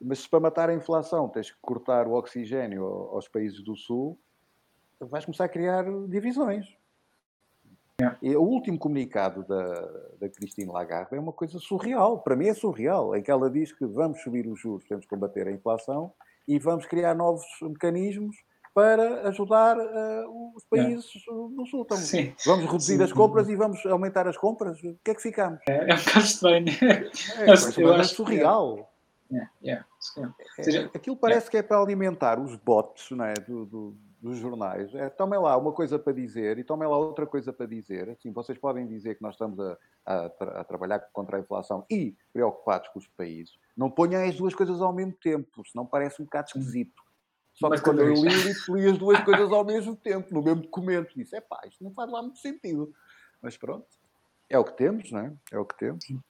Mas 0.00 0.20
se 0.20 0.28
para 0.28 0.40
matar 0.40 0.70
a 0.70 0.74
inflação 0.74 1.28
tens 1.28 1.50
que 1.50 1.56
cortar 1.60 2.06
o 2.06 2.12
oxigênio 2.12 2.84
ao- 2.84 3.14
aos 3.16 3.28
países 3.28 3.62
do 3.62 3.74
Sul, 3.76 4.18
vais 5.00 5.24
começar 5.24 5.44
a 5.44 5.48
criar 5.48 5.84
divisões. 6.08 6.66
E 8.20 8.36
o 8.36 8.42
último 8.42 8.78
comunicado 8.78 9.42
da, 9.44 9.72
da 10.20 10.28
Christine 10.28 10.70
Lagarde 10.70 11.14
é 11.16 11.20
uma 11.20 11.32
coisa 11.32 11.58
surreal. 11.58 12.18
Para 12.18 12.36
mim 12.36 12.46
é 12.48 12.52
surreal, 12.52 13.16
em 13.16 13.22
que 13.22 13.30
ela 13.30 13.48
diz 13.50 13.72
que 13.72 13.86
vamos 13.86 14.20
subir 14.20 14.46
os 14.46 14.60
juros, 14.60 14.84
temos 14.86 15.06
que 15.06 15.08
combater 15.08 15.48
a 15.48 15.50
inflação 15.50 16.12
e 16.46 16.58
vamos 16.58 16.84
criar 16.84 17.14
novos 17.14 17.42
mecanismos 17.62 18.36
para 18.74 19.26
ajudar 19.28 19.78
eh, 19.78 20.24
os 20.54 20.62
países 20.66 21.10
do 21.26 21.64
Sul. 21.66 21.82
Então, 21.86 21.96
Sim. 21.96 22.34
vamos 22.44 22.66
reduzir 22.66 22.98
Sim. 22.98 23.02
as 23.02 23.12
compras 23.14 23.48
e 23.48 23.56
vamos 23.56 23.84
aumentar 23.86 24.28
as 24.28 24.36
compras. 24.36 24.78
O 24.84 24.94
que 25.02 25.12
é 25.12 25.14
que 25.14 25.22
ficamos? 25.22 25.58
É, 25.66 25.90
é 25.90 25.94
um 25.94 25.98
bocado 25.98 26.26
estranho. 26.26 26.66
É, 26.68 27.46
Mas 27.48 27.64
mas 27.64 27.78
eu 27.78 27.92
é 27.94 27.96
acho 28.00 28.10
que- 28.10 28.16
surreal. 28.16 28.92
Yeah, 29.62 29.84
sim. 29.98 30.22
É, 30.58 30.62
seja, 30.62 30.90
aquilo 30.94 31.16
parece 31.16 31.50
que 31.50 31.56
é 31.56 31.62
para 31.62 31.80
alimentar 31.80 32.38
os 32.38 32.54
bots 32.56 33.10
não 33.10 33.24
é, 33.24 33.32
do- 33.34 33.64
do- 33.64 33.96
dos 34.26 34.38
jornais. 34.38 34.94
É, 34.94 35.08
tomem 35.08 35.38
lá 35.38 35.56
uma 35.56 35.72
coisa 35.72 35.98
para 35.98 36.12
dizer 36.12 36.58
e 36.58 36.64
tomem 36.64 36.88
lá 36.88 36.96
outra 36.96 37.26
coisa 37.26 37.52
para 37.52 37.66
dizer. 37.66 38.08
Assim, 38.10 38.32
vocês 38.32 38.58
podem 38.58 38.86
dizer 38.86 39.14
que 39.16 39.22
nós 39.22 39.34
estamos 39.34 39.58
a, 39.60 39.76
a 40.04 40.28
tra- 40.28 40.60
a 40.60 40.64
trabalhar 40.64 40.98
contra 41.12 41.36
a 41.36 41.40
inflação 41.40 41.84
e 41.90 42.14
preocupados 42.32 42.88
com 42.88 42.98
os 42.98 43.06
países. 43.08 43.54
Não 43.76 43.90
ponham 43.90 44.22
as 44.28 44.36
duas 44.36 44.54
coisas 44.54 44.80
ao 44.82 44.92
mesmo 44.92 45.12
tempo, 45.12 45.62
senão 45.66 45.86
parece 45.86 46.20
um 46.20 46.24
bocado 46.24 46.48
esquisito. 46.48 47.02
Só 47.54 47.68
que 47.68 47.70
Mas 47.70 47.80
quando 47.80 48.00
eu 48.00 48.12
li, 48.12 48.28
li, 48.28 48.52
li 48.82 48.90
as 48.90 48.98
duas 48.98 49.18
coisas 49.24 49.50
ao 49.50 49.64
mesmo 49.64 49.96
tempo, 49.96 50.34
no 50.34 50.42
mesmo 50.42 50.62
documento. 50.62 51.14
Disse, 51.16 51.36
é 51.36 51.40
pá, 51.40 51.60
isto 51.66 51.82
não 51.82 51.92
faz 51.92 52.10
lá 52.10 52.20
muito 52.22 52.38
sentido. 52.38 52.92
Mas 53.40 53.56
pronto, 53.56 53.86
é 54.50 54.58
o 54.58 54.64
que 54.64 54.72
temos, 54.76 55.10
não 55.10 55.20
é? 55.20 55.32
É 55.52 55.58
o 55.58 55.64
que 55.64 55.78
temos. 55.78 56.04
E, 56.10 56.20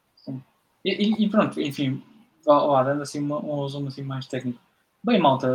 e- 0.84 1.24
e 1.24 1.28
pronto, 1.30 1.60
enfim, 1.60 2.02
lá, 2.46 2.82
dando 2.84 3.02
assim 3.02 3.18
uma- 3.20 3.44
um 3.44 3.62
resumo 3.62 3.88
assim 3.88 4.02
mais 4.02 4.26
técnico. 4.28 4.60
Bem, 5.02 5.18
malta, 5.20 5.48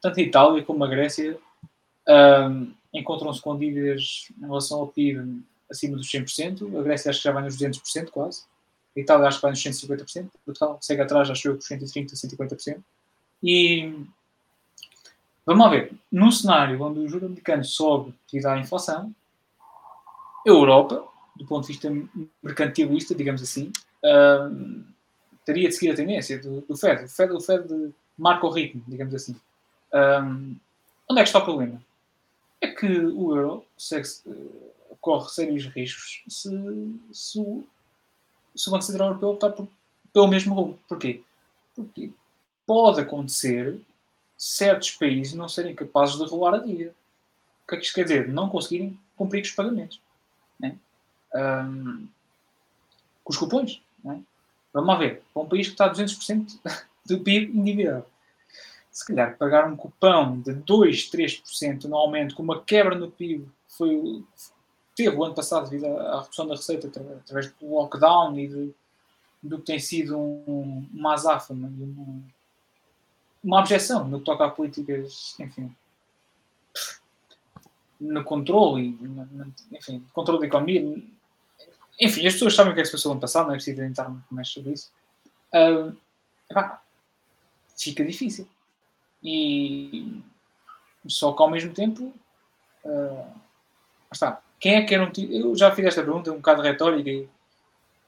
tanto 0.00 0.18
a 0.18 0.22
Itália 0.22 0.64
como 0.64 0.82
a 0.84 0.88
Grécia 0.88 1.38
ahm, 2.10 2.72
encontram-se 2.92 3.40
com 3.40 3.56
dívidas 3.56 4.28
em 4.36 4.46
relação 4.46 4.80
ao 4.80 4.88
PIB 4.88 5.42
acima 5.70 5.96
dos 5.96 6.10
100%. 6.10 6.78
A 6.78 6.82
Grécia 6.82 7.10
acho 7.10 7.20
que 7.20 7.24
já 7.24 7.32
vai 7.32 7.42
nos 7.42 7.56
200% 7.56 8.10
quase. 8.10 8.42
A 8.96 9.00
Itália 9.00 9.28
acho 9.28 9.38
que 9.38 9.42
vai 9.42 9.52
nos 9.52 9.62
150%. 9.62 10.30
Portugal 10.44 10.78
segue 10.80 11.02
atrás, 11.02 11.30
acho 11.30 11.48
eu, 11.48 11.54
com 11.54 11.60
130%, 11.60 12.12
150%. 12.12 12.82
E 13.42 13.94
vamos 15.46 15.64
lá 15.64 15.70
ver. 15.70 15.92
Num 16.10 16.32
cenário 16.32 16.82
onde 16.82 17.00
o 17.00 17.08
juro 17.08 17.26
americano 17.26 17.64
sobe 17.64 18.12
devido 18.30 18.46
à 18.46 18.58
inflação, 18.58 19.14
a 20.44 20.48
Europa, 20.48 21.06
do 21.36 21.46
ponto 21.46 21.66
de 21.66 21.72
vista 21.72 21.90
mercantilista, 22.42 23.14
digamos 23.14 23.42
assim, 23.42 23.70
ahm, 24.04 24.82
teria 25.44 25.68
de 25.68 25.74
seguir 25.74 25.92
a 25.92 25.96
tendência 25.96 26.38
do, 26.38 26.62
do 26.62 26.76
Fed. 26.76 27.04
O 27.04 27.08
Fed, 27.08 27.32
o 27.32 27.40
Fed 27.40 27.94
marca 28.18 28.46
o 28.46 28.50
ritmo, 28.50 28.82
digamos 28.88 29.14
assim. 29.14 29.36
Ahm, 29.92 30.56
onde 31.08 31.20
é 31.20 31.22
que 31.22 31.28
está 31.28 31.38
o 31.38 31.44
problema? 31.44 31.80
É 32.60 32.68
que 32.68 32.86
o 32.86 33.36
euro 33.36 33.64
segue, 33.76 34.08
eh, 34.26 34.94
corre 35.00 35.30
sérios 35.30 35.66
riscos 35.66 36.22
se, 36.28 36.50
se, 37.12 37.64
se 38.54 38.68
o 38.68 38.70
Banco 38.70 38.84
Central 38.84 39.08
Europeu 39.08 39.30
optar 39.30 39.50
por, 39.50 39.68
pelo 40.12 40.28
mesmo 40.28 40.54
rumo. 40.54 40.78
Porquê? 40.88 41.22
Porque 41.74 42.12
pode 42.66 43.00
acontecer 43.00 43.80
certos 44.36 44.92
países 44.92 45.34
não 45.34 45.48
serem 45.48 45.74
capazes 45.74 46.16
de 46.16 46.24
rolar 46.24 46.54
a 46.54 46.58
dívida. 46.58 46.94
O 47.64 47.68
que 47.68 47.74
é 47.74 47.78
que 47.78 47.84
isto 47.84 47.94
quer 47.94 48.04
dizer? 48.04 48.28
Não 48.28 48.48
conseguirem 48.48 48.98
cumprir 49.16 49.42
os 49.42 49.50
pagamentos. 49.50 50.00
Né? 50.58 50.76
Ahm, 51.34 52.06
com 53.22 53.32
os 53.32 53.36
cupons. 53.36 53.82
Né? 54.02 54.22
Vamos 54.72 54.88
lá 54.88 54.96
ver. 54.96 55.22
Para 55.32 55.42
um 55.42 55.48
país 55.48 55.66
que 55.66 55.74
está 55.74 55.86
a 55.86 55.92
200% 55.92 56.58
do 57.06 57.20
PIB 57.20 57.58
endividado. 57.58 58.06
Se 58.90 59.06
calhar 59.06 59.36
pagar 59.38 59.68
um 59.70 59.76
cupão 59.76 60.40
de 60.40 60.52
2, 60.52 61.10
3% 61.10 61.84
anualmente 61.84 62.34
com 62.34 62.42
uma 62.42 62.60
quebra 62.62 62.96
no 62.96 63.10
PIB 63.10 63.44
que 63.44 63.74
foi, 63.76 64.24
teve 64.96 65.16
o 65.16 65.24
ano 65.24 65.34
passado 65.34 65.70
devido 65.70 65.86
à, 65.86 66.22
redução 66.22 66.46
da 66.46 66.54
receita 66.54 66.88
atra- 66.88 67.18
através 67.24 67.52
do 67.52 67.70
lockdown 67.70 68.38
e 68.38 68.48
de, 68.48 68.74
do 69.42 69.58
que 69.58 69.66
tem 69.66 69.78
sido 69.78 70.18
um, 70.18 70.88
uma 70.92 71.14
azáfama 71.14 71.72
e 71.78 71.82
uma, 71.82 72.22
uma 73.44 73.60
objeção 73.60 74.08
no 74.08 74.18
que 74.18 74.24
toca 74.24 74.44
a 74.44 74.50
políticas, 74.50 75.38
enfim, 75.38 75.74
no 78.00 78.24
controle 78.24 78.98
enfim, 79.72 80.04
controle 80.12 80.40
da 80.40 80.46
economia. 80.46 80.80
Enfim, 82.00 82.26
as 82.26 82.32
pessoas 82.32 82.54
sabem 82.56 82.72
o 82.72 82.74
que 82.74 82.80
é 82.80 82.82
que 82.82 82.88
se 82.88 82.92
passou 82.92 83.10
no 83.10 83.14
ano 83.14 83.20
passado, 83.20 83.46
não 83.46 83.52
é 83.52 83.56
preciso 83.56 83.82
entrar 83.82 84.08
muito 84.08 84.34
mais 84.34 84.48
sobre 84.48 84.72
isso. 84.72 84.90
uh, 85.54 85.96
epá, 86.50 86.82
fica 87.78 88.04
difícil. 88.04 88.48
E 89.22 90.22
só 91.06 91.32
que 91.32 91.42
ao 91.42 91.50
mesmo 91.50 91.72
tempo, 91.72 92.12
uh, 92.84 93.26
está. 94.12 94.40
Quem 94.58 94.74
é 94.74 94.80
que 94.82 94.88
quer 94.88 95.00
um 95.00 95.10
título? 95.10 95.38
Eu 95.38 95.56
já 95.56 95.74
fiz 95.74 95.86
esta 95.86 96.02
pergunta 96.02 96.32
um 96.32 96.36
bocado 96.36 96.62
retórica. 96.62 97.28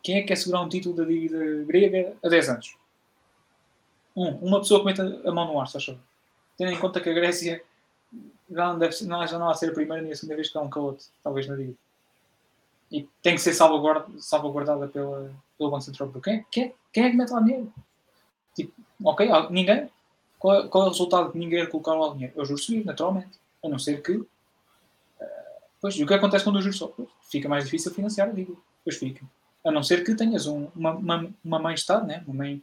Quem 0.03 0.17
é 0.17 0.21
que 0.21 0.29
quer 0.29 0.37
segurar 0.37 0.63
um 0.63 0.69
título 0.69 0.95
da 0.95 1.05
dívida 1.05 1.65
grega 1.65 2.15
a 2.23 2.29
10 2.29 2.49
anos? 2.49 2.77
Um, 4.15 4.31
uma 4.37 4.61
pessoa 4.61 4.81
que 4.81 4.87
meta 4.87 5.23
a 5.25 5.33
mão 5.33 5.47
no 5.47 5.61
ar, 5.61 5.69
achou. 5.75 5.99
Tendo 6.59 6.73
em 6.73 6.79
conta 6.79 7.01
que 7.01 7.09
a 7.09 7.15
Grécia 7.15 7.63
já 8.51 8.67
não, 8.69 8.79
deve, 8.79 9.05
não, 9.05 9.27
já 9.27 9.39
não 9.39 9.49
há 9.49 9.55
ser 9.55 9.71
a 9.71 9.75
primeira 9.75 10.03
nem 10.03 10.13
a 10.13 10.17
segunda 10.17 10.37
vez 10.37 10.51
que 10.51 10.59
há 10.59 10.61
um 10.61 10.69
calote, 10.69 11.07
talvez 11.23 11.47
na 11.49 11.57
dívida. 11.57 11.79
E 12.91 13.09
tem 13.23 13.35
que 13.35 13.41
ser 13.41 13.55
salvaguardada, 13.55 14.13
salvaguardada 14.19 14.89
pela, 14.89 15.33
pelo 15.57 15.71
Banco 15.71 15.83
Central. 15.83 16.13
Quem, 16.23 16.45
quem, 16.51 16.75
quem 16.93 17.05
é 17.05 17.11
que 17.11 17.17
mete 17.17 17.31
lá 17.31 17.41
dinheiro? 17.41 17.73
Tipo, 18.55 18.73
ok, 19.03 19.29
ninguém. 19.51 19.91
Qual 20.43 20.57
é, 20.57 20.67
qual 20.67 20.83
é 20.83 20.87
o 20.89 20.91
resultado 20.91 21.33
de 21.33 21.39
ninguém 21.39 21.65
colocar 21.69 21.95
lá 21.95 22.13
dinheiro? 22.13 22.35
É 22.37 22.43
o 22.43 22.45
juros 22.45 22.65
subir, 22.65 22.85
naturalmente. 22.85 23.39
A 23.65 23.69
não 23.69 23.79
ser 23.79 24.03
que. 24.03 24.17
Uh, 24.17 24.27
pois, 25.81 25.95
e 25.95 26.03
o 26.03 26.07
que 26.07 26.15
acontece 26.15 26.43
quando 26.43 26.57
o 26.57 26.61
juros 26.61 26.79
sobe? 26.79 27.09
Fica 27.31 27.49
mais 27.49 27.63
difícil 27.63 27.95
financiar 27.95 28.29
a 28.29 28.33
dívida. 28.33 28.59
Pois 28.83 28.97
fica. 28.97 29.25
A 29.65 29.71
não 29.71 29.85
ser 29.85 30.03
que 30.03 30.17
tenhas 30.17 30.49
um, 30.49 30.67
uma, 30.75 30.91
uma, 30.95 31.31
uma 31.45 31.59
mãe 31.61 31.77
Estado, 31.77 32.09
né? 32.09 32.25
uma, 32.27 32.35
mãe, 32.35 32.61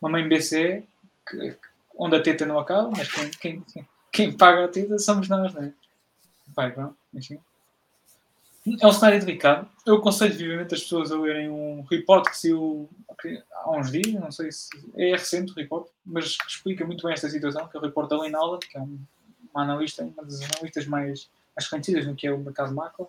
uma 0.00 0.08
mãe 0.08 0.28
BCE, 0.28 0.84
que, 1.28 1.56
onde 1.98 2.14
a 2.14 2.22
teta 2.22 2.46
não 2.46 2.60
acaba, 2.60 2.92
mas 2.92 3.10
quem, 3.10 3.28
quem, 3.30 3.64
quem 4.12 4.36
paga 4.36 4.64
a 4.64 4.68
teta 4.68 4.96
somos 4.96 5.28
nós, 5.28 5.52
não 5.52 5.64
é? 5.64 5.72
Vai, 6.54 6.76
não, 6.76 6.94
enfim. 7.12 7.40
É 8.80 8.86
um 8.86 8.92
cenário 8.92 9.20
delicado. 9.20 9.68
Eu 9.84 9.96
aconselho 9.96 10.34
vivamente 10.34 10.74
as 10.74 10.82
pessoas 10.82 11.12
a 11.12 11.18
lerem 11.18 11.48
um 11.48 11.82
report 11.82 12.28
que 12.28 12.36
saiu 12.36 12.88
há 13.52 13.70
uns 13.70 13.92
dias, 13.92 14.12
não 14.14 14.32
sei 14.32 14.50
se 14.50 14.68
é 14.96 15.12
recente 15.12 15.52
o 15.52 15.54
report, 15.54 15.88
mas 16.04 16.36
explica 16.48 16.84
muito 16.84 17.04
bem 17.04 17.12
esta 17.12 17.28
situação, 17.28 17.68
que 17.68 17.76
é 17.76 17.80
o 17.80 17.82
report 17.82 18.10
da 18.10 18.16
Allen, 18.16 18.58
que 18.58 18.76
é 18.76 18.80
um, 18.80 18.98
uma 19.54 19.62
analista, 19.62 20.02
uma 20.02 20.24
das 20.24 20.42
analistas 20.42 20.86
mais, 20.86 21.30
conhecidas 21.70 22.06
no 22.06 22.16
que 22.16 22.26
é 22.26 22.32
o 22.32 22.38
mercado 22.38 22.74
macro, 22.74 23.08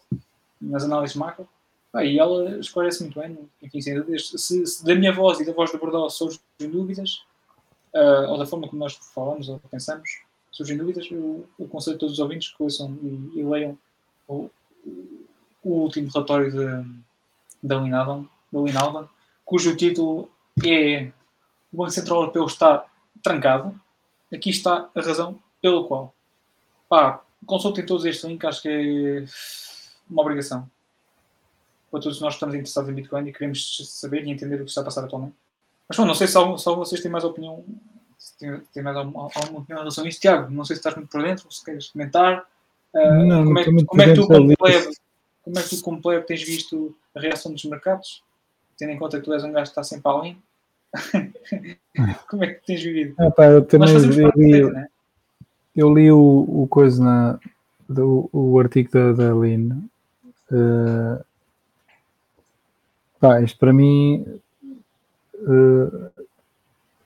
nas 0.61 0.83
análises 0.83 1.15
macro. 1.15 1.47
Ah, 1.91 2.03
e 2.03 2.19
ela 2.19 2.59
esclarece 2.59 3.01
muito 3.01 3.19
bem, 3.19 3.37
enfim. 3.61 3.81
Se, 3.81 4.37
se, 4.67 4.85
da 4.85 4.93
minha 4.93 5.11
voz 5.11 5.39
e 5.39 5.45
da 5.45 5.53
voz 5.53 5.71
do 5.71 5.79
Bordeaux 5.79 6.13
surgem 6.13 6.39
dúvidas, 6.59 7.23
uh, 7.95 8.29
ou 8.29 8.37
da 8.37 8.45
forma 8.45 8.67
como 8.67 8.79
nós 8.79 8.93
falamos 9.15 9.49
ou 9.49 9.59
pensamos, 9.71 10.21
surgem 10.51 10.77
dúvidas, 10.77 11.07
eu, 11.09 11.47
eu 11.57 11.65
aconselho 11.65 11.97
todos 11.97 12.13
os 12.13 12.19
ouvintes 12.19 12.53
que 12.55 12.61
ouçam 12.61 12.95
e, 13.01 13.39
e 13.39 13.43
leiam 13.43 13.77
o, 14.27 14.49
o 15.67 15.81
último 15.81 16.09
relatório 16.13 16.51
da 17.61 17.75
Linalban, 17.75 18.25
da 18.51 19.07
cujo 19.43 19.75
título 19.75 20.29
é 20.65 21.11
O 21.71 21.77
Banco 21.77 21.91
Central 21.91 22.21
Europeu 22.21 22.45
está 22.45 22.85
trancado. 23.21 23.79
Aqui 24.33 24.49
está 24.49 24.89
a 24.93 25.01
razão 25.01 25.39
pela 25.61 25.83
qual. 25.85 26.13
Pá, 26.89 27.21
consultem 27.45 27.85
todos 27.85 28.05
estes 28.05 28.23
links, 28.23 28.47
acho 28.47 28.61
que 28.61 28.69
é 28.69 29.25
uma 30.09 30.21
obrigação. 30.21 30.69
Para 31.91 32.01
todos 32.01 32.19
nós 32.21 32.33
que 32.33 32.35
estamos 32.35 32.55
interessados 32.55 32.89
em 32.89 32.93
Bitcoin 32.93 33.27
e 33.27 33.33
queremos 33.33 33.99
saber 33.99 34.25
e 34.25 34.31
entender 34.31 34.55
o 34.55 34.65
que 34.65 34.69
está 34.69 34.81
a 34.81 34.85
passar 34.85 35.03
atualmente. 35.03 35.35
Mas 35.87 35.97
bom, 35.97 36.05
não 36.05 36.13
sei 36.13 36.27
se, 36.27 36.37
algum, 36.37 36.57
se 36.57 36.65
vocês 36.65 37.01
têm 37.01 37.11
mais 37.11 37.23
opinião, 37.23 37.63
se 38.17 38.37
têm, 38.37 38.59
têm 38.73 38.83
mais 38.83 38.97
alguma, 38.97 39.29
alguma 39.33 39.59
opinião 39.59 39.79
em 39.79 39.83
relação 39.83 40.03
a 40.03 40.07
isto. 40.07 40.19
Tiago, 40.19 40.51
não 40.51 40.65
sei 40.65 40.75
se 40.75 40.81
estás 40.81 40.95
muito 40.95 41.09
por 41.09 41.23
dentro, 41.23 41.49
se 41.51 41.63
queres 41.63 41.89
comentar. 41.89 42.45
Uh, 42.93 43.23
não, 43.25 43.45
como, 43.45 43.59
é, 43.59 43.85
como 43.85 44.01
é 44.01 44.05
que 44.05 44.13
tu 44.13 44.27
completas 44.27 45.06
como 45.47 45.59
é 45.59 45.63
que 45.63 45.69
tu, 45.69 45.81
como 45.81 46.01
player, 46.01 46.25
tens 46.25 46.43
visto 46.43 46.95
a 47.15 47.19
reação 47.21 47.53
dos 47.53 47.63
mercados? 47.63 48.21
Tendo 48.77 48.91
em 48.91 48.99
conta 48.99 49.17
que 49.17 49.23
tu 49.23 49.33
és 49.33 49.43
um 49.43 49.51
gajo 49.51 49.63
que 49.63 49.69
está 49.69 49.83
sempre 49.83 50.11
além. 50.11 50.43
como 52.29 52.43
é 52.43 52.53
que 52.53 52.65
tens 52.65 52.83
vivido? 52.83 53.15
Ah, 53.17 53.31
pá, 53.31 53.45
eu 53.45 53.65
também 53.65 53.89
eu 53.93 54.31
li, 54.35 54.71
né? 54.71 54.87
eu 55.75 55.93
li 55.93 56.11
o, 56.11 56.45
o 56.47 56.67
coisa 56.67 57.01
na, 57.01 57.39
do, 57.87 58.29
o 58.33 58.59
artigo 58.59 58.91
da, 58.91 59.13
da 59.13 59.33
Lin. 59.33 59.89
Uh, 60.51 61.23
pá, 63.19 63.41
isto 63.41 63.57
para 63.57 63.71
mim 63.71 64.25
uh, 65.35 66.11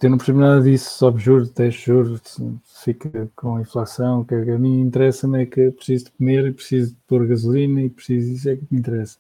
eu 0.02 0.10
não 0.10 0.18
percebo 0.18 0.40
nada 0.40 0.62
disso, 0.62 0.98
sobe 0.98 1.22
juros, 1.22 1.52
deixa 1.52 1.86
juros, 1.94 2.40
fica 2.84 3.30
com 3.36 3.60
inflação, 3.60 4.24
que 4.24 4.34
a 4.34 4.58
mim 4.58 4.82
interessa-me 4.82 5.44
é 5.44 5.46
que 5.46 5.72
preciso 5.72 6.06
de 6.06 6.12
comer 6.12 6.48
e 6.48 6.54
preciso 6.54 6.92
de 6.92 6.98
pôr 7.08 7.28
gasolina 7.28 7.82
e 7.82 7.90
preciso, 7.90 8.34
isso 8.34 8.50
é 8.50 8.56
que 8.56 8.66
me 8.72 8.80
interessa. 8.80 9.18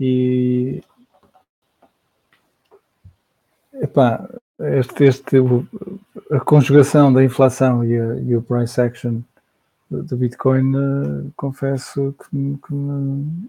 E 0.00 0.82
epá, 3.74 4.28
este, 4.58 5.04
este, 5.04 5.36
a 6.30 6.40
conjugação 6.40 7.12
da 7.12 7.22
inflação 7.22 7.84
e, 7.84 7.98
a, 7.98 8.16
e 8.16 8.36
o 8.36 8.42
price 8.42 8.80
action 8.80 9.22
do 9.90 10.16
Bitcoin, 10.16 10.74
uh, 10.74 11.32
confesso 11.36 12.14
que, 12.18 12.58
que 12.66 12.74
me, 12.74 13.48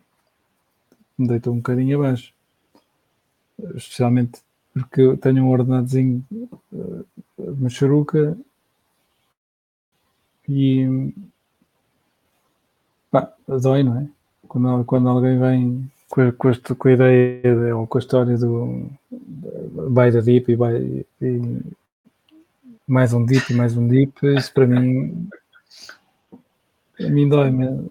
me 1.18 1.28
deitou 1.28 1.53
um 1.53 1.57
bocadinho 1.57 1.98
abaixo. 1.99 2.34
Especialmente 3.76 4.41
porque 4.79 5.01
eu 5.01 5.17
tenho 5.17 5.43
um 5.43 5.49
ordenadozinho 5.49 6.23
uh, 6.71 7.05
machuruca 7.59 8.37
e 10.47 11.13
pá, 13.11 13.33
dói, 13.47 13.83
não 13.83 13.99
é? 13.99 14.07
Quando, 14.47 14.85
quando 14.85 15.09
alguém 15.09 15.39
vem 15.39 15.91
com, 16.09 16.31
com, 16.31 16.49
este, 16.49 16.73
com 16.73 16.87
a 16.87 16.91
ideia 16.93 17.41
de, 17.41 17.71
ou 17.73 17.85
com 17.85 17.97
a 17.97 18.01
história 18.01 18.37
do 18.37 18.89
buy 19.89 20.11
the 20.11 20.21
dip 20.21 20.51
e, 20.51 21.05
e 21.21 21.61
mais 22.87 23.13
um 23.13 23.25
dip 23.25 23.51
e 23.51 23.55
mais 23.55 23.75
um 23.75 23.87
dip, 23.87 24.25
isso 24.25 24.53
para 24.53 24.65
mim 24.65 25.27
a 26.99 27.09
mim 27.09 27.29
dói-me. 27.29 27.89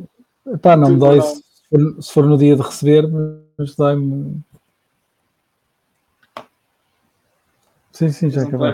Pá, 0.60 0.76
não 0.76 0.90
me 0.90 0.98
dói 0.98 1.20
se 1.20 1.42
for, 1.68 2.02
se 2.02 2.12
for 2.12 2.26
no 2.26 2.38
dia 2.38 2.56
de 2.56 2.62
receber, 2.62 3.06
mas 3.58 3.74
dói-me 3.74 4.40
Sim, 7.96 8.10
sim, 8.10 8.28
já 8.28 8.42
acabou. 8.42 8.66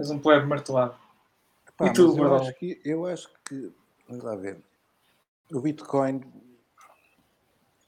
És 0.00 0.10
um 0.10 0.18
plebe 0.18 0.46
martelado. 0.46 0.96
Pá, 1.76 1.86
e 1.86 1.92
tu, 1.92 2.18
eu 2.18 2.34
acho, 2.34 2.54
que, 2.54 2.80
eu 2.84 3.06
acho 3.06 3.32
que, 3.44 3.72
vamos 4.08 4.24
lá 4.24 4.34
ver, 4.34 4.60
o 5.52 5.60
Bitcoin 5.60 6.22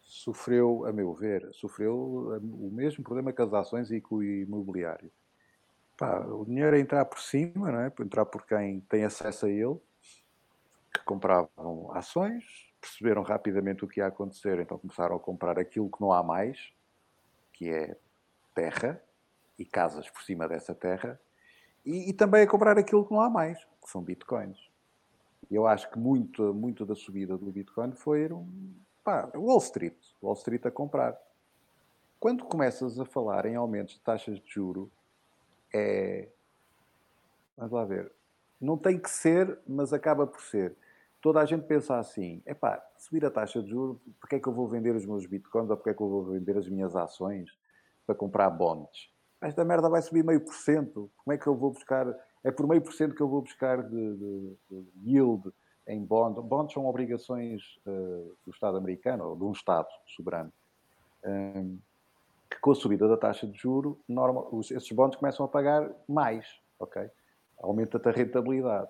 sofreu, 0.00 0.86
a 0.86 0.92
meu 0.92 1.12
ver, 1.12 1.48
sofreu 1.52 2.38
o 2.40 2.70
mesmo 2.70 3.02
problema 3.02 3.32
que 3.32 3.42
as 3.42 3.52
ações 3.52 3.90
e 3.90 4.00
com 4.00 4.16
o 4.16 4.22
imobiliário. 4.22 5.10
Pá, 5.96 6.20
o 6.20 6.44
dinheiro 6.44 6.76
a 6.76 6.78
entrar 6.78 7.04
por 7.04 7.18
cima, 7.18 7.72
não 7.72 7.80
é? 7.80 7.92
Entrar 8.00 8.24
por 8.24 8.46
quem 8.46 8.78
tem 8.82 9.04
acesso 9.04 9.46
a 9.46 9.50
ele, 9.50 9.76
que 10.94 11.02
compravam 11.04 11.90
ações, 11.94 12.44
perceberam 12.80 13.22
rapidamente 13.22 13.84
o 13.84 13.88
que 13.88 13.98
ia 13.98 14.06
acontecer, 14.06 14.60
então 14.60 14.78
começaram 14.78 15.16
a 15.16 15.20
comprar 15.20 15.58
aquilo 15.58 15.90
que 15.90 16.00
não 16.00 16.12
há 16.12 16.22
mais, 16.22 16.72
que 17.52 17.68
é 17.68 17.96
terra, 18.54 19.02
e 19.58 19.64
casas 19.64 20.08
por 20.08 20.22
cima 20.22 20.46
dessa 20.46 20.74
terra, 20.74 21.20
e, 21.84 22.10
e, 22.10 22.12
também 22.12 22.42
a 22.42 22.46
comprar 22.46 22.78
aquilo 22.78 23.04
que 23.04 23.12
não 23.12 23.20
há 23.20 23.30
mais, 23.30 23.58
que 23.82 23.90
são 23.90 24.02
bitcoins. 24.02 24.58
Eu 25.50 25.66
acho 25.66 25.90
que 25.90 25.98
muito, 25.98 26.52
muito 26.52 26.84
da 26.84 26.94
subida 26.94 27.36
do 27.36 27.50
Bitcoin 27.50 27.92
foi 27.92 28.30
um, 28.30 28.74
pá, 29.02 29.30
Wall 29.34 29.58
Street, 29.58 29.96
Wall 30.22 30.34
Street 30.34 30.66
a 30.66 30.70
comprar. 30.70 31.18
Quando 32.20 32.44
começas 32.44 32.98
a 33.00 33.04
falar 33.04 33.46
em 33.46 33.54
aumentos 33.54 33.94
de 33.94 34.00
taxas 34.00 34.38
de 34.38 34.52
juro, 34.52 34.90
é. 35.72 36.28
Vamos 37.56 37.72
lá 37.72 37.84
ver. 37.84 38.12
Não 38.60 38.76
tem 38.76 38.98
que 38.98 39.08
ser, 39.08 39.58
mas 39.66 39.92
acaba 39.92 40.26
por 40.26 40.42
ser. 40.42 40.76
Toda 41.22 41.40
a 41.40 41.46
gente 41.46 41.64
pensa 41.66 41.96
assim: 41.98 42.42
é 42.44 42.52
pá, 42.52 42.84
subir 42.98 43.24
a 43.24 43.30
taxa 43.30 43.62
de 43.62 43.70
juros, 43.70 43.98
porque 44.20 44.36
é 44.36 44.40
que 44.40 44.48
eu 44.48 44.52
vou 44.52 44.68
vender 44.68 44.94
os 44.94 45.06
meus 45.06 45.24
bitcoins 45.26 45.70
ou 45.70 45.76
porque 45.76 45.90
é 45.90 45.94
que 45.94 46.02
eu 46.02 46.08
vou 46.08 46.24
vender 46.24 46.56
as 46.56 46.68
minhas 46.68 46.94
ações 46.94 47.56
para 48.04 48.14
comprar 48.14 48.50
bonds? 48.50 49.10
Esta 49.40 49.64
merda 49.64 49.88
vai 49.88 50.02
subir 50.02 50.24
meio 50.24 50.40
por 50.40 50.54
cento, 50.54 51.10
como 51.16 51.34
é 51.34 51.38
que 51.38 51.46
eu 51.46 51.54
vou 51.54 51.70
buscar, 51.70 52.06
é 52.42 52.50
por 52.50 52.66
meio 52.66 52.82
por 52.82 52.92
cento 52.92 53.14
que 53.14 53.20
eu 53.20 53.28
vou 53.28 53.42
buscar 53.42 53.82
de, 53.82 54.16
de, 54.16 54.56
de 54.70 54.86
yield 55.04 55.52
em 55.86 56.04
bond. 56.04 56.40
Bonds 56.42 56.72
são 56.72 56.86
obrigações 56.86 57.62
uh, 57.86 58.36
do 58.44 58.50
Estado 58.50 58.76
americano, 58.76 59.28
ou 59.28 59.36
de 59.36 59.44
um 59.44 59.52
Estado 59.52 59.88
soberano, 60.06 60.52
um, 61.24 61.78
que 62.50 62.58
com 62.60 62.72
a 62.72 62.74
subida 62.74 63.08
da 63.08 63.16
taxa 63.16 63.46
de 63.46 63.56
juro, 63.58 63.98
normal, 64.08 64.48
os, 64.52 64.70
esses 64.70 64.90
bonds 64.92 65.16
começam 65.16 65.46
a 65.46 65.48
pagar 65.48 65.90
mais, 66.08 66.46
ok? 66.78 67.08
Aumenta-te 67.60 68.08
a 68.08 68.12
rentabilidade. 68.12 68.88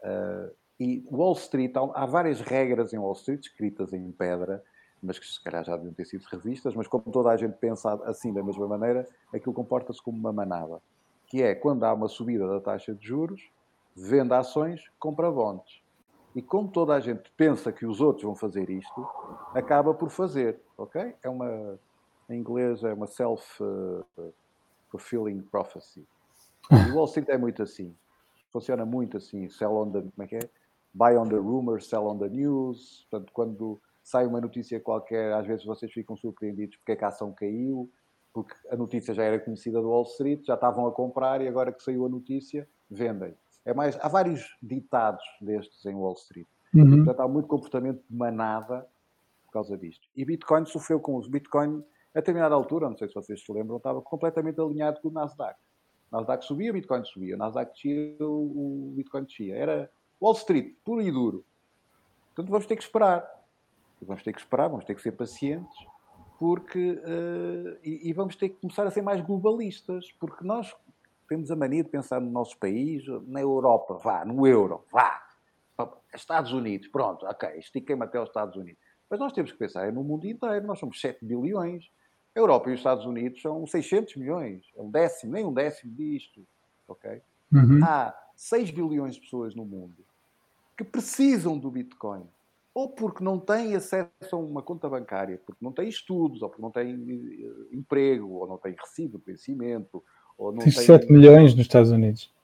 Uh, 0.00 0.54
e 0.78 1.06
Wall 1.10 1.34
Street, 1.34 1.72
há, 1.76 2.02
há 2.02 2.06
várias 2.06 2.40
regras 2.40 2.92
em 2.92 2.98
Wall 2.98 3.12
Street, 3.12 3.46
escritas 3.46 3.92
em 3.92 4.10
pedra, 4.12 4.62
mas 5.04 5.18
que 5.18 5.26
se 5.26 5.42
calhar 5.42 5.64
já 5.64 5.76
deviam 5.76 5.94
ter 5.94 6.04
sido 6.04 6.24
revistas, 6.24 6.74
mas 6.74 6.88
como 6.88 7.04
toda 7.04 7.30
a 7.30 7.36
gente 7.36 7.54
pensa 7.58 7.94
assim 8.04 8.32
da 8.32 8.42
mesma 8.42 8.66
maneira, 8.66 9.06
aquilo 9.32 9.52
comporta-se 9.52 10.02
como 10.02 10.18
uma 10.18 10.32
manada, 10.32 10.80
que 11.26 11.42
é 11.42 11.54
quando 11.54 11.84
há 11.84 11.92
uma 11.92 12.08
subida 12.08 12.46
da 12.48 12.60
taxa 12.60 12.94
de 12.94 13.06
juros, 13.06 13.50
vende 13.94 14.32
ações, 14.34 14.90
compra 14.98 15.30
bonds. 15.30 15.82
E 16.34 16.42
como 16.42 16.68
toda 16.68 16.94
a 16.94 17.00
gente 17.00 17.30
pensa 17.36 17.70
que 17.70 17.86
os 17.86 18.00
outros 18.00 18.24
vão 18.24 18.34
fazer 18.34 18.68
isto, 18.68 19.06
acaba 19.54 19.94
por 19.94 20.10
fazer, 20.10 20.60
ok? 20.76 21.14
É 21.22 21.28
uma, 21.28 21.78
em 22.28 22.38
inglês 22.38 22.82
é 22.82 22.92
uma 22.92 23.06
self, 23.06 23.44
self-fulfilling 24.94 25.42
prophecy. 25.42 26.06
E 26.70 26.92
Wall 26.92 27.06
Street 27.06 27.28
é 27.28 27.38
muito 27.38 27.62
assim. 27.62 27.94
Funciona 28.52 28.84
muito 28.84 29.16
assim. 29.16 29.48
Sell 29.48 29.72
on 29.76 29.90
the. 29.90 30.00
Como 30.00 30.22
é 30.22 30.26
que 30.26 30.36
é? 30.36 30.50
Buy 30.92 31.16
on 31.16 31.28
the 31.28 31.36
rumor, 31.36 31.82
sell 31.82 32.06
on 32.06 32.18
the 32.18 32.28
news. 32.28 33.06
Portanto, 33.10 33.32
quando 33.32 33.80
sai 34.04 34.26
uma 34.26 34.40
notícia 34.40 34.78
qualquer, 34.78 35.32
às 35.32 35.46
vezes 35.46 35.64
vocês 35.64 35.90
ficam 35.90 36.14
surpreendidos 36.14 36.76
porque 36.76 36.92
é 36.92 36.96
que 36.96 37.04
a 37.04 37.08
ação 37.08 37.32
caiu, 37.32 37.90
porque 38.34 38.54
a 38.68 38.76
notícia 38.76 39.14
já 39.14 39.24
era 39.24 39.40
conhecida 39.40 39.80
do 39.80 39.88
Wall 39.88 40.02
Street, 40.02 40.44
já 40.44 40.54
estavam 40.54 40.86
a 40.86 40.92
comprar 40.92 41.40
e 41.40 41.48
agora 41.48 41.72
que 41.72 41.82
saiu 41.82 42.04
a 42.04 42.08
notícia, 42.08 42.68
vendem. 42.90 43.34
É 43.64 43.72
mais, 43.72 43.98
há 43.98 44.08
vários 44.08 44.56
ditados 44.62 45.24
destes 45.40 45.86
em 45.86 45.94
Wall 45.94 46.12
Street. 46.12 46.46
Uhum. 46.74 46.96
Portanto, 46.96 47.20
há 47.20 47.28
muito 47.28 47.48
comportamento 47.48 48.02
de 48.08 48.14
manada 48.14 48.86
por 49.46 49.52
causa 49.52 49.78
disto. 49.78 50.06
E 50.14 50.22
Bitcoin 50.24 50.66
sofreu 50.66 51.00
com 51.00 51.16
os 51.16 51.26
Bitcoin, 51.26 51.82
a 52.14 52.18
determinada 52.18 52.54
altura, 52.54 52.90
não 52.90 52.96
sei 52.98 53.08
se 53.08 53.14
vocês 53.14 53.42
se 53.42 53.50
lembram, 53.50 53.78
estava 53.78 54.02
completamente 54.02 54.60
alinhado 54.60 55.00
com 55.00 55.08
o 55.08 55.12
Nasdaq. 55.12 55.58
O 56.10 56.16
Nasdaq 56.16 56.44
subia, 56.44 56.70
o 56.70 56.74
Bitcoin 56.74 57.04
subia. 57.04 57.36
O 57.36 57.38
Nasdaq 57.38 57.72
descia, 57.72 58.16
o 58.20 58.92
Bitcoin 58.96 59.24
descia. 59.24 59.56
Era 59.56 59.90
Wall 60.20 60.34
Street, 60.34 60.74
puro 60.84 61.00
e 61.00 61.10
duro. 61.10 61.44
Portanto, 62.34 62.50
vamos 62.50 62.66
ter 62.66 62.76
que 62.76 62.82
esperar. 62.82 63.24
Vamos 64.06 64.22
ter 64.22 64.32
que 64.32 64.40
esperar, 64.40 64.68
vamos 64.68 64.84
ter 64.84 64.94
que 64.94 65.02
ser 65.02 65.12
pacientes, 65.12 65.76
porque 66.38 66.92
uh, 66.92 67.78
e, 67.82 68.08
e, 68.08 68.12
vamos 68.12 68.36
ter 68.36 68.50
que 68.50 68.60
começar 68.60 68.86
a 68.86 68.90
ser 68.90 69.02
mais 69.02 69.20
globalistas, 69.20 70.10
porque 70.18 70.44
nós 70.44 70.74
temos 71.28 71.50
a 71.50 71.56
mania 71.56 71.82
de 71.82 71.88
pensar 71.88 72.20
no 72.20 72.30
nosso 72.30 72.58
país, 72.58 73.04
na 73.26 73.40
Europa, 73.40 73.94
vá, 73.94 74.24
no 74.24 74.46
euro, 74.46 74.84
vá, 74.92 75.22
Estados 76.14 76.52
Unidos, 76.52 76.88
pronto, 76.88 77.26
ok, 77.26 77.48
estiquei-me 77.58 78.04
até 78.04 78.18
aos 78.18 78.28
Estados 78.28 78.56
Unidos. 78.56 78.80
Mas 79.10 79.20
nós 79.20 79.32
temos 79.32 79.52
que 79.52 79.58
pensar 79.58 79.86
é 79.86 79.90
no 79.90 80.02
mundo 80.02 80.26
inteiro, 80.26 80.66
nós 80.66 80.78
somos 80.78 81.00
7 81.00 81.24
bilhões. 81.24 81.90
A 82.34 82.38
Europa 82.38 82.70
e 82.70 82.72
os 82.72 82.80
Estados 82.80 83.06
Unidos 83.06 83.40
são 83.40 83.66
600 83.66 84.16
milhões, 84.16 84.64
é 84.76 84.82
um 84.82 84.90
décimo, 84.90 85.32
nem 85.32 85.44
um 85.44 85.52
décimo 85.52 85.92
disto, 85.94 86.46
ok? 86.88 87.22
Uhum. 87.52 87.80
Há 87.84 88.14
6 88.34 88.70
bilhões 88.70 89.14
de 89.14 89.20
pessoas 89.20 89.54
no 89.54 89.64
mundo 89.64 90.04
que 90.76 90.82
precisam 90.82 91.56
do 91.56 91.70
Bitcoin 91.70 92.28
ou 92.74 92.88
porque 92.88 93.22
não 93.22 93.38
têm 93.38 93.76
acesso 93.76 94.10
a 94.32 94.36
uma 94.36 94.60
conta 94.62 94.88
bancária, 94.88 95.40
porque 95.46 95.64
não 95.64 95.70
têm 95.72 95.88
estudos, 95.88 96.42
ou 96.42 96.48
porque 96.48 96.62
não 96.62 96.72
têm 96.72 96.90
eh, 96.90 97.76
emprego, 97.76 98.28
ou 98.32 98.48
não 98.48 98.58
têm 98.58 98.74
recibo 98.76 99.18
de 99.18 99.24
vencimento, 99.24 100.02
ou 100.36 100.50
não 100.50 100.58
Tem 100.58 100.72
têm... 100.72 100.82
7 100.84 101.12
milhões 101.12 101.52
nos 101.54 101.62
Estados 101.66 101.90
Unidos. 101.92 102.34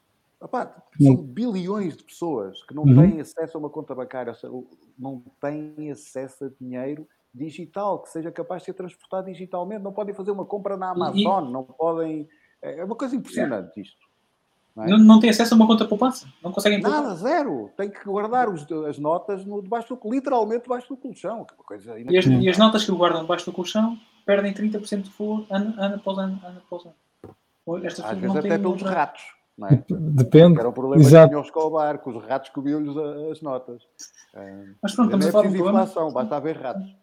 Epá, 0.42 0.74
são 0.98 1.16
bilhões 1.16 1.96
de 1.96 2.04
pessoas 2.04 2.62
que 2.62 2.74
não 2.74 2.84
Uhum. 2.84 2.94
têm 3.10 3.20
acesso 3.20 3.56
a 3.58 3.60
uma 3.60 3.68
conta 3.68 3.94
bancária, 3.94 4.30
ou 4.30 4.34
seja, 4.36 4.52
não 4.98 5.22
têm 5.40 5.90
acesso 5.90 6.44
a 6.46 6.50
dinheiro 6.58 7.06
digital, 7.34 8.00
que 8.02 8.08
seja 8.08 8.30
capaz 8.32 8.62
de 8.62 8.66
ser 8.66 8.74
transportado 8.74 9.26
digitalmente. 9.26 9.82
Não 9.82 9.92
podem 9.92 10.14
fazer 10.14 10.30
uma 10.30 10.46
compra 10.46 10.76
na 10.76 10.90
Amazon, 10.90 11.50
não 11.50 11.64
podem. 11.64 12.26
É 12.62 12.84
uma 12.84 12.96
coisa 12.96 13.14
impressionante 13.16 13.80
isto. 13.80 14.09
Não, 14.76 14.84
é? 14.84 14.88
Não, 14.98 15.20
tem 15.20 15.30
acesso 15.30 15.52
a 15.54 15.56
uma 15.56 15.66
conta 15.66 15.84
poupança. 15.84 16.26
Não 16.42 16.52
conseguem 16.52 16.80
poupar. 16.80 17.02
Nada, 17.02 17.14
zero. 17.16 17.70
Tem 17.76 17.90
que 17.90 18.04
guardar 18.04 18.48
os- 18.48 18.66
as 18.88 18.98
notas 18.98 19.44
no, 19.44 19.60
debaixo 19.62 19.94
do, 19.96 20.10
literalmente 20.10 20.62
debaixo 20.62 20.88
do 20.88 20.96
colchão. 20.96 21.44
que 21.44 21.54
é 21.54 21.56
coisa 21.64 21.98
E 21.98 22.16
as, 22.16 22.24
e 22.26 22.48
as 22.48 22.56
notas 22.58 22.84
que 22.84 22.92
o 22.92 22.96
guardam 22.96 23.22
debaixo 23.22 23.44
do 23.46 23.52
colchão 23.52 23.98
perdem 24.24 24.52
30% 24.54 25.02
de 25.02 25.10
valor 25.18 25.46
ano, 25.50 25.74
ano 25.78 25.94
após 25.96 26.18
ano. 26.18 26.40
ano, 26.44 26.58
após 26.64 26.84
ano. 26.86 26.94
Estas 27.84 28.04
Às 28.04 28.10
vezes 28.18 28.28
não 28.34 28.38
até 28.38 28.48
pelos 28.58 28.72
outra- 28.82 28.90
ratos. 28.90 29.22
Não 29.58 29.68
é? 29.68 29.84
Depende. 29.90 30.58
Era 30.58 30.68
um 30.68 30.72
problema 30.72 31.02
Exato. 31.02 31.24
que 31.24 31.28
tinha 31.30 31.40
o 31.40 31.44
Escobar, 31.44 31.98
que 32.02 32.08
os 32.08 32.24
ratos 32.24 32.48
comiam-lhes 32.50 32.96
as 33.30 33.42
notas. 33.42 33.82
Ah, 34.34 34.40
Mas 34.82 34.94
pronto, 34.94 35.10
não 35.10 35.18
estamos 35.18 35.26
é 35.26 35.28
a 35.28 35.32
falar 35.32 35.48
de 35.48 35.54
inflação, 35.58 36.12
basta 36.12 36.36
haver 36.36 36.56
ratos. 36.56 36.96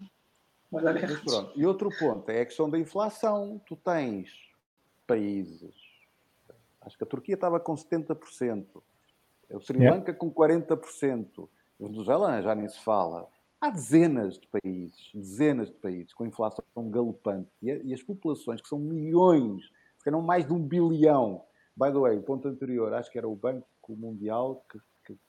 Mas 0.71 0.83
Mas 0.83 1.19
pronto. 1.21 1.51
E 1.55 1.65
outro 1.65 1.89
ponto 1.99 2.27
é 2.29 2.41
a 2.41 2.45
questão 2.45 2.67
da 2.69 2.79
inflação. 2.79 3.61
Tu 3.67 3.75
tens 3.75 4.29
países, 5.05 5.73
acho 6.87 6.97
que 6.97 7.03
a 7.03 7.07
Turquia 7.07 7.35
estava 7.35 7.59
com 7.59 7.75
70%, 7.75 8.65
o 9.51 9.59
Sri 9.61 9.77
Yeah. 9.79 9.97
Lanka 9.97 10.13
com 10.13 10.31
40%, 10.31 11.47
a 11.79 11.83
Venezuela 11.85 12.41
já 12.41 12.55
nem 12.55 12.67
se 12.67 12.79
fala. 12.81 13.27
Há 13.61 13.69
dezenas 13.69 14.37
de 14.39 14.47
países, 14.47 15.11
dezenas 15.13 15.67
de 15.69 15.75
países 15.75 16.13
com 16.13 16.25
inflação 16.25 16.63
galopante 16.89 17.49
e, 17.61 17.93
as 17.93 18.01
populações, 18.03 18.61
que 18.61 18.67
são 18.67 18.77
milhões, 18.79 19.63
se 19.97 20.03
calhar 20.03 20.21
mais 20.21 20.45
de 20.45 20.53
um 20.53 20.59
bilhão. 20.59 21.43
By 21.75 21.91
the 21.91 21.99
way, 21.99 22.17
o 22.17 22.23
ponto 22.23 22.47
anterior, 22.47 22.93
acho 22.93 23.11
que 23.11 23.17
era 23.17 23.27
o 23.27 23.35
Banco 23.35 23.65
Mundial 23.89 24.63
que, 24.71 24.79
que- 25.05 25.19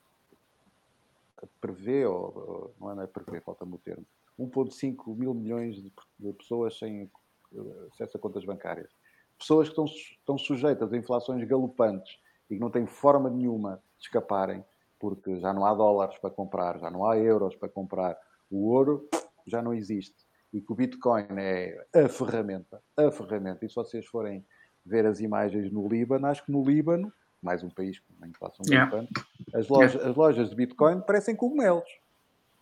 que 1.39 1.47
prevê, 1.61 2.05
ou, 2.05 2.73
ou- 2.79 2.93
não 2.95 3.01
é 3.01 3.07
prevê, 3.07 3.39
falta-me 3.41 3.75
o 3.75 3.77
termo, 3.79 4.05
1,5 4.37 5.15
mil 5.15 5.33
milhões 5.33 5.75
de, 5.75 5.91
de 6.19 6.33
pessoas 6.33 6.77
sem 6.77 7.09
eh, 7.53 7.87
acesso 7.91 8.17
a 8.17 8.19
contas 8.19 8.45
bancárias. 8.45 8.91
Pessoas 9.39 9.67
que 9.69 9.71
estão, 9.71 9.85
estão 9.85 10.37
sujeitas 10.37 10.91
a 10.91 10.97
inflações 10.97 11.43
galopantes 11.47 12.17
e 12.49 12.55
que 12.55 12.59
não 12.59 12.69
têm 12.69 12.85
forma 12.85 13.29
nenhuma 13.29 13.81
de 13.97 14.05
escaparem, 14.05 14.63
porque 14.99 15.39
já 15.39 15.53
não 15.53 15.65
há 15.65 15.73
dólares 15.73 16.17
para 16.17 16.29
comprar, 16.29 16.77
já 16.77 16.89
não 16.91 17.05
há 17.09 17.17
euros 17.17 17.55
para 17.55 17.69
comprar, 17.69 18.17
o 18.51 18.67
ouro 18.67 19.07
já 19.47 19.61
não 19.61 19.73
existe. 19.73 20.15
E 20.51 20.59
que 20.59 20.71
o 20.71 20.75
Bitcoin 20.75 21.25
é 21.37 21.85
a 21.93 22.09
ferramenta, 22.09 22.81
a 22.97 23.09
ferramenta. 23.11 23.65
E 23.65 23.69
se 23.69 23.75
vocês 23.75 24.05
forem 24.05 24.43
ver 24.85 25.05
as 25.05 25.19
imagens 25.19 25.71
no 25.71 25.87
Líbano, 25.87 26.25
acho 26.27 26.43
que 26.43 26.51
no 26.51 26.63
Líbano, 26.63 27.13
mais 27.41 27.63
um 27.63 27.69
país 27.69 27.99
com 27.99 28.13
uma 28.17 28.27
inflação 28.27 28.65
Yeah. 28.67 28.89
galopante, 28.91 29.13
as 29.53 29.67
lojas, 29.69 30.01
as 30.05 30.15
lojas 30.15 30.49
de 30.49 30.55
Bitcoin 30.55 31.01
parecem 31.01 31.35
cogumelos. 31.35 31.87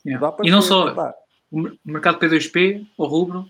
Yeah. 0.05 0.37
E 0.43 0.51
não 0.51 0.61
só 0.61 0.89
o 0.91 0.95
mer- 0.95 1.77
o 1.85 1.91
mercado 1.91 2.19
P2P, 2.19 2.85
ou 2.97 3.07
rubro, 3.07 3.45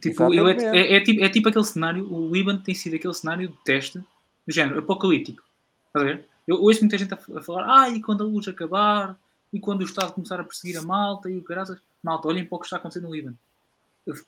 tipo, 0.00 0.16
ele 0.32 0.40
é, 0.64 0.76
é- 0.76 0.96
é 0.96 1.00
tipo, 1.00 1.22
é 1.24 1.28
tipo 1.28 1.48
aquele 1.48 1.64
cenário, 1.64 2.12
o 2.12 2.32
Líbano 2.32 2.60
tem 2.62 2.74
sido 2.74 2.96
aquele 2.96 3.14
cenário 3.14 3.48
de 3.48 3.56
teste 3.64 3.98
do 3.98 4.52
género 4.52 4.78
apocalíptico. 4.80 5.42
Estás 5.88 6.04
a 6.04 6.08
ver? 6.12 6.24
Eu 6.46 6.62
ouço 6.62 6.80
muita 6.80 6.96
gente 6.98 7.12
a, 7.12 7.16
falar, 7.42 7.66
ah, 7.82 7.88
e 7.90 8.00
quando 8.00 8.22
a 8.22 8.26
luz 8.26 8.46
acabar, 8.46 9.18
e 9.52 9.58
quando 9.58 9.80
o 9.80 9.84
Estado 9.84 10.12
começar 10.12 10.38
a 10.40 10.44
perseguir 10.44 10.76
a 10.78 10.82
malta 10.82 11.28
e 11.30 11.36
o 11.36 11.42
caraças, 11.42 11.78
malta, 12.02 12.28
olhem 12.28 12.44
para 12.44 12.56
o 12.56 12.58
que 12.60 12.66
está 12.66 12.76
acontecendo 12.76 13.08
no 13.08 13.14
Líbano. 13.14 13.36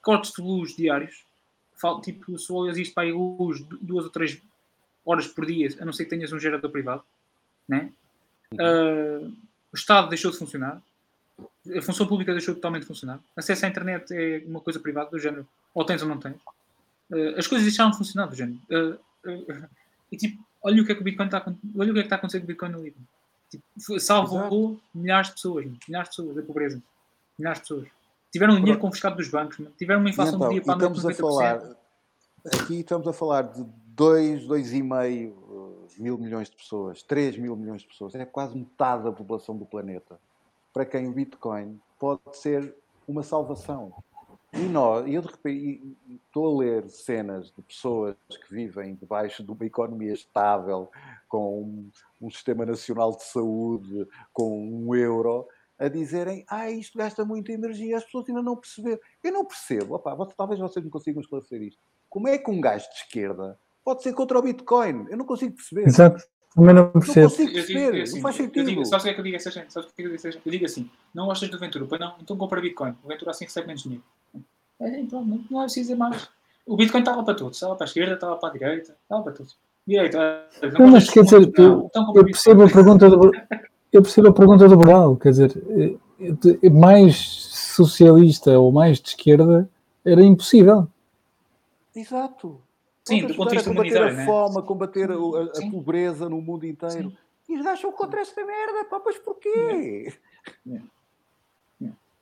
Cortes 0.02 0.32
de 0.32 0.42
luz 0.42 0.74
diários, 0.74 1.22
fal- 1.76 2.00
tipo, 2.00 2.36
só 2.38 2.66
existe 2.68 2.92
para 2.92 3.04
aí 3.04 3.12
luz 3.12 3.60
du- 3.60 3.78
duas 3.80 4.04
ou 4.04 4.10
três 4.10 4.40
horas 5.04 5.26
por 5.28 5.46
dia, 5.46 5.68
a 5.80 5.84
não 5.84 5.92
ser 5.92 6.04
que 6.04 6.10
tenhas 6.10 6.32
um 6.32 6.40
gerador 6.40 6.70
privado, 6.70 7.02
né? 7.68 7.92
Ah, 8.58 9.28
o 9.72 9.76
Estado 9.76 10.08
deixou 10.08 10.30
de 10.32 10.38
funcionar, 10.38 10.82
a 11.76 11.82
função 11.82 12.06
pública 12.06 12.32
deixou 12.32 12.54
totalmente 12.54 12.82
de 12.82 12.88
funcionar. 12.88 13.20
Acesso 13.36 13.66
à 13.66 13.68
internet 13.68 14.12
é 14.12 14.42
uma 14.46 14.60
coisa 14.60 14.80
privada, 14.80 15.10
do 15.10 15.18
género, 15.18 15.46
ou 15.74 15.84
tens 15.84 16.02
ou 16.02 16.08
não 16.08 16.18
tens. 16.18 16.36
Uh, 17.10 17.38
as 17.38 17.46
coisas 17.46 17.66
deixaram 17.66 17.90
de 17.90 17.98
funcionar, 17.98 18.26
do 18.26 18.36
género. 18.36 18.58
Uh, 18.70 19.30
uh, 19.30 19.68
e 20.10 20.16
tipo, 20.16 20.42
olha 20.62 20.82
o 20.82 20.86
que 20.86 20.92
é 20.92 20.94
que 20.94 21.00
o 21.00 21.04
Bitcoin 21.04 21.26
está 21.26 21.38
a 21.38 21.54
olha 21.76 21.90
o 21.90 21.94
que 21.94 22.00
é 22.00 22.02
que 22.02 22.06
está 22.06 22.16
a 22.16 22.18
acontecer 22.18 22.38
com 22.40 22.44
o 22.44 22.48
Bitcoin 22.48 22.70
no 22.70 22.82
Líbano. 22.82 23.06
Tipo, 23.50 24.00
salvou 24.00 24.80
milhares 24.94 25.28
de 25.28 25.34
pessoas, 25.34 25.64
milhares 25.64 26.10
de 26.10 26.16
pessoas 26.16 26.36
da 26.36 26.42
pobreza. 26.42 26.82
Milhares 27.38 27.58
de 27.58 27.68
pessoas. 27.68 27.88
Tiveram 28.30 28.54
o 28.54 28.56
dinheiro 28.58 28.78
confiscado 28.78 29.16
dos 29.16 29.28
bancos, 29.28 29.58
tiveram 29.78 30.00
uma 30.00 30.10
inflação 30.10 30.36
então, 30.36 30.48
do 30.48 30.52
dia 30.52 30.62
para 30.62 30.74
estamos 30.74 31.00
de 31.00 31.06
a 31.06 31.10
90%. 31.10 31.16
falar, 31.16 31.76
aqui 32.44 32.80
estamos 32.80 33.08
a 33.08 33.12
falar 33.12 33.42
de 33.42 33.64
2, 33.94 34.44
2,5 34.44 35.32
uh, 35.32 35.86
mil 35.98 36.18
milhões 36.18 36.50
de 36.50 36.56
pessoas, 36.56 37.02
3 37.02 37.38
mil 37.38 37.56
milhões 37.56 37.82
de 37.82 37.88
pessoas, 37.88 38.14
é 38.14 38.26
quase 38.26 38.56
metade 38.56 39.04
da 39.04 39.12
população 39.12 39.56
do 39.56 39.64
planeta. 39.64 40.20
Para 40.72 40.84
quem 40.86 41.08
o 41.08 41.12
Bitcoin 41.12 41.80
pode 41.98 42.20
ser 42.32 42.74
uma 43.06 43.22
salvação. 43.22 43.92
E 44.52 44.60
nós, 44.60 45.06
eu 45.06 45.20
de 45.20 45.28
repente 45.28 45.96
estou 46.26 46.54
a 46.56 46.58
ler 46.60 46.88
cenas 46.88 47.50
de 47.52 47.60
pessoas 47.62 48.16
que 48.28 48.54
vivem 48.54 48.94
debaixo 48.94 49.44
de 49.44 49.50
uma 49.50 49.64
economia 49.66 50.12
estável, 50.12 50.90
com 51.28 51.62
um, 51.62 51.90
um 52.20 52.30
sistema 52.30 52.64
nacional 52.64 53.14
de 53.14 53.24
saúde, 53.24 54.06
com 54.32 54.58
um 54.58 54.94
euro, 54.94 55.46
a 55.78 55.86
dizerem, 55.88 56.44
ah, 56.48 56.70
isto 56.70 56.96
gasta 56.96 57.24
muita 57.24 57.52
energia, 57.52 57.98
as 57.98 58.04
pessoas 58.04 58.28
ainda 58.28 58.42
não 58.42 58.56
perceberam. 58.56 58.98
Eu 59.22 59.32
não 59.32 59.44
percebo, 59.44 59.94
opá, 59.94 60.14
vocês- 60.14 60.36
talvez 60.36 60.58
vocês 60.58 60.82
não 60.84 60.90
consigam 60.90 61.20
esclarecer 61.20 61.62
isto. 61.62 61.80
Como 62.08 62.26
é 62.26 62.38
que 62.38 62.50
um 62.50 62.60
gajo 62.60 62.88
de 62.88 62.96
esquerda 62.96 63.58
pode 63.84 64.02
ser 64.02 64.14
contra 64.14 64.38
o 64.38 64.42
Bitcoin? 64.42 65.06
Eu 65.10 65.18
não 65.18 65.26
consigo 65.26 65.54
perceber. 65.54 65.86
Exato. 65.86 66.24
Também 66.58 66.74
não 66.74 66.82
Não 66.84 66.90
percebo. 66.92 67.28
consigo 67.30 67.48
Eu 67.50 67.52
digo, 67.66 67.66
perceber, 67.78 68.02
assim, 68.02 68.14
não 68.16 68.22
faz 68.22 68.36
sentido. 68.36 68.66
digo, 68.66 68.84
sabes 68.84 69.02
o 69.02 69.04
que 69.04 69.10
é 69.10 69.14
que 69.14 69.20
eu 69.20 69.24
digo 69.24 69.36
a 69.36 69.38
essa 69.38 69.50
gente? 69.50 69.72
Sabes 69.72 69.88
o 69.90 69.94
que 69.94 70.02
é 70.02 70.02
que 70.02 70.08
eu 70.08 70.10
digo 70.10 70.14
a 70.14 70.16
essa 70.16 70.32
gente? 70.32 70.46
Eu 70.46 70.52
digo 70.52 70.64
assim, 70.64 70.90
não 71.14 71.26
gostas 71.26 71.48
do 71.50 71.58
Ventura? 71.58 71.86
Pois 71.88 72.00
não, 72.00 72.14
então 72.20 72.36
compra 72.36 72.60
Bitcoin. 72.60 72.94
O 73.04 73.08
Ventura 73.08 73.30
assim 73.30 73.44
recebe 73.44 73.66
menos 73.68 73.82
dinheiro. 73.82 74.02
É, 74.80 75.00
então, 75.00 75.24
não, 75.24 75.40
não 75.50 75.60
é 75.60 75.64
preciso 75.64 75.84
dizer 75.88 75.96
mais. 75.96 76.28
O 76.66 76.76
Bitcoin 76.76 77.00
estava 77.00 77.22
para 77.22 77.34
todos. 77.34 77.56
Estava 77.56 77.74
para 77.76 77.84
a 77.84 77.86
esquerda, 77.88 78.14
estava 78.14 78.36
para 78.36 78.48
a 78.48 78.52
direita, 78.52 78.96
estava 79.02 79.22
para 79.22 79.32
todos. 79.32 79.56
Direita, 79.86 80.18
ah, 80.20 80.66
Não, 80.78 80.88
mas 80.88 81.08
quer 81.08 81.22
dizer, 81.24 81.50
eu, 81.56 81.86
então 81.86 82.12
eu 82.14 82.24
percebo 82.24 82.64
a 82.64 82.68
pergunta 82.68 83.08
do, 83.08 83.30
eu 83.92 84.02
percebo 84.02 84.28
a 84.28 84.32
pergunta 84.32 84.68
do 84.68 84.76
Boral, 84.76 85.16
quer 85.16 85.30
dizer, 85.30 85.62
eh, 86.20 86.32
de- 86.32 86.68
mais 86.70 87.16
socialista 87.16 88.58
ou 88.58 88.70
mais 88.70 89.00
de 89.00 89.08
esquerda 89.10 89.66
era 90.04 90.22
impossível. 90.22 90.86
Exato. 91.94 92.60
Sim, 93.08 93.26
do 93.26 93.34
ponto 93.34 93.48
de 93.50 93.56
vista 93.56 93.70
combater 93.70 94.02
a 94.02 94.12
né? 94.12 94.24
fome, 94.24 94.58
a 94.58 94.62
combater 94.62 95.10
a, 95.10 95.14
a 95.50 95.54
Sim. 95.54 95.70
pobreza 95.70 96.28
no 96.28 96.40
mundo 96.40 96.66
inteiro. 96.66 97.12
E 97.48 97.56
os 97.56 97.64
gajos 97.64 97.80
são 97.80 97.92
contra 97.92 98.20
esta 98.20 98.44
merda, 98.44 98.84
pá, 98.84 99.00
mas 99.04 99.18
porquê? 99.18 100.12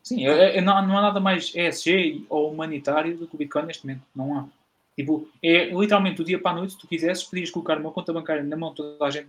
Sim, 0.03 0.25
é- 0.25 0.59
é- 0.59 0.61
não, 0.61 0.77
há- 0.77 0.83
não 0.83 0.97
há 0.97 1.03
nada 1.03 1.19
mais 1.19 1.53
ESG 1.53 2.25
ou 2.29 2.53
humanitário 2.53 3.17
do 3.19 3.27
que 3.27 3.35
o 3.35 3.39
Bitcoin 3.39 3.67
neste 3.67 3.85
momento. 3.85 4.03
Não 4.15 4.39
há. 4.39 4.47
Tipo, 4.95 5.29
é 5.43 5.65
literalmente 5.67 6.19
do 6.19 6.25
dia 6.25 6.39
para 6.41 6.53
a 6.53 6.55
noite, 6.55 6.75
se 6.75 6.79
tu 6.79 6.87
quisesses, 6.87 7.25
podias 7.25 7.51
colocar 7.51 7.77
uma 7.77 7.91
conta 7.91 8.13
bancária 8.13 8.45
na 8.45 8.57
mão 8.57 8.71
de 8.71 8.77
toda 8.77 9.05
a 9.05 9.11
gente, 9.11 9.29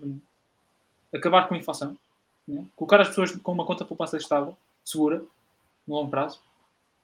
acabar 1.13 1.47
com 1.47 1.55
a 1.55 1.57
inflação, 1.57 1.97
né? 2.47 2.63
colocar 2.75 3.01
as 3.01 3.07
pessoas 3.09 3.35
com 3.35 3.51
uma 3.51 3.65
conta 3.65 3.83
de 3.83 3.87
poupança 3.87 4.17
estável, 4.17 4.55
segura, 4.85 5.23
no 5.87 5.95
longo 5.95 6.11
prazo, 6.11 6.39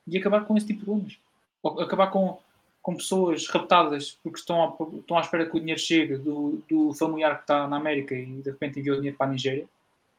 e 0.07 0.17
acabar 0.19 0.45
com 0.45 0.55
esse 0.55 0.67
tipo 0.67 0.79
de 0.81 0.85
problemas. 0.85 1.17
Ou 1.63 1.81
acabar 1.81 2.11
com, 2.11 2.39
com 2.83 2.95
pessoas 2.95 3.47
raptadas 3.47 4.19
porque 4.21 4.37
estão 4.37 4.61
à, 4.61 4.97
estão 4.99 5.17
à 5.17 5.21
espera 5.21 5.45
que 5.49 5.55
o 5.57 5.59
dinheiro 5.59 5.79
chegue 5.79 6.17
do, 6.17 6.61
do 6.69 6.93
familiar 6.93 7.37
que 7.37 7.41
está 7.43 7.65
na 7.67 7.77
América 7.77 8.13
e 8.13 8.25
de 8.25 8.51
repente 8.51 8.79
enviou 8.79 8.95
o 8.97 8.99
dinheiro 8.99 9.17
para 9.17 9.27
a 9.27 9.29
Nigéria, 9.31 9.65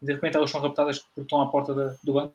e 0.03 0.07
de 0.07 0.13
repente 0.15 0.37
elas 0.37 0.51
são 0.51 0.61
raptadas 0.61 0.99
porque 0.99 1.21
estão 1.21 1.41
à 1.43 1.47
porta 1.47 1.75
da, 1.75 1.95
do 2.03 2.15
banco. 2.15 2.35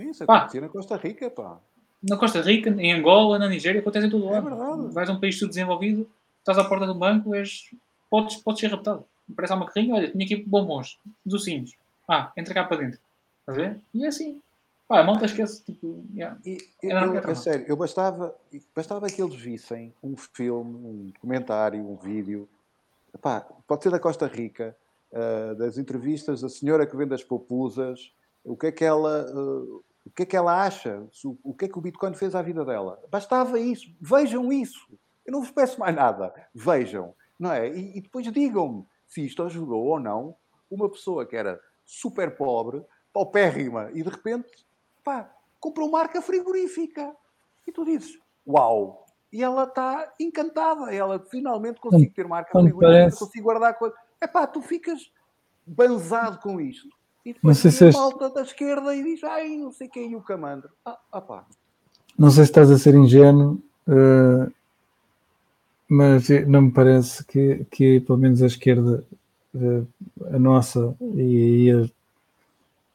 Sim, 0.00 0.10
isso 0.10 0.24
Pá. 0.24 0.36
acontecia 0.38 0.60
na 0.60 0.68
Costa 0.68 0.96
Rica, 0.96 1.28
pá. 1.28 1.58
Na 2.00 2.16
Costa 2.16 2.40
Rica, 2.40 2.70
em 2.70 2.92
Angola, 2.92 3.36
na 3.38 3.48
Nigéria, 3.48 3.80
acontece 3.80 4.06
em 4.06 4.10
todo 4.10 4.24
o 4.26 4.28
É 4.28 4.34
lado. 4.34 4.44
verdade. 4.48 4.94
Vais 4.94 5.10
a 5.10 5.12
um 5.12 5.18
país 5.20 5.36
subdesenvolvido, 5.36 6.08
estás 6.38 6.56
à 6.56 6.64
porta 6.64 6.86
do 6.86 6.94
banco, 6.94 7.34
és, 7.34 7.68
podes, 8.08 8.36
podes 8.36 8.60
ser 8.60 8.68
raptado. 8.68 9.04
Parece 9.34 9.52
uma 9.52 9.66
carrinha, 9.66 9.94
olha, 9.96 10.08
tinha 10.10 10.24
aqui 10.24 10.36
bombons, 10.36 10.96
docinhos. 11.26 11.72
Ah, 12.08 12.30
entra 12.36 12.54
cá 12.54 12.62
para 12.64 12.76
dentro. 12.78 13.00
Estás 13.40 13.58
a 13.58 13.60
ver? 13.60 13.80
E 13.92 14.04
é 14.04 14.08
assim. 14.08 14.40
Pá, 14.88 15.00
a 15.00 15.04
malta 15.04 15.26
esquece, 15.26 15.62
tipo, 15.62 16.02
yeah. 16.14 16.38
E, 16.46 16.56
É 16.82 16.86
eu, 16.92 17.00
normal, 17.00 17.22
eu- 17.22 17.30
é 17.30 17.34
sério, 17.34 17.66
eu 17.68 17.76
bastava, 17.76 18.34
bastava 18.74 19.06
que 19.08 19.20
eles 19.22 19.34
vissem 19.36 19.94
um 20.02 20.16
filme, 20.16 20.74
um 20.76 21.06
documentário, 21.12 21.78
um 21.86 21.94
vídeo. 21.94 22.48
Epá, 23.14 23.40
pode 23.66 23.82
ser 23.82 23.90
da 23.90 24.00
Costa 24.00 24.26
Rica, 24.26 24.74
ah, 25.12 25.54
das 25.58 25.76
entrevistas 25.76 26.40
da 26.40 26.48
senhora 26.48 26.86
que 26.86 26.96
vende 26.96 27.12
as 27.14 27.22
popusas, 27.22 28.14
o 28.42 28.56
que 28.56 28.68
é 28.68 28.72
que 28.72 28.84
ela, 28.84 29.26
ah, 29.30 29.78
o 30.06 30.10
que 30.16 30.22
é 30.22 30.26
que 30.26 30.36
ela 30.36 30.64
acha, 30.64 31.06
o 31.44 31.52
que 31.52 31.66
é 31.66 31.68
que 31.68 31.78
o 31.78 31.82
Bitcoin 31.82 32.14
fez 32.14 32.34
à 32.34 32.40
vida 32.40 32.64
dela. 32.64 32.98
Bastava 33.10 33.60
isso, 33.60 33.94
vejam 34.00 34.50
isso. 34.50 34.88
Eu 35.26 35.32
não 35.32 35.40
vos 35.42 35.50
peço 35.50 35.78
mais 35.78 35.94
nada, 35.94 36.32
vejam, 36.54 37.14
não 37.38 37.52
é? 37.52 37.68
E, 37.68 37.98
e 37.98 38.00
depois 38.00 38.24
digam-me 38.32 38.86
se 39.06 39.20
isto 39.26 39.42
ajudou 39.42 39.84
ou 39.84 40.00
não 40.00 40.34
uma 40.70 40.88
pessoa 40.88 41.26
que 41.26 41.36
era 41.36 41.60
super 41.84 42.34
pobre, 42.36 42.82
paupérrima, 43.12 43.90
e 43.92 44.02
de 44.02 44.08
repente, 44.08 44.66
pá, 45.08 45.30
comprou 45.58 45.90
marca 45.90 46.20
frigorífica. 46.20 47.14
E 47.66 47.72
tu 47.72 47.82
dizes, 47.84 48.18
uau! 48.46 49.06
E 49.32 49.42
ela 49.42 49.64
está 49.64 50.12
encantada, 50.20 50.94
ela 50.94 51.18
finalmente 51.30 51.80
consigo 51.80 52.12
ter 52.14 52.26
marca 52.26 52.50
não 52.54 52.62
frigorífica, 52.62 52.98
parece. 52.98 53.18
consigo 53.18 53.44
guardar 53.44 53.74
coisas. 53.78 53.98
É 54.20 54.26
pá, 54.26 54.46
tu 54.46 54.60
ficas 54.60 55.10
banzado 55.66 56.38
com 56.40 56.60
isto. 56.60 56.88
E 57.24 57.30
Não 57.30 57.34
depois 57.34 57.58
sei 57.58 57.70
vem 57.70 57.78
se 57.78 57.84
a 57.84 57.88
este- 57.88 57.98
malta 57.98 58.30
da 58.30 58.42
esquerda 58.42 58.94
e 58.94 59.02
diz, 59.02 59.24
ai, 59.24 59.56
não 59.56 59.70
sei 59.72 59.88
quem, 59.88 60.12
e 60.12 60.16
o 60.16 60.22
camandro. 60.22 60.70
Ah, 60.84 60.98
ah 61.12 61.20
pá. 61.20 61.46
Não 62.18 62.30
sei 62.30 62.44
se 62.44 62.50
estás 62.50 62.70
a 62.70 62.78
ser 62.78 62.94
ingênuo, 62.94 63.62
eh, 63.86 64.50
mas 65.88 66.28
não 66.46 66.62
me 66.62 66.70
parece 66.70 67.24
que, 67.24 67.64
que 67.70 68.00
pelo 68.00 68.18
menos 68.18 68.42
a 68.42 68.46
esquerda, 68.46 69.04
eh, 69.54 69.82
a 70.34 70.38
nossa, 70.38 70.96
e, 71.00 71.66
e 71.66 71.70
a- 71.70 71.97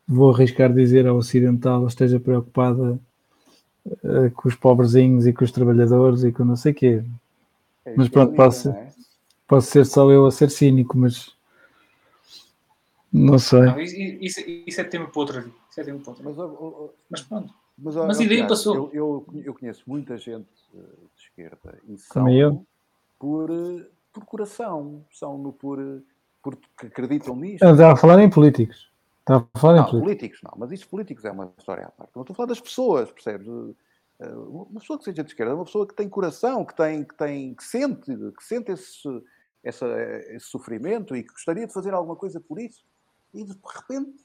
vou 0.08 0.34
arriscar 0.34 0.74
dizer 0.74 1.08
a 1.08 1.14
ocidental, 1.14 1.86
esteja 1.88 2.20
preocupada 2.20 3.00
eh, 4.04 4.30
com 4.36 4.48
os 4.48 4.56
pobrezinhos 4.56 5.26
e 5.28 5.34
com 5.34 5.44
os 5.44 5.52
trabalhadores 5.52 6.24
e 6.24 6.32
com 6.32 6.44
não 6.46 6.56
sei 6.56 6.72
o 6.72 6.76
quê. 6.76 7.04
É 7.86 7.94
Mas 7.96 8.08
é 8.08 8.10
pronto, 8.10 8.28
bonito, 8.28 8.44
posso- 8.44 8.70
é? 8.70 8.94
Posso 9.48 9.68
ser 9.72 9.86
só 9.86 10.10
eu 10.10 10.26
a 10.26 10.32
ser 10.32 10.50
cínico, 10.50 10.98
mas 10.98 11.36
não 13.12 13.38
sei. 13.38 13.62
Não, 13.62 13.80
isso, 13.80 13.96
isso, 14.66 14.82
é 14.82 14.84
tema 14.84 15.08
para 15.08 15.42
dia. 15.42 15.52
Isso 15.70 15.82
é 15.82 15.84
tema 15.84 16.00
para. 16.00 16.14
Mas, 16.24 16.36
Mas 17.10 17.22
pronto. 17.22 17.54
Mas, 17.78 17.96
ó, 17.96 18.08
Mas 18.08 18.20
a 18.20 18.24
ideia 18.24 18.48
passou. 18.48 18.90
Eu, 18.94 19.26
eu, 19.34 19.42
eu 19.44 19.54
conheço 19.54 19.84
muita 19.86 20.18
gente 20.18 20.48
eh, 20.74 20.78
de 20.78 21.22
esquerda 21.24 21.78
e 21.88 21.98
são 21.98 22.30
eu. 22.30 22.66
por, 23.20 23.50
eh, 23.52 23.86
por 24.12 24.26
coração, 24.26 25.04
são 25.12 25.38
no 25.38 25.52
por, 25.52 25.80
porque 26.42 26.88
acreditam 26.88 27.36
nisto. 27.36 27.64
Estava 27.66 27.94
a 27.94 27.98
falar 27.98 28.22
em 28.22 28.30
políticos. 28.30 28.92
Estava 29.24 29.50
a 29.54 29.60
falar 29.60 29.76
Não, 29.78 29.84
políticos. 29.86 30.02
políticos 30.02 30.40
não, 30.44 30.54
mas 30.58 30.72
isso 30.72 30.88
políticos 30.90 31.24
é 31.26 31.32
uma 31.32 31.54
história 31.58 31.86
à 31.86 31.92
parte. 31.92 32.12
Não 32.16 32.24
estou 32.24 32.34
a 32.34 32.36
falar 32.36 32.48
das 32.48 32.60
pessoas, 32.60 33.10
percebes? 33.12 33.48
Eh, 34.20 34.28
Uma 34.36 34.80
pessoa 34.82 35.00
que 35.00 35.06
seja 35.06 35.24
de 35.24 35.30
esquerda 35.30 35.54
é 35.54 35.56
uma 35.56 35.66
pessoa 35.66 35.88
que 35.88 35.96
tem 35.96 36.10
coração, 36.10 36.66
que 36.66 36.76
tem, 36.76 37.04
que 37.06 37.16
tem, 37.16 37.56
que 37.56 37.64
sente, 37.64 38.06
que 38.38 38.44
sente 38.44 38.72
esse, 38.74 39.08
essa, 39.64 39.88
esse 40.30 40.46
sofrimento 40.48 41.16
e 41.16 41.24
que 41.24 41.32
gostaria 41.32 41.66
de 41.66 41.74
fazer 41.74 41.94
alguma 41.94 42.18
coisa 42.18 42.40
por 42.42 42.60
isso. 42.60 42.84
E 43.34 43.46
de 43.46 43.54
repente, 43.66 44.23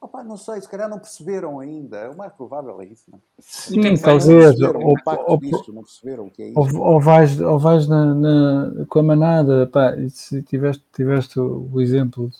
opá, 0.00 0.22
não 0.22 0.36
sei, 0.36 0.60
se 0.60 0.68
calhar 0.68 0.88
não 0.88 0.98
perceberam 0.98 1.58
ainda. 1.60 2.10
O 2.10 2.16
mais 2.16 2.32
provável 2.32 2.80
é 2.80 2.86
isso, 2.86 3.04
não? 3.10 3.18
é? 3.18 3.20
Sim, 3.40 3.80
Não 3.80 3.96
talvez. 3.96 4.60
Ou, 4.60 4.96
ou- 5.26 5.38
disto, 5.38 5.72
não 5.72 5.82
perceberam 5.82 6.26
o 6.26 6.30
que 6.30 6.42
é 6.42 6.48
isto. 6.48 6.58
ou, 6.76 6.94
ou 6.94 7.00
vais, 7.00 7.40
ou 7.40 7.58
vais 7.58 7.86
na, 7.88 8.14
na- 8.14 8.86
com 8.88 9.00
a 9.00 9.02
manada, 9.02 9.66
pá, 9.66 9.94
se 10.08 10.42
tiveste, 10.42 10.84
tiveste 10.94 11.38
o, 11.40 11.68
exemplo 11.80 12.30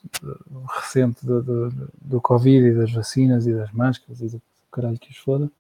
recente 0.69 1.25
do, 1.27 1.43
do, 1.43 1.73
do 2.01 2.21
Covid 2.21 2.67
e 2.69 2.75
das 2.75 2.93
vacinas 2.93 3.47
e 3.47 3.53
das 3.53 3.73
máscaras 3.73 4.21
e 4.21 4.29
do 4.29 4.43
caralho 4.71 4.99
que 4.99 5.11
os 5.11 5.17
foda, 5.19 5.51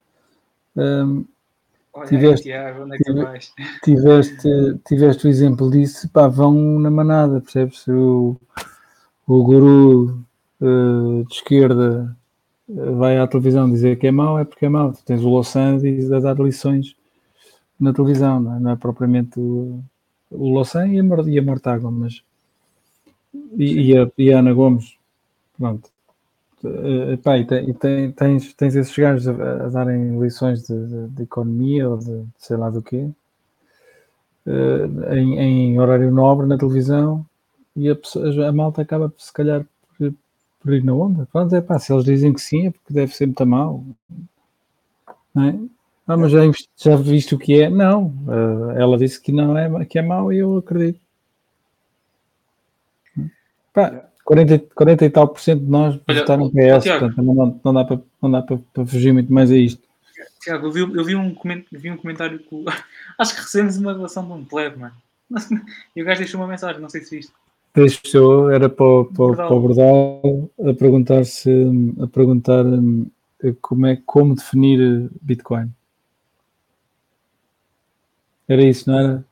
hum, 0.77 1.25
Olha 1.93 2.07
Tiveste- 2.07 2.45
Tiago, 2.45 2.85
onde 2.85 2.95
é 2.95 2.99
que 2.99 3.12
vais? 3.12 3.53
tiveste, 3.83 4.49
tiveste 4.87 5.27
o 5.27 5.29
exemplo 5.31 5.69
disso, 5.69 6.09
pá, 6.11 6.29
vão 6.29 6.53
na 6.79 6.91
manada, 6.91 7.41
percebes? 7.41 7.89
O, 7.89 8.37
o 9.27 9.43
guru 9.43 10.23
eh, 10.60 11.24
de 11.28 11.35
esquerda 11.35 12.16
eh, 12.70 12.90
vai 12.93 13.18
à 13.18 13.26
televisão 13.28 13.70
dizer 13.70 13.98
que 13.98 14.06
é 14.09 14.12
mau, 14.12 14.39
é 14.39 14.44
porque 14.44 14.66
é 14.66 14.68
mau. 14.68 14.93
Tu 14.93 15.05
tens 15.05 15.22
o 15.24 15.28
Louçã 15.30 15.76
a 16.16 16.20
dar 16.20 16.39
lições 16.40 16.97
na 17.80 17.93
televisão, 17.94 18.40
não 18.40 18.56
é, 18.56 18.60
Não 18.60 18.70
é 18.72 18.76
propriamente 18.76 19.39
o, 19.40 19.80
o 20.30 20.48
Louçã 20.51 20.86
e 20.89 21.01
a, 21.01 21.05
e 21.05 21.40
Mortágua, 21.43 21.90
mas 21.90 22.22
e, 23.56 23.90
e 23.93 23.98
a, 23.98 24.10
e 24.18 24.32
a 24.32 24.39
Ana 24.39 24.52
Gomes, 24.52 24.97
pronto. 25.59 25.90
Eh, 26.64 27.16
pá, 27.18 27.39
e, 27.39 27.47
tem- 27.74 28.12
tens, 28.12 28.55
tens 28.55 28.76
esses 28.76 28.97
gajos 28.97 29.28
a, 29.28 29.66
a 29.66 29.70
darem 29.70 30.20
lições 30.20 30.62
de, 30.66 30.74
de- 30.89 31.09
de 31.09 31.22
economia 31.24 31.89
ou 31.90 31.98
de 31.98 32.24
sei 32.39 32.56
lá 32.56 32.70
do 32.70 32.82
quê, 32.82 33.10
eh, 34.47 35.16
em, 35.16 35.39
em 35.39 35.80
horário 35.80 36.10
nobre 36.10 36.47
na 36.47 36.59
televisão 36.59 37.24
e 37.76 37.89
a, 37.90 37.97
a 38.48 38.52
malta 38.52 38.82
acaba 38.82 39.12
se 39.18 39.32
calhar 39.32 39.64
ir 40.77 40.85
na 40.85 40.95
onda. 40.95 41.27
Pronto, 41.32 41.55
é 41.55 41.61
pá, 41.61 41.78
se 41.78 41.93
eles 41.93 42.05
dizem 42.05 42.32
que 42.32 42.40
sim 42.40 42.66
é 42.66 42.70
porque 42.70 42.93
deve 42.93 43.15
ser 43.15 43.27
muito 43.27 43.47
mal. 43.47 43.85
Não 45.35 45.49
é? 45.49 45.59
Ah, 46.07 46.16
mas 46.16 46.32
já, 46.32 46.40
já 46.77 46.97
viste 46.97 47.35
o 47.35 47.39
que 47.39 47.61
é? 47.62 47.69
Não. 47.69 48.15
Eh, 48.28 48.81
ela 48.81 48.97
disse 48.97 49.20
que 49.20 49.31
não 49.31 49.57
é, 49.57 49.85
que 49.85 49.99
é 49.99 50.03
mau 50.03 50.32
e 50.32 50.39
eu 50.39 50.57
acredito. 50.57 50.99
Pá, 53.74 54.09
40, 54.24 54.59
40 54.74 55.05
e 55.05 55.11
tal 55.11 55.28
por 55.28 55.40
cento 55.40 55.65
de 55.65 55.70
nós 55.70 56.01
Olha, 56.09 56.20
votaram 56.20 56.51
PS, 56.51 56.82
Tiago. 56.82 57.07
portanto 57.07 57.23
não, 57.23 57.61
não 57.65 57.74
dá 57.74 57.85
para, 57.85 58.01
não 58.23 58.31
dá 58.31 58.43
para, 58.43 58.59
para 58.59 58.86
fugir 58.86 59.12
muito 59.12 59.32
mais 59.32 59.51
a 59.51 59.57
isto. 59.57 59.82
Tiago, 60.40 60.66
eu 60.66 60.73
vi, 60.73 60.81
eu 60.81 61.05
vi 61.05 61.15
um, 61.15 61.35
coment, 61.35 61.65
vi 61.70 61.90
um 61.90 61.97
comentário 61.97 62.39
que 62.39 62.65
acho 63.19 63.35
que 63.35 63.40
recebemos 63.43 63.77
uma 63.77 63.93
relação 63.93 64.27
de 64.27 64.32
um 64.32 64.45
plebe, 64.45 64.78
mano. 64.78 64.95
E 65.95 66.03
o 66.03 66.05
gajo 66.05 66.20
deixou 66.20 66.40
uma 66.40 66.47
mensagem, 66.47 66.81
não 66.81 66.89
sei 66.89 67.03
se 67.03 67.16
viste. 67.16 67.32
Deixou, 67.80 68.50
era 68.50 68.68
para, 68.68 68.84
o- 68.86 69.05
para, 69.05 69.36
para 69.36 69.55
o 69.55 69.60
Bordal 69.60 70.50
a 70.66 70.74
perguntar 70.74 71.24
se 71.24 71.50
a 72.00 72.06
perguntar 72.06 72.64
hum, 72.66 73.06
como 73.60 73.86
é 73.86 73.96
como 74.05 74.34
definir 74.34 75.10
Bitcoin. 75.22 75.70
Era 78.48 78.62
isso, 78.62 78.90
não 78.90 78.98
era? 78.98 79.24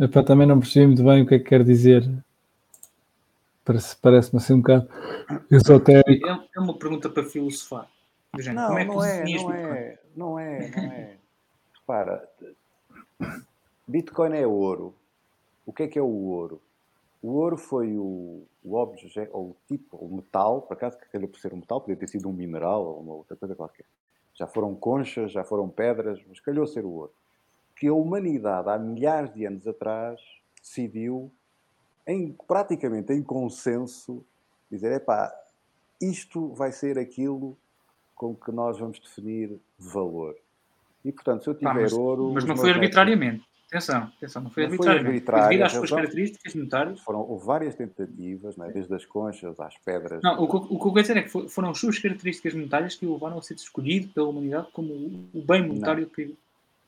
Epá, 0.00 0.22
também 0.22 0.46
não 0.46 0.58
percebi 0.60 0.86
muito 0.86 1.02
bem 1.04 1.22
o 1.22 1.26
que 1.26 1.34
é 1.34 1.38
que 1.38 1.44
quer 1.44 1.64
dizer. 1.64 2.08
Parece- 3.64 3.96
Parece-me 4.00 4.38
assim 4.40 4.54
um 4.54 4.60
bocado 4.60 4.88
esotérico. 5.50 6.26
É, 6.26 6.48
é 6.56 6.60
uma 6.60 6.74
pergunta 6.78 7.08
para 7.10 7.24
filosofar. 7.24 7.88
Género, 8.38 8.60
Não, 8.60 8.66
como 8.68 8.78
é 8.78 8.84
que 8.84 8.88
não 8.90 9.04
é, 9.04 9.18
não 9.18 9.26
Bitcoin? 9.26 9.54
é, 9.56 9.98
não 10.16 10.38
é, 10.38 10.68
não 10.68 10.92
é. 10.92 11.16
Repara, 11.80 12.28
Bitcoin 13.86 14.34
é 14.36 14.46
ouro. 14.46 14.94
O 15.66 15.72
que 15.72 15.82
é 15.82 15.86
que 15.88 15.98
é 15.98 16.02
o 16.02 16.06
ouro? 16.06 16.60
O 17.22 17.32
ouro 17.32 17.56
foi 17.56 17.96
o, 17.96 18.44
o 18.62 18.76
objeto, 18.76 19.30
ou 19.32 19.50
o 19.50 19.56
tipo, 19.66 19.96
o 19.96 20.16
metal, 20.16 20.62
por 20.62 20.74
acaso 20.74 20.96
que 20.98 21.08
calhou 21.08 21.28
por 21.28 21.40
ser 21.40 21.52
um 21.52 21.56
metal, 21.56 21.80
podia 21.80 21.96
ter 21.96 22.08
sido 22.08 22.28
um 22.28 22.32
mineral 22.32 22.84
ou 22.84 23.00
uma 23.00 23.14
outra 23.14 23.36
coisa 23.36 23.54
qualquer. 23.54 23.86
Já 24.34 24.46
foram 24.46 24.74
conchas, 24.74 25.32
já 25.32 25.42
foram 25.42 25.68
pedras, 25.68 26.20
mas 26.28 26.38
calhou 26.38 26.66
ser 26.66 26.84
o 26.84 26.90
ouro. 26.90 27.12
Que 27.74 27.88
a 27.88 27.92
humanidade, 27.92 28.68
há 28.68 28.78
milhares 28.78 29.32
de 29.34 29.44
anos 29.44 29.66
atrás, 29.66 30.20
decidiu, 30.60 31.30
em, 32.06 32.32
praticamente 32.46 33.12
em 33.12 33.22
consenso, 33.22 34.24
dizer, 34.70 34.92
epá, 34.92 35.32
isto 36.00 36.48
vai 36.54 36.70
ser 36.70 36.98
aquilo 36.98 37.56
com 38.14 38.34
que 38.34 38.52
nós 38.52 38.78
vamos 38.78 39.00
definir 39.00 39.58
valor. 39.78 40.36
E, 41.04 41.12
portanto, 41.12 41.44
se 41.44 41.50
eu 41.50 41.54
tiver 41.54 41.72
mas, 41.74 41.92
ouro... 41.92 42.32
mas 42.32 42.44
não 42.44 42.56
foi 42.56 42.70
arbitrariamente. 42.70 43.47
Atenção, 43.68 44.10
atenção, 44.16 44.42
não 44.42 44.50
foi 44.50 44.66
Não 44.66 44.76
foi 44.76 44.88
arbitrária, 44.88 45.48
devido 45.48 45.62
às 45.66 45.72
suas 45.72 45.90
características 45.90 46.54
monetárias. 46.54 47.00
Foram, 47.00 47.20
houve 47.20 47.44
várias 47.44 47.74
tentativas, 47.74 48.56
não 48.56 48.64
é? 48.64 48.72
desde 48.72 48.94
as 48.94 49.04
conchas 49.04 49.60
às 49.60 49.76
pedras. 49.78 50.22
Não, 50.22 50.42
o, 50.42 50.48
que, 50.48 50.56
eu- 50.56 50.76
o 50.76 50.80
que 50.80 50.86
eu 50.88 50.92
quero 50.94 51.00
dizer 51.02 51.16
é 51.18 51.22
que 51.22 51.28
fo- 51.28 51.48
foram 51.50 51.68
as 51.70 51.78
suas 51.78 51.98
características 51.98 52.54
monetárias 52.54 52.94
que 52.94 53.04
o 53.04 53.12
levaram 53.12 53.36
a 53.38 53.42
ser 53.42 53.54
escolhido 53.54 54.08
pela 54.14 54.28
humanidade 54.28 54.68
como 54.72 54.94
o, 55.34 55.42
bem 55.42 55.66
monetário 55.68 56.06
que. 56.08 56.34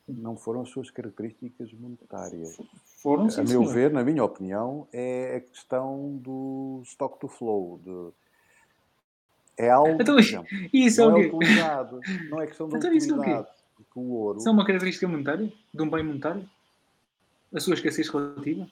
não 0.08 0.36
foram 0.38 0.62
as 0.62 0.70
suas 0.70 0.90
características 0.90 1.70
monetárias. 1.74 2.58
Foram, 3.02 3.26
A 3.26 3.30
sim, 3.30 3.40
meu 3.42 3.48
senhor. 3.60 3.74
ver, 3.74 3.90
na 3.92 4.02
minha 4.02 4.24
opinião, 4.24 4.88
é 4.90 5.36
a 5.36 5.40
questão 5.40 6.16
do 6.16 6.80
stock 6.86 7.20
to 7.20 7.28
flow. 7.28 7.78
De... 7.84 9.62
É 9.64 9.68
algo 9.70 10.00
Então, 10.00 10.16
Isso 10.72 11.02
é 11.02 11.04
não 11.04 11.14
o 11.14 11.18
é 11.18 11.28
quê? 11.28 11.36
utilidade. 11.36 11.96
Não 12.30 12.40
é 12.40 12.46
questão 12.46 12.68
de 12.70 12.76
Então, 12.78 12.92
isso 12.94 13.10
é 13.12 13.18
o 13.18 13.20
quê? 13.22 13.30
utilidade. 13.30 13.48
O 13.94 14.12
ouro. 14.14 14.38
Isso 14.38 14.48
é 14.48 14.52
uma 14.52 14.64
característica 14.64 15.06
monetária? 15.06 15.52
De 15.74 15.82
um 15.82 15.90
bem 15.90 16.02
monetário? 16.02 16.48
A 17.54 17.60
sua 17.60 17.74
escassez 17.74 18.08
relativa? 18.08 18.66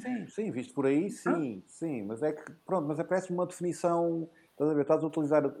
Sim, 0.00 0.26
sim, 0.28 0.50
visto 0.50 0.74
por 0.74 0.86
aí, 0.86 1.10
sim, 1.10 1.62
sim. 1.66 2.02
Mas 2.04 2.22
é 2.22 2.32
que, 2.32 2.52
pronto, 2.66 2.86
mas 2.88 2.98
é 2.98 3.04
parece 3.04 3.32
uma 3.32 3.46
definição. 3.46 4.28
Estás 4.52 4.70
a 4.70 4.74
ver? 4.74 4.82
Estás 4.82 5.02
a 5.02 5.06
utilizar 5.06 5.54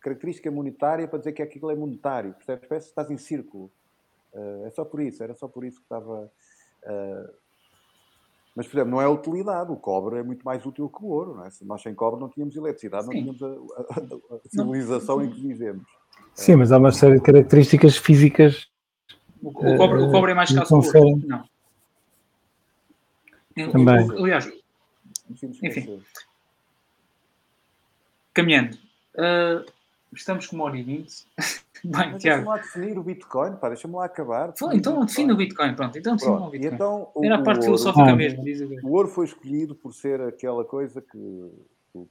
característica 0.00 0.50
monetária 0.50 1.06
para 1.08 1.18
dizer 1.18 1.32
que 1.32 1.42
aquilo 1.42 1.70
é 1.70 1.74
monetário. 1.76 2.32
Percebes? 2.34 2.68
Parece 2.68 2.86
que 2.86 2.90
estás 2.90 3.10
em 3.10 3.18
círculo. 3.18 3.70
Eh, 4.34 4.64
é 4.66 4.70
só 4.70 4.84
por 4.84 5.00
isso, 5.00 5.22
era 5.22 5.34
só 5.34 5.48
por 5.48 5.64
isso 5.64 5.78
que 5.78 5.84
estava. 5.84 6.30
eh, 6.84 7.30
Mas, 8.54 8.66
por 8.66 8.76
exemplo, 8.76 8.90
não 8.92 9.00
é 9.02 9.08
utilidade. 9.08 9.70
O 9.70 9.76
cobre 9.76 10.18
é 10.18 10.22
muito 10.22 10.42
mais 10.44 10.64
útil 10.64 10.88
que 10.88 11.04
o 11.04 11.08
ouro. 11.08 11.34
Não 11.34 11.44
é? 11.44 11.50
Se 11.50 11.64
nós 11.64 11.82
sem 11.82 11.94
cobre 11.94 12.20
não 12.20 12.28
tínhamos 12.28 12.56
eletricidade, 12.56 13.06
não 13.06 13.12
tínhamos 13.12 13.42
a, 13.42 13.46
a- 13.46 13.50
a- 13.80 14.36
a 14.36 14.48
civilização 14.48 15.22
em 15.22 15.30
que 15.30 15.40
vivemos. 15.40 15.84
Sim, 16.34 16.56
mas 16.56 16.72
há 16.72 16.78
uma 16.78 16.92
série 16.92 17.16
de 17.16 17.22
características 17.22 17.96
físicas. 17.96 18.70
O, 19.42 19.48
o 19.48 19.76
cobre, 19.76 19.98
o 20.02 20.10
cobre 20.10 20.32
é 20.32 20.34
mais 20.34 20.50
Eh, 20.50 20.54
escasso 20.54 20.68
que 20.68 20.74
o 20.74 20.82
conferem. 20.82 21.14
ouro? 21.14 21.26
Não. 21.26 21.44
O- 23.68 23.72
Também. 23.72 24.10
o- 24.10 24.24
aliás, 24.24 24.52
Enfim. 25.30 26.02
caminhando. 28.34 28.76
Ah, 29.16 29.64
estamos 30.12 30.46
com 30.46 30.56
uma 30.56 30.64
hora 30.66 30.76
e 30.78 30.82
vinte. 30.82 31.26
Bem, 31.84 32.12
Mas 32.12 32.22
Tiago. 32.22 32.38
deixa-me 32.40 32.44
lá 32.48 32.56
definir 32.56 32.98
o 32.98 33.02
Bitcoin, 33.02 33.56
pá, 33.56 33.68
deixa-me 33.68 33.94
lá 33.94 34.06
acabar. 34.06 34.52
Foi, 34.56 34.74
Então 34.76 35.04
define 35.04 35.32
o 35.32 35.36
Bitcoin, 35.36 35.74
pronto. 35.74 35.96
Então 35.96 36.16
define 36.16 36.32
o 36.36 36.50
Bitcoin. 36.50 36.74
então, 36.74 37.10
o, 37.14 37.24
Era 37.24 37.36
a 37.36 37.40
o 37.40 37.44
parte 37.44 37.58
ouro- 37.58 37.64
filosófica 37.78 38.10
Ah. 38.10 38.16
mesmo, 38.16 38.42
diz. 38.42 38.60
O 38.82 38.90
ouro 38.92 39.08
foi 39.08 39.26
escolhido 39.26 39.74
por 39.74 39.92
ser 39.94 40.20
aquela 40.22 40.64
coisa 40.64 41.00
que, 41.02 41.52
que 41.92 42.08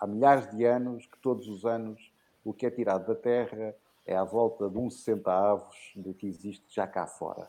há 0.00 0.06
milhares 0.06 0.50
de 0.54 0.64
anos, 0.64 1.06
que 1.06 1.16
todos 1.22 1.48
os 1.48 1.64
anos, 1.64 1.98
o 2.44 2.52
que 2.52 2.66
é 2.66 2.70
tirado 2.70 3.06
da 3.06 3.14
terra 3.14 3.74
é 4.06 4.16
à 4.16 4.24
volta 4.24 4.68
de 4.68 4.76
uns 4.78 4.98
60 4.98 5.32
avos 5.32 5.92
do 5.96 6.12
que 6.12 6.26
existe 6.26 6.64
já 6.68 6.86
cá 6.86 7.06
fora. 7.06 7.48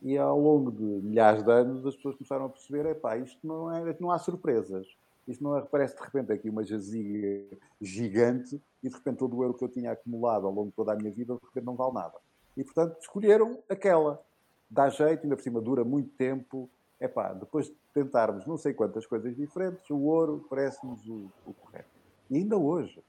E 0.00 0.18
ao 0.18 0.38
longo 0.38 0.70
de 0.70 0.82
milhares 0.82 1.42
de 1.42 1.50
anos 1.50 1.86
as 1.86 1.96
pessoas 1.96 2.16
começaram 2.16 2.46
a 2.46 2.48
perceber, 2.48 2.86
epá, 2.86 3.16
isto 3.16 3.46
não, 3.46 3.72
é, 3.72 3.96
não 3.98 4.10
há 4.10 4.18
surpresas. 4.18 4.86
Isto 5.26 5.42
não 5.42 5.56
é, 5.56 5.62
parece 5.62 5.96
de 5.96 6.02
repente 6.02 6.32
aqui 6.32 6.50
uma 6.50 6.62
jaziga 6.62 7.56
gigante 7.80 8.60
e 8.82 8.88
de 8.88 8.94
repente 8.94 9.18
todo 9.18 9.36
o 9.36 9.42
euro 9.42 9.54
que 9.54 9.64
eu 9.64 9.68
tinha 9.68 9.92
acumulado 9.92 10.46
ao 10.46 10.52
longo 10.52 10.68
de 10.68 10.76
toda 10.76 10.92
a 10.92 10.96
minha 10.96 11.10
vida 11.10 11.34
de 11.34 11.40
repente 11.46 11.64
não 11.64 11.74
vale 11.74 11.94
nada. 11.94 12.14
E 12.56 12.62
portanto 12.62 12.98
escolheram 13.00 13.58
aquela. 13.68 14.22
Dá 14.68 14.88
jeito, 14.88 15.22
ainda 15.22 15.36
por 15.36 15.42
cima 15.42 15.60
dura 15.60 15.84
muito 15.84 16.10
tempo. 16.16 16.68
Epá, 17.00 17.32
depois 17.32 17.66
de 17.66 17.76
tentarmos 17.92 18.46
não 18.46 18.56
sei 18.56 18.74
quantas 18.74 19.06
coisas 19.06 19.34
diferentes, 19.34 19.88
o 19.90 19.98
ouro 19.98 20.46
parece-nos 20.48 21.06
o, 21.08 21.30
o 21.46 21.54
correto. 21.54 21.88
E 22.30 22.36
ainda 22.36 22.56
hoje, 22.56 23.02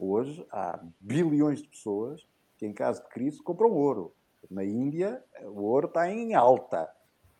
hoje 0.00 0.46
há 0.50 0.80
bilhões 1.00 1.60
de 1.62 1.68
pessoas 1.68 2.26
que 2.56 2.66
em 2.66 2.72
caso 2.72 3.02
de 3.02 3.08
crise 3.08 3.42
compram 3.42 3.70
ouro. 3.70 4.12
Na 4.50 4.64
Índia, 4.64 5.22
o 5.44 5.62
ouro 5.62 5.86
está 5.86 6.10
em 6.10 6.34
alta. 6.34 6.88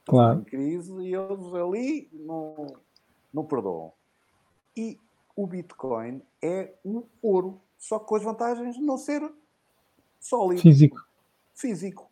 Claro. 0.06 0.40
Em 0.40 0.44
crise 0.44 0.92
e 1.02 1.14
eles 1.14 1.54
ali 1.54 2.08
não, 2.12 2.74
não 3.32 3.44
perdoam. 3.44 3.92
E 4.76 4.98
o 5.36 5.46
Bitcoin 5.46 6.22
é 6.42 6.72
um 6.84 7.04
ouro, 7.22 7.60
só 7.78 7.98
com 7.98 8.16
as 8.16 8.22
vantagens 8.22 8.76
de 8.76 8.82
não 8.82 8.96
ser 8.96 9.22
sólido, 10.18 10.60
Físico. 10.60 10.96
físico. 11.54 12.10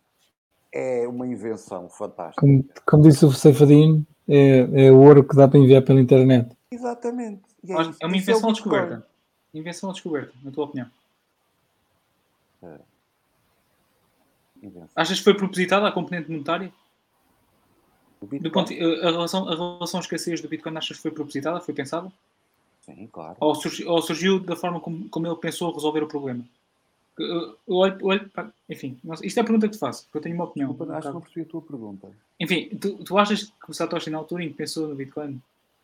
É 0.73 1.09
uma 1.09 1.27
invenção 1.27 1.89
fantástica. 1.89 2.41
Como, 2.41 2.65
como 2.87 3.03
disse 3.03 3.25
o 3.25 3.33
Ceifadinho, 3.33 4.07
é, 4.29 4.87
é 4.87 4.93
o 4.93 4.99
ouro 5.01 5.27
que 5.27 5.35
dá 5.35 5.49
para 5.49 5.59
enviar 5.59 5.83
pela 5.83 6.01
internet. 6.01 6.55
Exatamente. 6.71 7.43
Isso. 7.65 7.73
É 7.73 7.77
uma 7.77 8.17
Isso 8.17 8.31
invenção 8.31 8.35
Bitcoin. 8.35 8.53
descoberta? 8.53 9.07
Invenção 9.55 9.89
ou 9.89 9.93
descoberta, 9.95 10.33
na 10.43 10.51
tua 10.51 10.65
opinião? 10.67 10.91
Invenção. 14.63 14.89
Achas 14.95 15.19
que 15.19 15.25
foi 15.25 15.35
propositada 15.35 15.87
a 15.87 15.93
componente 15.93 16.31
monetária? 16.31 16.73
Do 18.21 18.51
ponto, 18.51 18.73
a, 18.73 18.77
relação, 19.11 19.49
a 19.49 19.55
relação 19.55 20.01
escassez 20.01 20.41
do 20.41 20.49
Bitcoin 20.49 20.77
achas 20.77 20.97
que 20.97 21.03
foi 21.03 21.11
propositada? 21.13 21.61
Foi 21.61 21.73
pensada? 21.73 22.11
Sim, 22.85 23.07
claro. 23.13 23.37
Ou, 23.39 23.55
surgi- 23.55 23.85
ou 23.85 24.03
surgiu 24.03 24.41
da 24.41 24.57
forma 24.57 24.81
como, 24.81 25.09
como 25.09 25.27
ele 25.27 25.37
pensou 25.37 25.73
resolver 25.73 26.03
o 26.03 26.09
problema? 26.09 26.45
Eu, 27.17 27.57
eu 27.67 27.75
olho, 27.77 27.99
olho 28.05 28.29
para- 28.31 28.53
enfim, 28.69 28.99
não 29.05 29.15
isto 29.15 29.39
é 29.39 29.41
a 29.41 29.45
pergunta 29.45 29.69
que 29.69 29.75
te 29.75 29.79
faço, 29.79 30.05
porque 30.05 30.19
eu 30.19 30.23
tenho 30.23 30.35
uma 30.35 30.45
opinião. 30.45 30.71
Desculpa, 30.71 30.93
acho 30.97 31.09
que 31.09 31.15
não 31.15 31.21
percebi 31.21 31.43
a 31.43 31.51
tua 31.51 31.63
pergunta. 31.63 32.11
Enfim, 32.41 32.69
tu, 32.77 33.05
tu 33.05 33.19
achas 33.19 33.45
que 33.45 33.71
o 33.71 33.75
Satoshi 33.75 34.11
na 34.11 34.19
altura 34.19 34.43
em 34.45 34.49
que 34.49 34.55
pensou 34.55 34.89
no 34.89 34.95
Bitcoin, 34.97 35.41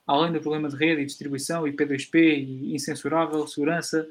além 0.07 0.33
do 0.33 0.41
problema 0.41 0.69
de 0.69 0.77
rede 0.77 1.03
e 1.03 1.07
distribuição, 1.07 1.67
e 1.67 1.73
P2P, 1.73 2.15
e 2.39 2.75
incensurável, 2.75 3.47
segurança, 3.47 4.07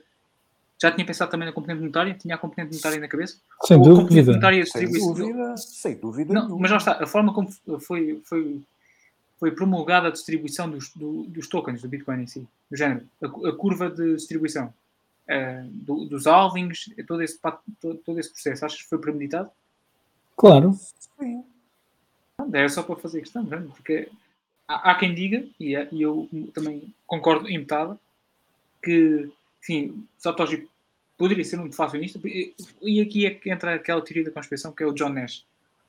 já 0.82 0.92
tinha 0.92 1.06
pensado 1.06 1.32
também 1.32 1.48
na 1.48 1.54
componente 1.54 1.80
monetária? 1.82 2.14
Tinha 2.14 2.36
a 2.36 2.38
componente 2.38 2.72
monetária 2.72 3.00
na 3.00 3.08
cabeça? 3.08 3.38
Sem 3.64 3.78
Ou 3.78 3.84
a 3.84 3.88
componente 3.90 4.10
dúvida. 4.16 4.32
monetária 4.32 4.66
Sem 4.66 4.92
dúvida, 4.92 5.58
sem 5.58 5.96
dúvida. 5.98 6.34
Não, 6.34 6.60
mas 6.60 6.72
lá 6.72 6.78
está, 6.78 7.04
a 7.04 7.08
forma 7.08 7.34
como 7.34 7.50
foi, 7.80 8.22
foi, 8.26 8.62
foi 9.40 9.52
promulgada 9.52 10.08
a 10.08 10.12
distribuição 10.12 10.70
dos, 10.70 10.92
do- 10.94 11.24
dos 11.24 11.48
tokens 11.48 11.82
do 11.82 11.88
Bitcoin 11.88 12.24
em 12.24 12.28
si, 12.28 12.48
do 12.70 12.76
género, 12.76 13.06
a, 13.22 13.28
a 13.50 13.56
curva 13.56 13.90
de 13.90 14.16
distribuição 14.16 14.74
eh, 15.28 15.64
do- 15.70 16.06
dos 16.06 16.26
halvings, 16.28 16.90
todo 17.08 17.22
esse, 17.22 17.40
todo, 17.80 17.96
todo 18.00 18.20
esse 18.20 18.30
processo, 18.32 18.66
achas 18.66 18.82
que 18.82 18.90
foi 18.90 18.98
premeditado? 19.00 19.50
Claro. 20.36 20.74
Sim. 21.20 21.44
Não, 22.40 22.50
É 22.60 22.68
só 22.68 22.84
para 22.84 22.96
fazer 22.98 23.22
questão, 23.22 23.48
é? 23.54 23.58
porque 23.58 24.10
há, 24.76 24.96
quem 24.96 25.14
diga, 25.14 25.48
e, 25.60 25.76
é- 25.76 25.88
e 25.92 26.02
eu 26.02 26.30
também 26.54 26.94
concordo 27.06 27.48
em 27.48 27.58
metade, 27.58 27.98
que, 28.82 29.30
enfim, 29.62 30.06
Satoshi 30.18 30.68
poderia 31.18 31.44
ser 31.44 31.60
um 31.60 31.68
deflacionista, 31.68 32.20
e 32.24 33.02
aqui 33.02 33.26
é 33.26 33.32
que 33.32 33.50
entra 33.50 33.76
aquela 33.76 34.02
teoria 34.02 34.26
da 34.26 34.32
conspiração 34.32 34.72
que 34.72 34.84
é 34.84 34.86
o 34.86 34.94
John 34.94 35.10
Nash. 35.10 35.46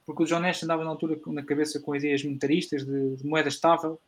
Porque 0.07 0.23
o 0.23 0.27
John 0.27 0.41
Nash 0.41 0.63
andava 0.63 0.85
na 0.85 0.91
altura 0.91 1.19
na 1.27 1.43
cabeça 1.43 1.81
com 1.81 1.97
ideias 1.97 2.23
monetaristas 2.23 2.85
de, 2.85 3.17
de 3.17 3.27
moeda 3.27 3.49
estável 3.49 3.99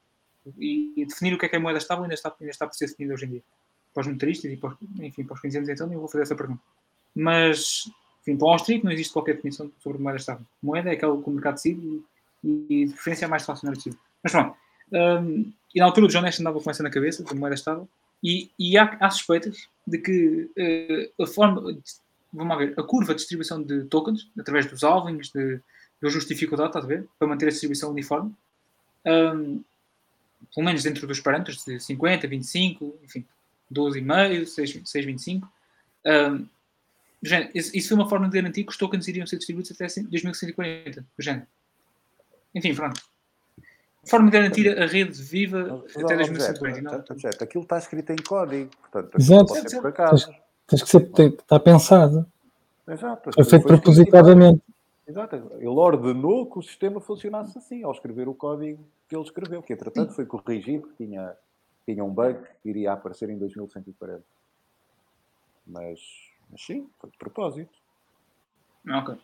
e, 0.58 0.92
e 0.96 1.06
definir 1.06 1.34
o 1.34 1.38
que 1.38 1.46
é 1.46 1.48
que 1.48 1.56
é 1.56 1.58
moeda 1.58 1.78
estável 1.78 2.04
ainda 2.04 2.14
está, 2.14 2.34
ainda 2.38 2.50
está 2.50 2.66
por 2.66 2.74
ser 2.74 2.86
definido 2.86 3.14
hoje 3.14 3.24
em 3.26 3.30
dia. 3.30 3.42
Para 3.94 4.02
os 4.02 4.06
monetaristas 4.06 4.52
e 4.52 4.56
para 4.56 4.70
os, 4.70 4.76
enfim, 5.00 5.24
para 5.24 5.34
os 5.34 5.54
então 5.54 5.92
eu 5.92 5.98
vou 5.98 6.08
fazer 6.08 6.22
essa 6.22 6.36
pergunta. 6.36 6.60
Mas, 7.14 7.90
enfim, 8.20 8.36
para 8.36 8.46
o 8.46 8.50
austríaco 8.50 8.84
não 8.84 8.92
existe 8.92 9.12
qualquer 9.12 9.36
definição 9.36 9.72
sobre 9.78 10.00
moeda 10.00 10.18
estável. 10.18 10.44
Moeda 10.62 10.90
é 10.90 10.92
aquela 10.92 11.20
que 11.20 11.28
o 11.28 11.32
mercado 11.32 11.54
decide 11.54 12.02
e, 12.44 12.66
e 12.68 12.86
de 12.86 12.92
preferência 12.92 13.24
é 13.24 13.28
mais 13.28 13.42
deflacionário 13.42 13.78
possível. 13.78 13.98
Mas 14.22 14.32
pronto. 14.32 14.56
Hum, 14.92 15.52
e 15.74 15.80
na 15.80 15.86
altura 15.86 16.06
o 16.06 16.08
John 16.08 16.22
Nash 16.22 16.40
andava 16.40 16.60
com 16.60 16.70
essa 16.70 16.82
na 16.82 16.90
cabeça, 16.90 17.22
de 17.22 17.34
moeda 17.34 17.54
estável, 17.54 17.88
e, 18.22 18.50
e 18.58 18.78
há, 18.78 18.96
há 19.00 19.10
suspeitas 19.10 19.68
de 19.86 19.98
que 19.98 20.50
eh, 20.56 21.10
a 21.20 21.26
forma, 21.26 21.62
vamos 22.32 22.58
ver, 22.58 22.74
a 22.78 22.82
curva 22.82 23.12
de 23.12 23.18
distribuição 23.18 23.62
de 23.62 23.84
tokens, 23.84 24.28
através 24.38 24.66
dos 24.66 24.82
halvings, 24.82 25.30
de, 25.30 25.56
de 25.56 26.06
ajuste 26.06 26.28
de 26.28 26.34
dificuldade, 26.34 26.76
a 26.76 26.80
ver? 26.80 27.06
Para 27.18 27.28
manter 27.28 27.46
a 27.46 27.50
distribuição 27.50 27.90
uniforme, 27.90 28.34
hum, 29.04 29.62
pelo 30.54 30.66
menos 30.66 30.82
dentro 30.82 31.06
dos 31.06 31.20
parâmetros 31.20 31.64
de 31.64 31.78
50, 31.78 32.26
25, 32.26 32.98
enfim, 33.04 33.24
12,5, 33.72 34.46
6, 34.46 34.72
6,25. 34.82 35.42
hum, 36.04 36.46
do 37.22 37.28
género, 37.28 37.50
isso 37.54 37.88
foi 37.88 37.96
uma 37.96 38.08
forma 38.08 38.28
de 38.28 38.34
garantir 38.34 38.64
que 38.64 38.70
os 38.70 38.76
tokens 38.76 39.08
iriam 39.08 39.26
ser 39.26 39.36
distribuídos 39.38 39.72
até 39.72 39.86
2140, 39.86 41.00
do 41.00 41.22
género. 41.22 41.46
Enfim, 42.54 42.74
pronto. 42.74 43.02
Forma 44.08 44.30
de 44.30 44.36
garantir 44.36 44.78
a 44.78 44.86
rede 44.86 45.20
viva 45.22 45.82
Mas, 45.84 45.96
até 46.04 46.14
ó, 46.14 46.18
2050. 46.18 46.60
objeto, 46.60 46.82
não? 46.82 47.16
objeto, 47.16 47.44
aquilo 47.44 47.62
está 47.62 47.78
escrito 47.78 48.10
em 48.10 48.16
código, 48.16 48.70
portanto, 48.76 49.18
Exato. 49.18 49.46
pode 49.46 49.70
ser 49.70 49.80
por 49.80 49.88
acaso. 49.88 50.34
Tens 50.66 50.82
que 50.82 50.88
ser, 50.88 51.12
tem, 51.12 51.28
está 51.28 51.60
pensado. 51.60 52.26
Exato. 52.88 53.30
Foi 53.32 53.44
feito 53.44 53.66
propositadamente. 53.66 54.62
Exato. 55.06 55.36
Ele 55.58 55.66
ordenou 55.66 56.50
que 56.50 56.58
o 56.58 56.62
sistema 56.62 57.00
funcionasse 57.00 57.56
assim, 57.58 57.82
ao 57.82 57.92
escrever 57.92 58.28
o 58.28 58.34
código 58.34 58.84
que 59.08 59.14
ele 59.14 59.24
escreveu, 59.24 59.62
que 59.62 59.72
entretanto 59.72 60.12
foi 60.12 60.26
corrigido, 60.26 60.88
que 60.88 61.04
tinha, 61.04 61.32
tinha 61.84 62.04
um 62.04 62.12
bug 62.12 62.40
que 62.62 62.68
iria 62.68 62.92
aparecer 62.92 63.30
em 63.30 63.38
2140. 63.38 64.22
Mas, 65.66 66.00
mas 66.50 66.64
sim, 66.64 66.88
foi 66.98 67.10
de 67.10 67.16
propósito. 67.16 67.72
Ok. 68.88 69.16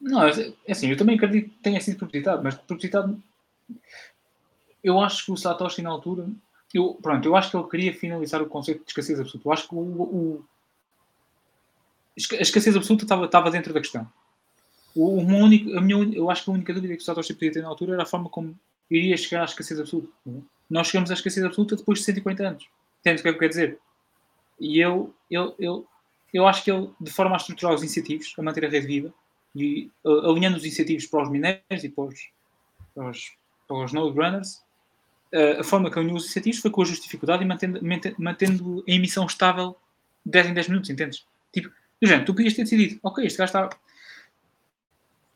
Não, 0.00 0.26
é 0.26 0.30
é 0.66 0.72
assim, 0.72 0.88
eu 0.90 0.96
também 0.96 1.16
acredito 1.16 1.50
que 1.50 1.62
tenha 1.62 1.80
sido 1.80 1.98
propositado, 1.98 2.42
mas 2.42 2.54
propositado. 2.54 3.22
Eu 4.86 5.00
acho 5.00 5.24
que 5.24 5.32
o 5.32 5.36
Satoshi, 5.36 5.82
na 5.82 5.90
altura. 5.90 6.28
Eu, 6.72 6.94
pronto, 7.02 7.26
eu 7.26 7.34
acho 7.34 7.50
que 7.50 7.56
ele 7.56 7.68
queria 7.68 7.92
finalizar 7.92 8.40
o 8.40 8.46
conceito 8.46 8.84
de 8.84 8.90
escassez 8.90 9.18
absoluta. 9.18 9.48
Eu 9.48 9.52
acho 9.52 9.68
que 9.68 9.74
o. 9.74 9.78
o- 9.78 10.44
a 12.16 12.42
escassez 12.42 12.74
absoluta 12.76 13.04
estava, 13.04 13.24
estava 13.26 13.50
dentro 13.50 13.74
da 13.74 13.80
questão. 13.80 14.06
O, 14.94 15.16
uma 15.18 15.36
única, 15.38 15.76
a 15.76 15.80
minha, 15.82 16.16
eu 16.16 16.30
acho 16.30 16.44
que 16.44 16.50
a 16.50 16.54
única 16.54 16.72
dúvida 16.72 16.94
que 16.96 17.02
o 17.02 17.04
Satoshi 17.04 17.34
podia 17.34 17.52
ter 17.52 17.62
na 17.62 17.68
altura 17.68 17.94
era 17.94 18.04
a 18.04 18.06
forma 18.06 18.28
como 18.30 18.58
iria 18.90 19.16
chegar 19.16 19.42
à 19.42 19.44
escassez 19.44 19.78
absoluta. 19.80 20.08
Nós 20.70 20.86
chegamos 20.86 21.10
à 21.10 21.14
escassez 21.14 21.44
absoluta 21.44 21.76
depois 21.76 21.98
de 21.98 22.04
150 22.04 22.46
anos. 22.46 22.68
Entendes 23.00 23.20
o 23.20 23.22
que 23.24 23.28
é 23.28 23.32
que 23.32 23.36
eu 23.36 23.40
quero 23.40 23.50
dizer? 23.50 23.78
E 24.58 24.78
eu, 24.80 25.12
eu, 25.30 25.54
eu, 25.58 25.86
eu 26.32 26.46
acho 26.46 26.62
que 26.64 26.70
ele, 26.70 26.90
de 27.00 27.10
forma 27.10 27.34
a 27.34 27.38
estruturar 27.38 27.74
os 27.74 27.82
incentivos, 27.82 28.32
a 28.38 28.42
manter 28.42 28.64
a 28.64 28.68
rede 28.68 28.86
viva, 28.86 29.12
e 29.54 29.90
alinhando 30.04 30.56
os 30.56 30.64
incentivos 30.64 31.06
para 31.06 31.22
os 31.24 31.28
mineiros 31.30 31.84
e 31.84 31.88
para 31.88 32.04
os, 32.04 32.28
para 32.94 33.10
os, 33.10 33.32
para 33.68 33.84
os 33.84 33.92
node 33.92 34.16
runners, 34.16 34.62
a 35.60 35.64
forma 35.64 35.90
que 35.90 35.98
alinhou 35.98 36.16
os 36.16 36.26
incentivos 36.26 36.60
foi 36.60 36.70
com 36.70 36.82
a 36.82 36.84
dificuldade 36.84 37.42
e 37.42 37.46
mantendo, 37.46 37.80
mantendo 38.18 38.84
a 38.86 38.90
emissão 38.90 39.26
estável 39.26 39.76
10 40.24 40.48
em 40.48 40.54
10 40.54 40.68
minutos, 40.68 40.90
entendes? 40.90 41.26
Tipo, 41.52 41.68
do 42.00 42.06
género, 42.06 42.26
tu 42.26 42.34
podias 42.34 42.54
ter 42.54 42.62
decidido, 42.62 42.98
ok, 43.02 43.24
este 43.24 43.38
gajo 43.38 43.48
está. 43.48 43.76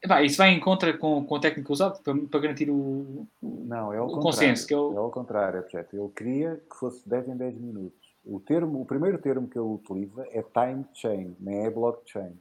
Epá, 0.02 0.22
isso 0.22 0.38
vai 0.38 0.50
em 0.50 0.60
contra 0.60 0.96
com, 0.96 1.24
com 1.24 1.36
a 1.36 1.40
técnica 1.40 1.72
usada 1.72 1.98
para, 2.02 2.16
para 2.16 2.40
garantir 2.40 2.70
o, 2.70 3.26
não, 3.42 3.92
é 3.92 3.98
ao 3.98 4.08
o 4.08 4.20
consenso. 4.20 4.66
Que 4.66 4.74
é, 4.74 4.76
o... 4.76 4.94
é 4.94 4.96
ao 4.96 5.10
contrário, 5.10 5.62
projeto. 5.62 5.94
Ele 5.94 6.08
queria 6.16 6.60
que 6.70 6.76
fosse 6.76 7.06
10 7.08 7.28
em 7.28 7.36
10 7.36 7.54
minutos. 7.58 8.10
O, 8.24 8.40
termo, 8.40 8.80
o 8.80 8.86
primeiro 8.86 9.18
termo 9.18 9.48
que 9.48 9.58
ele 9.58 9.66
utiliza 9.66 10.26
é 10.30 10.42
time 10.42 10.84
chain, 10.94 11.36
não 11.38 11.52
é 11.52 11.70
blockchain. 11.70 12.32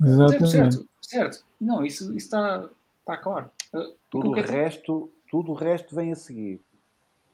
Exatamente. 0.00 0.50
Certo, 0.50 0.88
certo. 1.00 1.44
Não, 1.60 1.84
isso, 1.84 2.04
isso 2.16 2.26
está, 2.26 2.68
está 3.00 3.16
claro. 3.16 3.50
Tudo 4.10 4.30
o, 4.30 4.32
resto, 4.32 5.10
tudo 5.30 5.52
o 5.52 5.54
resto 5.54 5.94
vem 5.94 6.12
a 6.12 6.16
seguir. 6.16 6.60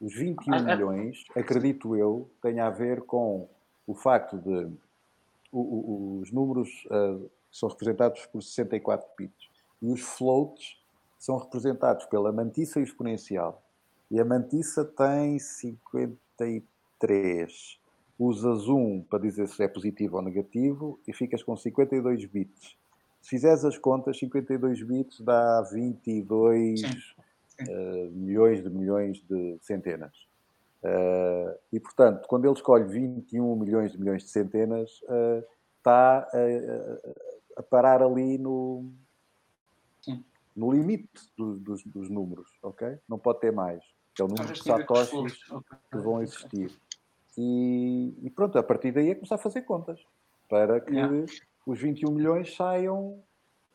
Os 0.02 0.14
21 0.16 0.52
ah, 0.52 0.56
ah, 0.56 0.62
milhões, 0.62 1.22
acredito 1.36 1.94
eu, 1.94 2.28
tem 2.42 2.58
a 2.58 2.68
ver 2.68 3.02
com 3.02 3.48
o 3.86 3.94
facto 3.94 4.36
de 4.36 4.68
o, 5.52 5.60
o, 5.60 6.18
os 6.20 6.32
números 6.32 6.68
uh, 6.86 7.30
são 7.52 7.68
representados 7.68 8.26
por 8.26 8.42
64 8.42 9.06
bits 9.16 9.48
e 9.80 9.92
os 9.92 10.00
floats 10.00 10.76
são 11.20 11.38
representados 11.38 12.04
pela 12.06 12.32
mantiça 12.32 12.80
exponencial. 12.80 13.62
E 14.10 14.18
a 14.18 14.24
mantiça 14.24 14.84
tem 14.84 15.38
53. 15.38 17.78
Usas 18.18 18.66
1 18.68 19.04
para 19.08 19.20
dizer 19.20 19.46
se 19.46 19.62
é 19.62 19.68
positivo 19.68 20.16
ou 20.16 20.22
negativo 20.22 20.98
e 21.06 21.12
ficas 21.12 21.44
com 21.44 21.56
52 21.56 22.24
bits. 22.24 22.76
Se 23.20 23.30
fizeres 23.30 23.64
as 23.64 23.78
contas, 23.78 24.18
52 24.18 24.82
bits 24.82 25.20
dá 25.20 25.62
22 25.62 27.14
uh, 27.60 28.10
milhões 28.12 28.62
de 28.62 28.70
milhões 28.70 29.22
de 29.22 29.58
centenas. 29.60 30.14
Uh, 30.82 31.56
e, 31.72 31.78
portanto, 31.78 32.26
quando 32.26 32.44
ele 32.44 32.54
escolhe 32.54 32.84
21 32.84 33.56
milhões 33.56 33.92
de 33.92 33.98
milhões 33.98 34.24
de 34.24 34.30
centenas, 34.30 34.90
uh, 35.02 35.44
está 35.78 36.28
a, 36.32 37.60
a, 37.60 37.62
parar 37.62 38.02
ali 38.02 38.38
no, 38.38 38.92
no 40.54 40.72
limite 40.72 41.08
do, 41.36 41.56
dos, 41.56 41.84
dos, 41.84 42.08
números, 42.08 42.48
ok? 42.62 42.98
Não 43.08 43.18
pode 43.18 43.40
ter 43.40 43.52
mais. 43.52 43.82
É 44.18 44.22
o 44.22 44.28
número 44.28 44.52
de 44.52 44.62
satoshis 44.62 45.38
que 45.90 45.98
vão 45.98 46.22
existir. 46.22 46.70
E, 47.36 48.14
e, 48.22 48.30
pronto, 48.30 48.58
a 48.58 48.62
partir 48.62 48.92
daí 48.92 49.10
é 49.10 49.14
começar 49.14 49.36
a 49.36 49.38
fazer 49.38 49.62
contas 49.62 50.00
para 50.48 50.80
que 50.80 50.92
yeah. 50.92 51.24
os 51.66 51.80
21 51.80 52.10
milhões 52.10 52.54
saiam 52.54 53.22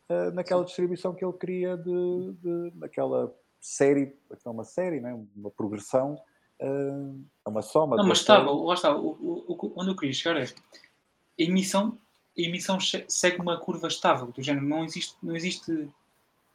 uh, 0.10 0.32
naquela 0.34 0.62
Sim. 0.62 0.68
distribuição 0.68 1.14
que 1.14 1.26
ele 1.26 1.34
queria 1.34 1.76
de, 1.76 2.34
de, 2.34 2.72
naquela 2.76 3.34
série, 3.60 4.16
é 4.46 4.50
uma 4.50 4.64
série, 4.64 5.00
né? 5.00 5.18
uma 5.36 5.52
progressão 5.52 6.20
uh, 6.62 7.24
é 7.46 7.50
uma 7.50 7.62
soma. 7.62 7.96
Não, 7.96 8.08
mas 8.08 8.20
estava, 8.20 8.52
lá 8.52 8.74
está, 8.74 8.96
o, 8.96 9.10
o, 9.10 9.74
onde 9.76 9.90
eu 9.90 9.96
queria 9.96 10.14
chegar 10.14 10.40
é 10.40 10.44
a 10.44 11.44
emissão, 11.44 11.98
a 12.38 12.42
emissão 12.42 12.78
segue 12.80 13.40
uma 13.40 13.58
curva 13.58 13.88
estável, 13.88 14.28
do 14.28 14.42
género, 14.42 14.66
não 14.66 14.84
existe, 14.84 15.16
não 15.22 15.36
existe, 15.36 15.90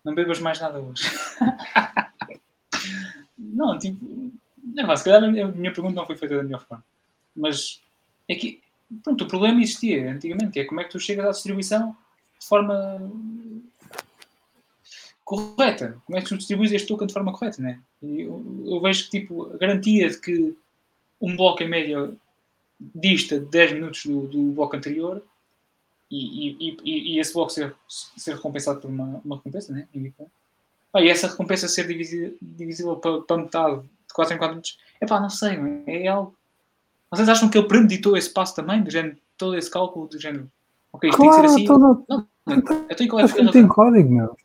não 0.05 0.15
bebas 0.15 0.41
mais 0.41 0.61
nada 0.61 0.81
hoje. 0.81 1.05
não, 3.39 3.79
tipo, 3.79 4.33
não, 4.63 4.97
se 4.97 5.05
calhar 5.05 5.23
a 5.23 5.29
minha 5.31 5.73
pergunta 5.73 5.95
não 5.95 6.07
foi 6.07 6.17
feita 6.17 6.37
da 6.37 6.43
melhor 6.43 6.65
forma, 6.67 6.85
mas 7.35 7.81
é 8.29 8.35
que, 8.35 8.61
pronto, 9.03 9.25
o 9.25 9.29
problema 9.29 9.61
existia 9.61 10.13
antigamente, 10.13 10.53
que 10.53 10.61
é 10.61 10.65
como 10.65 10.81
é 10.81 10.85
que 10.85 10.91
tu 10.91 11.01
chegas 11.01 11.27
à 11.27 11.31
distribuição 11.31 11.97
de 12.39 12.47
forma 12.47 12.99
correta. 15.33 15.97
Como 16.05 16.19
é 16.19 16.21
que 16.21 16.29
tu 16.29 16.37
distribuis 16.37 16.73
este 16.73 16.89
token 16.89 17.07
de 17.07 17.13
forma 17.13 17.33
correta, 17.33 17.63
né? 17.63 17.81
Eu, 18.03 18.65
eu, 18.67 18.81
vejo 18.81 19.05
que, 19.05 19.21
tipo, 19.21 19.53
a 19.55 19.57
garantia 19.57 20.11
de 20.11 20.19
que 20.19 20.57
um 21.21 21.37
bloco 21.37 21.63
em 21.63 21.69
média 21.69 22.13
dista 22.79 23.39
10 23.39 23.73
minutos 23.73 24.05
do, 24.05 24.27
do 24.27 24.43
bloco 24.53 24.77
anterior 24.77 25.23
e, 26.11 26.49
e, 26.49 26.77
e, 26.85 27.15
e, 27.15 27.21
esse 27.21 27.33
bloco 27.33 27.51
ser, 27.51 27.75
ser 27.89 28.35
recompensado 28.35 28.81
por 28.81 28.91
uma, 28.91 29.21
uma 29.25 29.37
recompensa, 29.37 29.73
né? 29.73 29.87
Ah, 30.93 31.01
e 31.01 31.09
essa 31.09 31.29
recompensa 31.29 31.69
ser 31.69 31.87
divisível, 31.87 32.37
divisível 32.41 32.97
para, 32.97 33.23
para 33.23 33.37
metade 33.39 33.81
de 33.81 34.15
4 34.15 34.35
em 34.35 34.39
4 34.39 34.55
minutos, 34.55 34.79
é 35.01 35.07
pá, 35.07 35.21
não 35.21 35.31
sei, 35.31 35.59
é? 35.87 36.09
algo. 36.09 36.35
Vocês 37.11 37.29
acham 37.29 37.49
que 37.49 37.57
ele 37.57 37.69
premeditou 37.69 38.17
esse 38.17 38.31
passo 38.31 38.55
também, 38.55 38.83
do 38.83 38.91
género, 38.91 39.17
todo 39.39 39.57
esse 39.57 39.71
cálculo, 39.71 40.09
do 40.09 40.19
género, 40.19 40.51
ok, 40.93 41.09
isto 41.09 41.23
claro, 41.23 41.33
tem 41.33 41.43
que 41.43 41.49
ser 41.49 41.55
assim? 41.55 41.65
Todo... 41.67 42.05
Não, 42.09 42.27
não, 42.47 42.87
eu 42.89 42.97
tenho 42.97 43.21
é 43.21 43.23
a 43.23 43.53
tem 43.53 43.69
código, 43.69 44.11
meu. 44.11 44.37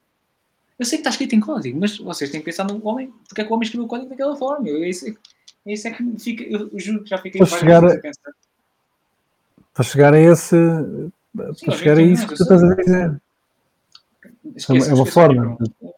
Eu 0.79 0.85
sei 0.85 0.97
que 0.97 1.01
está 1.01 1.09
escrito 1.09 1.33
em 1.33 1.39
código, 1.39 1.79
mas 1.79 1.97
vocês 1.97 2.29
têm 2.29 2.39
que 2.39 2.45
pensar 2.45 2.63
no 2.65 2.85
homem, 2.87 3.11
porque 3.27 3.41
é 3.41 3.43
que 3.43 3.51
o 3.51 3.53
homem 3.55 3.65
escreveu 3.65 3.85
o 3.85 3.89
código 3.89 4.09
daquela 4.09 4.35
forma. 4.35 4.67
Eu, 4.67 4.83
isso, 4.85 5.05
isso 5.65 5.87
é 5.87 5.91
que 5.91 6.19
fica, 6.19 6.43
eu 6.43 6.69
juro 6.79 7.03
que 7.03 7.09
já 7.09 7.17
fiquei 7.17 7.39
para 7.39 7.57
chegar 7.57 7.83
a, 7.83 7.99
pensar. 7.99 8.31
Para 9.73 9.83
chegar 9.83 10.13
a 10.13 10.19
esse. 10.19 10.55
Sim, 10.55 11.65
para 11.65 11.75
chegar 11.75 11.97
a 11.97 12.01
isso 12.01 12.27
que 12.27 12.35
tu 12.35 12.43
estás 12.43 12.63
a 12.63 12.75
dizer. 12.75 13.21
Esquece, 14.55 14.89
é 14.89 14.93
uma 14.93 15.05
forma. 15.05 15.57
De, 15.59 15.93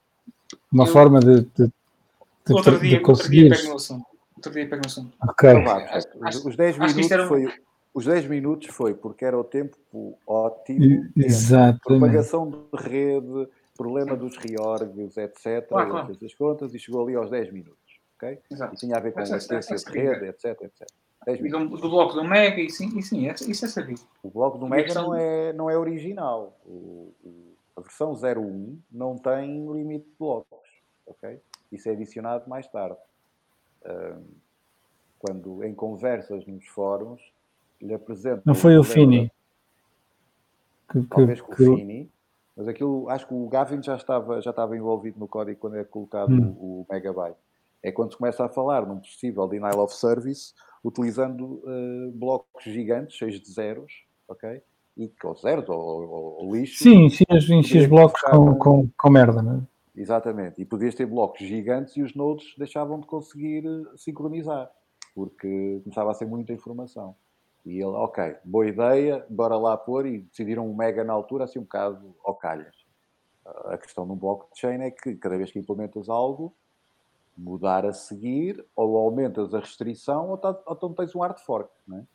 uma 0.71 0.85
eu, 0.85 0.91
forma 0.91 1.19
de, 1.19 1.41
de, 1.41 1.67
de, 2.45 2.53
outro 2.53 2.79
dia, 2.79 2.97
de 2.97 3.03
conseguir. 3.03 3.51
Outro 3.51 4.53
dia 4.53 4.69
pego 4.69 4.81
no 4.81 4.85
assunto. 4.85 5.13
Ok. 5.21 5.49
Então, 5.49 5.63
vá, 5.63 6.29
os, 6.29 6.45
os 6.45 6.55
10 6.55 6.77
minutos 6.77 7.11
um... 7.11 7.27
foi. 7.27 7.53
Os 7.93 8.05
10 8.05 8.27
minutos 8.27 8.67
foi 8.69 8.93
porque 8.93 9.25
era 9.25 9.37
o 9.37 9.43
tempo 9.43 9.77
ótimo. 10.25 11.09
Exatamente. 11.17 11.81
Propagação 11.83 12.49
de 12.49 12.81
rede, 12.81 13.47
problema 13.79 14.17
dos 14.17 14.35
reorgs, 14.35 15.15
etc. 15.15 15.65
Claro, 15.69 15.89
claro. 15.89 16.17
Contas 16.37 16.73
e 16.73 16.79
chegou 16.79 17.01
ali 17.01 17.15
aos 17.15 17.29
10 17.29 17.53
minutos. 17.53 17.77
Okay? 18.17 18.37
Exato. 18.51 18.73
E 18.73 18.77
tinha 18.77 18.97
a 18.97 18.99
ver 18.99 19.13
com 19.13 19.19
a 19.19 19.23
assistência 19.23 19.77
de 19.77 19.97
rede, 19.97 20.25
etc. 20.25 20.61
etc. 20.63 20.85
10 21.25 21.39
do, 21.39 21.77
do 21.77 21.89
bloco 21.89 22.13
do 22.13 22.23
Mega, 22.25 22.59
e 22.59 22.69
sim, 22.69 22.97
e 22.97 23.01
sim 23.01 23.29
isso 23.29 23.65
é 23.65 23.67
sabido. 23.69 24.01
O 24.21 24.29
bloco 24.29 24.57
do 24.57 24.67
Mega 24.67 24.93
não 24.93 25.15
é, 25.15 25.53
não 25.53 25.69
é 25.69 25.77
original. 25.77 26.59
O, 26.65 27.13
o, 27.23 27.55
a 27.77 27.81
versão 27.81 28.11
01 28.11 28.77
não 28.91 29.17
tem 29.17 29.65
limite 29.71 30.05
de 30.05 30.15
blocos. 30.19 30.59
Okay? 31.05 31.39
Isso 31.71 31.87
é 31.87 31.93
adicionado 31.93 32.49
mais 32.49 32.67
tarde. 32.67 32.97
Um, 33.85 34.23
quando 35.19 35.63
em 35.63 35.73
conversas 35.73 36.45
nos 36.45 36.67
fóruns 36.67 37.21
lhe 37.81 37.93
apresento. 37.93 38.41
Não 38.45 38.55
foi 38.55 38.77
o 38.77 38.83
Fini? 38.83 39.31
Que, 40.91 41.01
Talvez 41.03 41.39
com 41.39 41.53
o 41.53 41.55
Fini 41.55 42.11
mas 42.59 42.67
aquilo, 42.67 43.09
acho 43.09 43.25
que 43.25 43.33
o 43.33 43.47
Gavin 43.47 43.81
já 43.81 43.95
estava, 43.95 44.41
já 44.41 44.49
estava 44.49 44.75
envolvido 44.75 45.17
no 45.17 45.29
código 45.29 45.57
quando 45.57 45.77
é 45.77 45.83
colocado 45.85 46.33
hum. 46.33 46.57
o, 46.59 46.81
o, 46.81 46.85
megabyte. 46.91 47.37
É 47.81 47.89
quando 47.89 48.11
se 48.11 48.17
começa 48.17 48.43
a 48.43 48.49
falar 48.49 48.85
num 48.85 48.97
possível 48.97 49.47
denial 49.47 49.79
of 49.79 49.93
service 49.93 50.53
utilizando 50.83 51.63
uh, 51.63 52.11
blocos 52.11 52.65
gigantes, 52.65 53.15
cheios 53.15 53.39
de 53.39 53.49
zeros, 53.49 54.03
ok? 54.27 54.61
E, 54.97 55.09
ou 55.23 55.35
zeros, 55.37 55.69
ou, 55.69 55.79
ou, 55.79 56.43
ou 56.43 56.53
lixo. 56.53 56.83
Sim, 56.83 57.05
enchias, 57.05 57.49
enchias 57.49 57.87
blocos 57.87 58.19
com, 58.23 58.53
com, 58.55 58.89
com 58.89 59.09
merda, 59.09 59.41
não 59.41 59.53
é? 59.53 59.61
Exatamente. 59.95 60.61
E 60.61 60.65
podias 60.65 60.93
ter 60.93 61.05
blocos 61.05 61.39
gigantes 61.39 61.95
e 61.95 62.01
os 62.01 62.13
nodes 62.13 62.53
deixavam 62.57 62.99
de 62.99 63.07
conseguir 63.07 63.65
eh, 63.65 63.95
sincronizar, 63.95 64.69
porque 65.15 65.79
começava 65.85 66.11
a 66.11 66.13
ser 66.13 66.25
muita 66.25 66.51
informação. 66.51 67.15
E 67.69 67.73
ele, 67.73 67.83
ok, 67.83 68.35
boa 68.43 68.65
ideia, 68.65 69.23
bora 69.29 69.55
lá 69.55 69.77
pôr, 69.77 70.07
e 70.07 70.21
decidiram 70.21 70.67
um 70.67 70.73
mega 70.73 71.03
na 71.03 71.13
altura, 71.13 71.43
assim 71.43 71.59
um 71.59 71.63
bocado 71.63 72.15
ao 72.25 72.33
calhas. 72.33 72.75
A 73.65 73.77
questão 73.77 74.07
no 74.07 74.15
blockchain 74.15 74.81
é 74.81 74.89
que 74.89 75.15
cada 75.15 75.37
vez 75.37 75.51
que 75.51 75.59
implementas 75.59 76.09
algo, 76.09 76.51
mudar 77.37 77.85
a 77.85 77.93
seguir, 77.93 78.65
ou 78.75 78.97
aumentas 78.97 79.53
a 79.53 79.59
restrição, 79.59 80.31
ou, 80.31 80.37
tá, 80.39 80.49
ou 80.65 80.73
então 80.73 80.93
tens 80.95 81.15
um 81.15 81.19
hard 81.19 81.37
fork, 81.41 81.69
não 81.87 81.99
é? 81.99 82.05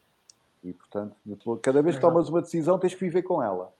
E, 0.64 0.72
portanto, 0.72 1.16
cada 1.62 1.80
vez 1.80 1.94
que 1.94 2.00
tomas 2.00 2.28
uma 2.28 2.42
decisão, 2.42 2.76
tens 2.76 2.94
que 2.94 3.04
viver 3.04 3.22
com 3.22 3.40
ela. 3.40 3.72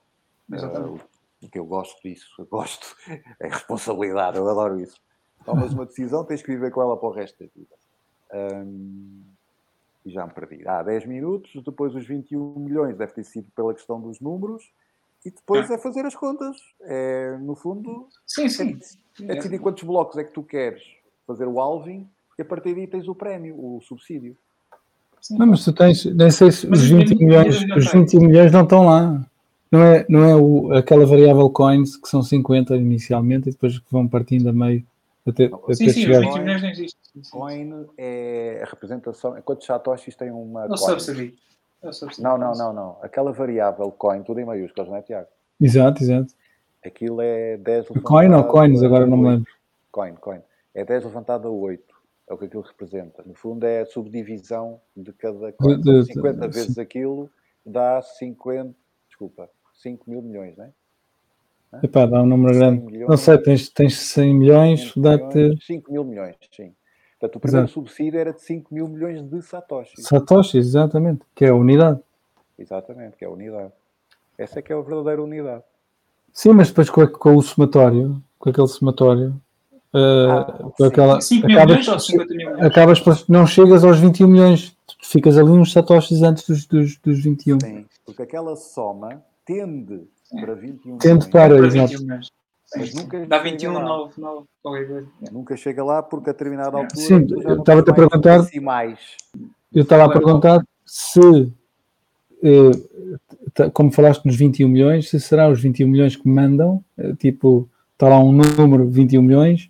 Exatamente. 0.49 1.03
Uh, 1.41 1.49
que 1.49 1.59
eu 1.59 1.65
gosto 1.65 2.01
disso, 2.01 2.33
eu 2.39 2.45
gosto, 2.45 2.95
é 3.37 3.49
responsabilidade, 3.49 4.37
eu 4.37 4.49
adoro 4.49 4.79
isso. 4.79 5.01
Tomas 5.43 5.73
uma 5.73 5.85
decisão, 5.85 6.23
tens 6.23 6.41
que 6.41 6.53
viver 6.53 6.71
com 6.71 6.81
ela 6.81 6.95
para 6.95 7.09
o 7.09 7.11
resto 7.11 7.37
da 7.37 7.49
vida. 7.53 7.75
Um, 8.33 9.34
e 10.05 10.11
já 10.11 10.25
me 10.25 10.33
perdi. 10.33 10.67
Há 10.67 10.83
10 10.83 11.05
minutos, 11.07 11.51
depois 11.65 11.95
os 11.95 12.05
21 12.05 12.59
milhões 12.59 12.97
deve 12.97 13.13
ter 13.13 13.23
sido 13.23 13.47
pela 13.55 13.73
questão 13.73 13.99
dos 13.99 14.19
números, 14.19 14.63
e 15.25 15.31
depois 15.31 15.69
é, 15.69 15.73
é 15.73 15.77
fazer 15.77 16.05
as 16.05 16.15
contas. 16.15 16.55
É, 16.81 17.37
no 17.41 17.55
fundo, 17.55 18.07
sim, 18.25 18.47
sim. 18.47 18.79
é, 19.21 19.31
é 19.31 19.35
decidir 19.35 19.59
quantos 19.59 19.83
blocos 19.83 20.17
é 20.17 20.23
que 20.23 20.31
tu 20.31 20.43
queres 20.43 20.83
fazer 21.25 21.47
o 21.47 21.59
alving, 21.59 22.07
e 22.37 22.41
a 22.41 22.45
partir 22.45 22.75
daí 22.75 22.85
tens 22.85 23.07
o 23.07 23.15
prémio, 23.15 23.55
o 23.57 23.81
subsídio. 23.81 24.37
Sim. 25.21 25.39
Não, 25.39 25.47
mas 25.47 25.65
tu 25.65 25.73
tens, 25.73 26.05
nem 26.05 26.29
sei 26.29 26.51
se 26.51 26.67
os 26.67 26.87
20 26.87 27.15
milhões, 27.15 27.63
os 27.75 27.91
20 27.91 28.17
milhões 28.17 28.51
não 28.51 28.61
estão 28.61 28.85
lá. 28.85 29.25
Não 29.71 29.81
é, 29.81 30.05
não 30.07 30.23
é 30.23 30.35
o, 30.35 30.73
aquela 30.73 31.05
variável 31.05 31.49
coins 31.49 31.97
que 31.97 32.07
são 32.07 32.21
50 32.21 32.75
inicialmente 32.77 33.49
e 33.49 33.51
depois 33.51 33.79
que 33.79 33.91
vão 33.91 34.07
partindo 34.07 34.47
a 34.47 34.53
meio 34.53 34.85
até, 35.27 35.45
até 35.45 35.73
sim, 35.73 35.89
sim, 35.89 36.01
chegar... 36.01 36.19
os 36.19 36.25
20 36.25 36.39
milhões 36.39 36.61
não 36.61 36.69
existem. 36.69 37.21
Coin 37.31 37.85
é 37.97 38.61
a 38.63 38.69
representação. 38.69 39.41
Quantos 39.41 39.65
satoshis 39.65 40.15
tem 40.15 40.31
uma. 40.31 40.67
Não 40.67 40.77
subsidy. 40.77 41.35
Não, 42.19 42.37
não, 42.37 42.53
não, 42.53 42.73
não. 42.73 42.97
Aquela 43.01 43.31
variável 43.31 43.91
coin, 43.91 44.23
tudo 44.23 44.39
em 44.39 44.45
maiúsculas, 44.45 44.89
não 44.89 44.95
é, 44.97 45.01
Tiago? 45.01 45.27
Exato, 45.61 46.01
exato. 46.01 46.33
Aquilo 46.83 47.21
é 47.21 47.57
10 47.57 47.87
Coin 47.87 48.25
ou 48.27 48.31
levantado 48.31 48.51
coins? 48.51 48.83
Agora 48.83 49.05
não 49.05 49.17
me 49.17 49.25
8. 49.25 49.35
lembro. 49.35 49.51
Coin, 49.91 50.13
coin. 50.15 50.41
É 50.73 50.83
10 50.83 51.05
levantado 51.05 51.47
a 51.47 51.51
8. 51.51 51.95
É 52.27 52.33
o 52.33 52.37
que 52.37 52.45
aquilo 52.45 52.63
representa. 52.63 53.23
No 53.25 53.35
fundo 53.35 53.65
é 53.65 53.81
a 53.81 53.85
subdivisão 53.85 54.81
de 54.95 55.13
cada 55.13 55.51
coin. 55.53 55.79
de- 55.79 56.03
de- 56.03 56.13
50 56.13 56.43
sim. 56.43 56.49
vezes 56.49 56.77
aquilo 56.77 57.29
dá 57.65 58.01
50, 58.01 58.75
desculpa, 59.07 59.49
5 59.75 60.09
mil 60.09 60.21
milhões, 60.21 60.57
não 60.57 60.65
é? 60.65 60.71
Epá, 61.83 62.05
dá 62.05 62.21
um 62.21 62.25
número 62.25 62.53
100 62.53 62.59
grande. 62.59 62.85
milhões. 62.85 63.09
Não 63.09 63.17
sei, 63.17 63.37
tens, 63.37 63.69
tens 63.69 63.97
100 63.97 64.33
milhões, 64.35 64.79
500 64.91 65.01
dá-te 65.03 65.37
milhões, 65.37 65.65
5 65.65 65.91
mil 65.91 66.03
milhões, 66.03 66.35
sim. 66.55 66.73
Portanto, 67.19 67.35
o 67.37 67.39
primeiro 67.39 67.65
Exato. 67.65 67.73
subsídio 67.73 68.19
era 68.19 68.33
de 68.33 68.41
5 68.41 68.73
mil 68.73 68.87
milhões 68.87 69.21
de 69.23 69.41
satoshis. 69.41 70.03
satoshis, 70.05 70.65
exatamente, 70.67 71.21
que 71.33 71.45
é 71.45 71.49
a 71.49 71.55
unidade. 71.55 71.99
Exatamente, 72.57 73.17
que 73.17 73.23
é 73.25 73.27
a 73.27 73.31
unidade. 73.31 73.71
Essa 74.37 74.59
é 74.59 74.61
que 74.61 74.71
é 74.73 74.75
a 74.75 74.81
verdadeira 74.81 75.21
unidade. 75.23 75.63
Sim, 76.33 76.53
mas 76.53 76.67
depois 76.69 76.89
com, 76.89 77.07
com 77.07 77.35
o 77.35 77.41
somatório, 77.41 78.21
com 78.37 78.49
aquele 78.49 78.67
somatório, 78.67 79.33
eh, 79.93 80.27
Ah, 80.29 80.43
com 80.73 80.73
sim. 80.77 80.85
aquela, 80.87 81.21
5 81.21 81.47
mil 81.47 81.57
acabas, 81.57 81.77
milhões 81.77 81.87
ou 81.87 81.99
50 81.99 82.33
mil 82.33 82.47
milhões? 82.49 82.65
acabas 82.65 82.99
por, 82.99 83.15
não 83.29 83.47
chegas 83.47 83.83
aos 83.85 83.97
21 83.99 84.27
milhões, 84.27 84.75
tu 84.85 84.95
ficas 85.07 85.37
ali 85.37 85.49
uns 85.51 85.71
satoshis 85.71 86.21
antes 86.21 86.45
dos, 86.47 86.65
dos, 86.65 86.97
dos 86.97 87.23
21. 87.23 87.59
Sim, 87.61 87.85
porque 88.05 88.21
aquela 88.23 88.55
soma 88.57 89.23
tende 89.45 90.01
para 90.31 90.53
21 90.55 90.97
Tende 90.97 91.13
milhões. 91.13 91.27
para- 91.27 91.55
Para 91.55 91.67
exato. 91.67 91.87
21 91.89 92.03
milhões. 92.05 92.25
Sim, 92.65 92.79
Mas 92.79 92.93
nunca 92.95 93.19
Dá 93.27 93.37
chega 93.37 93.49
21, 93.51 93.73
lá. 93.73 93.83
9, 93.83 94.13
9, 94.17 94.45
qualquer 94.63 94.87
coisa. 94.87 95.07
Nunca 95.31 95.55
chega 95.57 95.83
lá 95.83 96.01
porque 96.03 96.29
a 96.29 96.33
determinada 96.33 96.77
altura. 96.77 96.95
Sim, 97.01 97.27
eu 97.43 97.61
tens 97.63 97.77
a 97.79 97.83
mais 97.83 97.95
perguntar- 97.95 98.37
decimais. 98.39 98.99
Eu 99.73 99.83
estava 99.83 100.05
a 100.05 100.09
perguntar 100.09 100.65
se, 100.85 101.51
eh, 102.43 103.69
como 103.71 103.91
falaste 103.91 104.25
nos 104.25 104.35
21 104.35 104.67
milhões, 104.67 105.09
se 105.09 105.19
será 105.19 105.49
os 105.49 105.61
21 105.61 105.87
milhões 105.87 106.15
que 106.15 106.27
mandam, 106.27 106.83
eh, 106.97 107.13
tipo, 107.19 107.69
está 107.93 108.09
lá 108.09 108.19
um 108.19 108.31
número 108.31 108.89
21 108.89 109.21
milhões, 109.21 109.69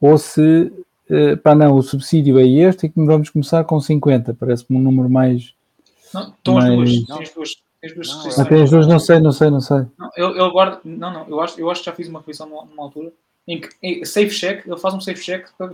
ou 0.00 0.16
se, 0.16 0.72
eh, 1.10 1.36
pá, 1.36 1.54
não, 1.54 1.74
o 1.76 1.82
subsídio 1.82 2.38
é 2.38 2.46
este 2.46 2.86
e 2.86 2.88
que 2.88 3.04
vamos 3.04 3.28
começar 3.30 3.64
com 3.64 3.80
50, 3.80 4.32
parece-me 4.34 4.78
um 4.78 4.82
número 4.82 5.10
mais. 5.10 5.52
Não, 6.14 6.28
estão 6.30 6.58
as 6.58 6.64
Mas- 6.76 7.06
duas. 7.34 7.56
Tens 7.80 7.94
duas, 7.94 8.08
Não. 8.36 8.42
Até 8.44 8.62
as 8.62 8.70
duas, 8.70 8.86
não 8.86 8.98
sei, 8.98 9.20
não 9.20 9.32
sei, 9.32 9.50
não 9.50 9.60
sei. 9.60 9.86
Não, 9.98 10.10
eu, 10.16 10.34
eu 10.36 10.50
guardo. 10.50 10.80
Não, 10.84 11.12
não, 11.12 11.28
eu 11.28 11.40
acho, 11.40 11.60
eu 11.60 11.70
acho 11.70 11.80
que 11.82 11.86
já 11.86 11.94
fiz 11.94 12.08
uma 12.08 12.20
revisão 12.20 12.48
numa, 12.48 12.64
numa 12.64 12.82
altura 12.82 13.12
em 13.46 13.60
que 13.60 13.68
em 13.82 14.04
safe 14.04 14.30
check, 14.30 14.66
ele 14.66 14.78
faz 14.78 14.94
um 14.94 15.00
safe 15.00 15.22
check. 15.22 15.46
Para, 15.58 15.72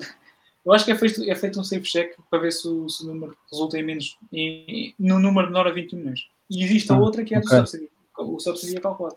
eu 0.64 0.72
acho 0.72 0.84
que 0.84 0.92
é 0.92 0.94
feito, 0.96 1.22
é 1.30 1.34
feito 1.34 1.58
um 1.58 1.64
safe 1.64 1.82
check 1.82 2.16
para 2.30 2.38
ver 2.38 2.52
se 2.52 2.68
o, 2.68 2.88
se 2.88 3.02
o 3.04 3.06
número 3.08 3.36
resulta 3.50 3.78
em 3.78 3.82
menos. 3.82 4.16
Em, 4.32 4.64
em- 4.68 4.94
no 4.98 5.18
número 5.18 5.48
menor 5.48 5.66
a 5.66 5.72
21 5.72 5.98
milhões. 5.98 6.28
E 6.50 6.62
existe 6.62 6.92
a 6.92 6.96
Ah, 6.96 7.00
outra 7.00 7.24
que 7.24 7.34
é 7.34 7.40
do 7.40 7.46
ok. 7.46 7.58
subsídio. 7.58 7.90
O 8.18 8.38
subsídio 8.38 8.78
é 8.78 8.80
calculado. 8.80 9.16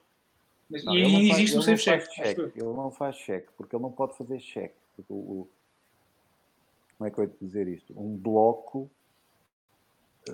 Mas- 0.70 0.84
Não, 0.84 0.96
e 0.96 1.28
faz- 1.30 1.40
existe 1.40 1.54
um 1.54 1.56
não 1.58 1.64
safe 1.64 1.86
faz 1.86 2.08
check. 2.10 2.38
eu. 2.38 2.46
Ele 2.56 2.76
não 2.76 2.90
faz 2.92 3.16
cheque, 3.18 3.48
porque 3.58 3.76
ele 3.76 3.84
não 3.84 3.92
pode 3.92 4.18
fazer 4.18 4.40
cheque. 4.40 4.74
Porque 4.96 5.12
o, 5.14 5.16
o- 5.16 5.50
como 6.98 7.08
é 7.08 7.12
que 7.12 7.20
eu 7.20 7.24
ia 7.26 7.32
dizer 7.42 7.68
isto? 7.68 7.94
Um 8.00 8.16
bloco 8.16 8.90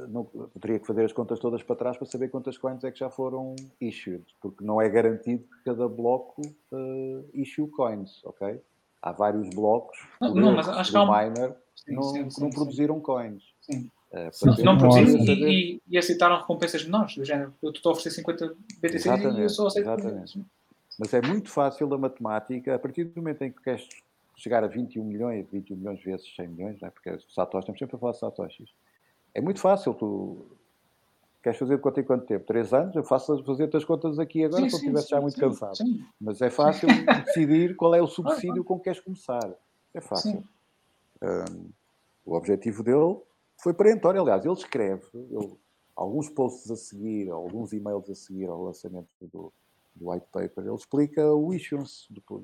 não, 0.09 0.23
teria 0.59 0.79
que 0.79 0.87
fazer 0.87 1.03
as 1.05 1.13
contas 1.13 1.39
todas 1.39 1.61
para 1.63 1.75
trás 1.75 1.97
para 1.97 2.05
saber 2.07 2.29
quantas 2.29 2.57
coins 2.57 2.83
é 2.83 2.91
que 2.91 2.99
já 2.99 3.09
foram 3.09 3.55
issued, 3.79 4.23
porque 4.41 4.63
não 4.63 4.81
é 4.81 4.87
garantido 4.89 5.43
que 5.43 5.63
cada 5.65 5.87
bloco 5.87 6.41
eh, 6.71 7.23
issue 7.33 7.67
coins, 7.67 8.21
ok? 8.23 8.61
Há 9.01 9.11
vários 9.11 9.49
blocos 9.49 9.97
Não, 10.19 10.33
não, 10.35 10.55
mas 10.55 10.69
acho 10.69 10.91
que 10.91 10.97
do 10.97 11.03
há 11.03 11.03
um- 11.09 11.29
miner 11.29 11.55
Sim, 11.75 11.95
não, 11.95 12.03
sim, 12.03 12.23
que 12.27 12.33
sim, 12.35 12.41
não 12.41 12.49
sim. 12.49 12.53
produziram 12.55 12.99
coins. 12.99 13.43
Sim. 13.61 13.89
Eh, 14.11 14.29
Não 14.43 14.63
Não 14.63 14.77
produziram 14.77 15.23
e, 15.23 15.25
saber- 15.25 15.49
e, 15.51 15.81
e 15.87 15.97
aceitaram 15.97 16.37
recompensas 16.37 16.83
menores, 16.85 17.15
do 17.15 17.25
género. 17.25 17.53
Eu 17.63 17.71
estou 17.71 17.89
a 17.89 17.93
oferecer 17.93 18.15
50 18.21 18.55
BTCs 18.79 19.05
e 19.05 19.41
eu 19.41 19.49
só 19.49 19.67
aceito 19.67 19.87
exatamente. 19.89 20.31
50. 20.31 20.49
Mas 20.99 21.13
é 21.13 21.21
muito 21.21 21.49
fácil 21.49 21.91
a 21.93 21.97
matemática, 21.97 22.75
a 22.75 22.79
partir 22.79 23.05
do 23.05 23.19
momento 23.19 23.41
em 23.41 23.51
que 23.51 23.61
queres 23.63 23.87
chegar 24.35 24.63
a 24.63 24.67
21 24.67 25.03
milhões, 25.03 25.47
21 25.51 25.75
milhões 25.77 26.03
vezes 26.03 26.35
100 26.35 26.47
milhões, 26.49 26.79
não 26.79 26.87
é? 26.87 26.91
porque 26.91 27.09
satoshis, 27.33 27.59
estamos 27.63 27.79
sempre 27.79 27.95
a 27.95 27.99
falar 27.99 28.11
de 28.11 28.19
satoshis. 28.19 28.69
É 29.33 29.41
muito 29.41 29.59
fácil, 29.59 29.93
tu 29.93 30.45
queres 31.41 31.57
fazer 31.57 31.75
de 31.77 31.81
quanto 31.81 31.99
em 31.99 32.03
quanto 32.03 32.25
tempo? 32.25 32.45
Três 32.45 32.73
anos? 32.73 32.95
Eu 32.95 33.03
faço 33.03 33.43
fazer 33.43 33.75
as 33.75 33.85
contas 33.85 34.19
aqui 34.19 34.43
agora, 34.43 34.63
Sim, 34.63 34.69
se 34.69 34.75
eu 34.75 34.79
estivesse 34.79 35.09
já 35.09 35.21
muito 35.21 35.35
sim, 35.35 35.39
cansado. 35.39 35.75
sim. 35.75 36.05
Mas 36.19 36.41
é 36.41 36.49
fácil 36.49 36.87
decidir 37.25 37.75
qual 37.75 37.95
é 37.95 38.01
o 38.01 38.07
subsídio 38.07 38.63
com 38.63 38.77
que 38.77 38.85
queres 38.85 38.99
começar. 38.99 39.53
É 39.93 40.01
fácil. 40.01 40.43
Hum, 41.21 41.69
o 42.25 42.35
objetivo 42.35 42.83
dele 42.83 43.17
foi 43.57 43.73
perentório. 43.73 44.21
Aliás, 44.21 44.45
ele 44.45 44.53
escreve 44.53 45.05
ele- 45.13 45.55
alguns 45.95 46.29
posts 46.29 46.69
a 46.71 46.75
seguir, 46.75 47.29
alguns 47.29 47.73
e-mails 47.73 48.09
a 48.09 48.15
seguir 48.15 48.47
ao 48.49 48.63
lançamento 48.63 49.07
do, 49.21 49.51
do 49.95 50.09
white 50.09 50.25
paper. 50.31 50.65
Ele 50.65 50.75
explica 50.75 51.33
o 51.33 51.53
issuance, 51.53 52.05
depois, 52.09 52.43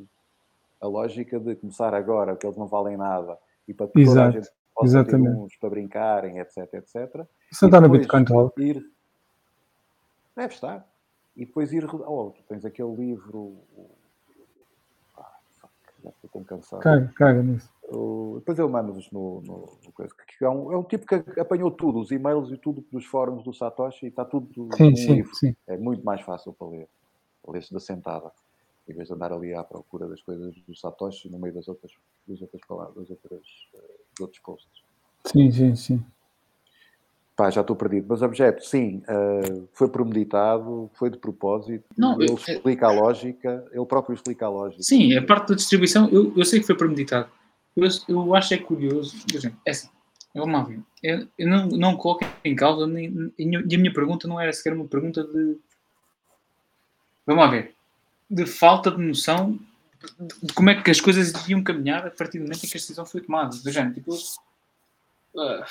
a 0.80 0.88
lógica 0.88 1.40
de 1.40 1.56
começar 1.56 1.94
agora, 1.94 2.36
que 2.36 2.46
eles 2.46 2.58
não 2.58 2.68
valem 2.68 2.98
nada, 2.98 3.38
e 3.68 3.74
para 3.74 3.88
que 3.88 4.04
toda 4.06 4.26
a 4.26 4.30
Exato, 4.30 4.52
possa 4.78 5.04
ter 5.04 5.10
exatamente. 5.16 5.38
uns 5.40 5.56
para 5.58 5.70
brincarem, 5.70 6.40
etc, 6.40 6.58
etc. 6.74 7.26
Isso 7.52 7.66
está 7.66 7.82
no 7.82 7.90
Bitcoin 7.90 8.26
Talk. 8.26 8.62
Ir... 8.62 8.86
Deve 10.36 10.54
estar. 10.54 10.88
E 11.36 11.46
depois 11.46 11.72
ir. 11.74 11.86
Oh, 11.86 12.32
tu 12.32 12.44
tens 12.48 12.64
aquele 12.66 12.96
livro. 12.96 13.58
Ah, 15.18 15.32
fuck, 15.60 15.72
já 16.04 16.10
estou 16.10 16.30
tão 16.32 16.44
cansado. 16.44 16.82
Caga, 16.82 17.12
caga 17.16 17.44
nisso. 17.44 17.70
O- 17.90 18.36
Depois 18.40 18.60
eu 18.60 18.70
mando-vos 18.70 19.10
no, 19.12 19.42
no, 19.42 19.78
no 19.84 19.92
coisa. 19.94 20.14
Que 20.38 20.44
é, 20.46 20.50
um, 20.50 20.72
é 20.72 20.78
um 20.78 20.84
tipo 20.84 21.06
que 21.06 21.40
apanhou 21.40 21.72
tudo, 21.72 22.00
os 22.00 22.12
e-mails 22.12 22.52
e 22.52 22.58
tudo 22.58 22.84
dos 22.92 23.06
fóruns 23.06 23.44
do 23.44 23.54
Satoshi, 23.54 24.06
e 24.06 24.10
está 24.10 24.24
tudo 24.26 24.70
Sim, 24.76 24.96
sim, 24.96 25.14
livro. 25.16 25.36
sim. 25.36 25.56
É 25.66 25.78
muito 25.78 26.04
mais 26.04 26.22
fácil 26.22 26.54
para 26.54 26.68
ler. 26.68 26.88
Ler-se 27.48 27.74
da 27.74 27.80
sentada. 27.80 28.32
Em 28.88 28.94
vez 28.94 29.08
de 29.08 29.14
andar 29.14 29.32
ali 29.34 29.54
à 29.54 29.64
procura 29.64 30.08
das 30.08 30.22
coisas 30.22 30.54
do 30.68 30.76
Satoshi 30.76 31.30
no 31.30 31.40
meio 31.40 31.54
das 31.54 31.68
outras, 31.68 31.92
das 32.28 32.42
outras 32.42 32.62
palavras, 32.68 32.96
das 32.96 33.10
outras, 33.10 33.42
dos 34.18 34.20
outros 34.20 34.42
posts. 34.42 34.84
Sim, 35.26 35.52
sim, 35.52 35.76
sim. 35.76 36.06
Pá, 37.36 37.52
já 37.52 37.62
estou 37.62 37.76
perdido. 37.76 38.08
Mas 38.10 38.22
objeto, 38.24 38.66
sim, 38.66 39.04
eh, 39.08 39.62
foi 39.74 39.88
premeditado, 39.90 40.90
foi 40.96 41.10
de 41.12 41.18
propósito. 41.20 41.86
Não, 41.96 42.20
ele 42.20 42.32
eu- 42.32 42.36
explica 42.36 42.88
a 42.88 42.92
lógica, 42.92 43.64
ele 43.72 43.86
próprio 43.86 44.16
explica 44.16 44.48
a 44.48 44.50
lógica. 44.50 44.82
Sim, 44.82 45.16
a 45.16 45.24
parte 45.24 45.50
da 45.50 45.56
distribuição, 45.56 46.10
eu, 46.10 46.34
eu 46.36 46.44
sei 46.46 46.60
que 46.60 46.66
foi 46.66 46.76
premeditado. 46.76 47.30
Eu, 47.76 47.88
eu 48.08 48.34
acho 48.36 48.54
é 48.56 48.58
curioso. 48.58 49.16
Por 49.24 49.36
exemplo, 49.36 49.60
é 49.68 49.70
assim, 49.70 49.88
vamos 50.34 50.52
lá 50.56 50.64
ver. 50.64 50.80
Eu, 51.04 51.28
eu 51.38 51.48
não, 51.48 51.68
não 51.68 51.96
coloco 51.96 52.26
em 52.44 52.56
causa, 52.56 52.88
nem, 52.88 53.08
nem- 53.10 53.32
e 53.70 53.76
a 53.76 53.78
minha 53.78 53.94
pergunta 53.94 54.28
não 54.28 54.42
era 54.42 54.52
sequer 54.52 54.74
uma 54.74 54.88
pergunta 54.88 55.24
de. 55.24 55.58
Vamos 57.26 57.44
lá 57.44 57.52
ver. 57.52 57.76
De 58.30 58.46
falta 58.48 58.90
de 58.90 58.98
noção 58.98 59.52
de, 59.52 59.60
de 59.60 59.77
como 60.56 60.70
é 60.70 60.82
que 60.82 60.92
as 60.92 61.02
coisas 61.02 61.34
iam 61.48 61.64
caminhar 61.64 62.06
a 62.06 62.12
partir 62.12 62.40
do 62.40 62.44
momento 62.44 62.66
em 62.66 62.70
que 62.70 62.78
a 62.78 62.80
decisão 62.80 63.06
foi 63.06 63.22
tomada. 63.22 63.56
Do 63.56 63.72
género, 63.72 63.94
tipo. 63.94 64.18
ah, 65.38 65.66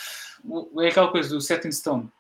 é 0.82 0.88
aquela 0.88 1.10
coisa 1.10 1.28
do 1.28 1.40
set 1.40 1.66
in 1.66 1.72
stone. 1.72 2.10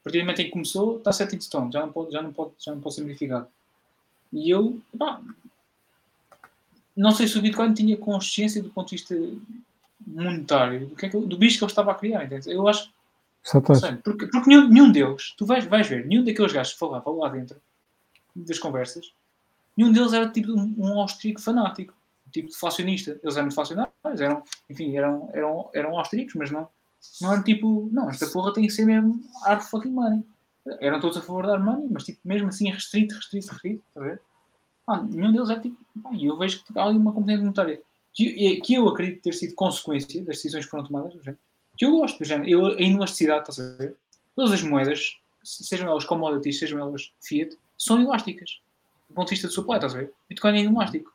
A 0.00 0.04
partir 0.04 0.18
do 0.18 0.24
momento 0.24 0.40
em 0.40 0.44
que 0.46 0.50
começou, 0.50 0.98
está 0.98 1.12
set 1.12 1.34
in 1.34 1.40
stone. 1.40 1.72
Já 1.72 1.80
não 1.80 1.92
pode, 1.92 2.12
já 2.12 2.22
não 2.22 2.32
pode, 2.32 2.52
já 2.58 2.72
não 2.72 2.80
pode 2.80 2.94
ser 2.94 3.02
modificado. 3.02 3.48
E 4.32 4.50
eu, 4.50 4.80
pá, 4.98 5.20
não 6.96 7.12
sei 7.12 7.28
se 7.28 7.38
o 7.38 7.42
Bitcoin 7.42 7.74
tinha 7.74 7.96
consciência 7.96 8.62
do 8.62 8.70
ponto 8.70 8.88
de 8.88 8.96
vista 8.96 9.14
monetário 10.06 10.88
do, 10.88 10.96
que 10.96 11.06
é 11.06 11.08
que, 11.08 11.18
do 11.18 11.38
bicho 11.38 11.58
que 11.58 11.64
ele 11.64 11.70
estava 11.70 11.92
a 11.92 11.94
criar. 11.94 12.24
Entende? 12.24 12.50
Eu 12.50 12.66
acho 12.68 12.90
sei, 13.42 13.60
porque, 14.02 14.26
porque 14.26 14.48
nenhum, 14.48 14.68
nenhum 14.68 14.92
deles, 14.92 15.34
tu 15.36 15.44
vais, 15.44 15.64
vais 15.64 15.86
ver, 15.86 16.06
nenhum 16.06 16.24
daqueles 16.24 16.52
gajos 16.52 16.74
que 16.74 16.78
falavam 16.78 17.18
lá 17.18 17.28
dentro 17.28 17.60
das 18.34 18.58
conversas, 18.58 19.12
nenhum 19.76 19.92
deles 19.92 20.12
era 20.12 20.28
tipo 20.28 20.52
um, 20.52 20.74
um 20.78 21.00
austríaco 21.00 21.40
fanático, 21.40 21.94
tipo 22.32 22.48
de 22.48 22.56
facionista. 22.56 23.18
Eles 23.22 23.36
eram 23.36 23.50
facionários, 23.50 24.20
eram, 24.20 24.42
enfim, 24.68 24.96
eram, 24.96 25.30
eram, 25.32 25.70
eram 25.74 25.98
austríacos, 25.98 26.34
mas 26.34 26.50
não, 26.50 26.68
não 27.20 27.32
eram 27.32 27.42
tipo, 27.42 27.88
não, 27.92 28.10
esta 28.10 28.26
porra 28.28 28.52
tem 28.52 28.66
que 28.66 28.72
ser 28.72 28.84
mesmo 28.84 29.20
hard 29.44 29.62
fucking 29.62 29.90
money. 29.90 30.24
Eram 30.80 31.00
todos 31.00 31.16
a 31.16 31.20
favor 31.20 31.46
da 31.46 31.58
money, 31.58 31.88
mas 31.90 32.04
tipo, 32.04 32.20
mesmo 32.24 32.48
assim 32.48 32.70
restrito, 32.70 33.14
restrito, 33.14 33.48
restrito, 33.50 33.82
está 33.88 34.00
a 34.00 34.04
ver? 34.04 34.20
Ah, 34.86 35.02
nenhum 35.02 35.32
deles 35.32 35.50
é 35.50 35.58
tipo, 35.58 35.76
e 36.12 36.26
eu 36.26 36.36
vejo 36.36 36.64
que 36.64 36.78
há 36.78 36.84
ali 36.84 36.96
uma 36.96 37.12
competência 37.12 37.42
monetária 37.42 37.82
que, 38.12 38.60
que 38.60 38.74
eu 38.74 38.88
acredito 38.88 39.22
ter 39.22 39.32
sido 39.32 39.54
consequência 39.54 40.22
das 40.24 40.36
decisões 40.36 40.64
que 40.64 40.70
foram 40.70 40.84
tomadas, 40.84 41.14
que 41.76 41.84
eu 41.84 41.92
gosto, 41.92 42.22
do 42.22 42.48
eu, 42.48 42.66
a 42.66 42.80
elasticidade, 42.80 43.48
estás 43.48 43.60
a 43.60 43.76
ver? 43.76 43.96
Todas 44.36 44.52
as 44.52 44.62
moedas, 44.62 45.18
sejam 45.42 45.88
elas 45.88 46.04
commodities, 46.04 46.58
sejam 46.58 46.78
elas 46.78 47.12
fiat, 47.22 47.56
são 47.78 48.00
elásticas. 48.00 48.60
Do 49.12 49.14
ponto 49.14 49.28
de 49.28 49.34
vista 49.34 49.46
de 49.48 49.52
supply, 49.52 49.74
estás 49.74 49.94
a 49.94 49.98
ver? 49.98 50.10
Bitcoin 50.26 50.56
é 50.56 50.60
inelástico. 50.60 51.12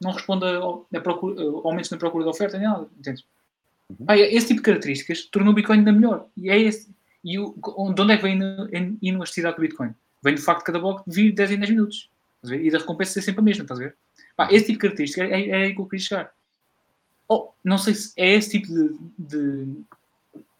Não 0.00 0.10
responde 0.10 0.44
a, 0.44 0.98
a 0.98 1.00
procura, 1.00 1.40
a 1.40 1.44
aumentos 1.68 1.90
na 1.90 1.96
procura 1.96 2.24
da 2.24 2.30
oferta, 2.30 2.58
nem 2.58 2.66
nada, 2.66 2.88
entendes? 2.98 3.24
Ah, 4.08 4.18
esse 4.18 4.48
tipo 4.48 4.58
de 4.58 4.64
características 4.64 5.26
tornou 5.26 5.52
o 5.52 5.54
Bitcoin 5.54 5.78
ainda 5.78 5.92
melhor. 5.92 6.26
E 6.36 6.50
é 6.50 6.58
esse. 6.58 6.90
E 7.22 7.38
o, 7.38 7.54
de 7.94 8.02
onde 8.02 8.12
é 8.12 8.16
que 8.16 8.22
vem 8.24 8.42
a 8.42 8.66
inelasticidade 9.00 9.56
do 9.56 9.62
Bitcoin? 9.62 9.94
Vem 10.24 10.34
do 10.34 10.42
facto 10.42 10.58
de 10.58 10.64
cada 10.64 10.80
bloco 10.80 11.04
vir 11.06 11.30
10 11.30 11.52
em 11.52 11.58
10 11.58 11.70
minutos. 11.70 12.10
E 12.42 12.68
da 12.68 12.78
recompensa 12.78 13.12
ser 13.12 13.22
sempre 13.22 13.42
a 13.42 13.44
mesma, 13.44 13.62
estás 13.62 13.78
a 13.78 13.84
ver? 13.84 13.96
Pá, 14.36 14.48
esse 14.50 14.66
tipo 14.66 14.72
de 14.72 14.78
característica 14.78 15.22
é, 15.22 15.48
é 15.48 15.54
aí 15.54 15.74
que 15.74 15.80
eu 15.80 15.86
queria 15.86 16.04
chegar. 16.04 16.32
Oh, 17.28 17.50
não 17.62 17.78
sei 17.78 17.94
se 17.94 18.12
é 18.16 18.34
esse 18.34 18.50
tipo 18.50 18.66
de, 18.66 18.96
de, 19.16 19.64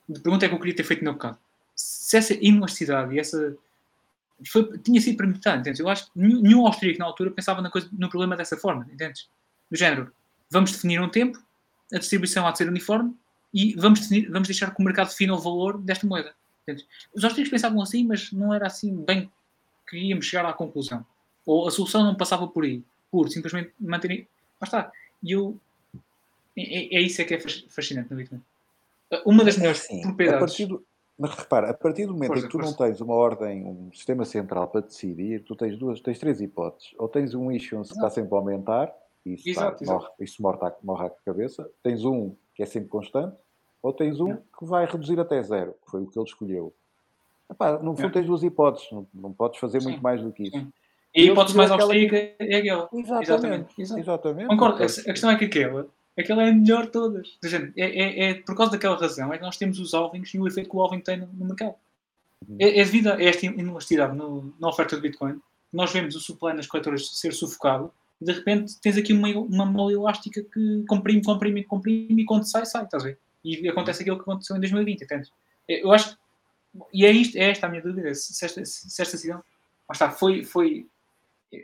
de 0.08 0.20
pergunta 0.20 0.46
é 0.46 0.48
que 0.48 0.54
eu 0.54 0.58
queria 0.60 0.76
ter 0.76 0.84
feito 0.84 1.04
no 1.04 1.14
bocado. 1.14 1.36
Se 1.74 2.16
essa 2.16 2.34
inelasticidade 2.34 3.12
e 3.12 3.18
essa 3.18 3.56
foi, 4.46 4.78
tinha 4.78 5.00
sido 5.00 5.16
premeditado, 5.16 5.60
entendes? 5.60 5.80
Eu 5.80 5.88
acho 5.88 6.06
que 6.12 6.18
nenhum, 6.18 6.66
austríaco 6.66 6.98
na 6.98 7.04
altura 7.06 7.30
pensava 7.30 7.62
na 7.62 7.70
coisa, 7.70 7.88
no 7.92 8.08
problema 8.08 8.36
dessa 8.36 8.56
forma, 8.56 8.86
entendes? 8.92 9.28
Do 9.70 9.76
género, 9.76 10.12
vamos 10.50 10.72
definir 10.72 11.00
um 11.00 11.08
tempo, 11.08 11.38
a 11.92 11.98
distribuição 11.98 12.46
há 12.46 12.50
de 12.50 12.58
ser 12.58 12.68
uniforme 12.68 13.14
e 13.54 13.74
vamos, 13.74 14.00
definir, 14.00 14.30
vamos 14.30 14.48
deixar 14.48 14.74
que 14.74 14.80
o 14.80 14.84
mercado 14.84 15.08
defina 15.08 15.34
o 15.34 15.38
valor 15.38 15.78
desta 15.78 16.06
moeda. 16.06 16.34
Entendes? 16.62 16.86
Os 17.14 17.24
austríacos 17.24 17.50
pensavam 17.50 17.80
assim, 17.80 18.04
mas 18.04 18.32
não 18.32 18.52
era 18.52 18.66
assim 18.66 18.94
bem 19.04 19.30
que 19.88 19.96
íamos 19.96 20.26
chegar 20.26 20.44
à 20.44 20.52
conclusão. 20.52 21.06
Ou 21.44 21.68
a 21.68 21.70
solução 21.70 22.02
não 22.04 22.14
passava 22.16 22.46
por 22.48 22.64
aí, 22.64 22.82
por 23.10 23.30
simplesmente 23.30 23.72
manter. 23.78 24.26
Lá 24.60 24.64
está. 24.64 24.92
E 25.22 25.30
eu. 25.32 25.58
É, 26.56 26.96
é 26.96 27.00
isso 27.00 27.22
é 27.22 27.24
que 27.24 27.34
é 27.34 27.40
fascinante 27.68 28.10
no 28.10 28.16
Bitcoin. 28.16 28.42
Uma 29.24 29.44
das 29.44 29.56
melhores 29.56 29.82
Sim, 29.82 30.00
a 30.00 30.02
propriedades. 30.02 30.40
partir 30.40 30.66
do- 30.66 30.84
mas 31.18 31.30
repara, 31.34 31.70
a 31.70 31.74
partir 31.74 32.06
do 32.06 32.12
momento 32.12 32.28
Força, 32.28 32.44
em 32.44 32.46
que 32.48 32.52
tu 32.52 32.58
não 32.58 32.66
força. 32.66 32.84
tens 32.84 33.00
uma 33.00 33.14
ordem, 33.14 33.64
um 33.64 33.90
sistema 33.92 34.24
central 34.24 34.68
para 34.68 34.82
decidir, 34.82 35.42
tu 35.44 35.54
tens 35.56 35.76
duas, 35.78 36.00
tens 36.00 36.18
três 36.18 36.40
hipóteses. 36.40 36.94
Ou 36.98 37.08
tens 37.08 37.34
um 37.34 37.50
issuance 37.50 37.90
que 37.90 37.96
está 37.96 38.10
sempre 38.10 38.34
a 38.34 38.38
aumentar, 38.38 38.92
e 39.24 39.34
isso, 39.34 39.48
está- 39.48 39.62
Exato, 39.62 39.82
exato. 39.84 40.00
morre, 40.00 40.10
isso 40.20 40.42
morre, 40.42 40.58
à, 40.66 40.74
morre 40.82 41.06
à 41.06 41.10
cabeça. 41.24 41.68
Tens 41.82 42.04
um 42.04 42.34
que 42.54 42.62
é 42.62 42.66
sempre 42.66 42.88
constante, 42.88 43.36
ou 43.82 43.92
tens 43.92 44.20
um 44.20 44.36
que 44.36 44.64
vai 44.64 44.84
reduzir 44.86 45.18
até 45.20 45.42
zero, 45.42 45.74
que 45.84 45.90
foi 45.90 46.02
o 46.02 46.06
que 46.06 46.18
ele 46.18 46.26
escolheu. 46.26 46.72
Epá, 47.50 47.78
no 47.78 47.94
fundo 47.94 48.08
É. 48.08 48.10
tens 48.10 48.26
duas 48.26 48.42
hipóteses, 48.42 48.90
não, 48.90 49.06
não 49.14 49.32
podes 49.32 49.58
fazer 49.60 49.80
Sim, 49.80 49.88
muito 49.90 50.02
mais 50.02 50.20
do 50.22 50.32
que 50.32 50.44
isso. 50.44 50.58
sim. 50.58 50.72
E 51.14 51.28
a 51.28 51.32
hipótese 51.32 51.56
mais 51.56 51.70
escolheu 51.70 51.86
aquela 52.04 52.04
austríaca 52.18 52.44
é 52.44 52.56
aquela. 52.58 52.88
Exatamente, 52.92 53.74
Exatamente, 53.80 54.00
exatamente. 54.00 54.48
Concordo. 54.48 54.82
A, 54.82 54.86
a 54.86 54.88
questão 54.88 55.30
é 55.30 55.36
que 55.38 55.44
aquela, 55.46 55.86
aquela 56.18 56.44
é 56.44 56.50
a 56.50 56.54
melhor 56.54 56.86
de 56.86 56.92
todas. 56.92 57.38
É, 57.76 57.82
é, 57.82 58.30
é 58.30 58.34
por 58.34 58.56
causa 58.56 58.72
daquela 58.72 58.96
razão 58.96 59.32
é 59.32 59.38
que 59.38 59.44
nós 59.44 59.56
temos 59.56 59.78
os 59.78 59.94
alvings 59.94 60.32
e 60.34 60.38
o 60.38 60.46
efeito 60.46 60.70
que 60.70 60.76
o 60.76 60.80
alving 60.80 61.00
tem 61.00 61.18
no, 61.18 61.26
no 61.26 61.46
mercado. 61.46 61.74
Uhum. 62.48 62.56
É, 62.58 62.80
é 62.80 62.84
devido 62.84 63.08
a 63.08 63.22
esta 63.22 63.46
inelasticidade 63.46 64.16
no- 64.16 64.54
na 64.58 64.68
oferta 64.68 64.96
de 64.96 65.02
Bitcoin. 65.02 65.40
Nós 65.72 65.92
vemos 65.92 66.14
o 66.14 66.20
supply 66.20 66.54
nas 66.54 66.66
corretoras 66.66 67.08
ser 67.18 67.32
sufocado 67.32 67.92
e 68.20 68.24
de 68.24 68.32
repente 68.32 68.80
tens 68.80 68.96
aqui 68.96 69.12
uma, 69.12 69.28
uma 69.28 69.66
mola 69.66 69.92
elástica 69.92 70.42
que 70.42 70.84
comprime, 70.88 71.22
comprime, 71.22 71.64
comprime 71.64 72.22
e 72.22 72.24
quando 72.24 72.44
sai, 72.44 72.64
sai, 72.66 72.84
estás 72.84 73.02
a 73.02 73.06
ver? 73.08 73.18
E 73.44 73.68
acontece 73.68 74.02
aquilo 74.02 74.16
que 74.16 74.22
aconteceu 74.22 74.56
em 74.56 74.60
2020, 74.60 75.02
entendes? 75.02 75.32
Eu 75.68 75.92
acho 75.92 76.16
e 76.92 77.06
é, 77.06 77.10
isto, 77.10 77.36
é 77.36 77.50
esta 77.50 77.66
a 77.66 77.70
minha 77.70 77.82
dúvida, 77.82 78.14
se 78.14 78.44
esta, 78.44 78.64
se 78.64 79.02
esta 79.02 79.16
decisão, 79.16 79.38
lá 79.38 79.92
está, 79.92 80.10
foi, 80.10 80.44
foi 80.44 80.86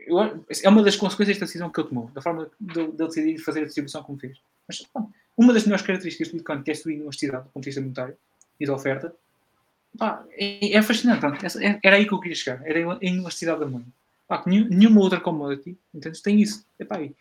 eu, 0.07 0.45
é 0.63 0.69
uma 0.69 0.83
das 0.83 0.97
consequências 0.97 1.39
da 1.39 1.47
decisão 1.47 1.71
que 1.71 1.81
ele 1.81 1.89
tomou, 1.89 2.11
da 2.15 2.21
forma 2.21 2.51
de 2.61 2.81
ele 2.81 2.93
decidir 2.93 3.39
fazer 3.39 3.61
a 3.61 3.65
distribuição 3.65 4.03
como 4.03 4.19
fez. 4.19 4.39
Mas 4.67 4.81
pá, 4.83 5.05
uma 5.37 5.53
das 5.53 5.65
melhores 5.65 5.85
características 5.85 6.29
do 6.29 6.35
Bitcoin, 6.35 6.63
que 6.63 6.71
é 6.71 6.75
a 6.75 6.77
sua 6.77 6.93
inelasticidade 6.93 7.45
do 7.45 7.51
ponto 7.51 7.63
de 7.65 7.69
vista 7.71 7.81
monetário 7.81 8.17
e 8.61 8.67
da 8.67 8.75
oferta, 8.75 9.15
pá, 9.99 10.25
é, 10.33 10.77
é 10.77 10.83
fascinante. 10.83 11.21
Pronto, 11.21 11.45
é- 11.45 11.81
era 11.83 11.97
aí 11.97 12.07
que 12.07 12.13
eu 12.13 12.21
queria 12.21 12.37
chegar, 12.37 12.63
era 12.67 12.79
a 12.93 12.99
inelasticidade 13.01 13.61
da 13.61 13.67
moeda. 13.67 13.87
Pá, 14.29 14.43
nenhuma 14.47 15.01
outra 15.01 15.21
commodity 15.21 15.77
entendes, 15.95 16.21
tem 16.21 16.41
isso. 16.41 16.67
Epá, 16.79 17.01
e 17.03 17.15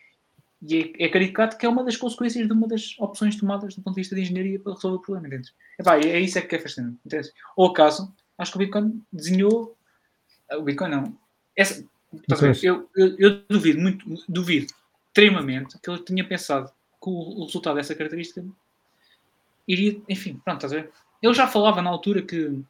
e 0.62 0.94
é, 0.98 1.06
é 1.06 1.08
caricato 1.08 1.58
que 1.58 1.66
é 1.66 1.68
uma 1.68 1.82
das 1.82 1.96
consequências 1.96 2.46
de 2.46 2.52
uma 2.52 2.68
das 2.68 2.94
opções 2.98 3.36
tomadas 3.36 3.74
do 3.74 3.82
ponto 3.82 3.96
de 3.96 4.00
vista 4.02 4.14
de 4.14 4.22
engenharia 4.22 4.60
para 4.60 4.74
resolver 4.74 4.98
o 4.98 5.00
problema, 5.00 5.26
entendes? 5.26 5.52
Epá, 5.78 5.98
é, 5.98 6.20
isso 6.20 6.38
é 6.38 6.42
que 6.42 6.54
é 6.54 6.58
fascinante, 6.58 6.98
entendes? 7.04 7.32
Ou 7.56 7.66
acaso, 7.66 8.14
acho 8.38 8.52
que 8.52 8.56
o 8.56 8.60
Bitcoin 8.60 9.02
desenhou. 9.12 9.76
O 10.52 10.62
Bitcoin 10.62 10.90
não. 10.90 11.18
Essa, 11.56 11.84
ver? 12.28 12.58
eu, 12.62 12.90
eu, 12.96 13.16
eu 13.18 13.42
duvido 13.48 13.80
muito, 13.80 14.24
duvido 14.28 14.72
extremamente 15.08 15.78
que 15.78 15.90
ele 15.90 16.02
tinha 16.02 16.26
pensado 16.26 16.68
que 16.68 17.08
o, 17.08 17.40
o 17.40 17.44
resultado 17.44 17.76
dessa 17.76 17.94
característica 17.94 18.44
iria, 19.66 20.00
enfim, 20.08 20.40
pronto, 20.44 20.64
estás 20.64 20.72
a 20.72 20.76
ver? 20.76 20.92
Ele 21.22 21.34
já 21.34 21.46
falava 21.46 21.80
na 21.82 21.90
altura 21.90 22.22
que, 22.22 22.62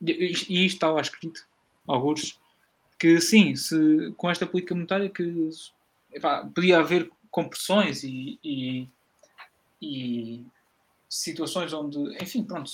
e 0.00 0.64
isto 0.66 0.76
está 0.76 0.90
lá 0.90 1.00
escrito, 1.00 1.46
alguns, 1.86 2.40
que 2.98 3.20
sim, 3.20 3.54
se, 3.54 4.12
com 4.16 4.30
esta 4.30 4.46
política 4.46 4.74
monetária 4.74 5.08
que 5.08 5.48
epá, 6.12 6.44
podia 6.46 6.78
haver 6.78 7.10
compressões 7.30 8.02
e, 8.02 8.38
e, 8.42 8.88
e 9.80 10.44
situações 11.08 11.72
onde, 11.72 11.98
enfim, 12.22 12.42
pronto, 12.42 12.70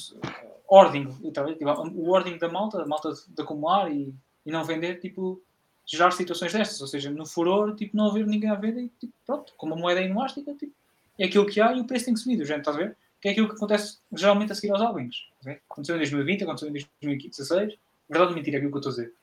ordem, 0.68 1.06
tipo, 1.06 1.70
o 1.94 2.10
ordem 2.10 2.38
da 2.38 2.48
malta, 2.48 2.82
a 2.82 2.86
malta 2.86 3.12
de, 3.12 3.28
de 3.28 3.42
acumular 3.42 3.92
e, 3.92 4.14
e 4.46 4.50
não 4.50 4.64
vender, 4.64 5.00
tipo, 5.00 5.42
gerar 5.86 6.10
situações 6.12 6.52
destas, 6.52 6.80
ou 6.80 6.86
seja, 6.86 7.10
no 7.10 7.26
furor, 7.26 7.74
tipo, 7.74 7.96
não 7.96 8.08
haver 8.08 8.26
ninguém 8.26 8.50
a 8.50 8.54
vender 8.54 8.82
e, 8.82 8.88
tipo, 9.00 9.12
pronto, 9.26 9.52
como 9.56 9.74
a 9.74 9.76
moeda 9.76 10.00
é 10.00 10.04
inelástica, 10.04 10.54
tipo, 10.54 10.72
é 11.18 11.26
aquilo 11.26 11.46
que 11.46 11.60
há 11.60 11.72
e 11.72 11.80
o 11.80 11.86
preço 11.86 12.06
tem 12.06 12.14
que 12.14 12.20
subir, 12.20 12.44
gente, 12.44 12.60
estás 12.60 12.76
a 12.76 12.80
ver? 12.80 12.96
Que 13.20 13.28
é 13.28 13.30
aquilo 13.32 13.48
que 13.48 13.54
acontece 13.54 13.98
geralmente 14.12 14.52
a 14.52 14.54
seguir 14.54 14.72
aos 14.72 14.80
álbuns. 14.80 15.28
Aconteceu 15.70 15.96
em 15.96 15.98
2020, 15.98 16.44
aconteceu 16.44 16.68
em 16.68 16.72
2016, 16.72 17.78
verdade 18.08 18.30
ou 18.30 18.36
mentira, 18.36 18.56
é 18.56 18.58
aquilo 18.58 18.72
que 18.72 18.76
eu 18.78 18.90
estou 18.90 18.90
a 18.90 18.94
dizer. 18.94 19.14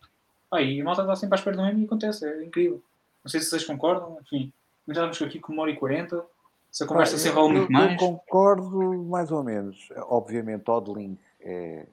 Aí 0.51 0.81
a 0.81 0.83
malta 0.83 1.01
está 1.01 1.15
sempre 1.15 1.35
à 1.35 1.39
espera 1.39 1.55
do 1.55 1.63
mesmo 1.63 1.81
e 1.81 1.85
acontece, 1.85 2.25
é 2.25 2.45
incrível. 2.45 2.81
Não 3.23 3.29
sei 3.29 3.39
se 3.39 3.49
vocês 3.49 3.65
concordam, 3.65 4.17
enfim, 4.21 4.51
nós 4.87 4.97
já 4.97 5.05
estamos 5.05 5.21
aqui 5.29 5.39
com 5.39 5.53
uma 5.53 5.63
hora 5.63 5.71
e 5.71 5.75
quarenta, 5.75 6.25
se 6.71 6.83
a 6.83 6.87
conversa 6.87 7.17
se 7.17 7.27
enrola 7.27 7.49
eu, 7.49 7.57
muito 7.57 7.71
eu 7.71 7.73
mais. 7.73 7.99
concordo 7.99 9.03
mais 9.03 9.31
ou 9.31 9.43
menos. 9.43 9.89
Obviamente, 10.07 10.69
Odling 10.69 11.17
é, 11.39 11.85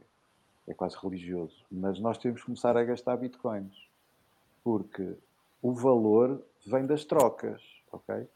é 0.67 0.75
quase 0.75 0.97
religioso, 1.03 1.65
mas 1.71 1.99
nós 1.99 2.19
temos 2.19 2.41
que 2.41 2.47
começar 2.47 2.77
a 2.77 2.85
gastar 2.85 3.17
bitcoins 3.17 3.75
porque 4.67 5.17
o 5.63 5.73
valor 5.73 6.45
vem 6.67 6.85
das 6.85 7.05
trocas, 7.05 7.63
ok? 7.93 8.27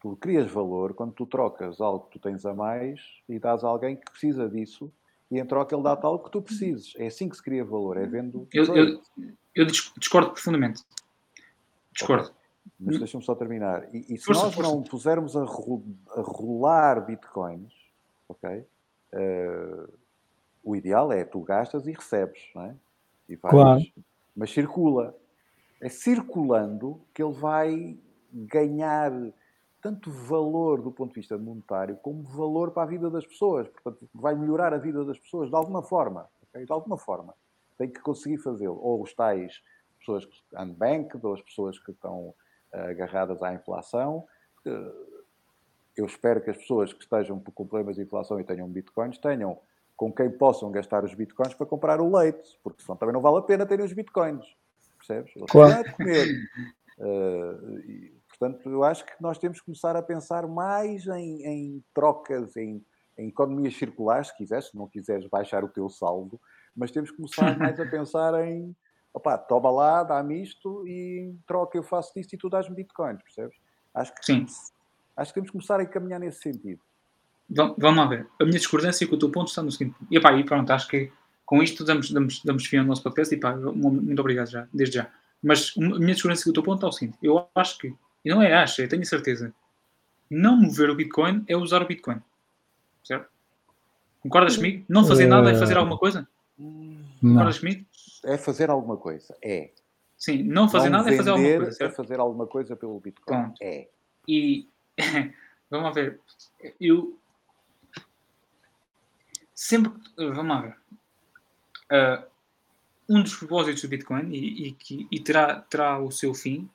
Tu 0.00 0.16
crias 0.16 0.50
valor 0.50 0.92
quando 0.92 1.12
tu 1.12 1.24
trocas 1.24 1.80
algo 1.80 2.06
que 2.06 2.18
tu 2.18 2.18
tens 2.18 2.44
a 2.44 2.52
mais 2.52 3.00
e 3.28 3.38
dás 3.38 3.62
a 3.62 3.68
alguém 3.68 3.94
que 3.94 4.10
precisa 4.10 4.48
disso 4.48 4.92
e 5.30 5.38
em 5.38 5.46
troca 5.46 5.76
ele 5.76 5.84
dá-te 5.84 6.04
algo 6.04 6.24
que 6.24 6.32
tu 6.32 6.42
precises. 6.42 6.94
É 6.96 7.06
assim 7.06 7.28
que 7.28 7.36
se 7.36 7.42
cria 7.44 7.64
valor, 7.64 7.96
é 7.96 8.06
vendo 8.06 8.48
Eu, 8.52 8.64
eu, 8.74 9.00
eu 9.54 9.66
dis- 9.66 9.92
discordo 9.96 10.32
profundamente. 10.32 10.82
Discordo. 11.92 12.34
Mas 12.80 12.98
deixa-me 12.98 13.22
só 13.24 13.36
terminar. 13.36 13.88
E, 13.94 14.14
e 14.14 14.18
se 14.18 14.24
Força, 14.24 14.46
nós 14.46 14.54
força. 14.56 14.72
não 14.72 14.82
pusermos 14.82 15.36
a, 15.36 15.44
ro- 15.44 15.84
a 16.10 16.20
rolar 16.22 17.06
bitcoins, 17.06 17.72
ok? 18.28 18.64
Eh, 19.12 19.86
o 20.64 20.74
ideal 20.74 21.12
é 21.12 21.24
tu 21.24 21.40
gastas 21.40 21.86
e 21.86 21.92
recebes, 21.92 22.40
não 22.52 22.62
é? 22.64 22.74
E 23.28 23.36
vais- 23.36 23.52
Claro. 23.54 23.80
Mas 24.36 24.50
circula. 24.50 25.16
É 25.80 25.88
circulando 25.88 27.00
que 27.14 27.22
ele 27.22 27.32
vai 27.32 27.98
ganhar 28.32 29.12
tanto 29.80 30.10
valor 30.10 30.82
do 30.82 30.90
ponto 30.90 31.10
de 31.10 31.20
vista 31.20 31.38
monetário 31.38 31.96
como 31.96 32.22
valor 32.24 32.72
para 32.72 32.82
a 32.82 32.86
vida 32.86 33.08
das 33.08 33.26
pessoas. 33.26 33.68
Portanto, 33.68 34.08
vai 34.12 34.34
melhorar 34.34 34.74
a 34.74 34.78
vida 34.78 35.04
das 35.04 35.18
pessoas 35.18 35.48
de 35.48 35.56
alguma 35.56 35.82
forma. 35.82 36.28
ok? 36.42 36.64
De 36.64 36.72
alguma 36.72 36.98
forma. 36.98 37.34
Tem 37.76 37.88
que 37.88 38.00
conseguir 38.00 38.38
fazê-lo. 38.38 38.78
Ou 38.80 39.02
os 39.02 39.14
tais 39.14 39.62
pessoas 39.98 40.24
que 40.24 40.36
unbanked, 40.56 41.24
ou 41.24 41.34
as 41.34 41.42
pessoas 41.42 41.78
que 41.78 41.92
estão 41.92 42.34
eh, 42.72 42.90
agarradas 42.90 43.42
à 43.42 43.54
inflação. 43.54 44.26
Eh, 44.66 44.92
eu 45.96 46.06
espero 46.06 46.40
que 46.40 46.50
as 46.50 46.56
pessoas 46.56 46.92
que 46.92 47.02
estejam 47.02 47.40
com 47.40 47.66
problemas 47.66 47.96
de 47.96 48.02
inflação 48.02 48.40
e 48.40 48.44
tenham 48.44 48.68
bitcoins 48.68 49.18
tenham 49.18 49.58
com 49.96 50.12
quem 50.12 50.30
possam 50.30 50.70
gastar 50.70 51.04
os 51.04 51.12
bitcoins 51.12 51.54
para 51.54 51.66
comprar 51.66 52.00
o 52.00 52.16
leite, 52.16 52.56
porque 52.62 52.82
senão 52.82 52.96
também 52.96 53.12
não 53.12 53.20
vale 53.20 53.38
a 53.38 53.42
pena 53.42 53.66
terem 53.66 53.84
os 53.84 53.92
bitcoins. 53.92 54.46
Percebes? 55.08 55.32
Eles 55.36 55.50
Claro. 55.50 55.88
a 55.88 55.92
comer. 55.92 56.28
Eh, 57.00 57.80
e, 57.86 58.12
portanto, 58.28 58.68
eu 58.68 58.84
acho 58.84 59.04
que 59.06 59.12
nós 59.20 59.38
temos 59.38 59.58
que 59.58 59.64
começar 59.64 59.96
a 59.96 60.02
pensar 60.02 60.46
mais 60.46 61.06
em, 61.06 61.44
em 61.46 61.84
trocas, 61.94 62.54
em, 62.56 62.84
em 63.16 63.28
economias 63.28 63.74
circulares, 63.76 64.28
se 64.28 64.36
quiseres, 64.36 64.66
se 64.66 64.76
não 64.76 64.86
quiseres 64.86 65.26
baixar 65.28 65.64
o 65.64 65.68
teu 65.68 65.88
saldo, 65.88 66.38
mas 66.76 66.90
temos 66.90 67.10
que 67.10 67.16
começar 67.16 67.56
mais 67.58 67.80
a 67.80 67.86
pensar 67.86 68.34
em 68.46 68.76
opá, 69.14 69.38
toma 69.38 69.70
lá, 69.70 70.04
dá-me 70.04 70.42
isto 70.42 70.86
e 70.86 71.34
troca 71.46 71.76
eu 71.78 71.82
faço 71.82 72.12
isto 72.18 72.34
e 72.34 72.38
tu 72.38 72.48
dás-me 72.48 72.76
bitcoins, 72.76 73.20
percebes? 73.22 73.56
Acho 73.94 74.14
que, 74.14 74.24
Sim. 74.26 74.46
acho 75.16 75.30
que 75.30 75.34
temos 75.34 75.48
que 75.48 75.52
começar 75.52 75.80
a 75.80 75.86
caminhar 75.86 76.20
nesse 76.20 76.40
sentido. 76.42 76.80
Vam- 77.50 77.74
Vamos 77.78 77.96
lá 77.96 78.06
ver. 78.06 78.28
A 78.40 78.44
minha 78.44 78.58
discordância 78.58 79.08
com 79.08 79.14
o 79.16 79.18
teu 79.18 79.30
ponto 79.32 79.48
está 79.48 79.62
no 79.62 79.72
seguinte. 79.72 79.96
E, 80.10 80.20
pá, 80.20 80.32
e 80.34 80.44
pronto, 80.44 80.70
acho 80.70 80.86
que 80.86 81.10
com 81.48 81.62
isto 81.62 81.82
damos, 81.82 82.10
damos, 82.10 82.44
damos 82.44 82.66
fim 82.66 82.76
ao 82.76 82.84
nosso 82.84 83.02
podcast 83.02 83.34
e 83.34 83.38
pá, 83.40 83.56
muito 83.56 84.20
obrigado 84.20 84.50
já, 84.50 84.68
desde 84.70 84.96
já. 84.96 85.10
Mas 85.42 85.72
a 85.78 85.80
minha 85.80 86.12
discordância 86.12 86.44
com 86.44 86.50
o 86.50 86.52
teu 86.52 86.62
ponto 86.62 86.84
é 86.84 86.88
o 86.90 86.92
seguinte. 86.92 87.16
Eu 87.22 87.48
acho 87.54 87.78
que, 87.78 87.94
e 88.22 88.28
não 88.28 88.42
é 88.42 88.52
acho, 88.52 88.82
eu 88.82 88.88
tenho 88.88 89.02
certeza, 89.06 89.54
não 90.30 90.58
mover 90.58 90.90
o 90.90 90.94
Bitcoin 90.94 91.42
é 91.48 91.56
usar 91.56 91.80
o 91.80 91.86
Bitcoin. 91.86 92.20
Certo? 93.02 93.30
Concordas 94.20 94.56
comigo? 94.56 94.84
Não 94.90 95.06
fazer 95.06 95.26
nada 95.26 95.50
é 95.50 95.54
fazer 95.54 95.72
Eh, 95.72 95.78
alguma 95.78 95.96
coisa? 95.96 96.28
Não. 96.58 97.06
Concordas 97.22 97.58
comigo? 97.60 97.86
É 98.26 98.36
fazer 98.36 98.68
alguma 98.68 98.98
coisa. 98.98 99.34
É. 99.42 99.70
Sim, 100.18 100.42
não 100.42 100.68
fazer 100.68 100.90
Não 100.90 100.98
nada 100.98 101.14
é 101.14 101.16
fazer 101.16 101.30
alguma 101.30 101.48
coisa, 101.56 101.70
é 101.70 101.72
certo? 101.72 101.96
fazer 101.96 102.20
alguma 102.20 102.46
coisa 102.46 102.76
pelo 102.76 103.00
Bitcoin. 103.00 103.24
Pronto. 103.38 103.56
É. 103.62 103.88
E 104.28 104.68
vamos 105.70 105.86
lá 105.86 105.92
ver. 105.92 106.20
Eu 106.78 107.18
sempre 109.54 109.90
vamos 110.14 110.46
lá 110.46 110.60
ver. 110.60 110.76
Ah, 111.90 112.24
um 113.08 113.22
dos 113.22 113.34
propósitos 113.36 113.80
do 113.82 113.88
Bitcoin 113.88 114.30
e, 114.34 114.68
e 114.68 114.72
que 114.72 115.06
e 115.10 115.18
terá, 115.20 115.60
terá 115.62 115.98
o 115.98 116.10
seu 116.10 116.34
fim 116.34 116.68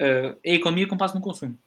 ah, 0.00 0.36
é 0.44 0.52
a 0.52 0.54
economia 0.54 0.86
com 0.86 0.96
base 0.96 1.14
no 1.14 1.20
consumo. 1.20 1.58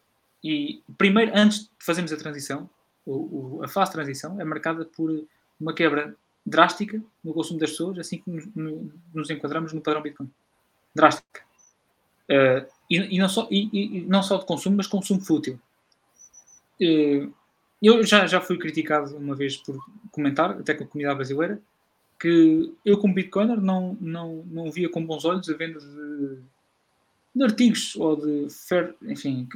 E 0.44 0.82
primeiro, 0.98 1.32
antes 1.36 1.64
de 1.64 1.70
fazermos 1.80 2.14
a 2.14 2.18
transição, 2.18 2.70
o- 3.06 3.58
o- 3.58 3.64
a 3.64 3.68
fase 3.68 3.92
de 3.92 3.96
transição 3.96 4.40
é 4.40 4.44
marcada 4.44 4.86
por 4.86 5.24
uma 5.60 5.74
quebra 5.74 6.16
drástica 6.46 7.02
no 7.24 7.34
consumo 7.34 7.60
das 7.60 7.72
pessoas, 7.72 7.98
assim 7.98 8.20
que 8.20 8.30
nos, 8.30 8.46
no, 8.56 8.92
nos 9.14 9.30
enquadramos 9.32 9.74
no 9.74 9.82
padrão 9.82 10.02
Bitcoin. 10.04 10.30
Drástica. 10.94 11.42
Uh, 12.30 12.66
e, 12.90 13.16
e, 13.16 13.18
não 13.20 13.30
só, 13.30 13.48
e, 13.52 13.70
e, 13.72 14.02
não 14.02 14.22
só 14.22 14.38
de 14.38 14.46
consumo, 14.46 14.78
mas 14.78 14.88
consumo 14.88 15.22
fútil. 15.22 15.60
Uh, 16.80 17.34
eu 17.82 18.04
já, 18.04 18.26
já 18.28 18.42
fui 18.42 18.58
criticado 18.58 19.16
uma 19.18 19.36
vez 19.36 19.58
por 19.58 19.78
comentar, 20.12 20.52
até 20.52 20.74
com 20.74 20.84
a 20.84 20.88
comunidade 20.88 21.18
brasileira, 21.18 21.60
que 22.20 22.74
eu, 22.86 22.98
como 22.98 23.14
Bitcoiner, 23.14 23.60
não, 23.60 23.98
não, 24.00 24.44
não 24.48 24.72
via 24.72 24.90
com 24.90 25.06
bons 25.06 25.26
olhos 25.26 25.50
a 25.50 25.54
venda 25.54 25.80
de, 25.80 26.40
de 27.36 27.44
artigos 27.44 27.96
ou 27.96 28.16
de, 28.16 28.48
fair, 28.50 28.96
enfim, 29.04 29.48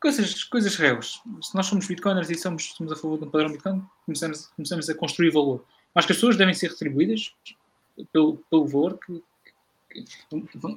coisas, 0.00 0.44
coisas 0.44 0.76
reais. 0.76 1.20
Se 1.42 1.54
nós 1.54 1.66
somos 1.66 1.86
Bitcoiners 1.86 2.30
e 2.30 2.34
somos, 2.34 2.74
somos 2.74 2.92
a 2.92 2.96
favor 2.96 3.18
de 3.18 3.24
um 3.24 3.30
padrão 3.30 3.50
Bitcoin, 3.50 3.82
começamos, 4.04 4.46
começamos 4.48 4.88
a 4.88 4.94
construir 4.94 5.30
valor. 5.30 5.64
Acho 5.94 6.06
que 6.06 6.12
as 6.12 6.18
pessoas 6.18 6.36
devem 6.36 6.54
ser 6.54 6.70
retribuídas 6.70 7.32
pelo, 8.12 8.36
pelo 8.50 8.66
valor 8.66 8.98
que, 8.98 9.22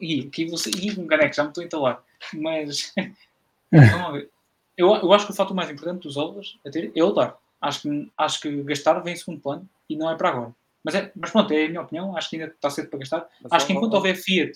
e 0.01 0.21
aqui 0.21 0.45
você. 0.45 0.69
Ih, 0.69 0.99
um 0.99 1.07
caneco, 1.07 1.35
já 1.35 1.43
me 1.43 1.49
estou 1.49 1.61
a 1.61 1.65
entalar. 1.65 2.03
Mas. 2.33 2.93
vamos 3.71 4.13
ver. 4.13 4.29
Eu, 4.77 4.95
eu 4.95 5.13
acho 5.13 5.25
que 5.25 5.33
o 5.33 5.35
fato 5.35 5.53
mais 5.53 5.69
importante 5.69 6.03
dos 6.03 6.15
ovos 6.15 6.57
a 6.65 6.69
ter 6.69 6.91
é 6.95 7.03
o 7.03 7.11
dar. 7.11 7.37
Acho 7.61 7.81
que, 7.81 8.11
acho 8.17 8.41
que 8.41 8.63
gastar 8.63 8.99
vem 9.01 9.13
em 9.13 9.17
segundo 9.17 9.41
plano 9.41 9.69
e 9.89 9.95
não 9.95 10.09
é 10.09 10.15
para 10.15 10.29
agora. 10.29 10.55
Mas, 10.83 10.95
é, 10.95 11.11
mas 11.15 11.31
pronto, 11.31 11.53
é 11.53 11.65
a 11.65 11.69
minha 11.69 11.81
opinião. 11.81 12.15
Acho 12.15 12.29
que 12.29 12.35
ainda 12.37 12.51
está 12.53 12.69
cedo 12.69 12.89
para 12.89 12.99
gastar. 12.99 13.27
Mas 13.41 13.51
acho 13.51 13.67
que 13.67 13.73
enquanto 13.73 13.93
houver 13.93 14.15
Fiat, 14.15 14.53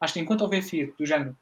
acho 0.00 0.14
que 0.14 0.20
enquanto 0.20 0.42
houver 0.42 0.62
Fiat 0.62 0.92
do 0.98 1.06
género, 1.06 1.36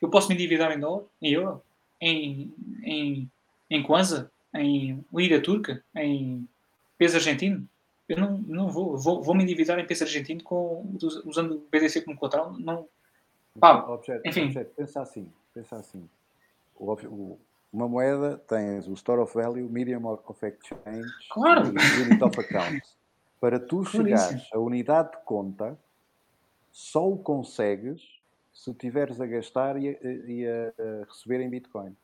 eu 0.00 0.08
posso 0.08 0.28
me 0.28 0.34
endividar 0.34 0.72
em 0.72 0.80
dólar, 0.80 1.04
em 1.20 1.32
euro, 1.32 1.62
em, 2.00 2.54
em, 2.82 3.30
em 3.70 3.82
Kwanza, 3.82 4.30
em 4.54 5.04
Lira 5.12 5.40
Turca, 5.40 5.82
em 5.94 6.48
peso 6.96 7.16
argentino, 7.16 7.68
eu 8.08 8.16
não, 8.18 8.38
não 8.38 8.68
vou, 8.68 8.96
vou, 8.96 9.22
vou 9.22 9.34
me 9.34 9.42
endividar 9.42 9.78
em 9.78 9.86
peso 9.86 10.04
argentino 10.04 10.42
com, 10.42 10.96
usando 11.24 11.56
o 11.56 11.68
BDC 11.70 12.02
como 12.02 12.16
colateral. 12.16 12.54
Não, 12.58 12.88
pá, 13.60 13.84
objeto, 13.86 14.26
enfim. 14.26 14.46
Objeto, 14.46 14.72
pensa 14.74 15.02
assim, 15.02 15.32
pensa 15.52 15.76
assim. 15.76 16.08
O, 16.74 16.92
o, 16.92 17.38
uma 17.72 17.86
moeda 17.86 18.38
tens 18.48 18.88
o 18.88 18.94
Store 18.94 19.20
of 19.20 19.34
Value, 19.34 19.68
Medium 19.68 20.06
of 20.06 20.46
Exchange 20.46 21.08
claro. 21.30 21.66
e 21.66 22.02
Unit 22.02 22.24
of 22.24 22.40
Account. 22.40 22.82
Para 23.40 23.60
tu 23.60 23.84
chegares 23.84 24.48
à 24.52 24.58
unidade 24.58 25.12
de 25.12 25.24
conta, 25.24 25.78
só 26.72 27.08
o 27.08 27.18
consegues 27.18 28.02
se 28.52 28.74
tiveres 28.74 29.20
a 29.20 29.26
gastar 29.26 29.80
e 29.80 29.88
a, 29.88 29.92
e 30.02 30.46
a 30.46 31.04
receber 31.04 31.40
em 31.40 31.48
Bitcoin. 31.48 31.96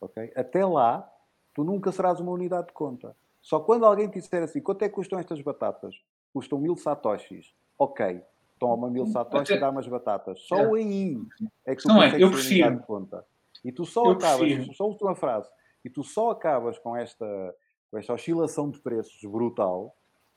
Okay? 0.00 0.32
Até 0.36 0.64
lá, 0.64 1.10
tu 1.54 1.64
nunca 1.64 1.90
serás 1.90 2.20
uma 2.20 2.32
unidade 2.32 2.66
de 2.66 2.72
conta. 2.72 3.16
Só 3.40 3.60
quando 3.60 3.86
alguém 3.86 4.08
te 4.08 4.20
disser 4.20 4.42
assim, 4.42 4.60
quanto 4.60 4.82
é 4.82 4.88
que 4.88 4.94
custam 4.94 5.18
estas 5.18 5.40
batatas? 5.40 5.94
Custam 6.32 6.60
mil 6.60 6.76
satoshis. 6.76 7.54
Ok, 7.78 8.22
toma 8.58 8.90
mil 8.90 9.06
satoshis 9.06 9.56
e 9.56 9.60
dá 9.60 9.70
umas 9.70 9.88
batatas. 9.88 10.40
Só 10.42 10.56
é. 10.56 10.80
aí 10.80 11.18
é 11.64 11.74
que 11.74 11.82
tu 11.82 11.88
não 11.88 12.02
é, 12.02 12.22
eu 12.22 12.30
prefiro. 12.30 12.76
de 12.76 12.86
conta. 12.86 13.24
E 13.64 13.72
tu 13.72 13.84
só 13.84 14.04
eu 14.06 14.12
acabas, 14.12 14.38
prefiro. 14.38 14.74
só 14.74 14.84
última 14.84 15.14
frase, 15.14 15.48
e 15.84 15.90
tu 15.90 16.04
só 16.04 16.30
acabas 16.30 16.78
com 16.78 16.96
esta, 16.96 17.54
com 17.90 17.98
esta 17.98 18.12
oscilação 18.12 18.70
de 18.70 18.78
preços 18.80 19.20
brutal 19.22 19.96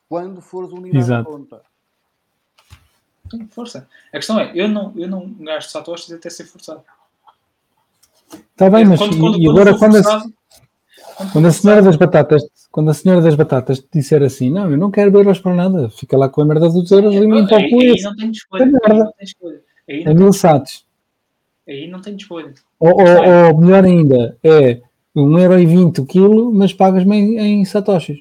quando 0.09 0.41
fores 0.41 0.71
unidade 0.71 0.97
Exato. 0.97 1.29
conta. 1.29 1.61
Tem 3.29 3.47
força. 3.47 3.87
A 4.09 4.17
questão 4.17 4.39
é, 4.39 4.51
eu 4.53 4.67
não, 4.67 4.93
eu 4.95 5.07
não 5.07 5.33
gasto 5.39 5.69
satoshis 5.69 6.11
até 6.11 6.29
ser 6.29 6.45
forçado. 6.45 6.83
Está 8.51 8.69
bem, 8.69 8.85
mas 8.85 8.99
quando, 8.99 9.19
quando, 9.19 9.41
e, 9.41 9.49
agora 9.49 9.77
quando, 9.77 9.93
forçado, 9.93 10.33
quando 11.31 11.47
a 11.47 11.51
senhora 11.51 11.81
das 11.81 11.95
batatas, 11.95 12.43
quando 12.71 12.89
a 12.89 12.93
senhora 12.93 13.21
das 13.21 13.35
batatas 13.35 13.79
te 13.79 13.87
disser 13.93 14.21
assim, 14.23 14.49
não, 14.49 14.69
eu 14.69 14.77
não 14.77 14.91
quero 14.91 15.15
euros 15.15 15.39
para 15.39 15.55
nada, 15.55 15.89
fica 15.89 16.17
lá 16.17 16.29
com 16.29 16.41
a 16.41 16.45
merda 16.45 16.69
dos 16.69 16.91
euros 16.91 17.13
e 17.13 17.19
limpa 17.19 17.55
o 17.55 17.69
cu. 17.69 17.79
Aí 17.79 18.01
não 18.01 18.15
tem 18.15 18.31
escolha. 18.31 18.63
Aí 18.63 18.97
não 18.97 19.11
tem 19.11 19.25
escolha. 19.25 19.61
É 19.87 20.13
mil 20.13 20.33
satos. 20.33 20.85
Aí 21.67 21.87
não 21.87 22.01
tem 22.01 22.15
escolha. 22.15 22.53
Ou, 22.79 22.91
ou, 22.91 23.47
ou, 23.47 23.57
melhor 23.57 23.83
ainda, 23.83 24.37
é 24.43 24.81
1,20€ 25.15 25.99
o 25.99 26.05
quilo, 26.05 26.53
mas 26.53 26.73
pagas-me 26.73 27.15
em, 27.15 27.61
em 27.61 27.65
satoshis. 27.65 28.19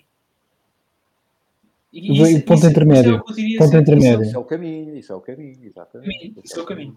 Isso, 1.94 2.38
o 2.38 2.42
ponto 2.42 2.58
isso, 2.58 2.70
intermédio. 2.70 3.22
Isso 3.36 3.54
é 3.54 3.58
ponto 3.58 3.76
intermédio. 3.76 4.22
Isso 4.24 4.36
é 4.36 4.38
o 4.38 4.44
caminho, 4.44 4.96
isso 4.96 5.12
é 5.12 5.16
o 5.16 5.20
caminho, 5.20 5.58
exatamente. 5.62 6.34
Isso 6.44 6.58
é 6.58 6.62
o 6.62 6.66
caminho. 6.66 6.96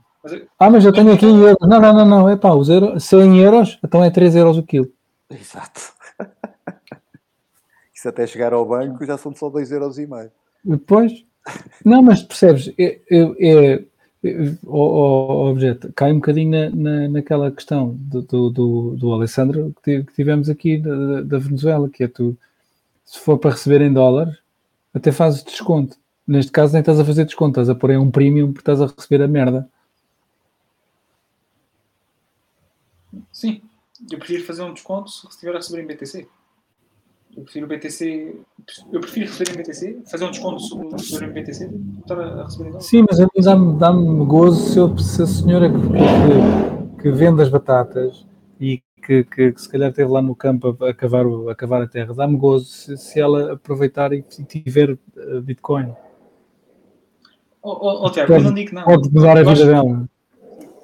Ah, 0.57 0.69
mas 0.71 0.85
eu 0.85 0.91
tenho 0.91 1.13
aqui 1.13 1.27
em 1.27 1.39
euros. 1.39 1.69
Não, 1.69 1.79
não, 1.79 1.93
não, 1.93 2.05
não. 2.05 2.29
É 2.29 2.35
pá, 2.35 2.53
os 2.53 2.67
euros, 2.67 3.03
se 3.03 3.15
é 3.15 3.19
em 3.19 3.37
euros, 3.39 3.77
então 3.83 4.03
é 4.03 4.09
3 4.09 4.35
euros 4.35 4.57
o 4.57 4.63
quilo. 4.63 4.91
Exato. 5.29 5.93
Isso 7.93 8.09
até 8.09 8.25
chegar 8.25 8.53
ao 8.53 8.65
banco 8.65 9.05
já 9.05 9.17
são 9.17 9.35
só 9.35 9.51
2,5€. 9.51 10.31
Depois, 10.63 11.25
não, 11.85 12.01
mas 12.01 12.23
percebes, 12.23 12.73
é, 12.77 12.99
é, 13.09 13.19
é, 13.39 13.83
o, 14.63 14.77
o, 14.77 15.49
objeto 15.49 15.91
cai 15.93 16.11
um 16.11 16.15
bocadinho 16.15 16.51
na, 16.51 16.69
na, 16.69 17.09
naquela 17.09 17.51
questão 17.51 17.95
do, 17.99 18.21
do, 18.21 18.49
do, 18.49 18.95
do 18.97 19.13
Alessandro 19.13 19.73
que, 19.83 20.03
tivemos 20.15 20.49
aqui 20.49 20.77
da, 20.77 21.21
da, 21.21 21.37
Venezuela, 21.37 21.89
que 21.89 22.03
é 22.03 22.07
tu, 22.07 22.37
se 23.05 23.19
for 23.19 23.37
para 23.37 23.51
receber 23.51 23.81
em 23.81 23.93
dólares, 23.93 24.37
até 24.97 25.11
fazes 25.11 25.43
desconto. 25.43 25.97
Neste 26.27 26.51
caso 26.51 26.73
nem 26.73 26.81
estás 26.81 26.99
a 26.99 27.05
fazer 27.05 27.25
desconto, 27.25 27.51
estás 27.51 27.69
a 27.69 27.75
pôr 27.75 27.91
em 27.91 27.97
um 27.97 28.11
premium 28.11 28.47
porque 28.47 28.61
estás 28.61 28.81
a 28.81 28.87
receber 28.87 29.23
a 29.23 29.27
merda. 29.27 29.69
Sim, 33.31 33.61
eu 34.11 34.19
prefiro 34.19 34.43
fazer 34.43 34.63
um 34.63 34.73
desconto 34.73 35.09
se 35.09 35.27
estiver 35.27 35.53
a 35.53 35.57
receber 35.57 35.83
em 35.83 35.87
BTC. 35.87 36.27
Eu 37.35 37.43
prefiro 37.43 37.65
o 37.65 37.69
BTC. 37.69 38.35
Eu 38.91 38.99
prefiro 38.99 39.27
receber 39.27 39.51
em 39.51 39.61
BTC, 39.61 40.01
fazer 40.09 40.25
um 40.25 40.31
desconto 40.31 40.59
sobre 40.59 41.27
em 41.27 41.31
BTC 41.31 41.69
estar 41.99 42.19
a 42.19 42.43
receber 42.43 42.69
em. 42.69 42.79
Sim, 42.81 43.05
mas 43.07 43.19
a 43.19 43.25
mim 43.25 43.43
dá-me 43.43 43.79
dá 43.79 43.91
gozo 44.25 44.73
se, 44.73 44.79
eu, 44.79 44.97
se 44.97 45.21
a 45.21 45.27
senhora 45.27 45.69
que, 45.69 45.77
que, 45.77 47.03
que, 47.03 47.11
vende 47.11 47.41
as 47.41 47.49
batatas 47.49 48.25
e 48.59 48.81
que, 49.07 49.23
que, 49.23 49.53
que, 49.53 49.61
se 49.61 49.69
calhar 49.69 49.89
esteve 49.89 50.11
lá 50.11 50.21
no 50.21 50.35
campo 50.35 50.77
a, 50.81 50.89
a, 50.89 50.93
cavar, 50.93 51.25
a 51.49 51.55
cavar 51.55 51.81
a 51.81 51.87
terra, 51.87 52.13
dá-me 52.13 52.35
gozo 52.35 52.65
se, 52.65 52.97
se, 52.97 53.19
ela 53.21 53.53
aproveitar 53.53 54.11
e 54.11 54.21
tiver 54.21 54.91
uh, 54.91 55.41
Bitcoin. 55.41 55.95
Oh, 57.63 57.71
oh, 57.71 58.05
oh 58.05 58.11
Tiago, 58.11 58.33
eu 58.33 58.41
não 58.41 58.53
digo 58.53 58.69
que 58.69 58.75
não. 58.75 58.83
Pode 58.83 59.09
mudar 59.09 59.37
a 59.37 59.43
vida 59.43 59.65
dela. 59.65 60.09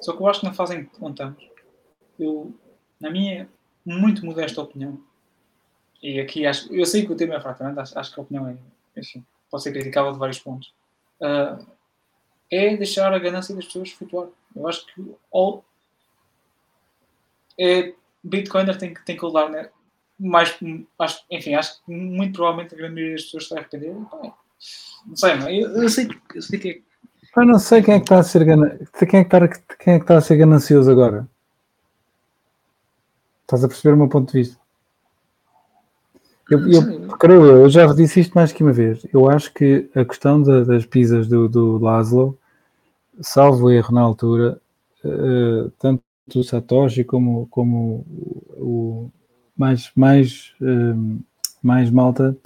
Só 0.00 0.16
que 0.16 0.22
eu 0.22 0.26
acho 0.26 0.40
que 0.40 0.46
na 0.46 0.54
fase 0.54 0.74
em 0.74 0.84
que 0.86 0.98
contamos, 0.98 1.46
eu 2.18 2.54
na 2.98 3.10
minha 3.10 3.46
muito 3.84 4.24
modesta 4.24 4.62
opinião, 4.62 4.98
e 6.02 6.18
aqui 6.18 6.46
acho, 6.46 6.74
eu 6.74 6.86
sei 6.86 7.04
que 7.04 7.12
o 7.12 7.16
tema 7.16 7.34
é 7.34 7.40
fraco, 7.40 7.62
acho, 7.62 7.98
acho 7.98 8.14
que 8.14 8.20
a 8.20 8.22
opinião 8.22 8.48
é, 8.48 8.56
enfim, 8.96 9.22
pode 9.50 9.62
ser 9.62 9.72
criticável 9.72 10.12
de 10.12 10.18
vários 10.18 10.38
pontos, 10.38 10.72
uh, 11.20 11.62
é 12.50 12.74
deixar 12.74 13.12
a 13.12 13.18
ganância 13.18 13.54
das 13.54 13.66
pessoas 13.66 13.90
flutuar. 13.90 14.28
Eu 14.56 14.66
acho 14.66 14.86
que 14.86 15.14
all, 15.32 15.64
é, 17.58 17.92
Bitcoiner 18.24 18.76
tem 18.76 18.94
que, 18.94 19.04
tem 19.04 19.16
que 19.16 19.24
levar, 19.24 19.50
né? 19.50 19.68
mais, 20.18 20.56
acho, 20.98 21.24
enfim, 21.30 21.54
acho 21.54 21.84
que 21.84 21.92
muito 21.92 22.34
provavelmente 22.34 22.74
a 22.74 22.78
grande 22.78 22.94
maioria 22.94 23.16
das 23.16 23.24
pessoas 23.24 23.44
está 23.44 23.56
a 23.56 23.58
arrepender. 23.60 23.94
Não 23.94 25.16
sei, 25.16 25.34
não, 25.36 25.50
eu, 25.50 25.82
eu, 25.82 25.88
sei, 25.88 26.08
eu 26.34 26.42
sei 26.42 26.58
que 26.58 26.68
é. 26.70 26.80
Eu 27.36 27.46
não 27.46 27.58
sei 27.58 27.82
quem 27.82 27.94
é 27.94 27.98
que 27.98 28.04
está 28.04 28.18
a 28.20 28.22
ser, 28.22 28.44
quem 28.44 29.20
é 29.20 29.24
que 29.24 29.34
está, 29.34 29.48
quem 29.48 29.94
é 29.94 29.98
que 29.98 30.04
está 30.04 30.16
a 30.16 30.20
ser 30.20 30.36
ganancioso 30.36 30.90
agora. 30.90 31.28
Estás 33.42 33.64
a 33.64 33.68
perceber 33.68 33.94
o 33.94 33.98
meu 33.98 34.08
ponto 34.08 34.32
de 34.32 34.38
vista? 34.38 34.58
Eu, 36.48 36.70
eu, 36.70 37.08
creio 37.18 37.44
eu, 37.44 37.56
eu 37.62 37.68
já 37.68 37.86
disse 37.92 38.20
isto 38.20 38.34
mais 38.34 38.52
que 38.52 38.62
uma 38.62 38.72
vez. 38.72 39.04
Eu 39.12 39.28
acho 39.28 39.52
que 39.52 39.90
a 39.94 40.04
questão 40.04 40.40
da, 40.40 40.62
das 40.62 40.86
pizzas 40.86 41.26
do, 41.26 41.48
do 41.48 41.78
Laszlo, 41.78 42.38
salvo 43.20 43.70
erro 43.70 43.92
na 43.92 44.00
altura, 44.00 44.60
uh, 45.04 45.70
tanto 45.78 46.02
o 46.34 46.42
Satoshi 46.42 47.04
como, 47.04 47.46
como 47.50 48.04
o, 48.56 49.10
mais, 49.56 49.90
mais, 49.94 50.52
uh, 50.60 51.22
mais 51.62 51.90
malta 51.90 52.36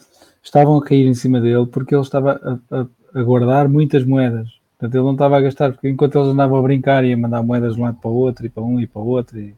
estavam 0.42 0.78
a 0.78 0.84
cair 0.84 1.06
em 1.06 1.14
cima 1.14 1.40
dele 1.40 1.66
porque 1.66 1.94
ele 1.94 2.02
estava 2.02 2.40
a, 2.70 2.76
a, 2.76 2.86
a, 3.14 3.22
guardar 3.22 3.68
muitas 3.68 4.04
moedas. 4.04 4.58
Portanto, 4.78 4.94
ele 4.94 5.04
não 5.04 5.12
estava 5.12 5.36
a 5.36 5.40
gastar, 5.40 5.72
porque 5.72 5.88
enquanto 5.88 6.16
eles 6.18 6.28
andavam 6.28 6.58
a 6.58 6.62
brincar 6.62 7.04
e 7.04 7.12
a 7.12 7.16
mandar 7.16 7.42
moedas 7.42 7.74
de 7.74 7.80
um 7.80 7.84
lado 7.84 7.98
para 8.00 8.10
o 8.10 8.14
outro, 8.14 8.46
e 8.46 8.48
para 8.48 8.62
um 8.62 8.80
e 8.80 8.86
para 8.86 9.02
o 9.02 9.06
outro, 9.06 9.38
e, 9.38 9.54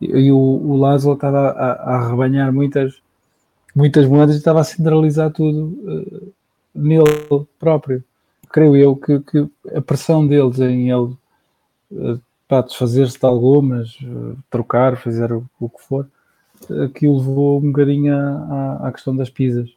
e 0.00 0.30
o, 0.30 0.36
o 0.36 0.76
Lázaro 0.76 1.14
estava 1.14 1.50
a, 1.50 1.72
a 1.72 1.96
arrebanhar 1.96 2.52
muitas, 2.52 2.94
muitas 3.74 4.06
moedas 4.06 4.36
e 4.36 4.38
estava 4.38 4.60
a 4.60 4.64
centralizar 4.64 5.30
tudo 5.32 5.76
uh, 5.82 6.32
nele 6.74 7.46
próprio. 7.58 8.04
Creio 8.52 8.76
eu 8.76 8.94
que, 8.94 9.18
que, 9.20 9.48
a 9.74 9.80
pressão 9.80 10.24
deles 10.24 10.60
em 10.60 10.90
ele 10.90 11.16
uh, 11.90 12.20
para 12.46 12.62
desfazer-se 12.62 13.18
de 13.18 13.26
algumas, 13.26 13.98
uh, 14.00 14.36
trocar, 14.50 14.96
fazer 14.96 15.32
o, 15.32 15.48
o 15.58 15.68
que 15.68 15.82
for, 15.82 16.08
que 16.94 17.06
o 17.06 17.16
levou 17.16 17.58
um 17.58 17.72
bocadinho 17.72 18.14
à, 18.14 18.88
à 18.88 18.92
questão 18.92 19.14
das 19.16 19.30
pizzas. 19.30 19.76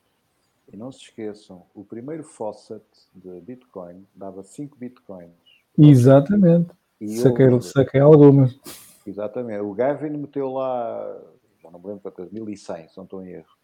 E 0.72 0.76
não 0.76 0.92
se 0.92 1.04
esqueçam, 1.04 1.64
o 1.74 1.84
primeiro 1.84 2.24
faucet 2.24 2.84
de 3.16 3.40
Bitcoin 3.42 4.06
dava 4.14 4.44
5 4.44 4.78
Bitcoins. 4.78 5.32
Exatamente. 5.78 6.72
E 7.00 7.18
saquei, 7.18 7.62
saquei 7.62 8.02
algumas. 8.02 8.58
Exatamente. 9.06 9.62
O 9.62 9.74
Gavin 9.74 10.18
meteu 10.18 10.52
lá, 10.52 11.18
já 11.62 11.72
não 11.72 11.80
me 11.80 11.88
lembro 11.88 12.02
quantas, 12.02 12.30
1100, 12.32 12.90
se 12.90 12.98
não 12.98 13.06
estou 13.06 13.24
em 13.24 13.30
erro. 13.30 13.58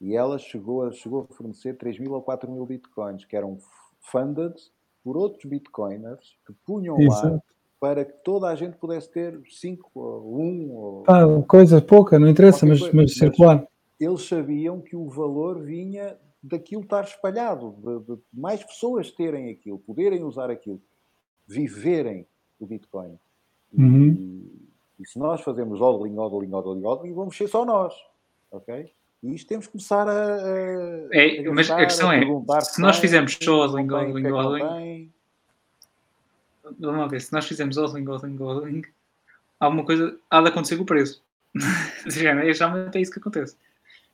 E 0.00 0.14
ela 0.14 0.38
chegou 0.38 0.84
a, 0.84 0.92
chegou 0.92 1.26
a 1.30 1.34
fornecer 1.34 1.76
3 1.76 1.98
mil 1.98 2.12
ou 2.12 2.22
4 2.22 2.50
mil 2.50 2.64
bitcoins, 2.64 3.24
que 3.24 3.36
eram 3.36 3.58
funded 4.00 4.54
por 5.02 5.16
outros 5.16 5.44
bitcoiners 5.44 6.36
que 6.46 6.52
punham 6.64 6.98
Isso. 6.98 7.26
lá 7.26 7.40
para 7.78 8.04
que 8.04 8.12
toda 8.24 8.48
a 8.48 8.54
gente 8.54 8.76
pudesse 8.76 9.10
ter 9.10 9.38
5 9.50 9.90
ou 9.94 10.38
1 10.40 10.70
ou 10.72 11.02
Pá, 11.02 11.22
coisa 11.46 11.80
pouca, 11.80 12.18
não 12.18 12.28
interessa, 12.28 12.64
mas, 12.66 12.80
coisa, 12.80 12.96
mas 12.96 13.14
circular. 13.14 13.66
eles 14.00 14.22
sabiam 14.26 14.80
que 14.80 14.96
o 14.96 15.08
valor 15.08 15.60
vinha 15.62 16.16
daquilo 16.42 16.82
estar 16.82 17.04
espalhado, 17.04 17.74
de, 17.78 18.14
de 18.14 18.20
mais 18.32 18.62
pessoas 18.62 19.10
terem 19.10 19.50
aquilo, 19.50 19.78
poderem 19.78 20.22
usar 20.24 20.50
aquilo, 20.50 20.80
viverem 21.46 22.26
o 22.58 22.66
Bitcoin. 22.66 23.18
E, 23.72 23.80
Uhum. 23.82 24.50
e 24.98 25.06
se 25.06 25.18
nós 25.18 25.40
fazemos 25.42 25.80
hodling, 25.80 26.16
hodling, 26.16 26.50
hodling, 26.52 26.82
hodling, 26.84 27.12
vamos 27.14 27.36
ser 27.36 27.48
só 27.48 27.64
nós, 27.64 27.92
ok? 28.50 28.90
E 29.22 29.34
isto 29.34 29.48
temos 29.48 29.66
que 29.66 29.72
começar 29.72 30.08
a, 30.08 30.12
a- 30.12 31.08
É, 31.12 31.46
a 31.46 31.52
mas 31.52 31.70
a 31.70 31.76
questão 31.84 32.12
é, 32.12 32.18
perguntar 32.20 32.60
se 32.62 32.80
nós 32.80 32.98
fizermos 32.98 33.36
só 33.42 33.66
hodling, 33.66 33.86
que 33.88 33.94
é 33.94 34.30
hodling, 34.32 34.62
hodling. 34.62 35.12
Vamos 36.78 37.10
ver, 37.10 37.20
se 37.20 37.32
nós 37.32 37.46
fizermos 37.46 37.76
hodling, 37.76 38.06
hodling, 38.06 38.36
hodling, 38.38 38.82
alguma 39.60 39.84
coisa 39.84 40.18
há 40.30 40.40
de 40.42 40.48
acontecer 40.48 40.76
com 40.76 40.82
o 40.82 40.86
preço. 40.86 41.22
Geralmente 42.06 42.96
é 42.96 43.00
isso 43.00 43.12
que 43.12 43.18
acontece. 43.18 43.56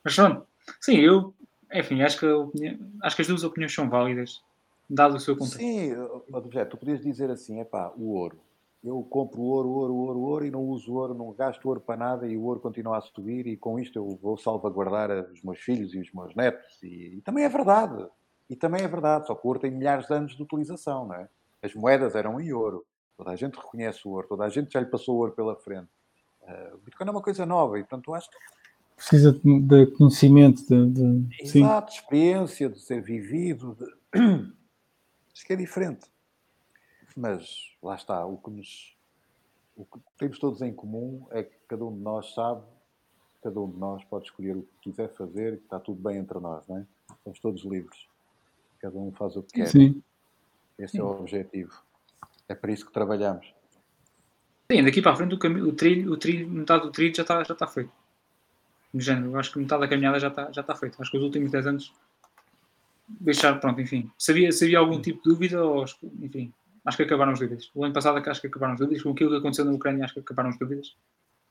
Mas 0.04 0.14
pronto, 0.14 0.46
sim, 0.80 0.96
eu, 0.96 1.34
enfim, 1.72 2.02
acho 2.02 2.18
que, 2.18 2.26
opinião- 2.26 2.78
acho 3.02 3.16
que 3.16 3.22
as 3.22 3.28
duas 3.28 3.44
opiniões 3.44 3.74
são 3.74 3.88
válidas, 3.88 4.42
dado 4.88 5.16
o 5.16 5.20
seu 5.20 5.36
contexto. 5.36 5.58
Sim, 5.58 5.94
objeto, 6.32 6.70
tu 6.72 6.76
podias 6.76 7.00
dizer 7.00 7.30
assim, 7.30 7.60
é 7.60 7.64
pá, 7.64 7.92
o 7.96 8.12
ouro. 8.12 8.38
Eu 8.84 9.00
compro 9.08 9.40
ouro, 9.40 9.68
ouro, 9.68 9.94
ouro, 9.94 10.20
ouro 10.20 10.44
e 10.44 10.50
não 10.50 10.60
uso 10.60 10.92
ouro, 10.94 11.14
não 11.14 11.32
gasto 11.32 11.64
ouro 11.66 11.80
para 11.80 11.96
nada 11.96 12.26
e 12.26 12.36
o 12.36 12.42
ouro 12.42 12.58
continua 12.58 12.98
a 12.98 13.00
subir 13.00 13.46
e 13.46 13.56
com 13.56 13.78
isto 13.78 13.96
eu 13.96 14.18
vou 14.20 14.36
salvaguardar 14.36 15.08
os 15.32 15.40
meus 15.42 15.60
filhos 15.60 15.94
e 15.94 16.00
os 16.00 16.12
meus 16.12 16.34
netos. 16.34 16.82
E, 16.82 17.14
e 17.16 17.20
também 17.20 17.44
é 17.44 17.48
verdade. 17.48 18.06
E 18.50 18.56
também 18.56 18.82
é 18.82 18.88
verdade, 18.88 19.28
só 19.28 19.36
que 19.36 19.46
o 19.46 19.48
ouro 19.48 19.60
tem 19.60 19.70
milhares 19.70 20.06
de 20.08 20.12
anos 20.12 20.36
de 20.36 20.42
utilização, 20.42 21.06
não 21.06 21.14
é? 21.14 21.28
As 21.62 21.74
moedas 21.74 22.14
eram 22.14 22.40
em 22.40 22.52
ouro. 22.52 22.84
Toda 23.16 23.30
a 23.30 23.36
gente 23.36 23.56
reconhece 23.56 24.06
o 24.06 24.10
ouro, 24.10 24.26
toda 24.28 24.44
a 24.44 24.48
gente 24.48 24.72
já 24.72 24.80
lhe 24.80 24.86
passou 24.86 25.16
o 25.16 25.18
ouro 25.18 25.32
pela 25.32 25.54
frente. 25.54 25.88
Ah, 26.44 26.72
o 26.74 26.78
Bitcoin 26.78 27.06
é 27.06 27.10
uma 27.10 27.22
coisa 27.22 27.46
nova 27.46 27.78
e, 27.78 27.82
portanto, 27.82 28.12
acho 28.14 28.28
que 28.30 28.36
Precisa 28.96 29.32
de, 29.32 29.60
de 29.60 29.86
conhecimento, 29.96 30.64
de, 30.64 30.90
de-. 30.90 31.42
Exato, 31.42 31.92
experiência 31.92 32.68
de 32.68 32.78
ser 32.78 33.02
vivido. 33.02 33.74
De... 33.74 33.86
Acho 35.34 35.46
que 35.46 35.52
é 35.54 35.56
diferente. 35.56 36.06
Mas 37.16 37.74
lá 37.82 37.96
está, 37.96 38.24
o 38.24 38.36
que, 38.36 38.50
nos, 38.50 38.96
o 39.76 39.84
que 39.84 39.98
temos 40.18 40.38
todos 40.38 40.62
em 40.62 40.72
comum 40.72 41.26
é 41.30 41.42
que 41.42 41.56
cada 41.66 41.84
um 41.84 41.92
de 41.92 42.00
nós 42.00 42.32
sabe, 42.32 42.62
cada 43.42 43.60
um 43.60 43.70
de 43.70 43.76
nós 43.76 44.04
pode 44.04 44.26
escolher 44.26 44.56
o 44.56 44.62
que 44.62 44.90
quiser 44.90 45.08
fazer, 45.14 45.58
que 45.58 45.64
está 45.64 45.80
tudo 45.80 46.00
bem 46.00 46.18
entre 46.18 46.38
nós, 46.38 46.66
não 46.68 46.78
é? 46.78 46.86
Estamos 47.16 47.40
todos 47.40 47.64
livres. 47.64 48.06
Cada 48.78 48.96
um 48.96 49.10
faz 49.12 49.36
o 49.36 49.42
que 49.42 49.54
quer. 49.54 49.68
Sim. 49.68 50.02
Esse 50.82 50.98
é 50.98 51.02
o 51.02 51.06
objetivo. 51.06 51.72
É 52.48 52.54
para 52.54 52.72
isso 52.72 52.86
que 52.86 52.92
trabalhamos. 52.92 53.54
Sim, 54.70 54.82
daqui 54.82 55.00
para 55.00 55.12
a 55.12 55.16
frente 55.16 55.34
o, 55.34 55.38
caminho, 55.38 55.68
o 55.68 55.72
trilho, 55.72 56.12
o 56.12 56.16
trilho, 56.16 56.48
metade 56.48 56.82
do 56.82 56.90
trilho 56.90 57.14
já 57.14 57.22
está, 57.22 57.42
já 57.44 57.52
está 57.52 57.66
feito. 57.66 57.92
No 58.92 59.00
género, 59.00 59.38
acho 59.38 59.52
que 59.52 59.58
metade 59.58 59.82
da 59.82 59.88
caminhada 59.88 60.18
já 60.18 60.28
está, 60.28 60.50
já 60.50 60.60
está 60.60 60.74
feita. 60.74 60.96
Acho 61.00 61.10
que 61.10 61.16
os 61.16 61.22
últimos 61.22 61.50
10 61.50 61.66
anos 61.66 61.92
deixar, 63.08 63.58
pronto, 63.60 63.80
enfim. 63.80 64.10
Sabia, 64.18 64.50
sabia 64.50 64.78
algum 64.78 65.00
tipo 65.00 65.22
de 65.22 65.30
dúvida 65.30 65.62
ou, 65.64 65.84
enfim, 66.20 66.52
acho 66.84 66.96
que 66.96 67.02
acabaram 67.02 67.32
as 67.32 67.38
dúvidas. 67.38 67.70
O 67.74 67.84
ano 67.84 67.94
passado 67.94 68.18
acho 68.18 68.40
que 68.40 68.46
acabaram 68.46 68.74
as 68.74 68.80
dúvidas. 68.80 69.02
Com 69.02 69.10
aquilo 69.10 69.30
que 69.30 69.36
aconteceu 69.36 69.64
na 69.64 69.72
Ucrânia, 69.72 70.04
acho 70.04 70.14
que 70.14 70.20
acabaram 70.20 70.50
as 70.50 70.58
dúvidas. 70.58 70.96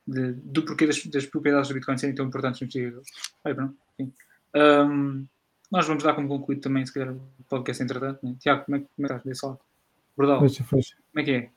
De, 0.06 0.34
do 0.34 0.64
porquê 0.64 0.88
das, 0.88 1.06
das 1.06 1.26
propriedades 1.26 1.70
do 1.70 1.76
Bitcoin 1.76 1.98
serem 1.98 2.16
tão 2.16 2.26
importantes 2.26 2.62
nos 2.62 2.76
investigadores. 2.76 3.10
Aí, 3.46 3.54
pronto, 3.54 3.78
enfim. 3.98 4.14
Ahm, 4.56 5.26
nós 5.72 5.88
vamos 5.88 6.04
dar 6.04 6.14
como 6.14 6.28
concluído 6.28 6.62
também, 6.62 6.86
se 6.86 6.94
calhar, 6.94 7.14
o 7.14 7.22
podcast 7.50 7.82
entretanto. 7.82 8.20
Né? 8.24 8.36
Tiago, 8.40 8.66
como 8.66 8.76
é, 8.78 8.80
que- 8.82 8.88
como 8.96 9.06
é 9.06 9.08
que 9.08 9.14
estás? 9.14 9.24
Desse 9.24 9.46
lado. 9.46 9.60
Bordal, 10.18 10.40
como 10.40 10.82
é 11.18 11.24
que 11.24 11.32
é? 11.32 11.50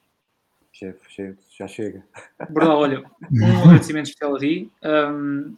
Chefe, 0.73 0.99
chefe, 1.09 1.39
já 1.57 1.69
chega. 1.69 2.05
Bordal, 2.51 2.79
olha, 2.79 3.05
um 3.31 3.63
agradecimento 3.71 4.07
especial 4.07 4.35
a 4.37 4.39
ti. 4.39 4.71
Um, 4.83 5.57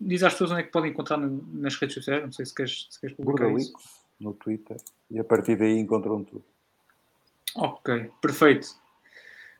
diz 0.00 0.22
às 0.22 0.32
pessoas 0.32 0.50
onde 0.52 0.60
é 0.60 0.64
que 0.64 0.72
podem 0.72 0.90
encontrar 0.90 1.16
nas 1.18 1.74
redes 1.76 1.94
sociais. 1.94 2.22
Não 2.24 2.32
sei 2.32 2.44
se 2.46 2.54
queres, 2.54 2.86
se 2.90 3.00
queres 3.00 3.16
publicar 3.16 3.50
isso. 3.52 3.72
No 4.20 4.32
Twitter 4.34 4.76
e 5.10 5.18
a 5.18 5.24
partir 5.24 5.56
daí 5.56 5.78
encontram 5.78 6.22
tudo. 6.24 6.44
Ok, 7.56 8.10
perfeito. 8.20 8.68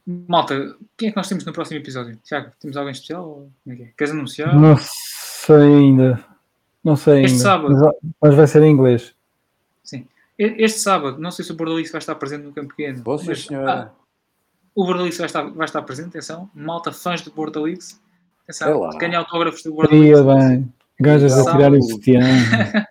Malta, 0.07 0.77
quem 0.99 1.09
é 1.09 1.11
que 1.13 1.17
nós 1.17 1.29
temos 1.29 1.45
no 1.47 1.53
próximo 1.53 1.79
episódio? 1.81 2.17
Tiago, 2.23 2.53
temos 2.61 2.77
alguém 2.77 2.93
especial? 2.93 3.27
ou 3.27 3.51
Como 3.63 3.75
é 3.75 3.77
que 3.77 3.83
é? 3.85 3.93
Queres 3.97 4.13
anunciar? 4.13 4.55
Não 4.55 4.77
sei 4.79 5.57
ainda. 5.57 6.25
Não 6.85 6.97
sei 6.97 7.25
Este 7.25 7.33
ainda. 7.33 7.43
sábado. 7.43 7.95
Mas, 8.21 8.35
vai 8.35 8.47
ser 8.47 8.63
em 8.63 8.71
inglês. 8.71 9.15
Sim. 9.83 10.07
Este 10.39 10.81
sábado, 10.81 11.19
não 11.19 11.31
sei 11.31 11.45
se 11.45 11.53
o 11.53 11.55
Bordalix 11.55 11.91
vai 11.91 12.01
estar 12.01 12.15
presente 12.17 12.43
no 12.45 12.53
Campo 12.53 12.75
Pequeno. 12.75 13.03
Você, 13.05 13.29
mas, 13.29 13.45
senhora. 13.47 13.73
ah, 13.73 13.91
o 14.75 14.85
Bordalix 14.85 15.17
vai 15.17 15.27
estar, 15.27 15.43
vai 15.51 15.65
estar 15.65 15.81
presente, 15.83 16.09
atenção. 16.09 16.51
Malta, 16.55 16.93
fãs 16.93 17.23
do 17.23 17.31
Bordalix. 17.31 18.01
É 18.47 18.53
Atenção, 18.53 18.81
lá. 18.81 18.99
ganha 18.99 19.19
autógrafos 19.19 19.63
do 19.63 19.73
Bordalix. 19.73 20.19
Ia 20.19 20.23
bem. 20.23 20.73
Gajas 21.01 21.39
a 21.39 21.51
tirar 21.53 21.73
o 21.73 21.83
sutiã. 21.83 22.21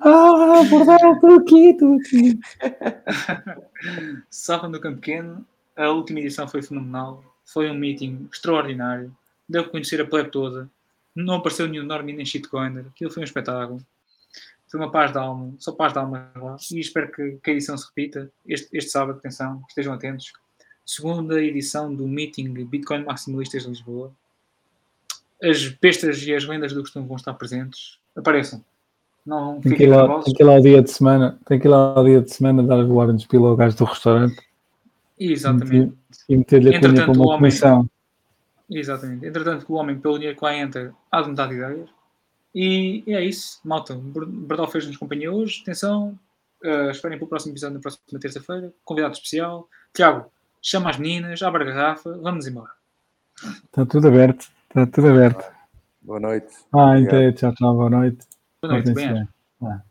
ah, 0.00 0.62
bordão, 0.70 1.12
estou 1.14 1.34
aqui, 1.36 1.68
estou 1.70 1.94
aqui. 1.96 2.40
Sábado 4.30 4.70
no 4.72 4.80
Campo 4.80 4.96
Pequeno, 5.00 5.44
a 5.76 5.90
última 5.90 6.20
edição 6.20 6.48
foi 6.48 6.62
fenomenal. 6.62 7.22
Foi 7.44 7.70
um 7.70 7.74
meeting 7.74 8.28
extraordinário. 8.32 9.12
Deu 9.48 9.62
a 9.62 9.68
conhecer 9.68 10.00
a 10.00 10.06
plebe 10.06 10.30
toda. 10.30 10.68
Não 11.14 11.34
apareceu 11.36 11.68
nenhum 11.68 11.84
Normie 11.84 12.14
nem 12.14 12.26
shitcoiner. 12.26 12.86
Aquilo 12.88 13.10
foi 13.10 13.22
um 13.22 13.24
espetáculo. 13.24 13.80
Foi 14.68 14.80
uma 14.80 14.90
paz 14.90 15.12
de 15.12 15.18
alma. 15.18 15.54
Só 15.58 15.70
paz 15.72 15.92
de 15.92 15.98
alma 15.98 16.30
lá. 16.36 16.56
E 16.72 16.80
espero 16.80 17.10
que, 17.12 17.38
que 17.42 17.50
a 17.50 17.52
edição 17.52 17.76
se 17.78 17.86
repita. 17.86 18.30
Este, 18.46 18.68
este 18.76 18.90
sábado, 18.90 19.18
atenção, 19.18 19.62
estejam 19.68 19.92
atentos. 19.92 20.32
Segunda 20.84 21.40
edição 21.42 21.94
do 21.94 22.06
meeting 22.08 22.52
Bitcoin 22.64 23.04
Maximalistas 23.04 23.62
de 23.62 23.68
Lisboa. 23.68 24.12
As 25.42 25.68
bestas 25.68 26.22
e 26.22 26.34
as 26.34 26.44
lendas 26.44 26.72
do 26.72 26.80
costume 26.80 27.06
vão 27.06 27.16
estar 27.16 27.34
presentes. 27.34 27.98
Apareçam. 28.16 28.64
Não 29.24 29.58
Tem 29.60 29.74
que, 29.74 29.84
ir 29.84 29.86
lá, 29.86 30.22
tem 30.22 30.34
que 30.34 30.42
ir 30.42 30.46
lá 30.46 30.52
ao 30.54 30.60
dia 30.60 30.82
de 30.82 30.90
semana. 30.90 31.38
Tem 31.46 31.58
que 31.58 31.66
ir 31.66 31.70
lá 31.70 31.94
ao 31.96 32.04
dia 32.04 32.20
de 32.20 32.30
semana 32.34 32.62
dar 32.62 32.78
o 32.84 32.96
Orange 32.96 33.26
Peel 33.26 33.46
ao 33.46 33.56
gajo 33.56 33.76
do 33.76 33.84
restaurante 33.84 34.36
Exatamente. 35.18 35.94
e 36.28 36.36
meter-lhe 36.36 36.74
a 36.74 36.80
cunha 36.80 37.08
o 37.08 37.12
uma 37.12 37.26
homem- 37.26 37.38
comissão. 37.38 37.88
Exatamente. 38.70 39.26
Entretanto, 39.26 39.66
o 39.68 39.74
homem, 39.74 39.98
pelo 39.98 40.14
dinheiro 40.14 40.38
que 40.38 40.44
lá 40.44 40.56
entra, 40.56 40.94
há 41.10 41.22
de 41.22 41.28
mudar 41.28 41.46
de 41.46 41.54
ideias. 41.54 41.90
E, 42.54 43.02
e 43.06 43.14
é 43.14 43.22
isso, 43.22 43.60
malta. 43.64 43.94
Berdal 43.94 44.70
fez-nos 44.70 44.96
companhia 44.96 45.32
hoje. 45.32 45.60
Atenção. 45.62 46.18
Uh, 46.62 46.90
esperem 46.90 47.18
para 47.18 47.26
o 47.26 47.28
próximo 47.28 47.52
episódio 47.52 47.74
na 47.74 47.80
próxima 47.80 48.20
terça-feira. 48.20 48.72
Convidado 48.84 49.14
especial. 49.14 49.68
Tiago, 49.92 50.30
chama 50.62 50.90
as 50.90 50.96
meninas, 50.96 51.42
abre 51.42 51.62
a 51.62 51.66
garrafa, 51.66 52.16
vamos 52.18 52.46
embora. 52.46 52.70
Está 53.64 53.84
tudo 53.84 54.08
aberto. 54.08 54.48
Está 54.68 54.86
tudo 54.86 55.08
aberto. 55.08 55.44
Boa 56.00 56.20
noite. 56.20 56.54
Ah, 56.72 56.98
então, 56.98 57.32
tchau, 57.32 57.54
tchau, 57.54 57.74
boa 57.74 57.90
noite. 57.90 58.26
Boa 58.62 58.74
noite, 58.74 58.86
Portem-se 58.86 59.12
bem. 59.12 59.14
bem. 59.14 59.28
Ah. 59.62 59.82